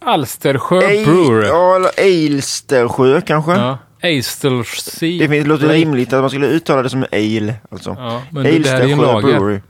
Alstersjö 0.00 0.80
Ej- 0.80 1.04
Brewery. 1.04 1.46
ja, 1.48 1.76
eller 1.76 1.90
Eilstersjö 1.96 3.20
kanske. 3.20 3.52
Ja. 3.52 3.78
Eistelsea. 4.00 5.18
Det 5.18 5.28
finns, 5.28 5.46
låter 5.46 5.68
rimligt 5.68 6.12
att 6.12 6.20
man 6.20 6.30
skulle 6.30 6.46
uttala 6.46 6.82
det 6.82 6.90
som 6.90 7.02
ale. 7.12 7.54
Alltså. 7.70 7.96
Ja, 7.98 8.22
men 8.30 8.42
det, 8.44 8.58
det 8.58 8.68
här 8.70 8.80
är 8.80 8.86
ju 8.86 8.92
en 8.92 9.00
Eilstersjö 9.00 9.12
lager. 9.12 9.38
Brewery. 9.38 9.60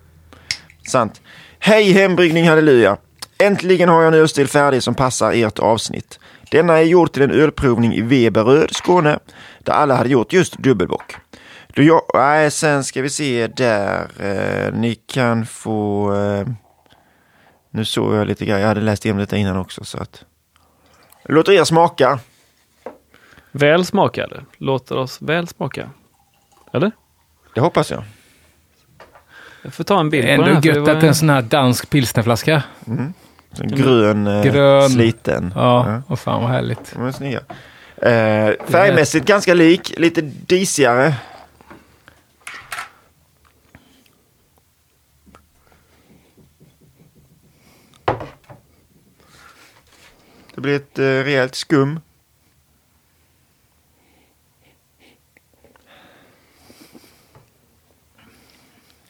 Sant. 0.88 1.20
Hej 1.58 1.92
hembryggning 1.92 2.48
halleluja. 2.48 2.96
Äntligen 3.38 3.88
har 3.88 4.02
jag 4.02 4.14
en 4.14 4.20
ölstil 4.20 4.48
färdig 4.48 4.82
som 4.82 4.94
passar 4.94 5.32
ert 5.32 5.58
avsnitt. 5.58 6.20
Denna 6.50 6.78
är 6.78 6.82
gjord 6.82 7.12
till 7.12 7.22
en 7.22 7.30
ölprovning 7.30 7.94
i 7.94 8.00
Weberöd, 8.00 8.74
Skåne, 8.76 9.18
där 9.58 9.72
alla 9.72 9.94
hade 9.96 10.08
gjort 10.08 10.32
just 10.32 10.58
dubbelbock. 10.58 11.16
Då 11.68 11.82
jag, 11.82 12.02
nej, 12.14 12.50
sen 12.50 12.84
ska 12.84 13.02
vi 13.02 13.10
se 13.10 13.46
där. 13.46 14.08
Eh, 14.20 14.72
ni 14.74 14.94
kan 14.94 15.46
få... 15.46 16.14
Eh, 16.14 16.46
nu 17.70 17.84
såg 17.84 18.14
jag 18.14 18.26
lite 18.26 18.44
grejer. 18.44 18.60
Jag 18.60 18.68
hade 18.68 18.80
läst 18.80 19.04
igenom 19.04 19.20
detta 19.20 19.36
innan 19.36 19.56
också. 19.56 19.84
Så 19.84 19.98
att, 19.98 20.24
låter 21.24 21.52
er 21.52 21.64
smaka. 21.64 22.18
Väl 23.52 23.84
smakade. 23.84 24.44
Låter 24.56 24.96
oss 24.96 25.22
väl 25.22 25.48
smaka. 25.48 25.90
Eller? 26.72 26.90
Det 27.54 27.60
hoppas 27.60 27.90
jag. 27.90 28.02
Jag 29.62 29.74
får 29.74 29.84
ta 29.84 30.00
en 30.00 30.10
bild 30.10 30.26
på 30.26 30.30
Ändå 30.32 30.44
den 30.44 30.54
här. 30.54 30.62
för 30.62 30.68
gött 30.68 30.88
att 30.88 31.00
det 31.00 31.06
är 31.06 31.08
en 31.08 31.14
sån 31.14 31.30
här 31.30 31.42
dansk 31.42 31.90
pilsnerflaska. 31.90 32.62
En 32.86 33.14
grön, 33.62 34.26
eh, 34.26 34.42
Grön. 34.44 34.90
sliten. 34.90 35.52
Ja, 35.54 36.02
och 36.06 36.18
fan 36.20 36.42
vad 36.42 36.50
härligt. 36.50 36.92
De 36.94 37.06
är 37.06 37.12
snygga. 37.12 37.40
Eh, 37.96 38.54
färgmässigt 38.66 39.26
ganska 39.26 39.54
lik, 39.54 39.94
lite 39.98 40.20
disigare. 40.20 41.14
Det 50.54 50.60
blir 50.60 50.76
ett 50.76 50.98
eh, 50.98 51.02
rejält 51.04 51.54
skum. 51.54 52.00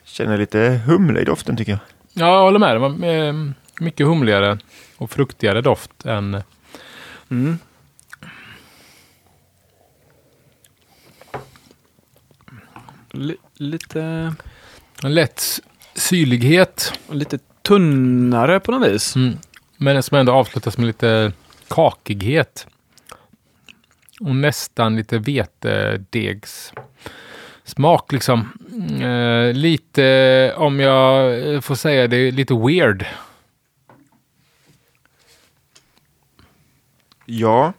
Känner 0.03 0.37
lite 0.37 0.81
humle 0.85 1.19
i 1.21 1.25
doften 1.25 1.57
tycker 1.57 1.71
jag. 1.71 1.79
Ja, 2.13 2.33
jag 2.35 2.41
håller 2.41 2.59
med. 2.59 3.53
Mycket 3.79 4.07
humligare 4.07 4.57
och 4.97 5.11
fruktigare 5.11 5.61
doft 5.61 6.05
än... 6.05 6.41
Mm. 7.31 7.57
Li- 13.11 13.37
lite, 13.53 14.33
En 15.03 15.13
lätt 15.13 15.43
syrlighet. 15.95 16.93
lite 17.11 17.39
tunnare 17.61 18.59
på 18.59 18.71
något 18.71 18.87
vis. 18.91 19.15
Mm. 19.15 19.37
Men 19.77 20.03
som 20.03 20.17
ändå 20.17 20.31
avslutas 20.33 20.77
med 20.77 20.87
lite 20.87 21.31
kakighet. 21.67 22.67
Och 24.19 24.35
nästan 24.35 24.95
lite 24.95 25.17
vetedegs 25.17 26.73
smak 27.63 28.11
liksom. 28.11 28.49
Eh, 29.01 29.53
lite, 29.53 30.53
om 30.57 30.79
jag 30.79 31.63
får 31.63 31.75
säga 31.75 32.07
det, 32.07 32.31
lite 32.31 32.53
weird. 32.53 33.05
Ja, 37.29 37.73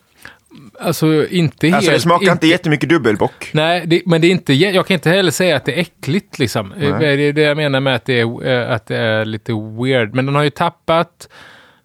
Alltså 0.81 1.29
inte 1.29 1.67
helt... 1.67 1.77
alltså 1.77 1.91
det 1.91 2.01
smakar 2.01 2.33
inte 2.33 2.47
jättemycket 2.47 2.89
dubbelbock. 2.89 3.51
Nej, 3.53 3.85
det, 3.87 4.03
men 4.07 4.21
det 4.21 4.27
är 4.27 4.31
inte, 4.31 4.53
jag 4.53 4.87
kan 4.87 4.95
inte 4.95 5.11
heller 5.11 5.31
säga 5.31 5.57
att 5.57 5.65
det 5.65 5.73
är 5.73 5.81
äckligt. 5.81 6.39
Liksom. 6.39 6.75
Nej. 6.77 6.93
Det 6.93 7.07
är 7.07 7.33
det 7.33 7.43
jag 7.43 7.57
menar 7.57 7.81
med 7.81 7.95
att 7.95 8.05
det, 8.05 8.21
är, 8.21 8.47
eh, 8.47 8.73
att 8.73 8.87
det 8.87 8.97
är 8.97 9.25
lite 9.25 9.53
weird. 9.53 10.15
Men 10.15 10.27
den 10.27 10.35
har 10.35 10.43
ju 10.43 10.51
tappat 10.51 11.29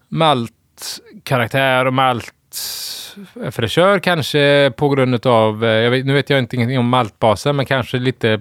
maltkaraktär 0.08 1.86
och 1.86 1.94
maltfräschör 1.94 3.98
kanske 3.98 4.72
på 4.76 4.88
grund 4.88 5.26
av, 5.26 5.64
eh, 5.64 5.70
jag 5.70 5.90
vet, 5.90 6.06
nu 6.06 6.12
vet 6.12 6.30
jag 6.30 6.38
inte 6.38 6.78
om 6.78 6.88
maltbasen, 6.88 7.56
men 7.56 7.66
kanske 7.66 7.98
lite 7.98 8.40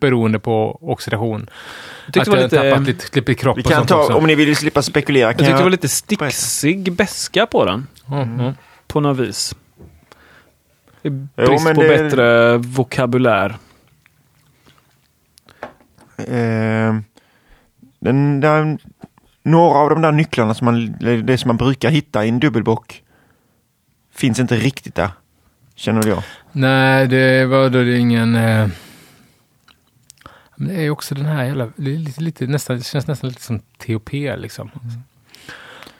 beroende 0.00 0.38
på 0.38 0.78
oxidation. 0.82 1.50
Jag 2.06 2.14
tyckte 2.14 2.20
att 2.20 2.26
det 2.26 2.30
var 2.30 2.36
den 2.36 2.44
lite, 2.44 2.56
tappat 2.56 2.86
lite, 2.86 3.20
lite 3.20 3.32
i 3.32 3.34
kropp 3.34 3.58
Vi 3.58 3.62
och 3.62 3.66
kan 3.66 3.76
sånt 3.76 3.88
ta, 3.88 4.02
också. 4.02 4.14
om 4.14 4.26
ni 4.26 4.34
vill 4.34 4.56
slippa 4.56 4.82
spekulera 4.82 5.28
jag 5.28 5.34
kan 5.34 5.38
tyckte 5.38 5.50
jag... 5.50 5.60
det 5.60 5.64
var 5.64 5.70
lite 5.70 5.88
sticksig 5.88 6.92
beska 6.92 7.46
på 7.46 7.64
den. 7.64 7.86
Mm, 8.10 8.40
mm. 8.40 8.54
På 8.86 9.00
något 9.00 9.18
vis. 9.18 9.54
I 11.02 11.08
Jo, 11.08 11.28
brist 11.34 11.64
men 11.64 11.74
på 11.74 11.82
det- 11.82 11.88
bättre 11.88 12.56
vokabulär. 12.58 13.56
Eh, 16.16 16.96
den 17.98 18.40
där, 18.40 18.78
några 19.42 19.78
av 19.78 19.90
de 19.90 20.02
där 20.02 20.12
nycklarna 20.12 20.54
som 20.54 20.64
man, 20.64 20.96
det 21.26 21.38
som 21.38 21.48
man 21.48 21.56
brukar 21.56 21.90
hitta 21.90 22.24
i 22.24 22.28
en 22.28 22.40
dubbelbock 22.40 23.02
finns 24.14 24.40
inte 24.40 24.56
riktigt 24.56 24.94
där. 24.94 25.10
Känner 25.74 26.06
jag. 26.08 26.22
Nej, 26.52 27.06
det 27.06 27.46
var 27.46 27.70
då 27.70 27.82
det 27.82 27.98
ingen... 27.98 28.34
Eh... 28.34 28.68
Men 30.56 30.68
det 30.68 30.74
är 30.74 30.90
också 30.90 31.14
den 31.14 31.26
här 31.26 31.44
jävla... 31.44 31.70
Det, 31.76 31.94
är 31.94 31.98
lite, 31.98 32.20
lite, 32.22 32.46
nästan, 32.46 32.76
det 32.76 32.84
känns 32.84 33.06
nästan 33.06 33.28
lite 33.30 33.42
som 33.42 33.58
TOP 33.86 34.12
liksom. 34.12 34.70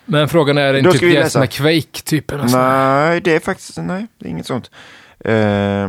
Men 0.07 0.29
frågan 0.29 0.59
är, 0.59 0.75
är 0.75 0.83
ska 0.83 0.93
typ 0.93 1.03
vi 1.03 1.13
läsa. 1.13 1.39
med 1.39 1.51
Quake-typen? 1.51 2.41
och 2.41 2.51
så? 2.51 2.57
Nej, 2.59 3.21
det 3.21 3.35
är 3.35 3.41
faktiskt 3.41 3.77
nej, 3.77 4.07
det 4.19 4.27
är 4.27 4.31
inget 4.31 4.47
sånt. 4.47 4.71
Eh, 5.25 5.89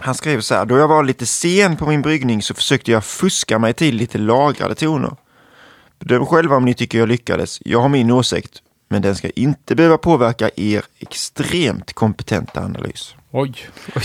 han 0.00 0.14
skrev 0.14 0.40
så 0.40 0.54
här, 0.54 0.64
då 0.64 0.78
jag 0.78 0.88
var 0.88 1.04
lite 1.04 1.26
sen 1.26 1.76
på 1.76 1.86
min 1.86 2.02
bryggning 2.02 2.42
så 2.42 2.54
försökte 2.54 2.90
jag 2.92 3.04
fuska 3.04 3.58
mig 3.58 3.72
till 3.72 3.96
lite 3.96 4.18
lagrade 4.18 4.74
toner. 4.74 5.16
Bedöm 5.98 6.26
själva 6.26 6.56
om 6.56 6.64
ni 6.64 6.74
tycker 6.74 6.98
jag 6.98 7.08
lyckades. 7.08 7.58
Jag 7.64 7.80
har 7.80 7.88
min 7.88 8.10
åsikt, 8.10 8.62
men 8.88 9.02
den 9.02 9.16
ska 9.16 9.30
inte 9.30 9.74
behöva 9.74 9.98
påverka 9.98 10.50
er 10.56 10.84
extremt 10.98 11.92
kompetenta 11.92 12.60
analys. 12.60 13.14
Oj. 13.30 13.54
Oj. 13.94 14.02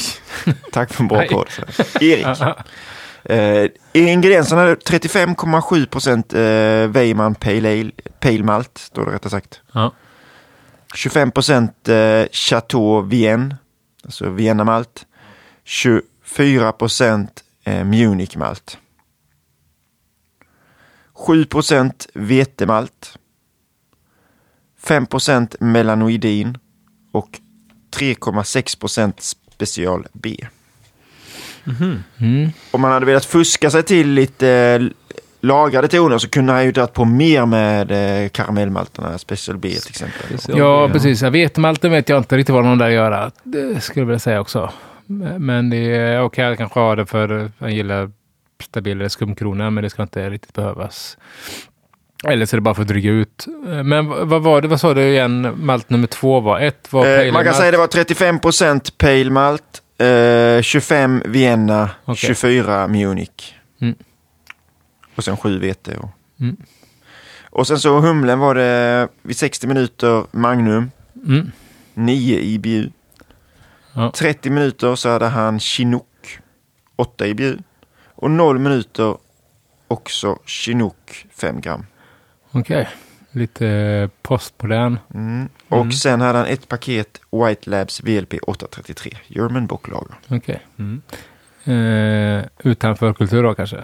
Tack 0.71 0.93
för 0.93 1.03
en 1.03 1.07
bra 1.07 1.27
podd. 1.27 1.49
Erik. 2.01 2.25
Eh, 3.29 3.69
ingredienserna 3.93 4.61
är 4.61 4.75
35,7 4.75 5.85
procent 5.85 6.33
eh, 6.33 6.87
Weiman 6.87 7.35
Pale, 7.35 7.71
Ale, 7.79 7.91
Pale 8.19 8.43
Malt, 8.43 8.77
står 8.77 9.05
det 9.05 9.11
rättare 9.11 9.29
sagt. 9.29 9.61
Ja. 9.71 9.91
25 10.95 11.31
procent 11.31 11.89
eh, 11.89 12.25
Chateau 12.31 13.01
Vienne, 13.01 13.57
alltså 14.03 14.29
Vienna 14.29 14.63
malt. 14.63 15.05
24 15.63 16.71
procent 16.71 17.43
eh, 17.63 17.83
Munich 17.85 18.37
malt. 18.37 18.77
7 21.13 21.45
procent 21.45 22.07
vetemalt. 22.13 23.17
5 24.77 25.05
procent 25.05 25.55
melanoidin 25.59 26.57
och 27.11 27.39
3,6 27.91 28.79
procent 28.79 29.21
special 29.51 30.07
B. 30.13 30.37
Mm. 32.19 32.49
Om 32.71 32.81
man 32.81 32.91
hade 32.91 33.05
velat 33.05 33.25
fuska 33.25 33.69
sig 33.69 33.83
till 33.83 34.09
lite 34.09 34.49
eh, 34.49 34.87
lagrade 35.41 35.87
toner 35.87 36.17
så 36.17 36.29
kunde 36.29 36.53
han 36.53 36.65
ju 36.65 36.71
dragit 36.71 36.93
på 36.93 37.05
mer 37.05 37.45
med 37.45 37.91
eh, 38.23 38.29
karamellmalterna, 38.29 39.17
Special 39.17 39.57
B 39.57 39.69
till 39.69 39.89
exempel. 39.89 40.37
Ja, 40.47 40.57
Ja. 40.57 40.89
precis. 40.93 41.21
Jag 41.21 41.31
vet 41.31 41.57
malten 41.57 41.91
vet 41.91 42.09
jag 42.09 42.17
inte 42.17 42.37
riktigt 42.37 42.53
vad 42.53 42.63
de 42.63 42.77
där 42.77 42.89
gör. 42.89 43.31
Det 43.43 43.81
skulle 43.81 44.01
jag 44.01 44.05
vilja 44.07 44.19
säga 44.19 44.39
också. 44.41 44.71
Men 45.37 45.69
det 45.69 45.77
är 45.77 46.21
okej 46.21 46.45
att 46.45 46.57
kanske 46.57 46.79
ha 46.79 46.95
det 46.95 47.05
för 47.05 47.51
jag 47.57 47.71
gillar 47.71 48.11
stabilare 48.63 49.09
skumkrona, 49.09 49.69
men 49.69 49.83
det 49.83 49.89
ska 49.89 50.01
inte 50.03 50.29
riktigt 50.29 50.53
behövas. 50.53 51.17
Eller 52.27 52.45
så 52.45 52.55
är 52.55 52.57
det 52.57 52.61
bara 52.61 52.75
för 52.75 52.81
att 52.81 52.87
dryga 52.87 53.11
ut. 53.11 53.45
Men 53.83 54.07
vad 54.29 54.41
var 54.43 54.61
det, 54.61 54.67
vad 54.67 54.79
sa 54.79 54.93
du 54.93 55.01
igen, 55.07 55.53
malt 55.65 55.89
nummer 55.89 56.07
två 56.07 56.39
var? 56.39 56.59
Ett 56.59 56.93
var 56.93 57.05
Eh, 57.07 57.17
man 57.17 57.25
kan 57.33 57.45
malt. 57.45 57.55
säga 57.57 57.71
det 57.71 57.77
var 57.77 57.87
35 57.87 58.39
procent 58.39 58.97
Pale 58.97 59.29
Malt, 59.29 59.81
eh, 59.97 60.61
25 60.61 61.21
Vienna, 61.25 61.89
Okej. 62.05 62.15
24 62.35 62.87
Munich. 62.87 63.53
Mm. 63.81 63.95
Och 65.15 65.23
sen 65.23 65.37
7 65.37 65.59
vete. 65.59 65.97
Och, 65.97 66.09
Mm. 66.39 66.55
och 67.49 67.67
sen 67.67 67.79
så 67.79 67.99
humlen 67.99 68.39
var 68.39 68.55
det 68.55 69.07
vid 69.21 69.37
60 69.37 69.67
minuter 69.67 70.25
Magnum, 70.31 70.91
Mm. 71.25 71.51
9 71.93 72.39
IBU. 72.39 72.89
Ja. 73.93 74.11
30 74.15 74.49
minuter 74.49 74.95
så 74.95 75.09
hade 75.09 75.25
han 75.27 75.59
Chinook, 75.59 76.39
8 76.95 77.27
IBU. 77.27 77.57
Och 78.15 78.31
0 78.31 78.59
minuter 78.59 79.17
också 79.87 80.39
Chinook, 80.45 81.25
5 81.31 81.61
gram. 81.61 81.85
Okej. 82.51 82.87
Lite 83.35 84.09
postmodern. 84.21 84.99
Mm. 85.13 85.49
Och 85.69 85.77
Mm. 85.77 85.91
sen 85.91 86.21
hade 86.21 86.37
han 86.37 86.47
ett 86.47 86.67
paket 86.67 87.21
White 87.31 87.69
Labs 87.69 88.01
VLP 88.03 88.33
833, 88.47 89.17
German 89.27 89.67
Bocklager. 89.67 90.15
Okej. 90.27 90.65
Mm. 90.79 91.01
Eh, 91.63 92.45
utanför 92.63 93.13
kultur 93.13 93.43
då 93.43 93.55
kanske? 93.55 93.83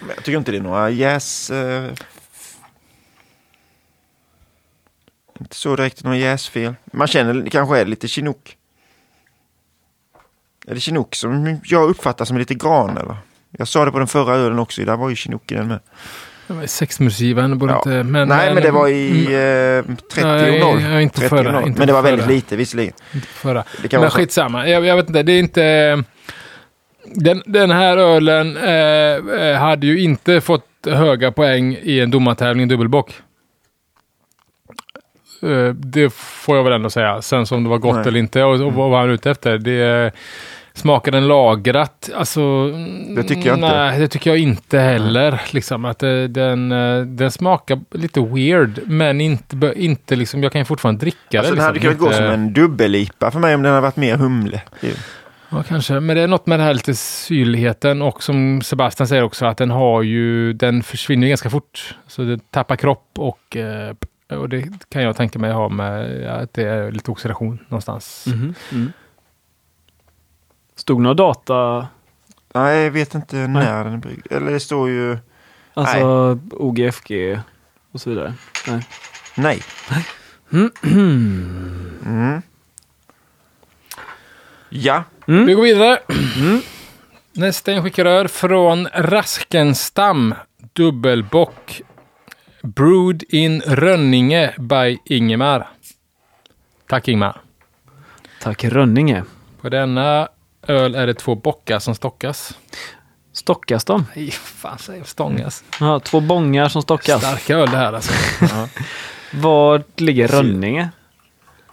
Men 0.00 0.08
jag 0.16 0.24
tycker 0.24 0.38
inte 0.38 0.50
det 0.52 0.58
är 0.58 0.62
några 0.62 0.90
jäs... 0.90 1.50
eh, 1.50 1.92
inte 5.40 5.56
så 5.56 5.76
direkt 5.76 6.04
några 6.04 6.16
jäsfel. 6.16 6.74
Man 6.92 7.06
känner 7.06 7.50
kanske 7.50 7.78
är 7.78 7.84
lite 7.86 8.08
chinook. 8.08 8.56
Är 10.66 10.74
det 10.74 10.80
chinook 10.80 11.14
som 11.14 11.60
jag 11.64 11.90
uppfattar 11.90 12.24
som 12.24 12.38
lite 12.38 12.54
gran 12.54 12.96
eller? 12.96 13.16
Jag 13.50 13.68
sa 13.68 13.84
det 13.84 13.90
på 13.92 13.98
den 13.98 14.06
förra 14.08 14.34
ölen 14.34 14.58
också, 14.58 14.84
där 14.84 14.96
var 14.96 15.08
ju 15.08 15.16
chinook 15.16 15.52
i 15.52 15.54
den 15.54 15.68
med. 15.68 15.80
Sexmusgivaren 16.66 17.58
borde 17.58 17.72
Ja. 17.72 17.76
inte... 17.78 17.88
Men, 18.02 18.28
Nej, 18.28 18.54
men 18.54 18.62
det 18.62 18.70
var 18.70 18.88
i 18.88 19.26
Mm, 19.26 19.78
eh, 19.90 19.96
30 20.12 20.26
Nej, 20.26 20.62
och 20.62 20.74
0. 20.74 20.82
ja, 20.82 21.00
inte 21.00 21.16
30 21.18 21.28
förra, 21.28 21.48
och 21.48 21.54
0. 21.54 21.66
inte 21.66 21.78
Men 21.78 21.86
det 21.86 21.92
var 21.92 22.02
förra. 22.02 22.10
väldigt 22.10 22.28
lite 22.28 22.56
visserligen. 22.56 22.92
inte 23.14 23.26
förra. 23.26 23.64
Det 23.82 23.88
kan 23.88 23.98
Men 23.98 24.00
vara 24.00 24.10
skitsamma. 24.10 24.68
Jag, 24.68 24.84
jag 24.84 24.96
vet 24.96 25.08
inte, 25.08 25.22
det 25.22 25.32
är 25.32 25.38
inte... 25.38 26.02
Den, 27.14 27.42
den 27.46 27.70
här 27.70 27.96
ölen 27.96 28.56
eh, 28.56 29.42
eh, 29.42 29.56
hade 29.58 29.86
ju 29.86 30.00
inte 30.00 30.40
fått 30.40 30.64
höga 30.86 31.32
poäng 31.32 31.78
i 31.82 32.00
en 32.00 32.10
domartävling 32.10 32.64
i 32.64 32.68
dubbelbock. 32.68 33.14
Eh, 35.42 35.68
det 35.74 36.12
får 36.14 36.56
jag 36.56 36.64
väl 36.64 36.72
ändå 36.72 36.90
säga. 36.90 37.22
Sen 37.22 37.46
som 37.46 37.64
det 37.64 37.70
var 37.70 37.78
gott 37.78 37.94
Nej. 37.96 38.08
eller 38.08 38.18
inte 38.18 38.42
och, 38.42 38.60
och 38.66 38.72
vad 38.72 38.90
var 38.90 39.00
han 39.00 39.10
ute 39.10 39.30
efter. 39.30 39.58
Det 39.58 40.12
smakar 40.74 41.12
den 41.12 41.28
lagrat? 41.28 42.10
Alltså, 42.14 42.70
Det 43.16 43.22
tycker 43.22 43.46
jag 43.46 43.56
inte. 43.56 43.68
Nej, 43.76 44.00
det 44.00 44.08
tycker 44.08 44.30
jag 44.30 44.38
inte 44.38 44.78
heller. 44.78 45.40
Liksom, 45.50 45.84
att 45.84 45.98
det, 45.98 46.28
den, 46.28 46.72
eh, 46.72 47.00
den 47.02 47.30
smakar 47.30 47.80
lite 47.90 48.20
weird, 48.20 48.80
men 48.86 49.20
inte, 49.20 49.72
inte 49.76 50.16
liksom, 50.16 50.42
jag 50.42 50.52
kan 50.52 50.60
ju 50.60 50.64
fortfarande 50.64 51.00
dricka 51.00 51.38
Alltså, 51.38 51.54
det. 51.54 51.58
den 51.60 51.64
hade 51.66 51.74
liksom, 51.74 51.88
kunnat 51.94 51.98
gå 52.00 52.06
inte- 52.06 52.16
som 52.16 52.26
en 52.26 52.52
dubbellipa 52.52 53.30
för 53.30 53.38
mig 53.40 53.54
om 53.54 53.62
den 53.62 53.70
hade 53.72 53.82
varit 53.82 53.96
mer 53.96 54.16
humle. 54.16 54.62
Ja, 55.52 55.62
kanske. 55.68 56.00
Men 56.00 56.16
det 56.16 56.22
är 56.22 56.28
något 56.28 56.46
med 56.46 56.58
den 56.58 56.66
här 56.66 56.74
lite 56.74 56.94
syrligheten 56.94 58.02
och 58.02 58.22
som 58.22 58.62
Sebastian 58.62 59.06
säger 59.08 59.22
också 59.22 59.46
att 59.46 59.56
den 59.56 59.70
har 59.70 60.02
ju, 60.02 60.52
den 60.52 60.82
försvinner 60.82 61.28
ganska 61.28 61.50
fort. 61.50 61.94
Så 62.06 62.22
det 62.22 62.50
tappar 62.50 62.76
kropp 62.76 63.08
och, 63.18 63.56
eh, 63.56 63.94
och 64.38 64.48
det 64.48 64.64
kan 64.88 65.02
jag 65.02 65.16
tänka 65.16 65.38
mig 65.38 65.52
ha 65.52 65.68
med 65.68 66.26
att 66.30 66.54
det 66.54 66.62
är 66.62 66.92
lite 66.92 67.10
oxidation 67.10 67.58
någonstans. 67.68 68.24
Mhm. 68.28 68.54
Mm. 68.72 68.92
Stod 70.80 71.00
några 71.00 71.14
data, 71.14 71.88
Nej, 72.54 72.84
jag 72.84 72.90
vet 72.90 73.14
inte 73.14 73.36
när 73.36 73.84
den 73.84 73.92
är 73.92 73.96
bryggd. 73.96 74.26
Eller 74.30 74.50
det 74.52 74.60
står 74.60 74.88
ju... 74.88 75.18
alltså 75.74 76.38
OGFG 76.50 77.40
och 77.92 78.00
så 78.00 78.10
vidare? 78.10 78.34
Nej. 78.66 78.86
Nej. 79.36 79.62
Mm. 80.82 82.42
Ja, 84.68 85.04
Vi 85.26 85.54
går 85.54 85.62
vidare. 85.62 85.98
Nästa 87.32 87.72
inskickarör 87.72 88.26
från 88.26 88.88
Raskenstam. 88.94 90.34
Dubbelbock. 90.72 91.82
Brewed 92.62 93.22
in 93.28 93.60
Rönninge 93.60 94.54
by 94.58 94.98
Ingemar. 95.04 95.68
Tack 96.88 97.08
Ingemar. 97.08 97.40
Tack 98.42 98.64
Rönninge. 98.64 99.24
På 99.60 99.68
denna 99.68 100.28
öl 100.62 100.94
är 100.94 101.06
det 101.06 101.14
två 101.14 101.34
bockar 101.34 101.78
som 101.78 101.94
stockas. 101.94 102.58
Stockas 103.32 103.84
de? 103.84 104.06
Nej, 104.16 104.30
fan 104.30 104.78
säger 104.78 105.04
stångas. 105.04 105.64
Ja, 105.80 106.00
två 106.00 106.20
bångar 106.20 106.68
som 106.68 106.82
stockas. 106.82 107.20
Starka 107.22 107.56
öl 107.56 107.70
det 107.70 107.76
här 107.76 107.92
alltså. 107.92 108.12
Var 109.34 109.82
ligger 109.96 110.28
Rönninge? 110.28 110.88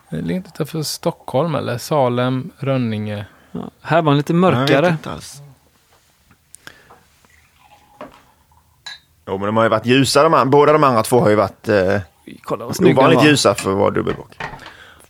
Det 0.09 0.22
ligger 0.22 0.35
inte 0.35 0.49
utanför 0.53 0.81
Stockholm 0.81 1.55
eller 1.55 1.77
Salem, 1.77 2.51
Rönninge. 2.57 3.26
Ja, 3.51 3.69
här 3.81 4.01
var 4.01 4.11
den 4.11 4.18
lite 4.18 4.34
mörkare. 4.34 4.97
Jo, 9.27 9.38
men 9.38 9.45
de 9.45 9.57
har 9.57 9.64
ju 9.64 9.69
varit 9.69 9.85
ljusa 9.85 10.23
de 10.23 10.34
andra. 10.34 10.45
Båda 10.45 10.73
de 10.73 10.84
andra 10.84 11.03
två 11.03 11.19
har 11.19 11.30
ju 11.30 11.35
varit 11.35 11.69
eh, 11.69 12.01
Kolla 12.43 12.65
vad 12.65 12.85
Ovanligt 12.88 13.19
var. 13.19 13.26
ljusa 13.26 13.55
för 13.55 13.72
att 13.72 13.77
vara 13.77 13.91
dubbelbock. 13.91 14.38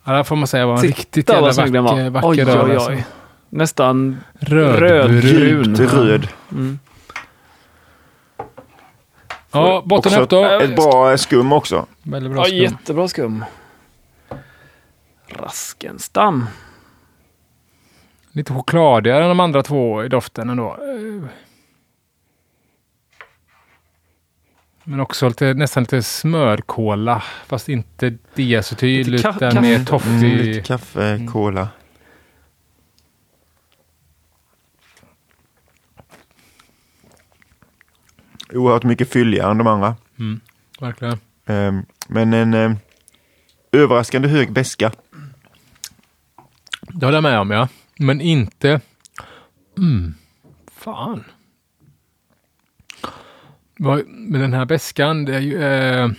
Ja, 0.04 0.12
där 0.12 0.24
får 0.24 0.36
man 0.36 0.48
säga 0.48 0.66
var 0.66 0.74
en 0.74 0.82
Titta 0.82 0.98
riktigt 0.98 1.30
jävla 1.30 1.82
vacker, 1.82 2.10
vacker 2.10 2.28
Oj, 2.30 2.46
oj, 2.46 2.76
alltså. 2.76 2.92
oj. 2.92 3.06
Nästan 3.50 4.18
Rödbrun. 4.40 5.22
Djupt 5.22 5.94
röd. 5.94 6.28
Mm. 6.52 6.80
Ja, 9.52 9.84
botten 9.86 10.12
Också 10.12 10.22
upp 10.22 10.30
då. 10.30 10.46
Ett 10.46 10.76
bra 10.76 11.18
skum 11.18 11.54
också. 11.54 11.86
Väldigt 12.04 12.32
bra 12.32 12.42
Ja, 12.42 12.46
skum. 12.46 12.58
jättebra 12.58 13.08
skum. 13.08 13.46
Raskenstam. 15.30 16.46
Lite 18.32 18.54
chokladigare 18.54 19.24
än 19.24 19.30
de 19.30 19.40
andra 19.40 19.64
två 19.64 20.04
i 20.04 20.10
doften 20.10 20.50
ändå. 20.50 20.78
Men 24.84 25.00
också 25.00 25.28
lite, 25.28 25.54
nästan 25.54 25.84
lite 25.84 26.04
smörkola. 26.04 27.24
Fast 27.48 27.70
inte 27.70 28.18
diacetyl 28.36 29.16
utan 29.16 29.34
kaffe. 29.34 29.62
mer 29.62 29.74
Mm, 29.74 29.86
toffee. 29.86 30.36
lite 30.44 30.62
kaffe, 30.68 31.28
cola. 31.34 31.68
Oerhört 38.58 38.84
mycket 38.84 39.10
fylligare 39.14 39.52
än 39.52 39.58
de 39.58 39.68
andra. 39.68 39.96
Mm, 40.20 40.40
verkligen. 40.80 41.20
Ehm, 41.46 41.86
Men 42.08 42.34
en 42.34 42.54
ehm, 42.54 42.76
överraskande 43.72 44.28
hög 44.28 44.52
beska. 44.52 44.92
Det 46.82 47.06
håller 47.06 47.18
jag 47.18 47.24
med 47.24 47.40
om 47.40 47.52
ja. 47.52 47.68
Men 47.98 48.22
inte... 48.22 48.82
Mm. 49.78 50.14
Fan. 50.78 51.24
Men 54.08 54.42
den 54.42 54.54
här 54.54 54.66
beskan, 54.66 55.26
det 55.26 55.36
är 55.36 55.40
ju... 55.40 55.64
Eh, 55.64 56.10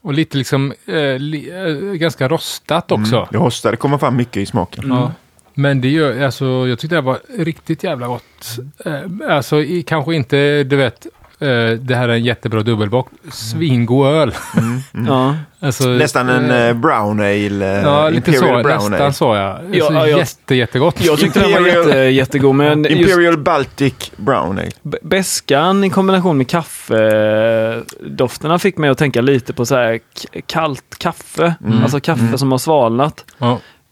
och 0.00 0.14
lite 0.14 0.36
liksom 0.38 0.72
eh, 0.86 1.18
li, 1.18 1.50
eh, 1.50 1.92
ganska 1.92 2.28
rostat 2.28 2.92
också. 2.92 3.16
Mm. 3.16 3.28
Det 3.30 3.38
hostar, 3.38 3.70
det 3.70 3.76
kommer 3.76 3.98
fram 3.98 4.16
mycket 4.16 4.36
i 4.36 4.46
smaken. 4.46 4.84
Ja. 4.88 5.12
Men 5.54 5.80
det 5.80 5.88
gör, 5.88 6.22
alltså 6.22 6.44
jag 6.44 6.78
tyckte 6.78 6.96
det 6.96 7.00
var 7.02 7.20
riktigt 7.38 7.84
jävla 7.84 8.06
gott. 8.06 8.58
Eh, 8.84 9.00
alltså 9.28 9.60
i, 9.62 9.82
kanske 9.82 10.14
inte, 10.14 10.64
du 10.64 10.76
vet, 10.76 11.06
eh, 11.40 11.70
det 11.80 11.94
här 11.94 12.08
är 12.08 12.12
en 12.12 12.24
jättebra 12.24 12.62
dubbelbock. 12.62 13.08
Svingod 13.32 14.06
öl. 14.06 14.34
Ja. 15.08 15.34
Alltså, 15.60 15.88
Nästan 15.88 16.28
en 16.28 16.50
eh, 16.50 16.72
brown 16.74 17.20
ale. 17.20 17.80
Ja, 17.84 18.08
lite 18.08 18.30
Imperial 18.30 18.62
så. 18.62 18.68
brown 18.68 18.90
Nästan 18.90 19.02
ale. 19.02 19.12
så 19.12 19.24
ja. 19.34 19.60
Ja, 19.72 19.86
så 19.86 19.92
ja, 19.94 20.06
jag- 20.08 20.18
jätte, 20.18 20.54
jättegott. 20.54 21.04
Jag 21.04 21.18
tyckte 21.18 21.40
den 21.40 21.52
var 21.52 21.60
jätte, 21.68 21.98
jättegod, 21.98 22.54
men 22.54 22.84
just 22.84 22.90
Imperial 23.00 23.38
Baltic 23.38 23.94
brown 24.16 24.58
ale. 24.58 24.70
b- 24.82 24.98
beskan 25.02 25.84
i 25.84 25.90
kombination 25.90 26.36
med 26.36 26.48
kaffedofterna 27.38 28.58
fick 28.58 28.76
mig 28.78 28.90
att 28.90 28.98
tänka 28.98 29.20
lite 29.20 29.52
på 29.52 29.66
så 29.66 29.74
här 29.76 29.98
kallt 30.46 30.98
kaffe. 30.98 31.54
Mm. 31.64 31.82
Alltså 31.82 32.00
kaffe 32.00 32.22
Mm. 32.22 32.38
som 32.38 32.50
har 32.52 32.58
svalnat. 32.58 33.24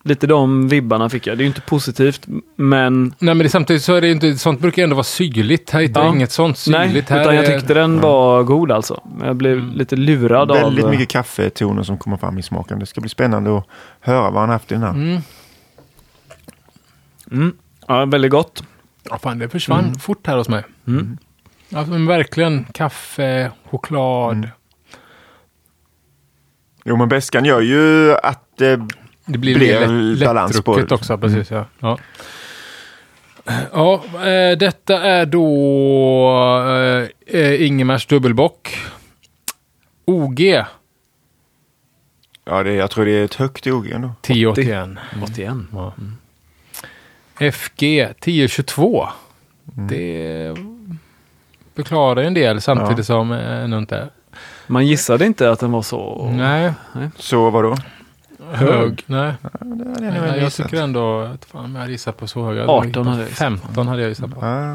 Lite 0.07 0.27
de 0.27 0.69
vibbarna 0.69 1.09
fick 1.09 1.27
jag. 1.27 1.39
Det 1.39 1.41
är 1.41 1.45
ju 1.45 1.49
inte 1.49 1.61
positivt, 1.61 2.27
men 2.57 3.03
Nej, 3.19 3.35
men 3.35 3.39
det, 3.39 3.49
samtidigt 3.49 3.83
så 3.83 3.95
är 3.95 4.01
det 4.01 4.07
ju 4.07 4.13
inte, 4.13 4.39
sånt 4.39 4.61
brukar 4.61 4.83
ändå 4.83 4.97
vara 4.97 5.05
syrligt. 5.05 5.71
Här 5.71 5.81
hittar 5.81 6.05
Ja. 6.05 6.09
inget 6.15 6.33
sånt 6.33 6.65
nej, 6.69 6.89
syrligt. 6.89 7.09
här 7.11 7.21
utan 7.21 7.35
jag 7.37 7.45
är- 7.45 7.59
tyckte 7.59 7.75
den 7.75 8.01
var 8.01 8.43
god 8.43 8.73
alltså. 8.73 9.03
Men 9.19 9.27
Jag 9.27 9.37
blev 9.37 9.59
Mm. 9.59 9.71
lite 9.73 9.97
lurad 9.97 10.49
Väldigt 10.53 10.85
av... 10.85 10.91
mycket 10.91 11.09
kaffetoner 11.09 11.83
som 11.83 11.99
kommer 11.99 12.17
fram 12.17 12.39
i 12.39 12.43
smaken. 12.43 12.79
Det 12.79 12.87
ska 12.87 13.01
bli 13.01 13.11
spännande 13.11 13.59
att 13.59 13.67
höra 14.01 14.31
vad 14.31 14.41
han 14.41 14.49
haft 14.51 14.73
i 14.73 14.75
den 14.75 14.83
här. 14.83 14.91
Mm. 14.91 15.19
Mm. 17.31 17.57
Ja, 17.89 18.05
väldigt 18.05 18.31
gott. 18.31 18.63
Ja, 19.11 19.19
fan, 19.19 19.39
det 19.39 19.49
försvann 19.49 19.95
fort 19.95 20.27
här 20.27 20.37
hos 20.37 20.49
mig. 20.49 20.65
Mm. 20.87 21.19
Alltså, 21.75 21.93
men 21.93 22.07
verkligen 22.07 22.65
kaffe, 22.73 23.51
choklad. 23.71 24.33
Mm. 24.37 24.49
Jo, 26.85 26.97
men 26.97 27.09
beskan 27.09 27.45
gör 27.45 27.61
ju 27.61 28.15
att 28.15 28.61
eh, 28.61 28.79
Det 29.27 29.39
blir, 29.39 29.55
Blir 29.55 30.15
lätt, 30.15 30.27
balans 30.27 30.63
på 30.63 30.71
lättdrucket 30.71 30.93
också. 30.93 31.19
Precis, 31.19 31.51
ja. 31.51 31.65
Ja. 31.81 31.99
Ja, 33.73 34.05
eh, 34.15 34.59
detta 34.59 35.03
är 35.03 35.27
då 35.27 37.09
eh, 37.27 37.67
Ingemars 37.67 38.07
dubbelbock. 38.07 38.79
OG 40.05 40.41
ja, 42.45 42.63
det, 42.63 42.73
jag 42.73 42.91
tror 42.91 43.05
det 43.05 43.11
är 43.13 43.25
ett 43.25 43.35
högt 43.35 43.67
OG 43.67 43.91
ändå. 43.91 44.11
1081. 44.23 44.89
81. 45.23 45.55
Ja. 45.73 45.93
FG 47.53 47.83
1022. 48.01 49.09
Det 49.65 50.55
förklarar 51.77 52.23
en 52.23 52.35
del 52.35 52.61
samtidigt 52.61 52.99
Ja. 52.99 53.05
som 53.05 53.33
ändå 53.33 53.79
inte 53.79 54.09
Man 54.67 54.87
gissade 54.87 55.27
inte 55.27 55.51
att 55.51 55.61
den 55.61 55.73
var 55.73 55.83
så... 55.83 56.31
Nej, 56.35 56.73
Så 57.17 57.51
vadå? 57.51 57.77
Hög. 58.53 59.03
Nej, 59.07 59.35
Ja, 59.43 59.49
det 59.61 59.85
hade 59.85 60.05
jag 60.07 60.15
nog 60.15 60.23
Nej, 60.23 60.41
jag 60.43 60.53
tycker 60.53 60.83
ändå 60.83 61.21
att 61.21 61.45
fan, 61.45 61.73
jag 61.75 61.81
hade 61.81 61.93
gissat 61.93 62.17
på 62.17 62.27
så 62.27 62.45
höga. 62.47 62.67
18 62.67 63.07
hade 63.07 63.21
jag 63.21 63.29
gissat 63.29 63.49
på. 63.49 63.67
15 63.67 63.89
hade 63.89 64.03
jag 64.03 64.09
gissat 64.09 64.35
på. 64.35 64.47
Ja, 64.47 64.73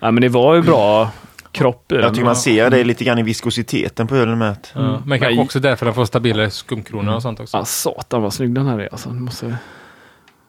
Nej, 0.00 0.12
men 0.12 0.16
det 0.20 0.28
var 0.28 0.54
ju 0.54 0.62
bra 0.62 1.10
kropp 1.52 1.92
i 1.92 1.94
den. 1.94 2.04
jag 2.04 2.14
tycker 2.14 2.24
man 2.24 2.36
ser 2.36 2.70
det 2.70 2.84
lite 2.84 3.04
grann 3.04 3.18
i 3.18 3.22
viskositeten 3.22 4.06
på 4.06 4.16
ölen 4.16 4.38
med. 4.38 4.56
Ja, 4.74 5.02
men 5.04 5.18
kanske 5.18 5.34
Nej. 5.36 5.44
också 5.44 5.60
därför 5.60 5.86
den 5.86 5.94
får 5.94 6.04
stabilare 6.04 6.50
skumkronor 6.50 7.14
och 7.14 7.22
sånt 7.22 7.40
också. 7.40 7.56
Ah, 7.56 7.64
satan 7.64 8.22
vad 8.22 8.32
snygg 8.32 8.54
den 8.54 8.66
här 8.66 8.78
är 8.78 8.88
alltså. 8.92 9.10
Måste... 9.10 9.56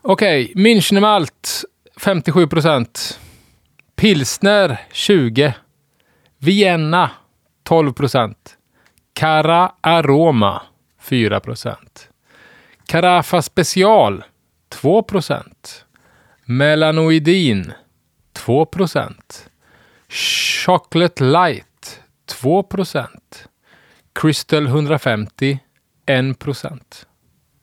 Okej, 0.02 0.54
Münchner 0.56 1.00
Malt 1.00 1.64
57 1.98 2.48
procent. 2.48 3.20
Pilsner 3.96 4.78
20. 4.92 5.54
Vienna 6.38 7.10
12 7.64 7.94
procent. 7.94 8.38
Cara 9.14 9.72
Aroma 9.82 10.62
4 11.02 11.40
procent. 11.40 12.09
Carafa 12.90 13.42
Special 13.42 14.24
2 14.70 15.04
procent. 15.04 15.86
Melanoidin 16.46 17.74
2 18.34 18.66
procent. 18.66 19.50
Chocolate 20.66 21.24
Light 21.24 22.02
2 22.26 22.64
procent. 22.64 23.48
Crystal 24.14 24.68
150 24.68 25.60
1 26.06 26.40
procent. 26.40 27.08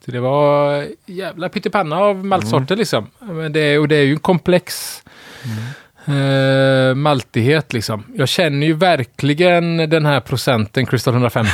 Så 0.04 0.10
det 0.10 0.20
var 0.20 0.86
jävla 1.06 1.48
pyttipanna 1.48 1.98
av 1.98 2.24
maltsorter 2.24 2.76
liksom. 2.76 3.10
Men 3.18 3.52
det 3.52 3.78
och 3.78 3.88
det 3.88 3.96
är 3.96 4.04
ju 4.04 4.12
en 4.12 4.18
komplex 4.18 5.02
eh, 6.08 6.94
maltighet 6.94 7.72
liksom. 7.72 8.04
Jag 8.14 8.28
känner 8.28 8.66
ju 8.66 8.72
verkligen 8.72 9.76
den 9.90 10.06
här 10.06 10.20
procenten 10.20 10.86
Crystal 10.86 11.14
150. 11.14 11.50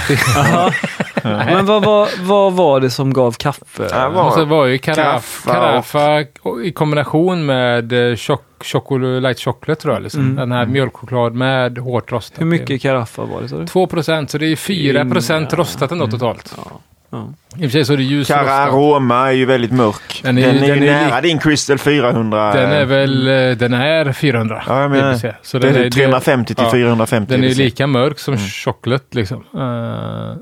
Men 1.24 1.66
vad, 1.66 1.84
vad, 1.84 2.08
vad 2.20 2.52
var 2.52 2.80
det 2.80 2.90
som 2.90 3.12
gav 3.12 3.32
kaffe? 3.32 3.88
Ja, 3.90 4.08
vad- 4.08 4.26
och 4.26 4.32
så 4.32 4.44
var 4.44 4.66
ju 4.66 4.78
och- 4.78 6.38
och- 6.42 6.64
i 6.64 6.72
kombination 6.72 7.46
med 7.46 8.10
eh, 8.10 8.16
chocolate, 8.64 9.20
light 9.20 9.40
chocolate 9.40 9.82
tror 9.82 9.94
jag. 9.94 10.02
Liksom. 10.02 10.20
Mm. 10.20 10.36
Den 10.36 10.52
här 10.52 10.66
mjölkchoklad 10.66 11.34
med 11.34 11.78
hårt 11.78 12.12
rostat. 12.12 12.40
Hur 12.40 12.46
mycket 12.46 12.82
karaffa 12.82 13.24
var 13.24 13.40
det? 13.42 13.48
Så? 13.48 13.66
2 13.66 13.86
procent, 13.86 14.30
så 14.30 14.38
det 14.38 14.46
är 14.46 14.50
ju 14.50 14.56
4 14.56 15.04
procent 15.04 15.52
rostat 15.52 15.92
ändå 15.92 16.06
totalt. 16.06 16.54
Ja. 16.56 16.80
Ja. 17.12 17.32
I 17.56 17.56
och 17.56 17.60
för 17.60 17.68
sig 17.68 17.84
så 17.84 17.92
är 17.92 17.96
det 17.96 18.02
ljus 18.02 18.28
Cara. 18.28 18.50
Aroma 18.52 19.28
är 19.28 19.32
ju 19.32 19.44
väldigt 19.44 19.72
mörk. 19.72 20.20
Den 20.22 20.34
Den 20.34 20.44
är 20.44 20.48
är, 20.48 20.52
ju- 20.54 20.60
ju 20.66 20.74
den 20.74 20.82
är 20.82 21.08
nära 21.08 21.20
li- 21.20 21.28
din 21.28 21.38
Crystal 21.38 21.78
400. 21.78 22.52
Den 22.52 22.70
är 22.72 22.84
väl, 22.84 23.28
eh, 23.28 23.56
den 23.56 23.74
är 23.74 24.12
400. 24.12 24.62
Ja, 24.66 24.82
jag 24.82 24.90
menar. 24.90 25.36
Så 25.42 25.58
den 25.58 25.72
den 25.74 25.84
är 25.84 25.90
350 25.90 26.54
till 26.54 26.64
ja. 26.64 26.70
450. 26.70 27.32
Den 27.34 27.44
är 27.44 27.48
ju 27.48 27.54
lika 27.54 27.86
mörk 27.86 28.18
som 28.18 28.34
Mm. 28.34 28.98
liksom. 29.10 29.44
Eh, 29.54 30.36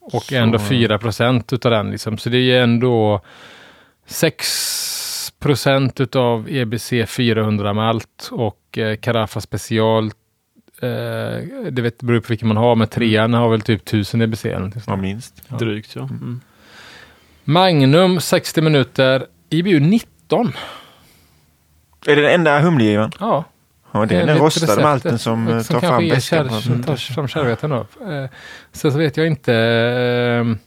Och 0.00 0.32
ändå 0.32 0.58
4 0.58 0.98
procent 0.98 1.52
utav 1.52 1.70
den 1.70 1.90
liksom. 1.90 2.18
Så 2.18 2.28
det 2.28 2.38
är 2.38 2.62
ändå 2.62 3.20
6 4.06 5.32
procent 5.40 6.00
utav 6.00 6.46
EBC 6.50 6.92
400 7.06 7.72
malt 7.72 8.28
och 8.32 8.78
eh, 8.78 8.96
Carafa 8.96 9.40
special 9.40 10.10
eh, 10.82 11.68
det 11.70 11.82
vet, 11.82 12.02
beror 12.02 12.20
på 12.20 12.28
vilken 12.28 12.48
man 12.48 12.56
har, 12.56 12.74
men 12.76 12.88
trean 12.88 13.34
har 13.34 13.48
väl 13.48 13.60
typ 13.60 13.82
1000 13.82 14.22
EBC. 14.22 14.44
Ja, 14.86 14.96
minst. 14.96 15.42
Ja. 15.48 15.56
Drygt 15.56 15.96
ja. 15.96 16.02
Mm. 16.02 16.40
Magnum 17.44 18.20
60 18.20 18.60
minuter, 18.60 19.26
IBU 19.50 19.80
19. 19.80 20.52
Är 22.06 22.16
det 22.16 22.22
den 22.22 22.30
enda 22.34 22.60
humlegivaren? 22.60 23.12
Ja, 23.20 23.44
Ja, 23.92 24.06
det 24.06 24.16
är 24.16 24.26
den 24.26 24.38
rostade 24.38 24.82
malten 24.82 25.18
som, 25.18 25.48
eh, 25.48 25.62
tar 25.62 25.80
fram 25.80 25.80
kanske 25.80 26.04
är 26.06 26.14
bäskan. 26.14 26.48
kär- 26.48 26.60
som 26.60 26.82
tar 26.82 26.96
fram 26.96 27.28
kärvheten 27.28 27.70
då. 27.70 27.76
Eh, 28.10 28.28
Sen 28.72 28.92
så 28.92 28.98
vet 28.98 29.16
jag 29.16 29.26
inte. 29.26 29.54
ehm, 29.54 30.58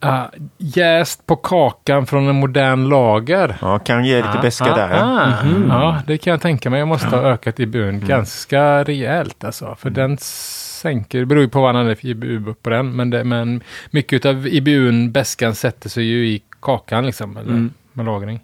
ah, 0.00 0.26
jäst 0.58 1.26
på 1.26 1.36
kakan 1.36 2.06
från 2.06 2.28
en 2.28 2.34
modern 2.36 2.88
lager. 2.88 3.56
Ja, 3.60 3.78
kan 3.78 4.04
ge 4.04 4.16
lite 4.16 4.38
beska 4.42 4.72
ah, 4.72 4.76
där. 4.76 4.90
Ja. 4.90 5.02
ah. 5.40 5.44
Mhm. 5.44 5.68
Ja, 5.68 6.02
det 6.06 6.18
kan 6.18 6.30
jag 6.30 6.40
tänka 6.40 6.70
mig. 6.70 6.78
Jag 6.78 6.88
måste 6.88 7.06
ha 7.08 7.18
ökat 7.22 7.60
IBUn 7.60 7.88
Mm. 7.88 8.08
ganska 8.08 8.84
rejält 8.84 9.44
alltså. 9.44 9.76
För 9.78 9.90
den 9.90 10.18
sänker, 10.20 11.18
det 11.18 11.26
beror 11.26 11.42
ju 11.42 11.48
på 11.48 11.60
vad 11.60 11.74
han 11.76 11.86
är 11.88 11.94
för 11.94 12.06
IBU 12.08 12.54
på 12.62 12.70
den. 12.70 12.96
Men, 12.96 13.10
det, 13.10 13.24
men 13.24 13.60
mycket 13.90 14.24
av 14.26 14.46
IBUn, 14.46 15.12
beskan 15.12 15.54
sätter 15.54 15.88
sig 15.88 16.04
ju 16.04 16.26
i 16.26 16.42
kakan 16.60 17.06
liksom. 17.06 17.36
Eller 17.36 17.50
Mm. 17.50 17.72
med 17.92 18.06
lagring. 18.06 18.40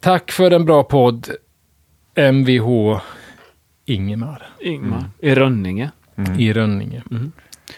Tack 0.00 0.30
för 0.32 0.50
en 0.50 0.64
bra 0.64 0.82
podd. 0.82 1.28
MVH 2.14 3.00
Ingemar. 3.84 4.42
Ingmar. 4.60 5.04
I 5.18 5.34
Rönninge. 5.34 5.90
i 6.38 6.52
Rönninge. 6.52 7.02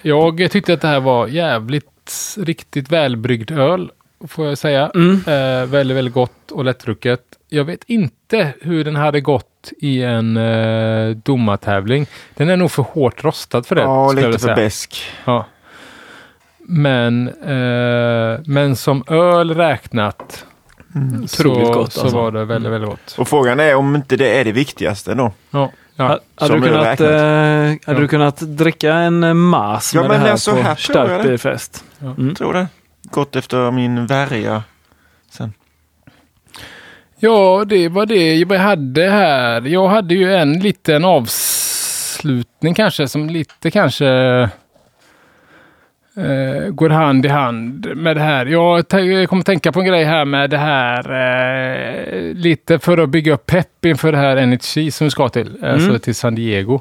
Mm. 0.03 0.39
Jag 0.39 0.51
tyckte 0.51 0.73
att 0.73 0.81
det 0.81 0.89
här 0.89 1.01
var 1.01 1.27
jävligt, 1.27 2.37
riktigt 2.37 2.93
välbryggd 2.93 3.51
öl, 3.51 3.91
får 4.29 4.47
jag 4.47 4.59
säga. 4.59 4.91
Mm. 4.95 5.15
Eh, 5.15 5.67
väldigt, 5.67 5.97
väldigt 5.97 6.15
gott 6.15 6.51
och 6.51 6.65
lättdrucket. 6.65 7.21
Jag 7.49 7.65
vet 7.65 7.85
inte 7.87 8.55
hur 8.61 8.85
den 8.85 8.97
hade 8.97 9.21
gått 9.21 9.73
i 9.79 10.03
en 10.03 10.37
eh, 10.37 11.11
domartävling. 11.11 12.07
Den 12.35 12.49
är 12.49 12.57
nog 12.57 12.71
för 12.71 12.83
hårt 12.83 13.25
rostad 13.25 13.63
för 13.63 13.75
det. 13.75 13.83
Ja, 13.83 14.13
lite 14.13 14.39
för 14.39 14.55
besk. 14.55 15.03
Ja. 15.25 15.47
Men, 16.59 17.29
eh, 17.29 18.41
men 18.47 18.77
som 18.77 19.05
öl 19.07 19.55
räknat 19.55 20.47
så, 21.27 21.49
Otroligt 21.49 21.73
gott, 21.73 21.93
så 21.93 22.01
alltså. 22.01 22.17
var 22.17 22.31
det 22.31 22.45
väldigt, 22.45 22.73
väldigt 22.73 22.91
gott. 22.91 23.15
Och 23.19 23.29
frågan 23.29 23.61
är 23.61 23.75
om 23.75 23.97
inte 23.97 24.17
det 24.17 24.39
är 24.39 24.45
det 24.45 24.53
viktigaste 24.53 25.15
då. 25.15 25.33
Ja, 25.51 25.71
ja. 25.97 26.05
Ha- 26.09 26.19
Hade, 26.35 26.55
du 26.55 26.63
kunnat, 26.63 27.01
eh, 27.01 27.07
hade 27.07 27.79
Ja. 27.87 27.95
du 27.95 28.09
kunnat 28.09 28.39
dricka 28.41 28.95
en 28.95 29.25
eh, 29.25 29.35
mas 29.35 29.95
Ja, 29.95 30.01
med 30.01 30.09
men 30.11 30.19
det 30.21 30.25
här 30.25 30.33
alltså, 30.33 30.51
på 30.51 30.57
här 30.57 30.75
tror 30.75 30.97
jag 30.99 31.07
stark 31.09 31.23
det. 31.23 31.29
bilfest? 31.29 31.85
Mm. 32.01 32.35
Tror 32.35 32.53
det. 32.55 32.67
Gått 33.03 33.37
efter 33.37 33.71
min 33.71 34.07
värja. 34.07 34.63
Sen. 35.31 35.53
Ja, 37.19 37.65
det 37.67 37.89
var 37.89 38.07
det 38.07 38.35
jag 38.35 38.59
hade 38.59 39.11
här. 39.11 39.61
Jag 39.67 39.89
hade 39.89 40.15
ju 40.15 40.35
en 40.35 40.53
liten 40.61 41.05
avslutning 41.05 42.75
kanske 42.75 43.09
som 43.09 43.31
lite 43.31 43.71
kanske 43.71 44.05
eh, 46.17 46.69
går 46.71 46.91
hand 46.91 47.27
i 47.27 47.29
hand 47.29 47.97
med 47.97 48.17
det 48.17 48.23
här. 48.23 48.47
Jag 48.47 48.85
jag 48.91 49.29
kommer 49.29 49.43
tänka 49.43 49.73
på 49.73 49.81
en 49.81 49.87
grej 49.87 50.05
här 50.05 50.25
med 50.25 50.51
det 50.51 50.59
här 50.59 50.99
eh, 51.13 52.35
lite 52.35 52.79
för 52.79 52.99
att 52.99 53.09
bygga 53.09 53.33
upp 53.35 53.47
pepp 53.47 53.85
inför 53.85 54.13
det 54.13 54.19
här 54.19 54.47
NHC 54.47 54.97
som 54.97 55.05
vi 55.05 55.11
ska 55.11 55.29
till, 55.29 55.65
alltså 55.65 55.99
till 55.99 56.15
San 56.15 56.35
Diego. 56.35 56.81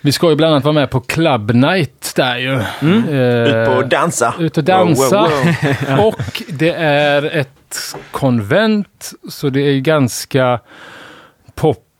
Vi 0.00 0.12
ska 0.12 0.30
ju 0.30 0.36
bland 0.36 0.52
annat 0.52 0.64
vara 0.64 0.72
med 0.72 0.90
på 0.90 1.00
Club 1.00 1.50
Night 1.50 2.12
där 2.16 2.36
ju. 2.36 2.52
Eh, 2.52 3.62
Ut 3.62 3.66
på 3.68 3.72
och 3.72 3.88
dansa. 3.88 4.34
ut 4.38 4.58
och 4.58 4.64
dansa. 4.64 5.20
Wow, 5.20 5.30
wow, 5.30 5.96
wow. 5.96 6.06
Och 6.06 6.42
det 6.48 6.72
är 6.78 7.36
ett 7.36 7.78
konvent, 8.10 9.12
så 9.30 9.48
det 9.48 9.60
är 9.60 9.80
ganska 9.80 10.60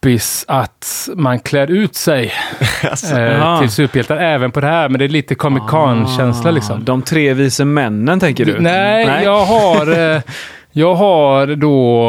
poppis 0.05 0.45
att 0.49 1.09
man 1.17 1.39
klär 1.39 1.71
ut 1.71 1.95
sig 1.95 2.33
Alltså, 2.83 3.19
eh, 3.19 3.61
till 3.61 3.71
superhjältar 3.71 4.17
även 4.17 4.51
på 4.51 4.61
det 4.61 4.67
här. 4.67 4.89
Men 4.89 4.99
det 4.99 5.05
är 5.05 5.09
lite 5.09 5.35
Comic 5.35 5.63
Con-känsla 5.69 6.51
Ah, 6.51 6.53
liksom. 6.53 6.85
De 6.85 7.03
tre 7.03 7.35
vise 7.35 7.65
männen 7.65 8.21
tänker 8.21 8.45
du? 8.45 8.61
Nej, 8.61 9.25
jag 9.25 9.45
har, 9.45 10.15
eh, 10.15 10.23
jag 10.73 10.95
har 10.95 11.47
då, 11.47 12.09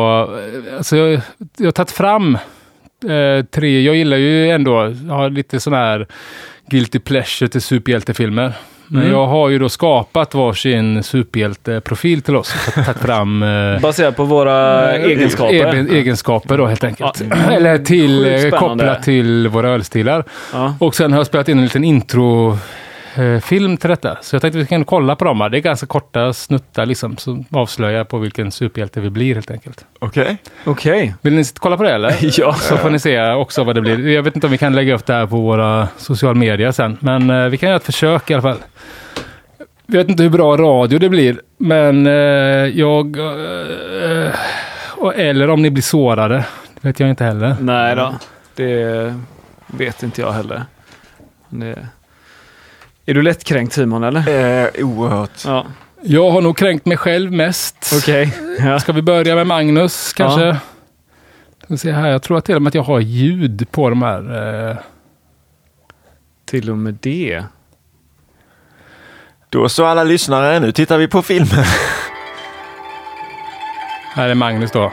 eh, 0.70 0.78
alltså 0.78 0.98
jag, 0.98 1.22
jag 1.58 1.68
har 1.68 1.72
tagit 1.72 1.92
fram 1.92 2.36
eh, 3.10 3.46
tre, 3.52 3.82
jag 3.82 3.96
gillar 3.96 4.18
ju 4.18 4.50
ändå, 4.52 4.94
jag 5.08 5.14
har 5.14 5.30
lite 5.30 5.60
sån 5.60 5.74
här 5.74 6.08
guilty 6.70 7.00
pleasure 7.00 7.50
till 7.50 7.62
superhjältefilmer. 7.62 8.54
Men 8.88 9.02
Mm. 9.02 9.14
jag 9.14 9.28
har 9.28 9.50
ju 9.50 9.60
då 9.60 9.70
skapat 9.70 10.34
varsin 10.34 11.04
superhjälteprofil 11.04 12.22
till 12.22 12.36
oss. 12.36 12.56
Tagit 12.76 12.98
fram 13.02 13.44
eh, 13.44 13.80
Baserat 13.82 14.16
på 14.18 14.24
våra 14.26 14.92
egenskaper? 14.96 15.54
Egen, 15.74 15.90
egenskaper 15.90 16.58
då 16.58 16.66
helt 16.66 16.84
enkelt. 16.84 17.22
Ja. 17.30 17.52
Eller 17.52 17.78
till, 17.78 18.26
eh, 18.46 18.60
kopplat 18.60 19.04
till 19.04 19.48
våra 19.48 19.70
ölstilar. 19.70 20.24
Ja. 20.54 20.76
Och 20.80 20.96
sen 20.96 21.12
har 21.12 21.20
jag 21.20 21.28
spelat 21.28 21.50
in 21.50 21.58
en 21.58 21.64
liten 21.64 21.84
intro 21.84 22.58
eh, 23.18 23.40
film 23.40 23.78
till 23.78 23.90
detta. 23.90 24.18
Så 24.22 24.36
jag 24.36 24.42
tänkte 24.42 24.60
vi 24.60 24.66
kan 24.66 24.86
kolla 24.86 25.16
på 25.16 25.26
dem. 25.26 25.42
här. 25.42 25.50
Det 25.50 25.58
är 25.58 25.62
ganska 25.62 25.88
korta 25.88 26.34
snuttar 26.34 26.86
liksom, 26.86 27.18
som 27.18 27.46
avslöjar 27.52 28.04
på 28.04 28.18
vilken 28.18 28.52
superhjälte 28.52 29.02
vi 29.02 29.10
blir 29.10 29.34
helt 29.36 29.52
enkelt. 29.52 29.86
Okej. 30.00 30.38
Okej. 30.66 31.16
Vill 31.22 31.34
ni 31.34 31.44
kolla 31.60 31.78
på 31.78 31.84
det 31.84 31.92
eller? 31.94 32.16
Ja. 32.40 32.54
Så 32.54 32.78
får 32.78 32.90
ni 32.90 33.00
se 33.00 33.32
också 33.32 33.64
vad 33.64 33.76
det 33.76 33.82
blir. 33.82 34.08
Jag 34.08 34.24
vet 34.24 34.36
inte 34.36 34.48
om 34.48 34.52
vi 34.52 34.58
kan 34.58 34.76
lägga 34.76 34.96
upp 34.96 35.06
det 35.06 35.14
här 35.14 35.26
på 35.28 35.36
våra 35.42 35.88
sociala 35.98 36.34
medier 36.40 36.72
sen. 36.72 36.98
Men 37.00 37.30
eh, 37.30 37.46
vi 37.46 37.58
kan 37.58 37.70
göra 37.70 37.78
ett 37.78 37.84
försök 37.84 38.30
i 38.32 38.34
alla 38.34 38.42
fall. 38.42 38.58
Jag 39.88 39.98
vet 39.98 40.10
inte 40.10 40.24
hur 40.24 40.30
bra 40.30 40.58
radio 40.58 41.00
det 41.00 41.10
blir. 41.10 41.42
Men 41.58 42.08
eh, 42.08 42.14
jag... 42.80 43.18
Eh, 43.18 44.30
och- 44.98 45.16
eller 45.16 45.50
om 45.50 45.62
ni 45.62 45.70
blir 45.72 45.84
sårade. 45.84 46.46
Det 46.82 46.88
vet 46.88 47.00
jag 47.00 47.10
inte 47.10 47.24
heller. 47.24 47.56
Nej 47.60 47.96
då, 47.96 48.16
det 48.56 49.14
vet 49.68 50.04
inte 50.04 50.22
jag 50.22 50.32
heller. 50.32 50.64
Det... 51.50 51.88
Är 53.06 53.14
du 53.14 53.22
lättkränkt 53.22 53.74
Simon 53.74 54.04
eller? 54.04 54.20
Eh, 54.66 54.86
oerhört. 54.86 55.46
Ja, 55.46 55.66
Jag 56.02 56.32
har 56.32 56.42
nog 56.42 56.58
kränkt 56.58 56.86
mig 56.86 56.98
själv 56.98 57.32
mest. 57.32 57.92
okej. 57.98 58.38
Ja. 58.60 58.80
Ska 58.80 58.92
vi 58.94 59.02
börja 59.02 59.36
med 59.36 59.48
Magnus 59.48 60.14
kanske? 60.14 60.42
Ja. 60.46 60.58
Ska 61.64 61.78
se 61.78 61.92
här. 61.92 62.10
Jag 62.10 62.24
tror 62.24 62.38
att 62.38 62.46
till 62.46 62.56
och 62.56 62.62
med 62.62 62.68
att 62.70 62.76
jag 62.76 62.84
har 62.84 63.00
ljud 63.00 63.68
på 63.72 63.90
de 63.90 64.02
här. 64.02 64.70
Eh, 64.70 64.78
Till 66.46 66.70
och 66.70 66.78
med 66.78 66.98
det. 67.02 67.44
Då 69.50 69.70
så 69.70 69.86
alla 69.86 70.04
lyssnare, 70.04 70.60
nu 70.60 70.72
tittar 70.72 70.98
vi 70.98 71.08
på 71.08 71.22
filmen. 71.22 71.64
här 74.14 74.30
är 74.30 74.36
Magnus 74.36 74.72
då. 74.72 74.92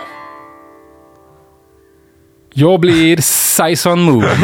Jag 2.55 2.81
blir 2.81 3.17
Saison 3.21 4.01
Moon. 4.03 4.23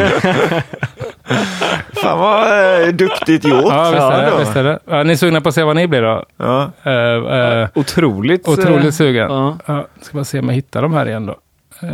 Fan 2.02 2.18
vad 2.18 2.82
eh, 2.82 2.88
duktigt 2.88 3.44
gjort. 3.44 3.64
Ja, 3.68 3.90
visst 3.90 4.02
är 4.02 4.30
det. 4.30 4.38
Visst 4.38 4.56
är 4.56 4.64
det. 4.64 4.78
Ja, 4.84 5.02
ni 5.02 5.12
är 5.12 5.16
sugna 5.16 5.40
på 5.40 5.48
att 5.48 5.54
se 5.54 5.62
vad 5.62 5.76
ni 5.76 5.86
blir 5.86 6.02
då? 6.02 6.24
Ja. 6.36 6.70
Eh, 6.82 7.62
eh, 7.62 7.68
Otroligt. 7.74 8.48
otroligt 8.48 8.84
eh, 8.84 8.90
sugen. 8.90 9.30
Ja. 9.30 9.58
Ja, 9.66 9.86
ska 10.00 10.14
bara 10.14 10.24
se 10.24 10.38
om 10.38 10.48
jag 10.48 10.54
hittar 10.54 10.82
dem 10.82 10.94
här 10.94 11.08
igen 11.08 11.26
då. 11.26 11.32
Eh, 11.82 11.88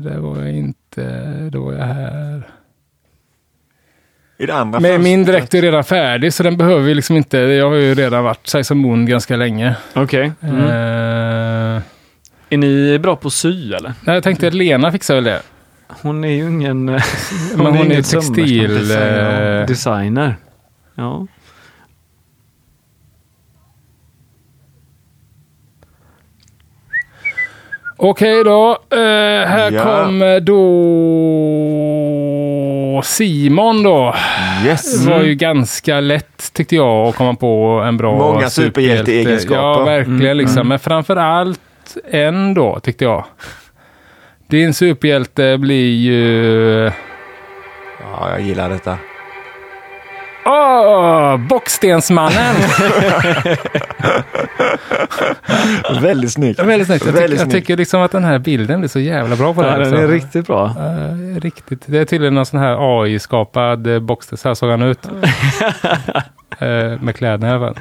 det 0.00 0.18
var 0.18 0.36
jag 0.38 0.50
inte. 0.52 1.02
Då 1.52 1.64
var 1.64 1.72
jag 1.72 1.84
här. 1.84 2.42
I 4.38 4.46
det 4.46 4.54
andra 4.54 4.80
Men 4.80 5.02
min 5.02 5.24
dräkt 5.24 5.54
är 5.54 5.62
redan 5.62 5.84
färdig 5.84 6.32
så 6.34 6.42
den 6.42 6.56
behöver 6.56 6.80
vi 6.80 6.94
liksom 6.94 7.16
inte. 7.16 7.38
Jag 7.38 7.68
har 7.68 7.76
ju 7.76 7.94
redan 7.94 8.24
varit 8.24 8.46
Saison 8.46 8.78
Moon 8.78 9.06
ganska 9.06 9.36
länge. 9.36 9.76
Okej. 9.94 10.32
Mm. 10.42 11.76
Eh, 11.76 11.82
Är 12.50 12.56
ni 12.58 12.98
bra 12.98 13.16
på 13.16 13.28
att 13.28 13.34
sy 13.34 13.72
eller? 13.72 13.92
nej, 14.04 14.14
jag 14.16 14.22
tänkte 14.22 14.48
att 14.48 14.54
Lena 14.54 14.92
fixar 14.92 15.14
väl 15.14 15.24
det. 15.24 15.42
Hon 16.02 16.24
är 16.24 16.28
ju 16.32 16.48
ingen... 16.48 16.88
eh, 16.88 17.02
Men 17.56 17.66
hon 17.66 17.76
är 17.76 17.84
ingen 17.84 18.02
textil, 18.02 18.88
sömmerska. 18.88 19.60
eh, 19.60 19.66
Designer. 19.66 20.36
Ja. 20.94 21.26
Okej 27.96 28.44
då. 28.44 28.70
Eh, 28.90 28.98
här 29.48 29.72
Ja. 29.72 29.82
kommer 29.84 30.40
då 30.40 30.62
Simon 33.04 33.82
då. 33.82 34.14
Yes. 34.66 35.04
Det 35.04 35.10
var 35.10 35.22
ju 35.22 35.34
ganska 35.34 36.00
lätt 36.00 36.52
tyckte 36.52 36.76
jag 36.76 37.08
att 37.08 37.14
komma 37.16 37.34
på 37.34 37.82
en 37.86 37.96
bra 37.96 38.18
Många 38.18 38.50
superhjälteegenskaper. 38.50 39.60
Ja, 39.62 39.84
verkligen 39.84 40.20
Mm, 40.22 40.36
liksom. 40.36 40.56
mm. 40.58 40.68
Men 40.68 40.78
framför 40.78 41.16
allt 41.16 41.60
en 42.10 42.54
då, 42.54 42.80
tyckte 42.80 43.04
jag. 43.04 43.24
Din 44.46 44.74
superhjälte 44.74 45.58
blir 45.58 45.96
ju... 45.96 46.92
Ja, 48.00 48.30
jag 48.30 48.40
gillar 48.40 48.70
detta. 48.70 48.98
Åh, 50.48 51.36
Bockstensmannen! 51.36 52.54
Väldigt 56.02 56.32
snyggt. 56.32 56.60
Väldigt 56.60 56.86
snyggt. 56.86 57.04
Jag, 57.04 57.14
tycker, 57.14 57.20
Väldigt 57.20 57.40
jag 57.40 57.50
tycker 57.50 57.76
liksom 57.76 58.02
att 58.02 58.12
den 58.12 58.24
här 58.24 58.38
bilden 58.38 58.80
blir 58.80 58.88
så 58.88 59.00
jävla 59.00 59.36
bra 59.36 59.54
på 59.54 59.62
det 59.62 59.68
ja, 59.68 59.72
här. 59.72 59.80
den 59.80 59.90
liksom. 59.90 60.04
är 60.04 60.12
riktigt 60.12 60.46
bra. 60.46 60.66
Eh, 60.66 61.40
riktigt. 61.40 61.82
Det 61.86 61.98
är 61.98 62.04
tydligen 62.04 62.34
någon 62.34 62.46
sån 62.46 62.60
här 62.60 63.02
AI-skapad 63.02 63.86
eh, 63.86 63.98
box. 63.98 64.26
Så 64.36 64.48
här 64.48 64.54
såg 64.54 64.70
han 64.70 64.82
ut. 64.82 65.00
Eh, 66.60 67.00
med 67.00 67.16
kläderna 67.16 67.48
i 67.48 67.50
alla 67.50 67.66
fall. 67.66 67.78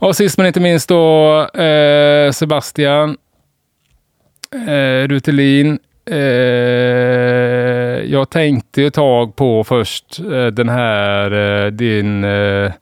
Och 0.00 0.16
sist 0.16 0.38
men 0.38 0.46
inte 0.46 0.60
minst 0.60 0.88
då 0.88 1.40
eh, 1.46 2.32
Sebastian 2.32 3.16
eh, 4.68 5.08
Rutelin. 5.08 5.78
Eh, 6.10 6.16
jag 8.10 8.30
tänkte 8.30 8.82
ett 8.82 8.94
tag 8.94 9.36
på 9.36 9.64
först 9.64 10.18
eh, 10.18 10.46
den 10.46 10.68
här 10.68 11.32
eh, 11.64 11.70
din 11.70 12.24
eh, 12.24 12.72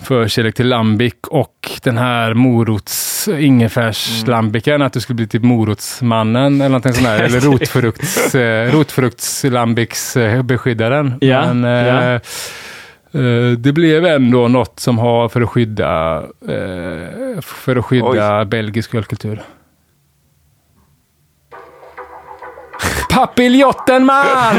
förkärlek 0.00 0.54
till 0.54 0.68
lambic 0.68 1.14
och 1.30 1.70
den 1.82 1.98
här 1.98 2.34
morots 2.34 3.28
ingefärslambiken. 3.28 4.82
Att 4.82 4.92
du 4.92 5.00
skulle 5.00 5.14
bli 5.16 5.26
typ 5.26 5.42
morotsmannen 5.42 6.54
eller 6.60 6.68
någonting 6.68 6.92
sånt 6.92 7.06
där. 7.06 7.22
eller 7.22 7.40
rotfrukts, 7.50 8.34
eh, 8.34 8.72
rotfruktslambics 8.72 10.16
beskyddaren. 10.44 11.14
Ja, 11.20 11.54
Men, 11.54 11.86
ja. 11.86 12.20
Eh, 13.14 13.50
det 13.58 13.72
blev 13.72 14.06
ändå 14.06 14.48
något 14.48 14.80
som 14.80 14.98
har 14.98 15.28
för 15.28 15.40
att 15.40 15.48
skydda, 15.50 16.16
eh, 16.48 17.40
för 17.42 17.76
att 17.76 17.84
skydda 17.84 18.44
belgisk 18.44 18.94
ölkultur. 18.94 19.42
Papiljotten-man! 23.10 24.56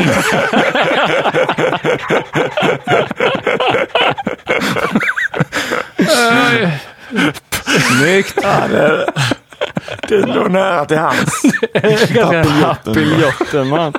Oj. 5.98 6.80
Snyggt! 7.98 8.40
Ja, 8.44 8.68
det, 8.68 9.06
det 10.08 10.18
låg 10.18 10.52
nära 10.52 10.86
till 10.86 10.98
hands. 10.98 11.42
Papiljotten 12.84 13.68
man. 13.68 13.94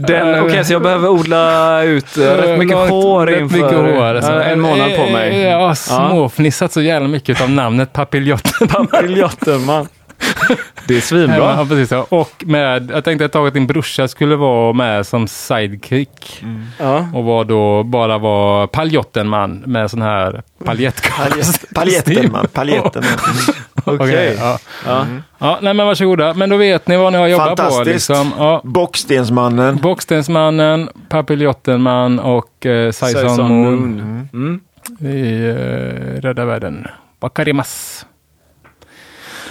Den, 0.00 0.40
Okej, 0.44 0.64
så 0.64 0.72
jag 0.72 0.82
behöver 0.82 1.08
odla 1.08 1.82
ut 1.82 2.16
eh, 2.16 2.22
rätt 2.22 2.58
mycket 2.58 2.76
Långt- 2.76 2.90
hår 2.90 3.26
rätt 3.26 3.40
inför 3.40 3.56
mycket 3.56 3.78
hår, 3.78 4.04
alltså. 4.04 4.32
ja, 4.32 4.42
en 4.42 4.60
månad 4.60 4.96
på 4.96 5.02
mig. 5.12 5.50
Har 5.52 5.74
småfnissat 5.74 6.72
så 6.72 6.80
jävla 6.82 7.08
mycket 7.08 7.40
av 7.40 7.50
namnet 7.50 7.92
papiljotten. 7.92 8.68
Papiljotten, 8.90 9.64
man. 9.64 9.88
Det 10.86 10.94
är 10.94 10.96
Ja, 10.96 11.02
svinbra. 11.02 11.66
precis. 11.68 11.90
ja. 11.90 12.06
Och 12.08 12.30
med, 12.46 12.90
jag 12.94 13.04
tänkte 13.04 13.24
ett 13.24 13.32
tag 13.32 13.46
att 13.48 13.54
din 13.54 13.66
brorsa 13.66 14.08
skulle 14.08 14.36
vara 14.36 14.72
med 14.72 15.06
som 15.06 15.28
sidekick. 15.28 16.44
Ja. 16.78 17.08
Och 17.14 17.24
var 17.24 17.44
då 17.44 17.82
bara 17.82 18.18
var 18.18 18.66
paljottenman 18.66 19.62
med 19.66 19.90
sån 19.90 20.02
här 20.02 20.42
paljettkostym. 20.64 21.44
Paljetten 21.74 22.32
man, 22.32 22.46
Okej. 23.94 24.36
ja. 24.40 24.58
Ja. 24.86 25.06
ja, 25.38 25.58
nej 25.62 25.74
men 25.74 25.86
varsågoda. 25.86 26.34
Men 26.34 26.50
då 26.50 26.56
vet 26.56 26.88
ni 26.88 26.96
vad 26.96 27.12
ni 27.12 27.18
har 27.18 27.26
jobbat 27.26 27.56
på. 27.70 27.82
Liksom. 27.84 28.32
Ja. 28.38 28.60
Bockstensmannen. 28.64 29.76
Bockstensmannen, 29.76 30.88
Papiljottenman 31.08 32.18
och 32.18 32.66
eh, 32.66 32.90
Saison 32.90 33.48
Moon 33.48 33.62
Moon. 33.62 34.28
Mm. 34.32 34.60
i 35.00 35.48
eh, 35.48 36.20
Rädda 36.20 36.44
Världen. 36.44 36.86
Bakarimas. 37.20 38.06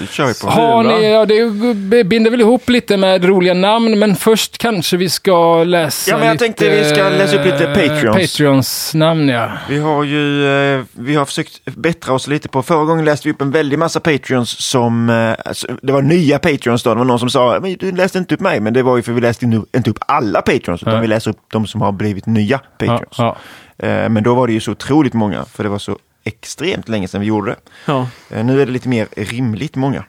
Kör 0.06 0.26
vi 0.28 0.34
på. 0.34 0.48
Har 0.48 0.84
ni, 0.84 1.12
ja, 1.12 1.26
det 1.26 2.04
binder 2.04 2.32
väl 2.32 2.42
ihop 2.42 2.70
lite 2.70 2.98
med 2.98 3.26
roliga 3.26 3.54
namn, 3.54 4.00
men 4.00 4.16
först 4.16 4.58
kanske 4.58 4.98
vi 4.98 5.10
ska 5.10 5.64
läsa 5.64 6.12
Ja, 6.12 6.18
men 6.18 6.28
jag 6.28 6.34
lite, 6.34 6.46
tänkte 6.46 6.70
vi 6.70 6.90
ska 6.90 7.10
läsa 7.10 7.40
upp 7.40 7.46
lite 7.46 7.66
Patreons. 7.66 8.18
Patreons 8.32 8.94
namn, 8.96 9.30
ja. 9.30 9.52
Vi 9.70 9.80
har 9.80 10.04
ju 10.04 10.48
eh, 10.76 10.84
vi 10.94 11.16
har 11.16 11.26
försökt 11.26 11.66
bättra 11.66 12.14
oss 12.14 12.28
lite 12.28 12.50
på, 12.50 12.64
förra 12.64 12.86
gången 12.86 13.06
läste 13.06 13.28
vi 13.28 13.34
upp 13.34 13.42
en 13.42 13.52
väldig 13.52 13.80
massa 13.80 14.00
Patreons 14.00 14.50
som, 14.50 15.10
eh, 15.10 15.34
alltså, 15.46 15.68
det 15.82 15.94
var 15.94 16.02
nya 16.02 16.40
Patreons 16.40 16.84
då, 16.84 16.90
det 16.90 16.96
var 16.98 17.06
någon 17.06 17.20
som 17.20 17.30
sa, 17.30 17.60
men 17.62 17.76
du 17.80 17.92
läste 17.92 18.18
inte 18.18 18.36
upp 18.36 18.42
mig, 18.42 18.60
men 18.60 18.74
det 18.74 18.84
var 18.84 18.98
ju 18.98 19.04
för 19.04 19.12
vi 19.12 19.22
läste 19.22 19.46
inte 19.46 19.90
upp 19.90 20.00
alla 20.08 20.42
Patreons, 20.42 20.82
utan 20.82 20.94
Nej. 20.94 21.02
vi 21.02 21.08
läser 21.08 21.32
upp 21.32 21.40
de 21.52 21.68
som 21.68 21.82
har 21.82 21.92
blivit 21.92 22.26
nya 22.26 22.60
ja, 22.80 22.88
Patreons. 22.88 23.16
ja. 23.18 23.38
Eh, 23.80 24.10
Men 24.10 24.24
då 24.24 24.34
var 24.36 24.48
det 24.48 24.54
ju 24.54 24.60
så 24.60 24.72
otroligt 24.72 25.14
många, 25.14 25.46
för 25.46 25.64
det 25.64 25.70
var 25.70 25.80
så 25.80 25.98
extremt 26.28 26.90
länge 26.90 27.08
sedan 27.08 27.22
vi 27.22 27.28
gjorde 27.28 27.52
det. 27.52 27.58
Ja. 27.86 28.08
Eh, 28.30 28.44
Nu 28.46 28.62
är 28.62 28.66
det 28.66 28.72
lite 28.72 28.90
mer 28.90 29.08
rimligt 29.16 29.76
många. 29.76 30.04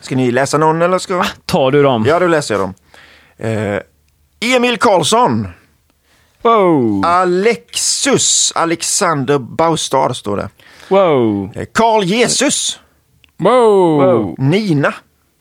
Ska 0.00 0.16
ni 0.16 0.30
läsa 0.30 0.58
någon 0.58 0.82
eller 0.82 0.98
ska 0.98 1.24
Tar 1.46 1.70
du 1.70 1.82
dem? 1.82 2.04
Ja, 2.08 2.18
då 2.18 2.26
läser 2.26 2.54
jag 2.54 2.60
dem. 2.60 2.74
Eh, 3.38 3.80
Emil 4.56 4.76
Karlsson. 4.78 5.48
Wow! 6.42 7.02
Alexus. 7.06 8.52
Alexander 8.54 9.38
Baustad 9.38 10.14
står 10.14 10.36
det. 10.36 10.48
Wow! 10.88 11.50
Eh, 11.56 11.66
Karl 11.72 12.04
Jesus. 12.04 12.80
Wow! 13.36 14.02
Wow. 14.02 14.34
Nina. 14.38 14.94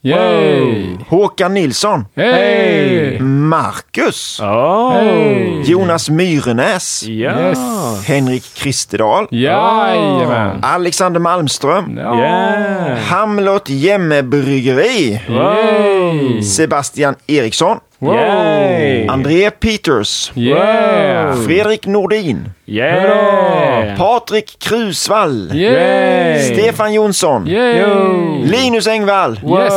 Yay! 0.04 0.96
Håkan 1.10 1.54
Nilsson. 1.54 2.06
Hey! 2.16 3.20
Marcus. 3.20 4.40
Oh. 4.40 4.94
Hey! 4.94 5.62
Jonas 5.72 6.10
Myrenäs. 6.10 7.04
Yes. 7.04 7.60
Henrik 8.08 8.44
Kristedal. 8.56 9.28
Jajamän! 9.32 10.60
Alexander 10.62 11.20
Malmström. 11.20 11.98
Ja. 11.98 12.16
Yeah! 12.16 13.00
Hamlot 13.00 13.70
Jämmebryggeri. 13.70 15.22
Yay! 15.30 16.44
Sebastian 16.44 17.16
Eriksson. 17.28 17.80
Wow! 18.02 18.14
Yay! 18.16 19.08
André 19.08 19.52
Peters. 19.52 20.32
Yeah! 20.36 21.36
Fredrik 21.46 21.86
Nordin. 21.86 22.50
Yeah! 22.66 23.98
Patrik 23.98 24.56
Krusvall. 24.60 25.50
Yay! 25.54 26.40
Stefan 26.54 26.94
Jonsson. 26.94 27.48
Yo! 27.48 28.42
Linus 28.44 28.88
Engvall. 28.88 29.40
Yes! 29.44 29.74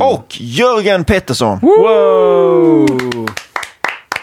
Och 0.00 0.26
Jörgen 0.40 1.04
Pettersson. 1.04 1.58
Wow! 1.62 2.86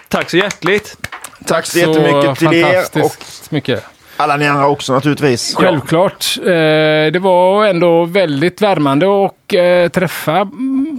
Tack 0.07 0.29
så 0.29 0.37
hjärtligt! 0.37 0.97
Tack 1.45 1.65
så 1.65 1.79
jättemycket 1.79 2.39
till 2.39 2.53
er 2.53 3.03
och 3.03 3.11
mycket. 3.49 3.83
alla 4.17 4.37
ni 4.37 4.47
andra 4.47 4.67
också 4.67 4.93
naturligtvis. 4.93 5.55
Självklart. 5.55 6.25
Eh, 6.37 6.43
det 7.13 7.19
var 7.21 7.65
ändå 7.65 8.05
väldigt 8.05 8.61
värmande 8.61 9.25
att 9.25 9.53
eh, 9.53 9.89
träffa 9.89 10.47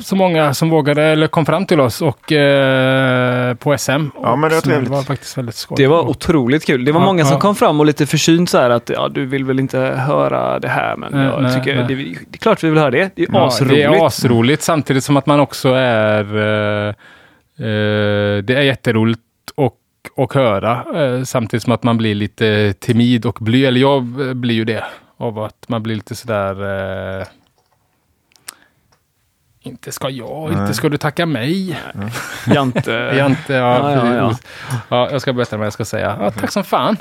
så 0.02 0.16
många 0.16 0.54
som 0.54 0.70
vågade 0.70 1.02
eller 1.02 1.26
kom 1.26 1.46
fram 1.46 1.66
till 1.66 1.80
oss 1.80 2.02
och 2.02 2.32
eh, 2.32 3.54
på 3.54 3.78
SM. 3.78 3.90
Ja, 4.22 4.36
men 4.36 4.48
det 4.50 4.54
var 4.56 4.62
trevligt. 4.62 4.90
Det 4.90 4.96
var 4.96 5.02
faktiskt 5.02 5.38
väldigt 5.38 5.54
skoj. 5.54 5.74
Det 5.76 5.86
var 5.86 6.08
otroligt 6.08 6.66
kul. 6.66 6.84
Det 6.84 6.92
var 6.92 7.00
Ja, 7.00 7.06
många 7.06 7.24
som 7.24 7.34
ja. 7.34 7.40
kom 7.40 7.54
fram 7.54 7.80
och 7.80 7.86
lite 7.86 8.06
försynt 8.06 8.50
så 8.50 8.58
här 8.58 8.70
att 8.70 8.88
ja, 8.94 9.08
du 9.08 9.26
vill 9.26 9.44
väl 9.44 9.60
inte 9.60 9.78
höra 9.78 10.58
det 10.58 10.68
här 10.68 10.96
men 10.96 11.12
Nej, 11.12 11.26
jag 11.26 11.42
nej, 11.42 11.54
tycker 11.54 11.76
nej. 11.76 11.84
Det, 11.88 11.94
det 11.94 12.36
är 12.36 12.38
klart 12.38 12.64
vi 12.64 12.70
vill 12.70 12.78
höra 12.78 12.90
det. 12.90 13.10
Det 13.16 13.22
är 13.22 13.28
Ja, 13.32 13.46
asroligt. 13.46 13.74
Det 13.74 13.82
är 13.82 14.06
asroligt 14.06 14.62
samtidigt 14.62 15.04
som 15.04 15.16
att 15.16 15.26
man 15.26 15.40
också 15.40 15.68
är... 15.68 16.36
Eh, 16.36 16.88
eh, 16.88 18.38
det 18.42 18.54
är 18.54 18.62
jätteroligt 18.62 19.20
och, 19.54 19.76
och 20.16 20.34
höra 20.34 20.84
eh, 20.94 21.22
samtidigt 21.22 21.62
som 21.62 21.72
att 21.72 21.82
man 21.82 21.98
blir 21.98 22.14
lite 22.14 22.72
timid 22.72 23.26
och 23.26 23.38
bly. 23.40 23.64
Eller 23.64 23.80
jag 23.80 24.28
eh, 24.28 24.34
blir 24.34 24.54
ju 24.54 24.64
det. 24.64 24.84
Av 25.16 25.38
att 25.38 25.68
man 25.68 25.82
blir 25.82 25.94
lite 25.94 26.14
sådär... 26.14 26.54
Inte 29.62 29.92
ska 29.92 30.08
jag, 30.10 30.52
inte 30.52 30.74
ska 30.74 30.88
du 30.88 30.96
tacka 30.96 31.26
mig. 31.26 31.78
Jante. 32.46 32.92
Jag, 33.18 33.26
inte, 33.26 33.52
ja, 33.52 33.92
Ja, 33.92 34.06
ja, 34.06 34.14
ja. 34.14 34.36
ja, 34.88 35.08
jag 35.12 35.20
ska 35.20 35.32
berätta 35.32 35.56
vad 35.56 35.66
jag 35.66 35.72
ska 35.72 35.84
säga. 35.84 36.16
Ja, 36.20 36.30
tack 36.30 36.50
som 36.50 36.64
fan. 36.64 36.96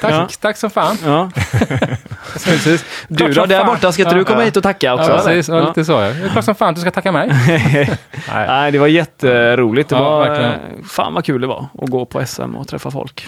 Tack, 0.00 0.12
Ja. 0.12 0.28
tack 0.40 0.56
som 0.56 0.70
fan. 0.70 0.96
Ja. 1.04 1.30
Precis. 2.44 2.84
Du 3.08 3.28
då, 3.32 3.46
där 3.46 3.64
borta, 3.64 3.92
ska 3.92 4.02
inte 4.02 4.14
du 4.14 4.24
komma 4.24 4.42
hit 4.42 4.56
och 4.56 4.62
tacka 4.62 4.94
också? 4.94 5.10
Ja, 5.10 5.16
precis. 5.16 5.48
Ja, 5.48 5.68
lite 5.68 5.84
så. 5.84 5.92
Ja. 5.92 6.12
Klart 6.32 6.44
som 6.44 6.54
fan 6.54 6.74
du 6.74 6.80
ska 6.80 6.90
tacka 6.90 7.12
mig. 7.12 7.28
Nej. 7.48 7.98
Nej, 8.28 8.72
det 8.72 8.78
var 8.78 8.86
jätteroligt. 8.86 9.88
Det 9.88 9.96
Ja, 9.96 10.02
var, 10.10 10.28
verkligen. 10.28 10.52
eh, 10.52 10.84
fan 10.84 11.14
vad 11.14 11.24
kul 11.24 11.40
det 11.40 11.46
var 11.46 11.66
att 11.82 11.90
gå 11.90 12.04
på 12.06 12.26
SM 12.26 12.54
och 12.56 12.68
träffa 12.68 12.90
folk. 12.90 13.26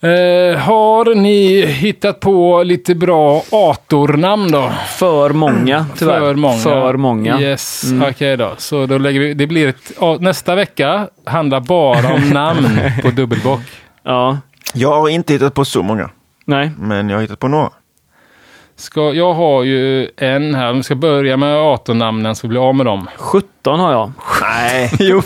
Eh, 0.00 0.58
har 0.58 1.14
ni 1.14 1.66
hittat 1.66 2.20
på 2.20 2.62
lite 2.62 2.94
bra 2.94 3.42
atornamn 3.52 4.50
då? 4.50 4.70
För 4.88 5.30
många, 5.30 5.86
tyvärr. 5.96 6.20
För 6.20 6.34
många. 6.34 6.58
För 6.58 6.96
många. 6.96 7.40
Yes, 7.40 7.84
Mm. 7.84 8.08
okej 8.10 8.36
då. 8.36 8.52
Så 8.58 8.86
då 8.86 8.98
lägger 8.98 9.20
vi, 9.20 9.34
det 9.34 9.46
blir 9.46 9.68
ett, 9.68 9.92
nästa 10.20 10.54
vecka 10.54 11.08
handlar 11.24 11.60
bara 11.60 12.14
om 12.14 12.28
namn 12.30 12.80
på 13.02 13.10
dubbelbock. 13.10 13.60
Ja. 14.02 14.38
Jag 14.74 15.00
har 15.00 15.08
inte 15.08 15.32
hittat 15.32 15.54
på 15.54 15.64
så 15.64 15.82
många, 15.82 16.10
Nej. 16.44 16.70
men 16.78 17.08
jag 17.08 17.16
har 17.16 17.22
hittat 17.22 17.38
på 17.38 17.48
några. 17.48 17.70
Ska, 18.76 19.00
jag 19.12 19.34
har 19.34 19.62
ju 19.62 20.08
en 20.16 20.54
här, 20.54 20.70
om 20.70 20.76
vi 20.76 20.82
ska 20.82 20.94
börja 20.94 21.36
med 21.36 21.56
atornamnen 21.56 22.34
så 22.34 22.46
blir 22.48 22.60
jag 22.60 22.68
av 22.68 22.74
med 22.74 22.86
dem. 22.86 23.08
17 23.16 23.80
har 23.80 23.92
jag. 23.92 24.12
Nej. 24.42 24.90
Jo. 24.98 25.22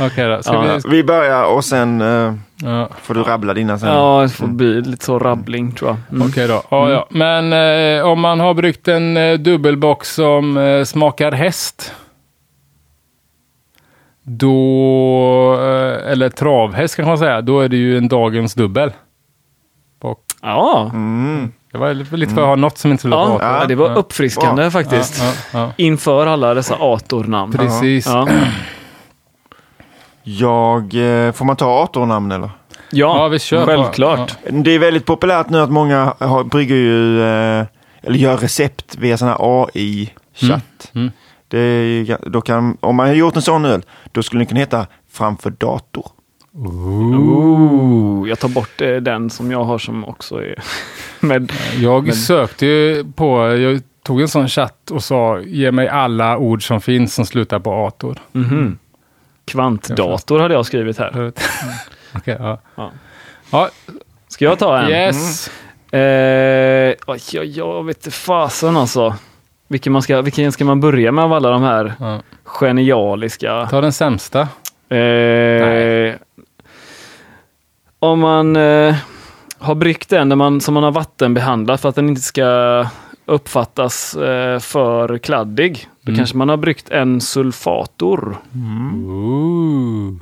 Okej 0.00 0.28
då. 0.28 0.42
Ska 0.42 0.52
Ja, 0.54 0.78
vi, 0.84 0.90
Vi 0.96 1.04
börjar 1.04 1.44
och 1.44 1.64
sen 1.64 2.00
eh, 2.00 2.34
ja. 2.62 2.88
får 3.02 3.14
du 3.14 3.22
rabbla 3.22 3.54
dina 3.54 3.78
sen. 3.78 3.88
Ja, 3.88 4.20
det 4.22 4.28
får 4.28 4.46
bli 4.46 4.80
lite 4.80 5.04
så 5.04 5.18
rabbling 5.18 5.72
tror 5.72 5.90
jag. 5.90 5.96
Mm. 6.16 6.28
Okej 6.28 6.48
då. 6.48 6.62
Ja, 6.70 6.90
ja. 6.90 7.06
Men 7.10 7.52
eh, 7.98 8.04
om 8.06 8.20
man 8.20 8.40
har 8.40 8.54
bryggt 8.54 8.88
en 8.88 9.16
eh, 9.16 9.38
dubbelbock 9.38 10.04
som 10.04 10.56
eh, 10.56 10.84
smakar 10.84 11.32
häst. 11.32 11.92
Då, 14.22 15.54
eh, 15.60 16.12
eller 16.12 16.28
travhäst 16.28 16.96
kan 16.96 17.06
man 17.06 17.18
säga, 17.18 17.40
då 17.40 17.60
är 17.60 17.68
det 17.68 17.76
ju 17.76 17.98
en 17.98 18.08
dagens 18.08 18.54
dubbel. 18.54 18.92
Och 20.02 20.20
Ja. 20.42 20.90
Mm. 20.94 21.52
det 21.72 21.78
var 21.78 21.94
lite 21.94 22.16
lite 22.16 22.34
för 22.34 22.40
att 22.42 22.48
ha 22.48 22.56
något 22.56 22.78
som 22.78 22.90
inte 22.90 23.00
skulle 23.00 23.14
Ja, 23.14 23.26
vara 23.28 23.56
ator. 23.56 23.68
det 23.68 23.74
var 23.74 23.88
Ja. 23.90 23.94
uppfriskande 23.94 24.70
faktiskt. 24.70 25.22
Ja, 25.22 25.32
ja, 25.60 25.72
Inför 25.76 26.26
alla 26.26 26.54
dessa 26.54 26.74
atornamn. 26.80 27.52
ja. 27.58 27.64
Precis. 27.64 28.06
Ja. 28.06 28.28
Jag, 30.38 30.82
eh, 30.94 31.32
får 31.32 31.44
man 31.44 31.56
ta 31.56 31.82
atornamn 31.84 32.32
eller? 32.32 32.50
Ja, 32.92 33.16
Ja, 33.16 33.28
vi 33.28 33.38
kör 33.38 33.66
självklart. 33.66 34.36
Det 34.50 34.70
är 34.70 34.78
väldigt 34.78 35.06
populärt 35.06 35.50
nu 35.50 35.58
att 35.58 35.70
många 35.70 36.14
har, 36.18 36.44
brygger 36.44 36.76
ju, 36.76 37.22
eh, 37.22 37.64
eller 38.02 38.18
gör 38.18 38.36
recept 38.36 38.96
via 38.98 39.16
sån 39.16 39.28
här 39.28 39.36
AI-chatt. 39.40 40.90
Mm. 40.94 41.10
Det 41.48 41.58
är, 41.58 41.82
ju 41.84 42.04
ga- 42.04 42.28
då 42.30 42.40
kan, 42.40 42.76
om 42.80 42.96
man 42.96 43.06
har 43.06 43.14
gjort 43.14 43.36
en 43.36 43.42
sån 43.42 43.64
öl, 43.64 43.82
då 44.12 44.22
skulle 44.22 44.40
den 44.40 44.46
kunna 44.46 44.60
heta 44.60 44.86
framför 45.12 45.50
dator. 45.50 46.06
Ooh, 46.54 48.28
jag 48.28 48.38
tar 48.38 48.48
bort 48.48 48.80
eh, 48.80 48.96
den 48.96 49.30
som 49.30 49.50
jag 49.50 49.64
har 49.64 49.78
som 49.78 50.04
också 50.04 50.34
är 50.42 50.54
med. 51.20 51.52
Jag 51.78 52.04
Men- 52.06 52.14
sökte 52.14 52.66
ju 52.66 53.04
på, 53.16 53.56
jag 53.56 53.80
tog 54.04 54.20
en 54.20 54.28
sån 54.28 54.48
chatt 54.48 54.90
och 54.90 55.04
sa 55.04 55.40
ge 55.40 55.72
mig 55.72 55.88
alla 55.88 56.38
ord 56.38 56.66
som 56.66 56.80
finns 56.80 57.14
som 57.14 57.26
slutar 57.26 57.58
på 57.58 57.86
ator. 57.86 58.18
Mhm. 58.32 58.78
Kvantdator 59.52 60.38
hade 60.40 60.54
jag 60.54 60.66
skrivit 60.66 60.98
här. 60.98 61.32
Okej, 62.14 62.36
ja. 62.38 62.60
Ja. 62.74 62.90
Ja, 63.50 63.68
Ska 64.28 64.44
jag 64.44 64.58
ta 64.58 64.78
en? 64.78 64.88
yes. 64.90 65.48
Eh, 65.92 66.94
oj, 67.06 67.20
oj, 67.40 67.58
jag 67.58 67.84
vet 67.84 68.14
fasen 68.14 68.76
alltså. 68.76 69.14
Vilken, 69.68 69.92
man 69.92 70.02
ska, 70.02 70.20
vilken 70.22 70.52
ska 70.52 70.64
man 70.64 70.80
börja 70.80 71.12
med 71.12 71.24
av 71.24 71.32
alla 71.32 71.50
de 71.50 71.62
här 71.62 71.94
Ja. 72.00 72.20
genialiska? 72.44 73.66
Ta 73.70 73.80
den 73.80 73.92
sämsta. 73.92 74.40
Eh, 74.96 76.14
om 77.98 78.20
man 78.20 78.56
eh, 78.56 78.94
har 79.58 79.74
bryggt 79.74 80.08
där 80.10 80.24
man, 80.24 80.60
som 80.60 80.74
man 80.74 80.82
har 80.82 80.90
vattenbehandlat 80.92 81.80
för 81.80 81.88
att 81.88 81.94
den 81.94 82.08
inte 82.08 82.20
ska 82.20 82.86
uppfattas 83.30 84.14
eh, 84.14 84.58
för 84.58 85.18
kladdig, 85.18 85.88
då 86.02 86.10
Mm. 86.10 86.18
kanske 86.18 86.36
man 86.36 86.48
har 86.48 86.56
bryggt 86.56 86.90
en 86.90 87.20
sulfator. 87.20 88.36
Ooh. 89.06 90.14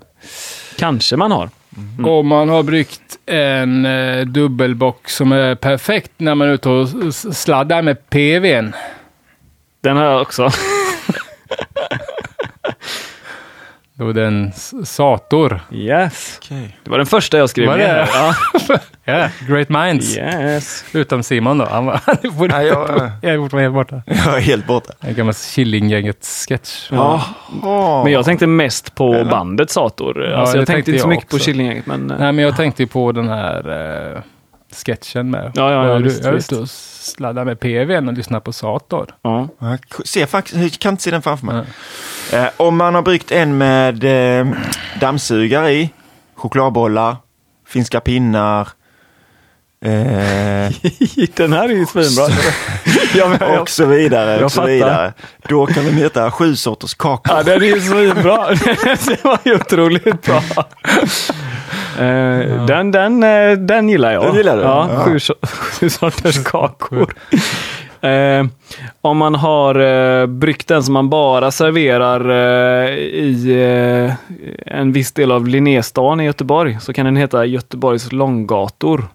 Kanske 0.79 1.17
man 1.17 1.33
har. 1.33 1.51
Om 2.07 2.27
man 2.29 2.49
har 2.49 2.63
bryggt 2.63 3.19
en 3.27 3.87
eh, 3.87 4.27
dubbelbock 4.27 5.09
som 5.09 5.33
är 5.33 5.55
perfekt 5.55 6.11
när 6.17 6.35
man 6.35 6.49
är 6.49 6.53
ute 6.53 6.69
och 6.69 6.89
sladdar 7.15 7.83
med 7.83 8.11
PVn. 8.11 8.73
Den 9.81 9.97
har 9.97 10.05
jag 10.05 10.23
också. 10.23 10.51
Det 13.99 14.05
en 14.27 14.49
s- 14.49 14.75
Sator. 14.85 15.61
Yes. 15.73 16.41
Okej. 16.43 16.77
Det 16.85 16.91
var 16.91 16.99
den 16.99 17.07
första 17.07 17.39
jag 17.39 17.51
skrev 17.51 17.66
Var 17.69 17.77
ner. 17.77 18.09
Ja. 18.12 18.35
Ja, 19.05 19.29
great 19.49 19.69
minds. 19.69 20.16
Yes. 20.16 20.85
Utom 20.93 21.23
Simon 21.23 21.59
då. 21.59 21.65
Han 21.70 21.87
var, 21.87 22.01
han 22.07 22.16
Nej, 22.49 22.66
jag- 22.66 23.11
jag 23.23 23.33
är 23.35 23.39
fortfarande 23.39 23.62
helt 23.62 23.75
borta. 23.75 24.03
Jag 24.07 24.37
är 24.37 24.41
helt 24.41 24.66
borta. 24.66 24.93
En 25.01 25.15
gammal 25.15 25.35
Killinggänget-sketch. 25.35 26.89
Ja. 26.93 27.25
Åh. 27.62 28.05
Men 28.05 28.12
jag 28.12 28.25
tänkte 28.25 28.47
mest 28.47 28.95
på 28.95 29.15
Eller? 29.15 29.31
bandet 29.31 29.70
Sator. 29.70 30.25
Ja, 30.25 30.37
alltså, 30.37 30.53
det 30.55 30.59
jag 30.61 30.66
tänkte 30.66 30.73
tänkte 30.73 30.91
inte 30.91 31.03
så 31.03 31.09
mycket 31.09 31.29
på 31.31 31.37
också. 31.37 31.45
Killinggänget. 31.47 31.87
Men, 31.87 32.11
eh, 32.11 32.16
Nej, 32.19 32.33
men 32.33 32.45
jag 32.45 32.57
tänkte 32.57 32.83
ju 32.83 32.87
på 32.87 33.12
den 33.12 33.29
här 33.29 33.59
eh, 34.15 34.23
sketchen 34.73 35.31
med. 35.31 35.53
Ja, 35.55 35.73
ja, 35.73 35.86
ja, 35.89 35.97
visst, 35.99 36.24
jag 36.24 36.31
är 36.32 36.36
visst. 36.36 36.53
ute 36.53 36.62
och 36.62 36.69
sladdar 36.70 37.45
med 37.45 37.61
PVn 37.61 38.09
och 38.09 38.15
lyssnar 38.15 38.40
på 38.40 38.53
Sator. 38.53 39.15
ja. 39.23 39.49
Jag 39.59 40.07
ser 40.07 40.27
faktiskt, 40.27 40.57
jag 40.57 40.73
kan 40.73 40.90
inte 40.95 41.03
se 41.03 41.11
den 41.11 41.23
framför 41.23 41.47
mig. 41.47 41.65
Ja. 42.32 42.39
Eh, 42.39 42.49
om 42.57 42.77
man 42.77 42.95
har 42.95 43.03
bryggt 43.03 43.31
en 43.32 43.59
med 43.59 44.05
eh, 44.40 44.47
dammsugare 45.01 45.73
i, 45.73 45.90
chokladbollar, 46.35 47.16
finska 47.66 48.01
pinnar, 48.01 48.69
eh, 49.85 49.91
den 51.37 51.53
här 51.53 51.65
är 51.69 51.75
ju 51.75 51.87
svinbra. 51.87 52.35
ja, 53.15 53.29
men, 53.29 53.39
jag, 53.53 53.61
och 53.63 53.69
så 53.69 53.85
vidare. 53.85 54.33
Jag 54.37 54.45
Och 54.45 54.53
så 54.53 54.57
fattar. 54.61 54.69
vidare. 54.73 55.13
Då 55.49 55.67
kan 55.67 55.85
den 55.85 55.95
heta 55.95 56.31
sju 56.31 56.57
sorters 56.57 56.95
kakor. 56.95 57.37
ja, 57.37 57.43
den 57.43 57.63
är 57.63 57.67
ju 57.67 57.81
svinbra. 57.81 58.49
det 59.07 59.25
var 59.25 59.39
ju 59.45 59.55
otroligt 59.55 60.23
bra. 60.27 60.43
Eh, 61.99 62.67
den, 62.67 62.91
den, 62.91 63.23
eh, 63.23 63.53
den 63.59 63.89
gillar 63.89 64.13
jag. 64.13 64.23
Den 64.25 64.35
gillar 64.35 64.57
du? 64.57 64.63
Ja, 64.63 64.89
Ja. 64.93 65.05
Sju, 65.05 65.17
so- 65.19 65.47
sju 65.47 65.91
sorters 65.91 66.45
kakor. 66.45 67.15
Eh, 68.01 68.47
om 69.01 69.17
man 69.19 69.35
har 69.35 69.75
eh, 70.21 70.27
bryggt 70.27 70.69
den 70.69 70.83
som 70.83 70.95
man 70.95 71.09
bara 71.11 71.51
serverar 71.51 72.31
eh, 72.31 72.89
i 72.99 73.53
eh, 74.07 74.15
en 74.79 74.93
viss 74.93 75.13
del 75.13 75.33
av 75.33 75.49
Linnéstan 75.49 76.21
i 76.21 76.25
Göteborg 76.25 76.79
så 76.81 76.93
kan 76.93 77.05
den 77.05 77.17
heta 77.17 77.45
Göteborgs 77.45 78.13
långgator. 78.13 79.09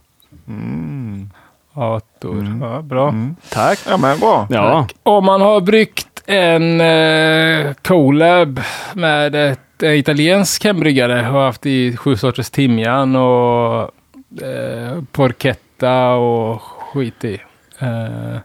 Mm. 0.47 1.29
Sator. 1.73 2.57
Ja, 2.61 2.81
bra. 2.81 3.09
Mm. 3.09 3.35
Tack. 3.49 3.79
Ja 3.87 3.97
men 3.97 4.19
bra. 4.19 4.47
Ja, 4.49 4.87
Om 5.03 5.25
man 5.25 5.41
har 5.41 5.61
bryggt 5.61 6.23
en 6.25 6.81
eh, 6.81 7.73
collab 7.81 8.61
med 8.93 9.35
ett 9.35 9.83
eh, 9.83 9.91
italiensk 9.99 10.63
hembryggare 10.65 11.29
och 11.29 11.41
haft 11.41 11.65
i 11.65 11.97
sju 11.97 12.15
sorters 12.15 12.49
timjan 12.49 13.15
och 13.15 13.81
eh, 14.41 15.03
porchetta 15.11 16.07
och 16.09 16.61
skit 16.61 17.23
i. 17.23 17.41
Eh, 17.79 18.37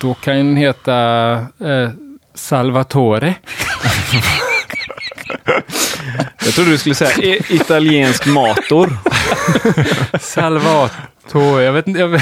då 0.00 0.14
kan 0.14 0.36
den 0.36 0.56
heta 0.56 1.32
eh, 1.60 1.90
Salvatore. 2.34 3.34
jag 6.44 6.54
trodde 6.54 6.70
du 6.70 6.78
skulle 6.78 6.94
säga 6.94 7.36
italiensk 7.48 8.26
mator. 8.26 8.98
Salvatore. 10.20 11.64
Jag 11.64 11.72
vet 11.72 11.86
inte. 11.86 12.00
Jag 12.00 12.20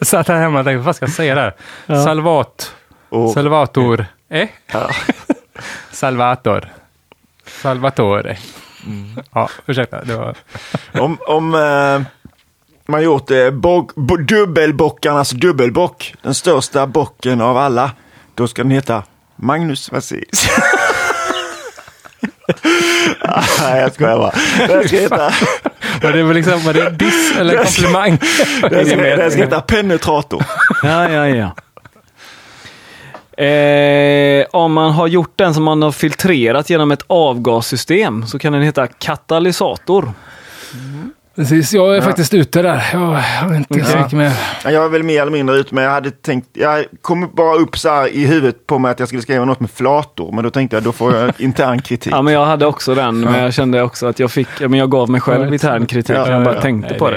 satt 0.06 0.28
här 0.28 0.36
hemma 0.36 0.58
och 0.58 0.64
tänkte, 0.64 0.86
vad 0.86 0.96
ska 0.96 1.04
jag 1.04 1.12
säga 1.12 1.34
där? 1.34 1.54
Ja. 1.86 2.04
Salvat. 2.04 2.74
Och, 3.08 3.32
Salvator. 3.32 4.06
Eh? 4.28 4.48
ja. 4.72 4.90
Salvator. 5.92 6.68
Salvatore. 7.46 8.36
Ja, 9.32 9.50
ursäkta. 9.66 10.04
Det 10.04 10.16
var... 10.16 10.36
Om, 10.92 11.18
om 11.26 11.54
eh, 11.54 12.02
man 12.86 13.02
gjort 13.02 13.30
eh, 13.30 13.50
bock, 13.50 13.94
bo, 13.94 14.16
dubbelbockarnas 14.16 15.30
dubbelbock, 15.30 16.14
den 16.22 16.34
största 16.34 16.86
bocken 16.86 17.40
av 17.40 17.56
alla, 17.56 17.90
då 18.34 18.48
ska 18.48 18.62
den 18.62 18.70
heta 18.70 19.02
Magnus 19.36 19.92
Vassilis. 19.92 20.48
Nej, 23.60 23.80
jag 23.80 23.94
skojar 23.94 24.18
bara. 24.18 24.32
Den 24.68 24.88
ska 24.88 24.96
heta, 24.96 25.32
Var 26.04 26.12
det 26.12 26.22
väl 26.22 26.36
liksom, 26.36 26.60
var 26.60 26.72
det 26.72 26.90
diss 26.90 27.36
eller 27.38 27.64
komplimang? 27.64 28.18
den 28.70 28.86
ska, 28.86 28.96
den 28.96 29.30
ska 29.30 29.40
heta 29.40 29.60
Penetrator. 29.60 30.44
Ja, 30.82 31.10
ja, 31.10 31.28
ja. 31.28 31.54
Eh, 33.44 34.46
om 34.50 34.72
man 34.72 34.92
har 34.92 35.06
gjort 35.06 35.38
den 35.38 35.54
som 35.54 35.64
man 35.64 35.82
har 35.82 35.92
filtrerat 35.92 36.70
genom 36.70 36.90
ett 36.90 37.04
avgassystem 37.06 38.26
så 38.26 38.38
kan 38.38 38.52
den 38.52 38.62
heta 38.62 38.86
katalysator. 38.86 40.12
Precis, 41.36 41.72
jag 41.72 41.96
är 41.96 42.00
faktiskt 42.00 42.34
ute 42.34 42.62
där. 42.62 42.84
Jag 42.92 42.98
har 42.98 43.54
inte 43.56 43.84
så 43.84 43.96
Ja. 43.96 44.02
mycket 44.02 44.18
mer. 44.18 44.32
Ja, 44.64 44.70
Jag 44.70 44.84
är 44.84 44.88
väl 44.88 45.02
mer 45.02 45.22
eller 45.22 45.32
mindre 45.32 45.56
ute, 45.56 45.74
men 45.74 45.84
jag 45.84 45.90
hade 45.90 46.10
tänkt, 46.10 46.48
jag 46.52 46.84
kom 47.02 47.30
bara 47.34 47.54
upp 47.56 47.78
så 47.78 47.88
här 47.88 48.08
i 48.08 48.26
huvudet 48.26 48.66
på 48.66 48.78
mig 48.78 48.90
att 48.90 48.98
jag 48.98 49.08
skulle 49.08 49.22
skriva 49.22 49.44
något 49.44 49.60
med 49.60 49.70
flator, 49.70 50.32
men 50.32 50.44
då 50.44 50.50
tänkte 50.50 50.76
jag 50.76 50.82
då 50.84 50.92
får 50.92 51.14
jag 51.16 51.32
intern 51.38 51.82
kritik. 51.82 52.12
Ja, 52.12 52.22
men 52.22 52.34
jag 52.34 52.44
hade 52.46 52.66
också 52.66 52.94
den, 52.94 53.20
men 53.20 53.42
jag 53.42 53.54
kände 53.54 53.82
också 53.82 54.06
att 54.06 54.18
jag 54.18 54.30
fick, 54.30 54.48
ja, 54.60 54.68
men 54.68 54.78
jag 54.78 54.90
gav 54.90 55.10
mig 55.10 55.20
själv 55.20 55.46
Ja, 55.46 55.52
intern 55.52 55.86
kritik. 55.86 56.16
ja, 56.16 56.30
jag 56.30 56.44
bara 56.44 56.54
ja. 56.54 56.60
tänkte 56.60 56.90
Nej, 56.90 56.98
på 56.98 57.10
det 57.10 57.16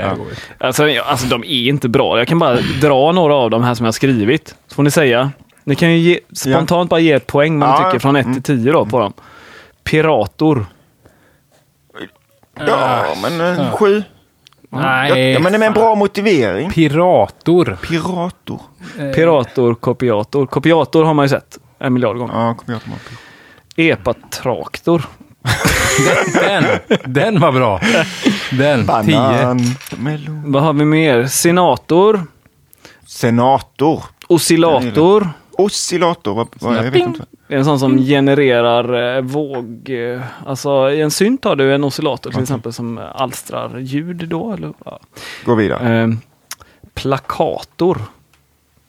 det. 0.59 0.65
Alltså, 0.65 0.87
jag- 0.89 1.05
alltså 1.05 1.27
de 1.27 1.43
är 1.43 1.47
inte 1.69 1.89
bra. 1.89 2.17
Jag 2.17 2.27
kan 2.27 2.39
bara 2.39 2.57
dra 2.81 3.11
några 3.11 3.35
av 3.35 3.49
de 3.49 3.63
här 3.63 3.73
som 3.73 3.85
jag 3.85 3.93
skrivit. 3.93 4.55
Så 4.67 4.75
får 4.75 4.83
ni 4.83 4.91
säga. 4.91 5.31
Ni 5.63 5.75
kan 5.75 5.91
ju 5.91 5.97
ge, 5.97 6.19
spontant 6.35 6.89
bara 6.89 6.99
ge 6.99 7.11
ett 7.11 7.27
poäng 7.27 7.61
Ja, 7.61 7.77
tycker 7.85 7.99
från 7.99 8.15
1 8.15 8.25
mm. 8.25 8.41
till 8.41 8.63
10 8.63 8.71
då 8.71 8.85
på 8.85 8.99
dem. 8.99 9.13
Pirator. 9.83 10.65
Ja, 12.67 13.03
men 13.21 13.41
eh, 13.41 13.65
Ja. 13.65 13.71
sju. 13.77 14.03
Nej, 14.69 15.31
ja, 15.31 15.39
men 15.39 15.51
det 15.51 15.55
är 15.55 15.59
med 15.59 15.67
en 15.67 15.73
bra 15.73 15.95
motivering. 15.95 16.69
Pirator. 16.71 17.77
Pirator. 17.81 18.59
Eh, 18.99 19.11
Pirator, 19.11 19.75
kopiator. 19.75 20.45
Kopiator 20.45 21.03
har 21.03 21.13
man 21.13 21.25
ju 21.25 21.29
sett 21.29 21.57
en 21.79 21.93
miljard 21.93 22.17
gånger. 22.17 22.33
Ja, 22.33 22.55
jag 22.65 22.75
ihåg. 22.75 22.97
Epatraktor. 23.75 25.05
Den, 26.33 26.63
den 27.05 27.39
var 27.39 27.51
bra. 27.51 27.79
Den, 28.51 28.79
tio. 28.79 28.85
Banan. 28.85 29.59
Melon. 29.97 30.51
Vad 30.51 30.63
har 30.63 30.73
vi 30.73 30.85
mer? 30.85 31.25
Senator. 31.25 32.23
Senator. 33.05 34.03
Oscillator. 34.27 35.29
Oscillator. 35.57 36.33
Vad, 36.35 36.47
vad, 36.61 36.77
jag 36.77 36.83
vet 36.83 36.95
inte. 36.95 37.25
En 37.47 37.65
sån 37.65 37.79
som 37.79 37.97
genererar 37.97 39.15
eh, 39.17 39.21
våg... 39.21 39.89
Eh, 39.89 40.21
alltså 40.45 40.91
i 40.91 41.01
en 41.01 41.11
synt 41.11 41.43
har 41.43 41.55
du 41.55 41.73
en 41.75 41.83
oscillator 41.83 42.31
till 42.31 42.41
exempel 42.41 42.73
som 42.73 42.99
alstrar 43.15 43.77
ljud 43.79 44.27
då. 44.29 44.53
Eller, 44.53 44.73
ja. 44.85 44.99
Gå 45.45 45.55
vidare. 45.55 46.01
eh, 46.01 46.09
plakator. 46.93 47.97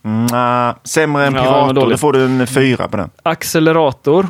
Mm, 0.03 0.27
ah, 0.32 0.74
sämre 0.85 1.27
än 1.27 1.35
Ja, 1.35 1.43
pirator. 1.43 1.66
men 1.66 1.90
då 1.90 1.97
får 1.97 2.12
du 2.12 2.24
en 2.24 2.47
fyra 2.47 2.89
på 2.89 2.97
den. 2.97 3.11
Accelerator. 3.23 4.28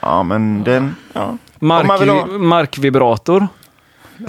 Ja, 0.00 0.22
men 0.22 0.64
den... 0.64 0.94
Ja. 1.12 1.36
Mark, 1.58 1.86
ha- 2.08 2.26
Markvibrator. 2.38 3.48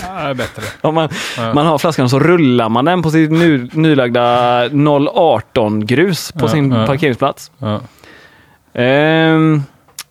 Ja, 0.01 0.33
bättre. 0.33 0.63
Om 0.81 0.95
man, 0.95 1.09
Ja. 1.37 1.53
man 1.53 1.65
har 1.65 1.77
flaskan 1.77 2.09
så 2.09 2.19
rullar 2.19 2.69
man 2.69 2.85
den 2.85 3.01
på 3.01 3.09
sitt 3.11 3.31
nu, 3.31 3.69
nylagda 3.73 4.63
018 4.69 5.85
grus 5.85 6.31
på 6.31 6.45
Ja, 6.45 6.47
sin 6.49 6.71
ja. 6.71 6.85
parkeringsplats. 6.85 7.51
Ja. 7.57 7.81
Ehm, 8.73 9.63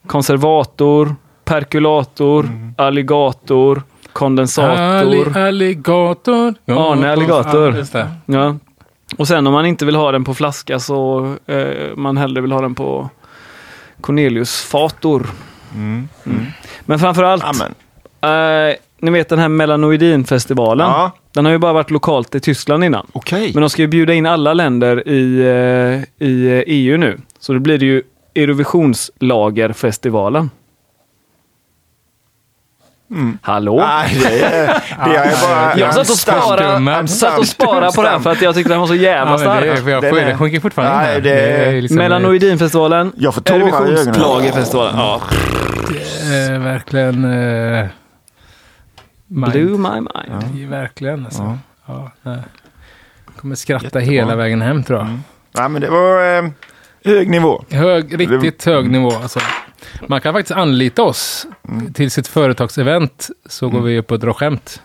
konservator, 0.06 1.16
perkulator, 1.44 2.48
alligator, 2.76 3.82
kondensator. 4.12 4.78
Alli- 4.80 5.38
alligator. 5.48 6.54
Arne 6.66 7.12
Alligator. 7.12 7.70
Ja, 7.70 7.76
just 7.76 7.92
det. 7.92 8.08
Ja. 8.26 8.56
Och 9.18 9.28
sen 9.28 9.46
om 9.46 9.52
man 9.52 9.66
inte 9.66 9.84
vill 9.84 9.96
ha 9.96 10.12
den 10.12 10.24
på 10.24 10.34
flaska 10.34 10.78
så 10.78 11.34
eh, 11.46 11.96
man 11.96 12.16
hellre 12.16 12.40
vill 12.40 12.52
ha 12.52 12.60
den 12.60 12.74
på 12.74 13.08
Cornelius 14.00 14.62
fator. 14.62 15.26
Mm. 15.74 16.08
Mm. 16.26 16.46
Men 16.80 16.98
framförallt, 16.98 17.44
eh, 18.20 18.76
ni 19.04 19.10
vet 19.10 19.28
den 19.28 19.38
här 19.38 19.48
Melanoidin-festivalen. 19.48 20.86
Ja, 20.86 21.10
Den 21.34 21.44
har 21.44 21.52
ju 21.52 21.58
bara 21.58 21.72
varit 21.72 21.90
lokalt 21.90 22.34
i 22.34 22.40
Tyskland 22.40 22.84
innan. 22.84 23.06
okej. 23.12 23.50
Men 23.54 23.60
de 23.60 23.70
ska 23.70 23.82
ju 23.82 23.88
bjuda 23.88 24.12
in 24.14 24.26
alla 24.26 24.54
länder 24.54 25.08
i, 25.08 25.40
eh, 25.40 25.46
i 26.28 26.46
eh, 26.46 26.62
EU 26.66 26.96
nu. 26.96 27.18
Så 27.38 27.52
då 27.52 27.58
blir 27.58 27.78
det 27.78 27.86
ju 27.86 28.02
Eurovisionslagerfestivalen. 28.34 30.50
Mm. 33.10 33.38
Hallå? 33.42 33.76
Nej, 33.76 34.16
det 34.22 34.42
är, 34.44 34.66
det 35.10 35.16
är 35.16 35.48
bara... 35.48 35.78
Jag 35.78 35.94
satt 35.94 36.10
och 36.10 36.16
sparade, 36.16 37.08
satt 37.08 37.38
och 37.38 37.46
sparade 37.46 37.92
på 37.96 38.02
den 38.02 38.22
för 38.22 38.30
att 38.30 38.42
jag 38.42 38.54
tyckte 38.54 38.72
den 38.72 38.80
var 38.80 38.86
så 38.86 38.94
jävla 38.94 39.18
Ja, 39.18 39.24
men 39.24 39.32
det, 39.32 39.38
stark. 39.40 39.64
är- 39.86 39.90
jag 39.90 40.02
Den 40.02 40.10
får, 40.10 40.18
är- 40.20 40.26
det 40.26 40.36
sjunker 40.36 40.60
fortfarande 40.60 40.96
Nej, 40.96 41.16
in. 41.16 41.22
det 41.22 41.40
är- 41.40 41.80
liksom- 41.82 41.98
Melanoidinfestivalen, 41.98 43.12
Jag 43.16 43.34
får 43.34 43.40
tårar 43.40 43.60
i 43.60 43.62
ögonen. 43.62 44.14
Ja, 44.96 45.20
Eh, 46.24 46.58
verkligen... 46.60 47.24
Eh, 47.24 47.86
mind. 49.28 49.52
blew 49.52 49.70
my 49.78 50.00
mind. 50.00 50.44
Ja, 50.54 50.68
Verkligen 50.68 51.24
alltså. 51.24 51.58
Ja. 51.86 52.10
Ja. 52.22 52.36
kommer 53.36 53.54
skratta 53.54 53.84
Jättebra. 53.84 54.06
hela 54.12 54.36
vägen 54.36 54.62
hem 54.62 54.82
tror 54.82 54.98
jag. 54.98 55.08
Mm. 55.08 55.20
Ja, 55.52 55.68
men 55.68 55.82
det 55.82 55.90
var 55.90 56.38
eh, 56.38 56.50
hög 57.04 57.30
nivå. 57.30 57.64
Hög, 57.70 58.20
riktigt 58.20 58.64
hög 58.64 58.90
nivå 58.90 59.10
alltså. 59.10 59.40
Man 60.08 60.20
kan 60.20 60.34
faktiskt 60.34 60.56
anlita 60.58 61.02
oss 61.02 61.46
till 61.94 62.10
sitt 62.10 62.28
företagsevent 62.28 63.30
så 63.46 63.68
går 63.68 63.80
vi 63.80 63.98
upp 63.98 64.10
och 64.12 64.18
drar 64.18 64.32
skämt. 64.32 64.82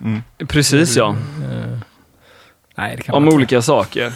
Precis 0.48 0.96
ja. 0.98 1.10
Eh, 1.10 1.78
nej, 2.78 2.96
det 2.98 3.04
kan 3.04 3.16
Om 3.16 3.24
man 3.24 3.28
inte. 3.28 3.36
olika 3.36 3.62
saker. 3.62 4.14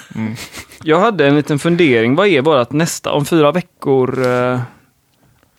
Jag 0.84 1.00
hade 1.00 1.28
en 1.28 1.36
liten 1.36 1.60
fundering. 1.60 2.16
Vad 2.16 2.28
är 2.28 2.42
vårt 2.42 2.72
nästa, 2.72 3.12
om 3.12 3.26
fyra 3.26 3.52
veckor, 3.52 4.20
uh, 4.28 4.60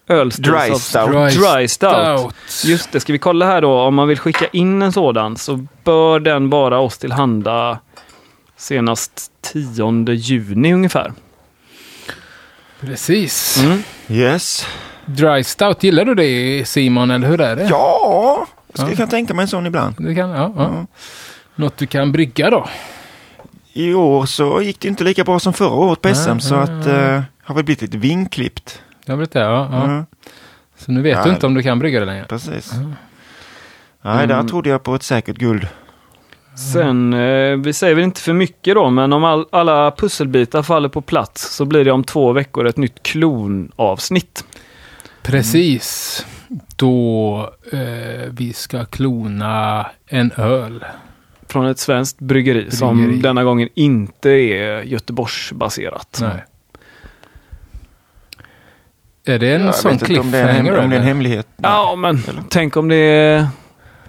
ölstil? 0.08 0.44
Dry 0.52 0.74
stout. 0.74 1.10
Dry 1.12 1.28
Dry 1.30 1.68
stout. 1.68 2.18
stout. 2.20 2.64
Just 2.64 2.92
det, 2.92 3.00
ska 3.00 3.12
vi 3.12 3.18
kolla 3.18 3.46
här 3.46 3.60
då. 3.60 3.80
Om 3.80 3.94
man 3.94 4.08
vill 4.08 4.18
skicka 4.18 4.46
in 4.52 4.82
en 4.82 4.92
sådan 4.92 5.36
så 5.36 5.66
bör 5.84 6.20
den 6.20 6.50
vara 6.50 6.78
oss 6.78 6.98
tillhanda 6.98 7.78
senast 8.56 9.12
10 9.52 10.12
juni 10.14 10.72
ungefär. 10.74 11.12
Precis. 12.80 13.58
Mm. 13.64 13.82
Yes. 14.08 14.66
Dry 15.06 15.44
stout, 15.44 15.82
gillar 15.82 16.04
du 16.04 16.14
det 16.14 16.64
Simon, 16.68 17.10
eller 17.10 17.28
hur 17.28 17.40
är 17.40 17.56
det? 17.56 17.64
Ja, 17.70 18.46
jag 18.76 18.90
Ja. 18.90 18.94
kunna 18.96 19.06
tänka 19.08 19.34
mig 19.34 19.42
en 19.42 19.48
sån 19.48 19.66
ibland. 19.66 19.94
Du 19.98 20.14
kan, 20.14 20.30
ja, 20.30 20.52
ja. 20.56 20.70
Ja. 20.74 20.86
Något 21.54 21.76
du 21.76 21.86
kan 21.86 22.12
brygga 22.12 22.50
då? 22.50 22.68
I 23.72 23.94
år 23.94 24.26
så 24.26 24.62
gick 24.62 24.80
det 24.80 24.88
inte 24.88 25.04
lika 25.04 25.24
bra 25.24 25.38
som 25.38 25.52
förra 25.52 25.74
året 25.74 26.00
på 26.00 26.14
SM 26.14 26.38
så 26.38 26.54
att 26.54 26.86
eh, 26.86 27.22
har 27.44 27.54
väl 27.54 27.64
blivit 27.64 27.82
lite 27.82 27.96
vinklippt. 27.98 28.82
Blivit 29.06 29.32
det, 29.32 29.40
ja. 29.40 29.68
ja. 29.72 29.84
Mm, 29.84 30.06
Så 30.76 30.92
nu 30.92 31.02
vet 31.02 31.16
Ja, 31.18 31.24
du 31.24 31.30
inte 31.30 31.46
om 31.46 31.54
du 31.54 31.62
kan 31.62 31.78
brygga 31.78 32.00
det 32.00 32.06
längre. 32.06 32.24
precis. 32.28 32.72
Mm. 32.72 32.92
Nej, 34.02 34.26
där 34.26 34.34
Mm. 34.34 34.48
trodde 34.48 34.68
jag 34.70 34.82
på 34.82 34.94
ett 34.94 35.02
säkert 35.02 35.36
guld. 35.38 35.66
Sen, 36.72 37.12
eh, 37.14 37.56
vi 37.56 37.72
säger 37.72 37.94
väl 37.94 38.04
inte 38.04 38.20
för 38.20 38.32
mycket 38.32 38.74
då, 38.74 38.90
men 38.90 39.12
om 39.12 39.24
all, 39.24 39.46
alla 39.52 39.90
pusselbitar 39.90 40.62
faller 40.62 40.88
på 40.88 41.00
plats 41.00 41.54
så 41.56 41.64
blir 41.64 41.84
det 41.84 41.90
om 41.90 42.04
två 42.04 42.32
veckor 42.32 42.66
ett 42.66 42.76
nytt 42.76 43.02
klonavsnitt. 43.02 44.44
Precis. 45.22 46.26
Då 46.76 47.50
eh, 47.72 47.78
vi 48.30 48.52
ska 48.52 48.84
klona 48.84 49.86
en 50.06 50.32
öl. 50.36 50.84
Från 51.48 51.66
ett 51.66 51.78
svenskt 51.78 52.18
bryggeri, 52.18 52.70
som 52.70 52.96
Bryggeri. 52.96 53.20
denna 53.22 53.44
gången 53.44 53.68
inte 53.74 54.30
är 54.30 54.82
Göteborgsbaserat. 54.82 56.18
Nej. 56.22 56.44
Är 59.26 59.38
det 59.38 59.54
en 59.54 59.64
Jag 59.64 59.74
sån 59.74 59.90
om 59.92 59.96
det 59.98 60.08
är 60.08 60.16
en, 60.18 60.22
cliffhanger? 60.22 60.72
hem- 60.72 60.84
om 60.84 60.90
det 60.90 60.96
är 60.96 61.00
en 61.00 61.06
hemlighet. 61.06 61.46
Ja, 61.56 61.94
men 61.96 62.22
tänk 62.48 62.76
om 62.76 62.88
det 62.88 63.46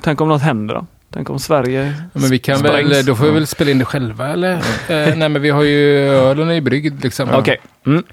Tänk 0.01 0.21
om 0.21 0.27
något 0.27 0.41
händer 0.41 0.75
då? 0.75 0.85
Tänk 1.13 1.29
om 1.29 1.39
Sverige 1.39 1.93
Ja, 2.13 2.19
men 2.19 2.29
vi 2.29 2.39
kan 2.39 2.59
sprängs? 2.59 2.91
väl, 2.91 3.05
då 3.05 3.15
får 3.15 3.25
vi 3.25 3.31
väl 3.31 3.47
spela 3.47 3.71
in 3.71 3.79
det 3.79 3.85
själva 3.85 4.27
eller? 4.29 4.51
eh, 4.89 5.15
nej 5.15 5.29
men 5.29 5.41
vi 5.41 5.49
har 5.49 5.63
ju 5.63 6.09
ölen 6.09 6.51
i 6.51 6.61
bryggd 6.61 7.03
liksom. 7.03 7.29
Okej. 7.33 7.57
Mm. 7.85 8.03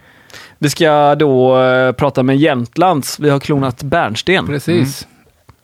Vi 0.59 0.71
ska 0.71 1.15
då 1.15 1.63
eh, 1.63 1.93
prata 1.93 2.23
med 2.23 2.37
Jämtlands. 2.37 3.21
Vi 3.21 3.31
har 3.31 3.41
klonat 3.41 3.83
bärnsten. 3.83 4.47
Precis. 4.47 5.07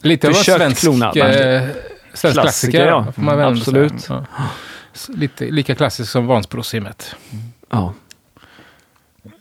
Lite 0.00 0.26
av 0.28 0.34
en 0.34 0.44
svensk, 0.44 0.80
klona, 0.80 1.06
eh, 1.12 1.62
svensk 2.14 2.40
Klassiker, 2.40 2.42
klassiker. 2.42 2.86
ja. 2.86 3.06
Ändå 3.16 3.42
Absolut. 3.42 4.06
Ja. 4.08 4.24
Lite, 5.08 5.44
lika 5.44 5.74
klassisk 5.74 6.10
som 6.12 6.26
Vansbrosimmet. 6.26 7.14
Ja. 7.70 7.92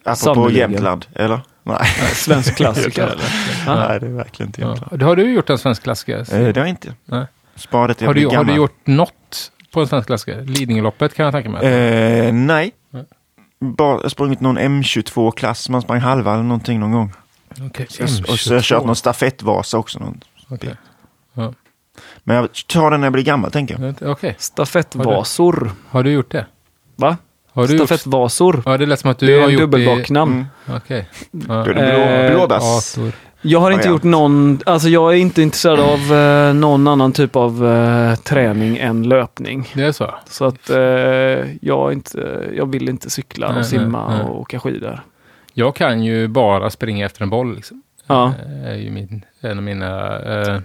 Apropå. 0.04 0.52
Jämtland, 0.52 1.06
eller? 1.16 1.40
Nej. 1.68 1.88
Svensk 2.14 2.56
klassiker 2.56 3.04
eller? 3.08 3.26
Ja. 3.66 3.88
Nej, 3.88 4.00
det 4.00 4.06
är 4.06 4.10
verkligen 4.12 4.50
inte 4.50 4.62
Ja. 4.62 4.68
Jämtland. 4.68 5.02
Har 5.02 5.16
du 5.16 5.34
gjort 5.34 5.50
en 5.50 5.58
svensk 5.58 5.84
klassiker? 5.84 6.18
Eh, 6.20 6.26
det 6.26 6.38
har 6.38 6.54
jag 6.54 6.70
inte. 6.70 6.94
Nej. 7.06 7.26
Till 7.56 7.68
jag 7.72 8.08
Har 8.08 8.14
du, 8.14 8.28
har 8.28 8.44
du 8.44 8.56
gjort 8.56 8.88
något 8.88 9.52
på 9.74 9.82
en 9.82 9.88
svensk 9.88 10.08
klassiker? 10.08 10.42
Lidingöloppet 10.42 11.14
kan 11.14 11.26
jag 11.26 11.34
tänka 11.34 11.50
mig. 11.50 11.66
Eh, 11.66 12.34
nej. 12.34 12.72
Nej. 12.90 13.06
Bara 13.60 14.10
sprungit 14.10 14.40
någon 14.40 14.58
M22-klass. 14.60 15.70
Man 15.70 15.82
sprang 15.82 16.00
halva 16.00 16.34
eller 16.34 16.44
någonting 16.44 16.80
någon 16.80 16.92
gång. 16.92 17.14
Okej, 17.62 17.88
Så, 17.90 18.04
och 18.04 18.40
så 18.40 18.50
har 18.50 18.56
jag 18.56 18.64
kört 18.64 18.86
någon 18.86 18.96
stafettvasa 18.96 19.78
också. 19.78 20.00
Någon. 20.00 20.22
Okej. 20.48 20.76
Men 22.24 22.36
jag 22.36 22.50
tar 22.68 22.92
den 22.92 23.00
när 23.00 23.06
jag 23.06 23.14
blir 23.14 23.24
gammal, 23.24 23.52
tänker 23.52 23.80
jag. 24.02 24.12
Okej. 24.12 24.36
Stafettvasor. 24.40 25.72
Har 25.90 26.04
du 26.04 26.12
gjort 26.12 26.32
det? 26.32 26.46
Va? 26.96 27.18
Har 27.58 27.68
du 27.68 27.74
gjort... 27.78 27.88
Stafettvasor. 27.88 28.64
Ja, 28.66 28.78
det 28.78 28.86
lät 28.86 29.00
som 29.00 29.12
att 29.12 29.20
du 29.20 29.26
Det 29.28 29.34
är 29.36 29.40
har 29.40 29.48
en 29.48 29.54
gjort 29.54 29.62
dubbelbocknamn. 29.62 30.34
Mm. 30.66 30.78
Okej. 30.78 31.10
Då 31.32 31.54
är 31.54 31.58
Ja. 31.58 31.64
blå, 31.64 31.82
Eh, 31.82 32.32
blåbärs. 32.36 32.64
Ator. 32.98 33.12
Jag 33.42 33.60
har 33.60 33.72
inte 33.72 33.88
gjort 33.88 34.04
någon, 34.04 34.60
alltså 34.66 34.90
jag 34.90 35.14
är 35.14 35.18
inte 35.18 35.42
intresserad 35.42 35.80
av 35.80 36.14
eh, 36.18 36.54
någon 36.54 36.88
annan 36.88 37.12
typ 37.12 37.36
av 37.36 37.68
eh, 37.68 38.16
träning 38.16 38.78
än 38.78 39.10
löpning. 39.10 39.68
Det 39.74 39.84
är 39.84 39.92
så? 39.92 40.14
Så 40.30 40.46
att 40.46 40.70
eh, 40.70 40.78
jag, 41.62 41.88
är 41.88 41.92
inte, 41.92 42.50
jag 42.56 42.72
vill 42.72 42.90
inte 42.90 43.10
cykla 43.10 43.50
Nej, 43.52 43.60
och 43.60 43.66
simma 43.66 44.10
nej, 44.10 44.18
nej. 44.18 44.28
och 44.28 44.42
åka 44.42 44.60
skidor. 44.60 45.04
Jag 45.54 45.76
kan 45.76 46.04
ju 46.04 46.28
bara 46.28 46.70
springa 46.70 47.06
efter 47.06 47.24
en 47.24 47.30
boll. 47.30 47.56
Liksom. 47.56 47.82
Ja. 48.08 48.34
Det 48.64 48.70
är 48.70 48.76
ju 48.76 48.92
min, 48.92 49.26
en 49.42 49.58
av 49.58 49.64
mina 49.64 50.20
eh, 50.20 50.60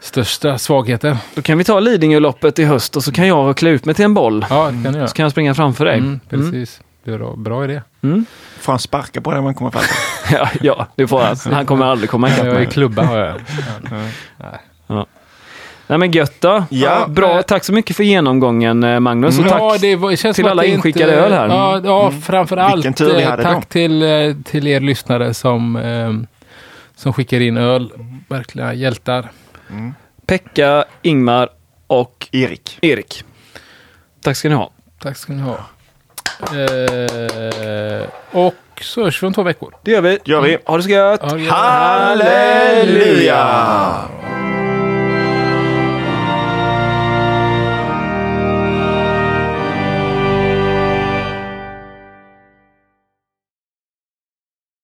största 0.00 0.58
svagheter. 0.58 1.16
Då 1.34 1.42
kan 1.42 1.58
vi 1.58 1.64
ta 1.64 1.80
Lidingöloppet 1.80 2.58
i 2.58 2.64
höst 2.64 2.96
och 2.96 3.04
så 3.04 3.12
kan 3.12 3.28
jag 3.28 3.56
klä 3.56 3.70
ut 3.70 3.84
mig 3.84 3.94
till 3.94 4.04
en 4.04 4.14
boll. 4.14 4.46
Ja, 4.50 4.64
det 4.64 4.82
kan 4.84 4.92
du 4.92 4.98
göra. 4.98 5.08
Så 5.08 5.14
kan 5.14 5.22
jag 5.22 5.32
springa 5.32 5.54
framför 5.54 5.84
dig. 5.84 5.98
Mm, 5.98 6.20
precis. 6.28 6.80
Bra, 7.04 7.34
bra 7.36 7.64
idé. 7.64 7.82
Mm. 8.02 8.24
Får 8.58 8.72
han 8.72 8.78
sparka 8.78 9.20
på 9.20 9.30
den 9.30 9.36
när 9.36 9.42
man 9.44 9.54
kommer 9.54 9.70
fram? 9.70 9.82
Ja, 10.32 10.48
ja, 10.60 10.86
det 10.94 11.06
får 11.06 11.20
han. 11.20 11.36
Han 11.52 11.66
kommer 11.66 11.86
aldrig 11.86 12.10
komma 12.10 12.28
ikapp 12.28 12.46
Jag 12.46 12.54
är 12.54 12.58
mig. 12.58 12.66
klubba 12.66 13.02
har 13.02 13.18
jag. 13.18 13.36
Nej 15.86 15.98
men 15.98 16.10
gött 16.10 16.40
då. 16.40 16.64
Ja. 16.70 17.06
Bra, 17.08 17.42
tack 17.42 17.64
så 17.64 17.72
mycket 17.72 17.96
för 17.96 18.04
genomgången 18.04 18.84
eh, 18.84 19.00
Magnus. 19.00 19.38
Och 19.38 19.48
tack. 19.48 19.60
Ja, 19.60 19.76
det 19.80 19.96
var, 19.96 20.10
det 20.10 20.16
känns 20.16 20.36
till 20.36 20.48
alla 20.48 20.64
inskickade 20.64 21.12
inte, 21.12 21.24
öl 21.24 21.32
här. 21.32 21.48
Ja, 21.48 21.80
ja 21.84 22.10
framför 22.10 22.56
allt 22.56 22.76
Vilken 22.76 22.94
tur 22.94 23.14
vi 23.16 23.22
eh, 23.22 23.36
tack 23.36 23.54
då. 23.54 23.60
till, 23.68 24.02
eh, 24.02 24.34
till 24.44 24.66
er 24.66 24.80
lyssnare 24.80 25.34
som, 25.34 26.26
som 26.96 27.12
skickar 27.12 27.40
in 27.40 27.56
öl. 27.56 27.92
Verkliga 28.28 28.74
hjältar. 28.74 29.28
Pekka, 30.26 30.84
Ingmar 31.02 31.48
och 31.86 32.28
Erik. 32.32 32.78
Erik. 32.82 33.24
Tack 34.22 34.36
ska 34.36 34.48
ni 34.48 34.54
ha. 34.54 34.70
Tack 35.02 35.16
ska 35.16 35.32
ni 35.32 35.42
ha. 35.42 35.58
Eh, 36.40 38.06
och 38.30 38.54
så 38.80 39.04
hörs 39.04 39.22
vi 39.22 39.26
om 39.26 39.32
två 39.32 39.42
veckor. 39.42 39.74
Det 39.82 39.90
gör 39.90 40.00
vi. 40.00 40.18
Gör 40.24 40.40
vi. 40.40 40.58
Ha 40.64 40.76
det 40.76 40.82
så 40.82 40.90
gött. 40.90 41.22
Halleluja! 41.50 43.36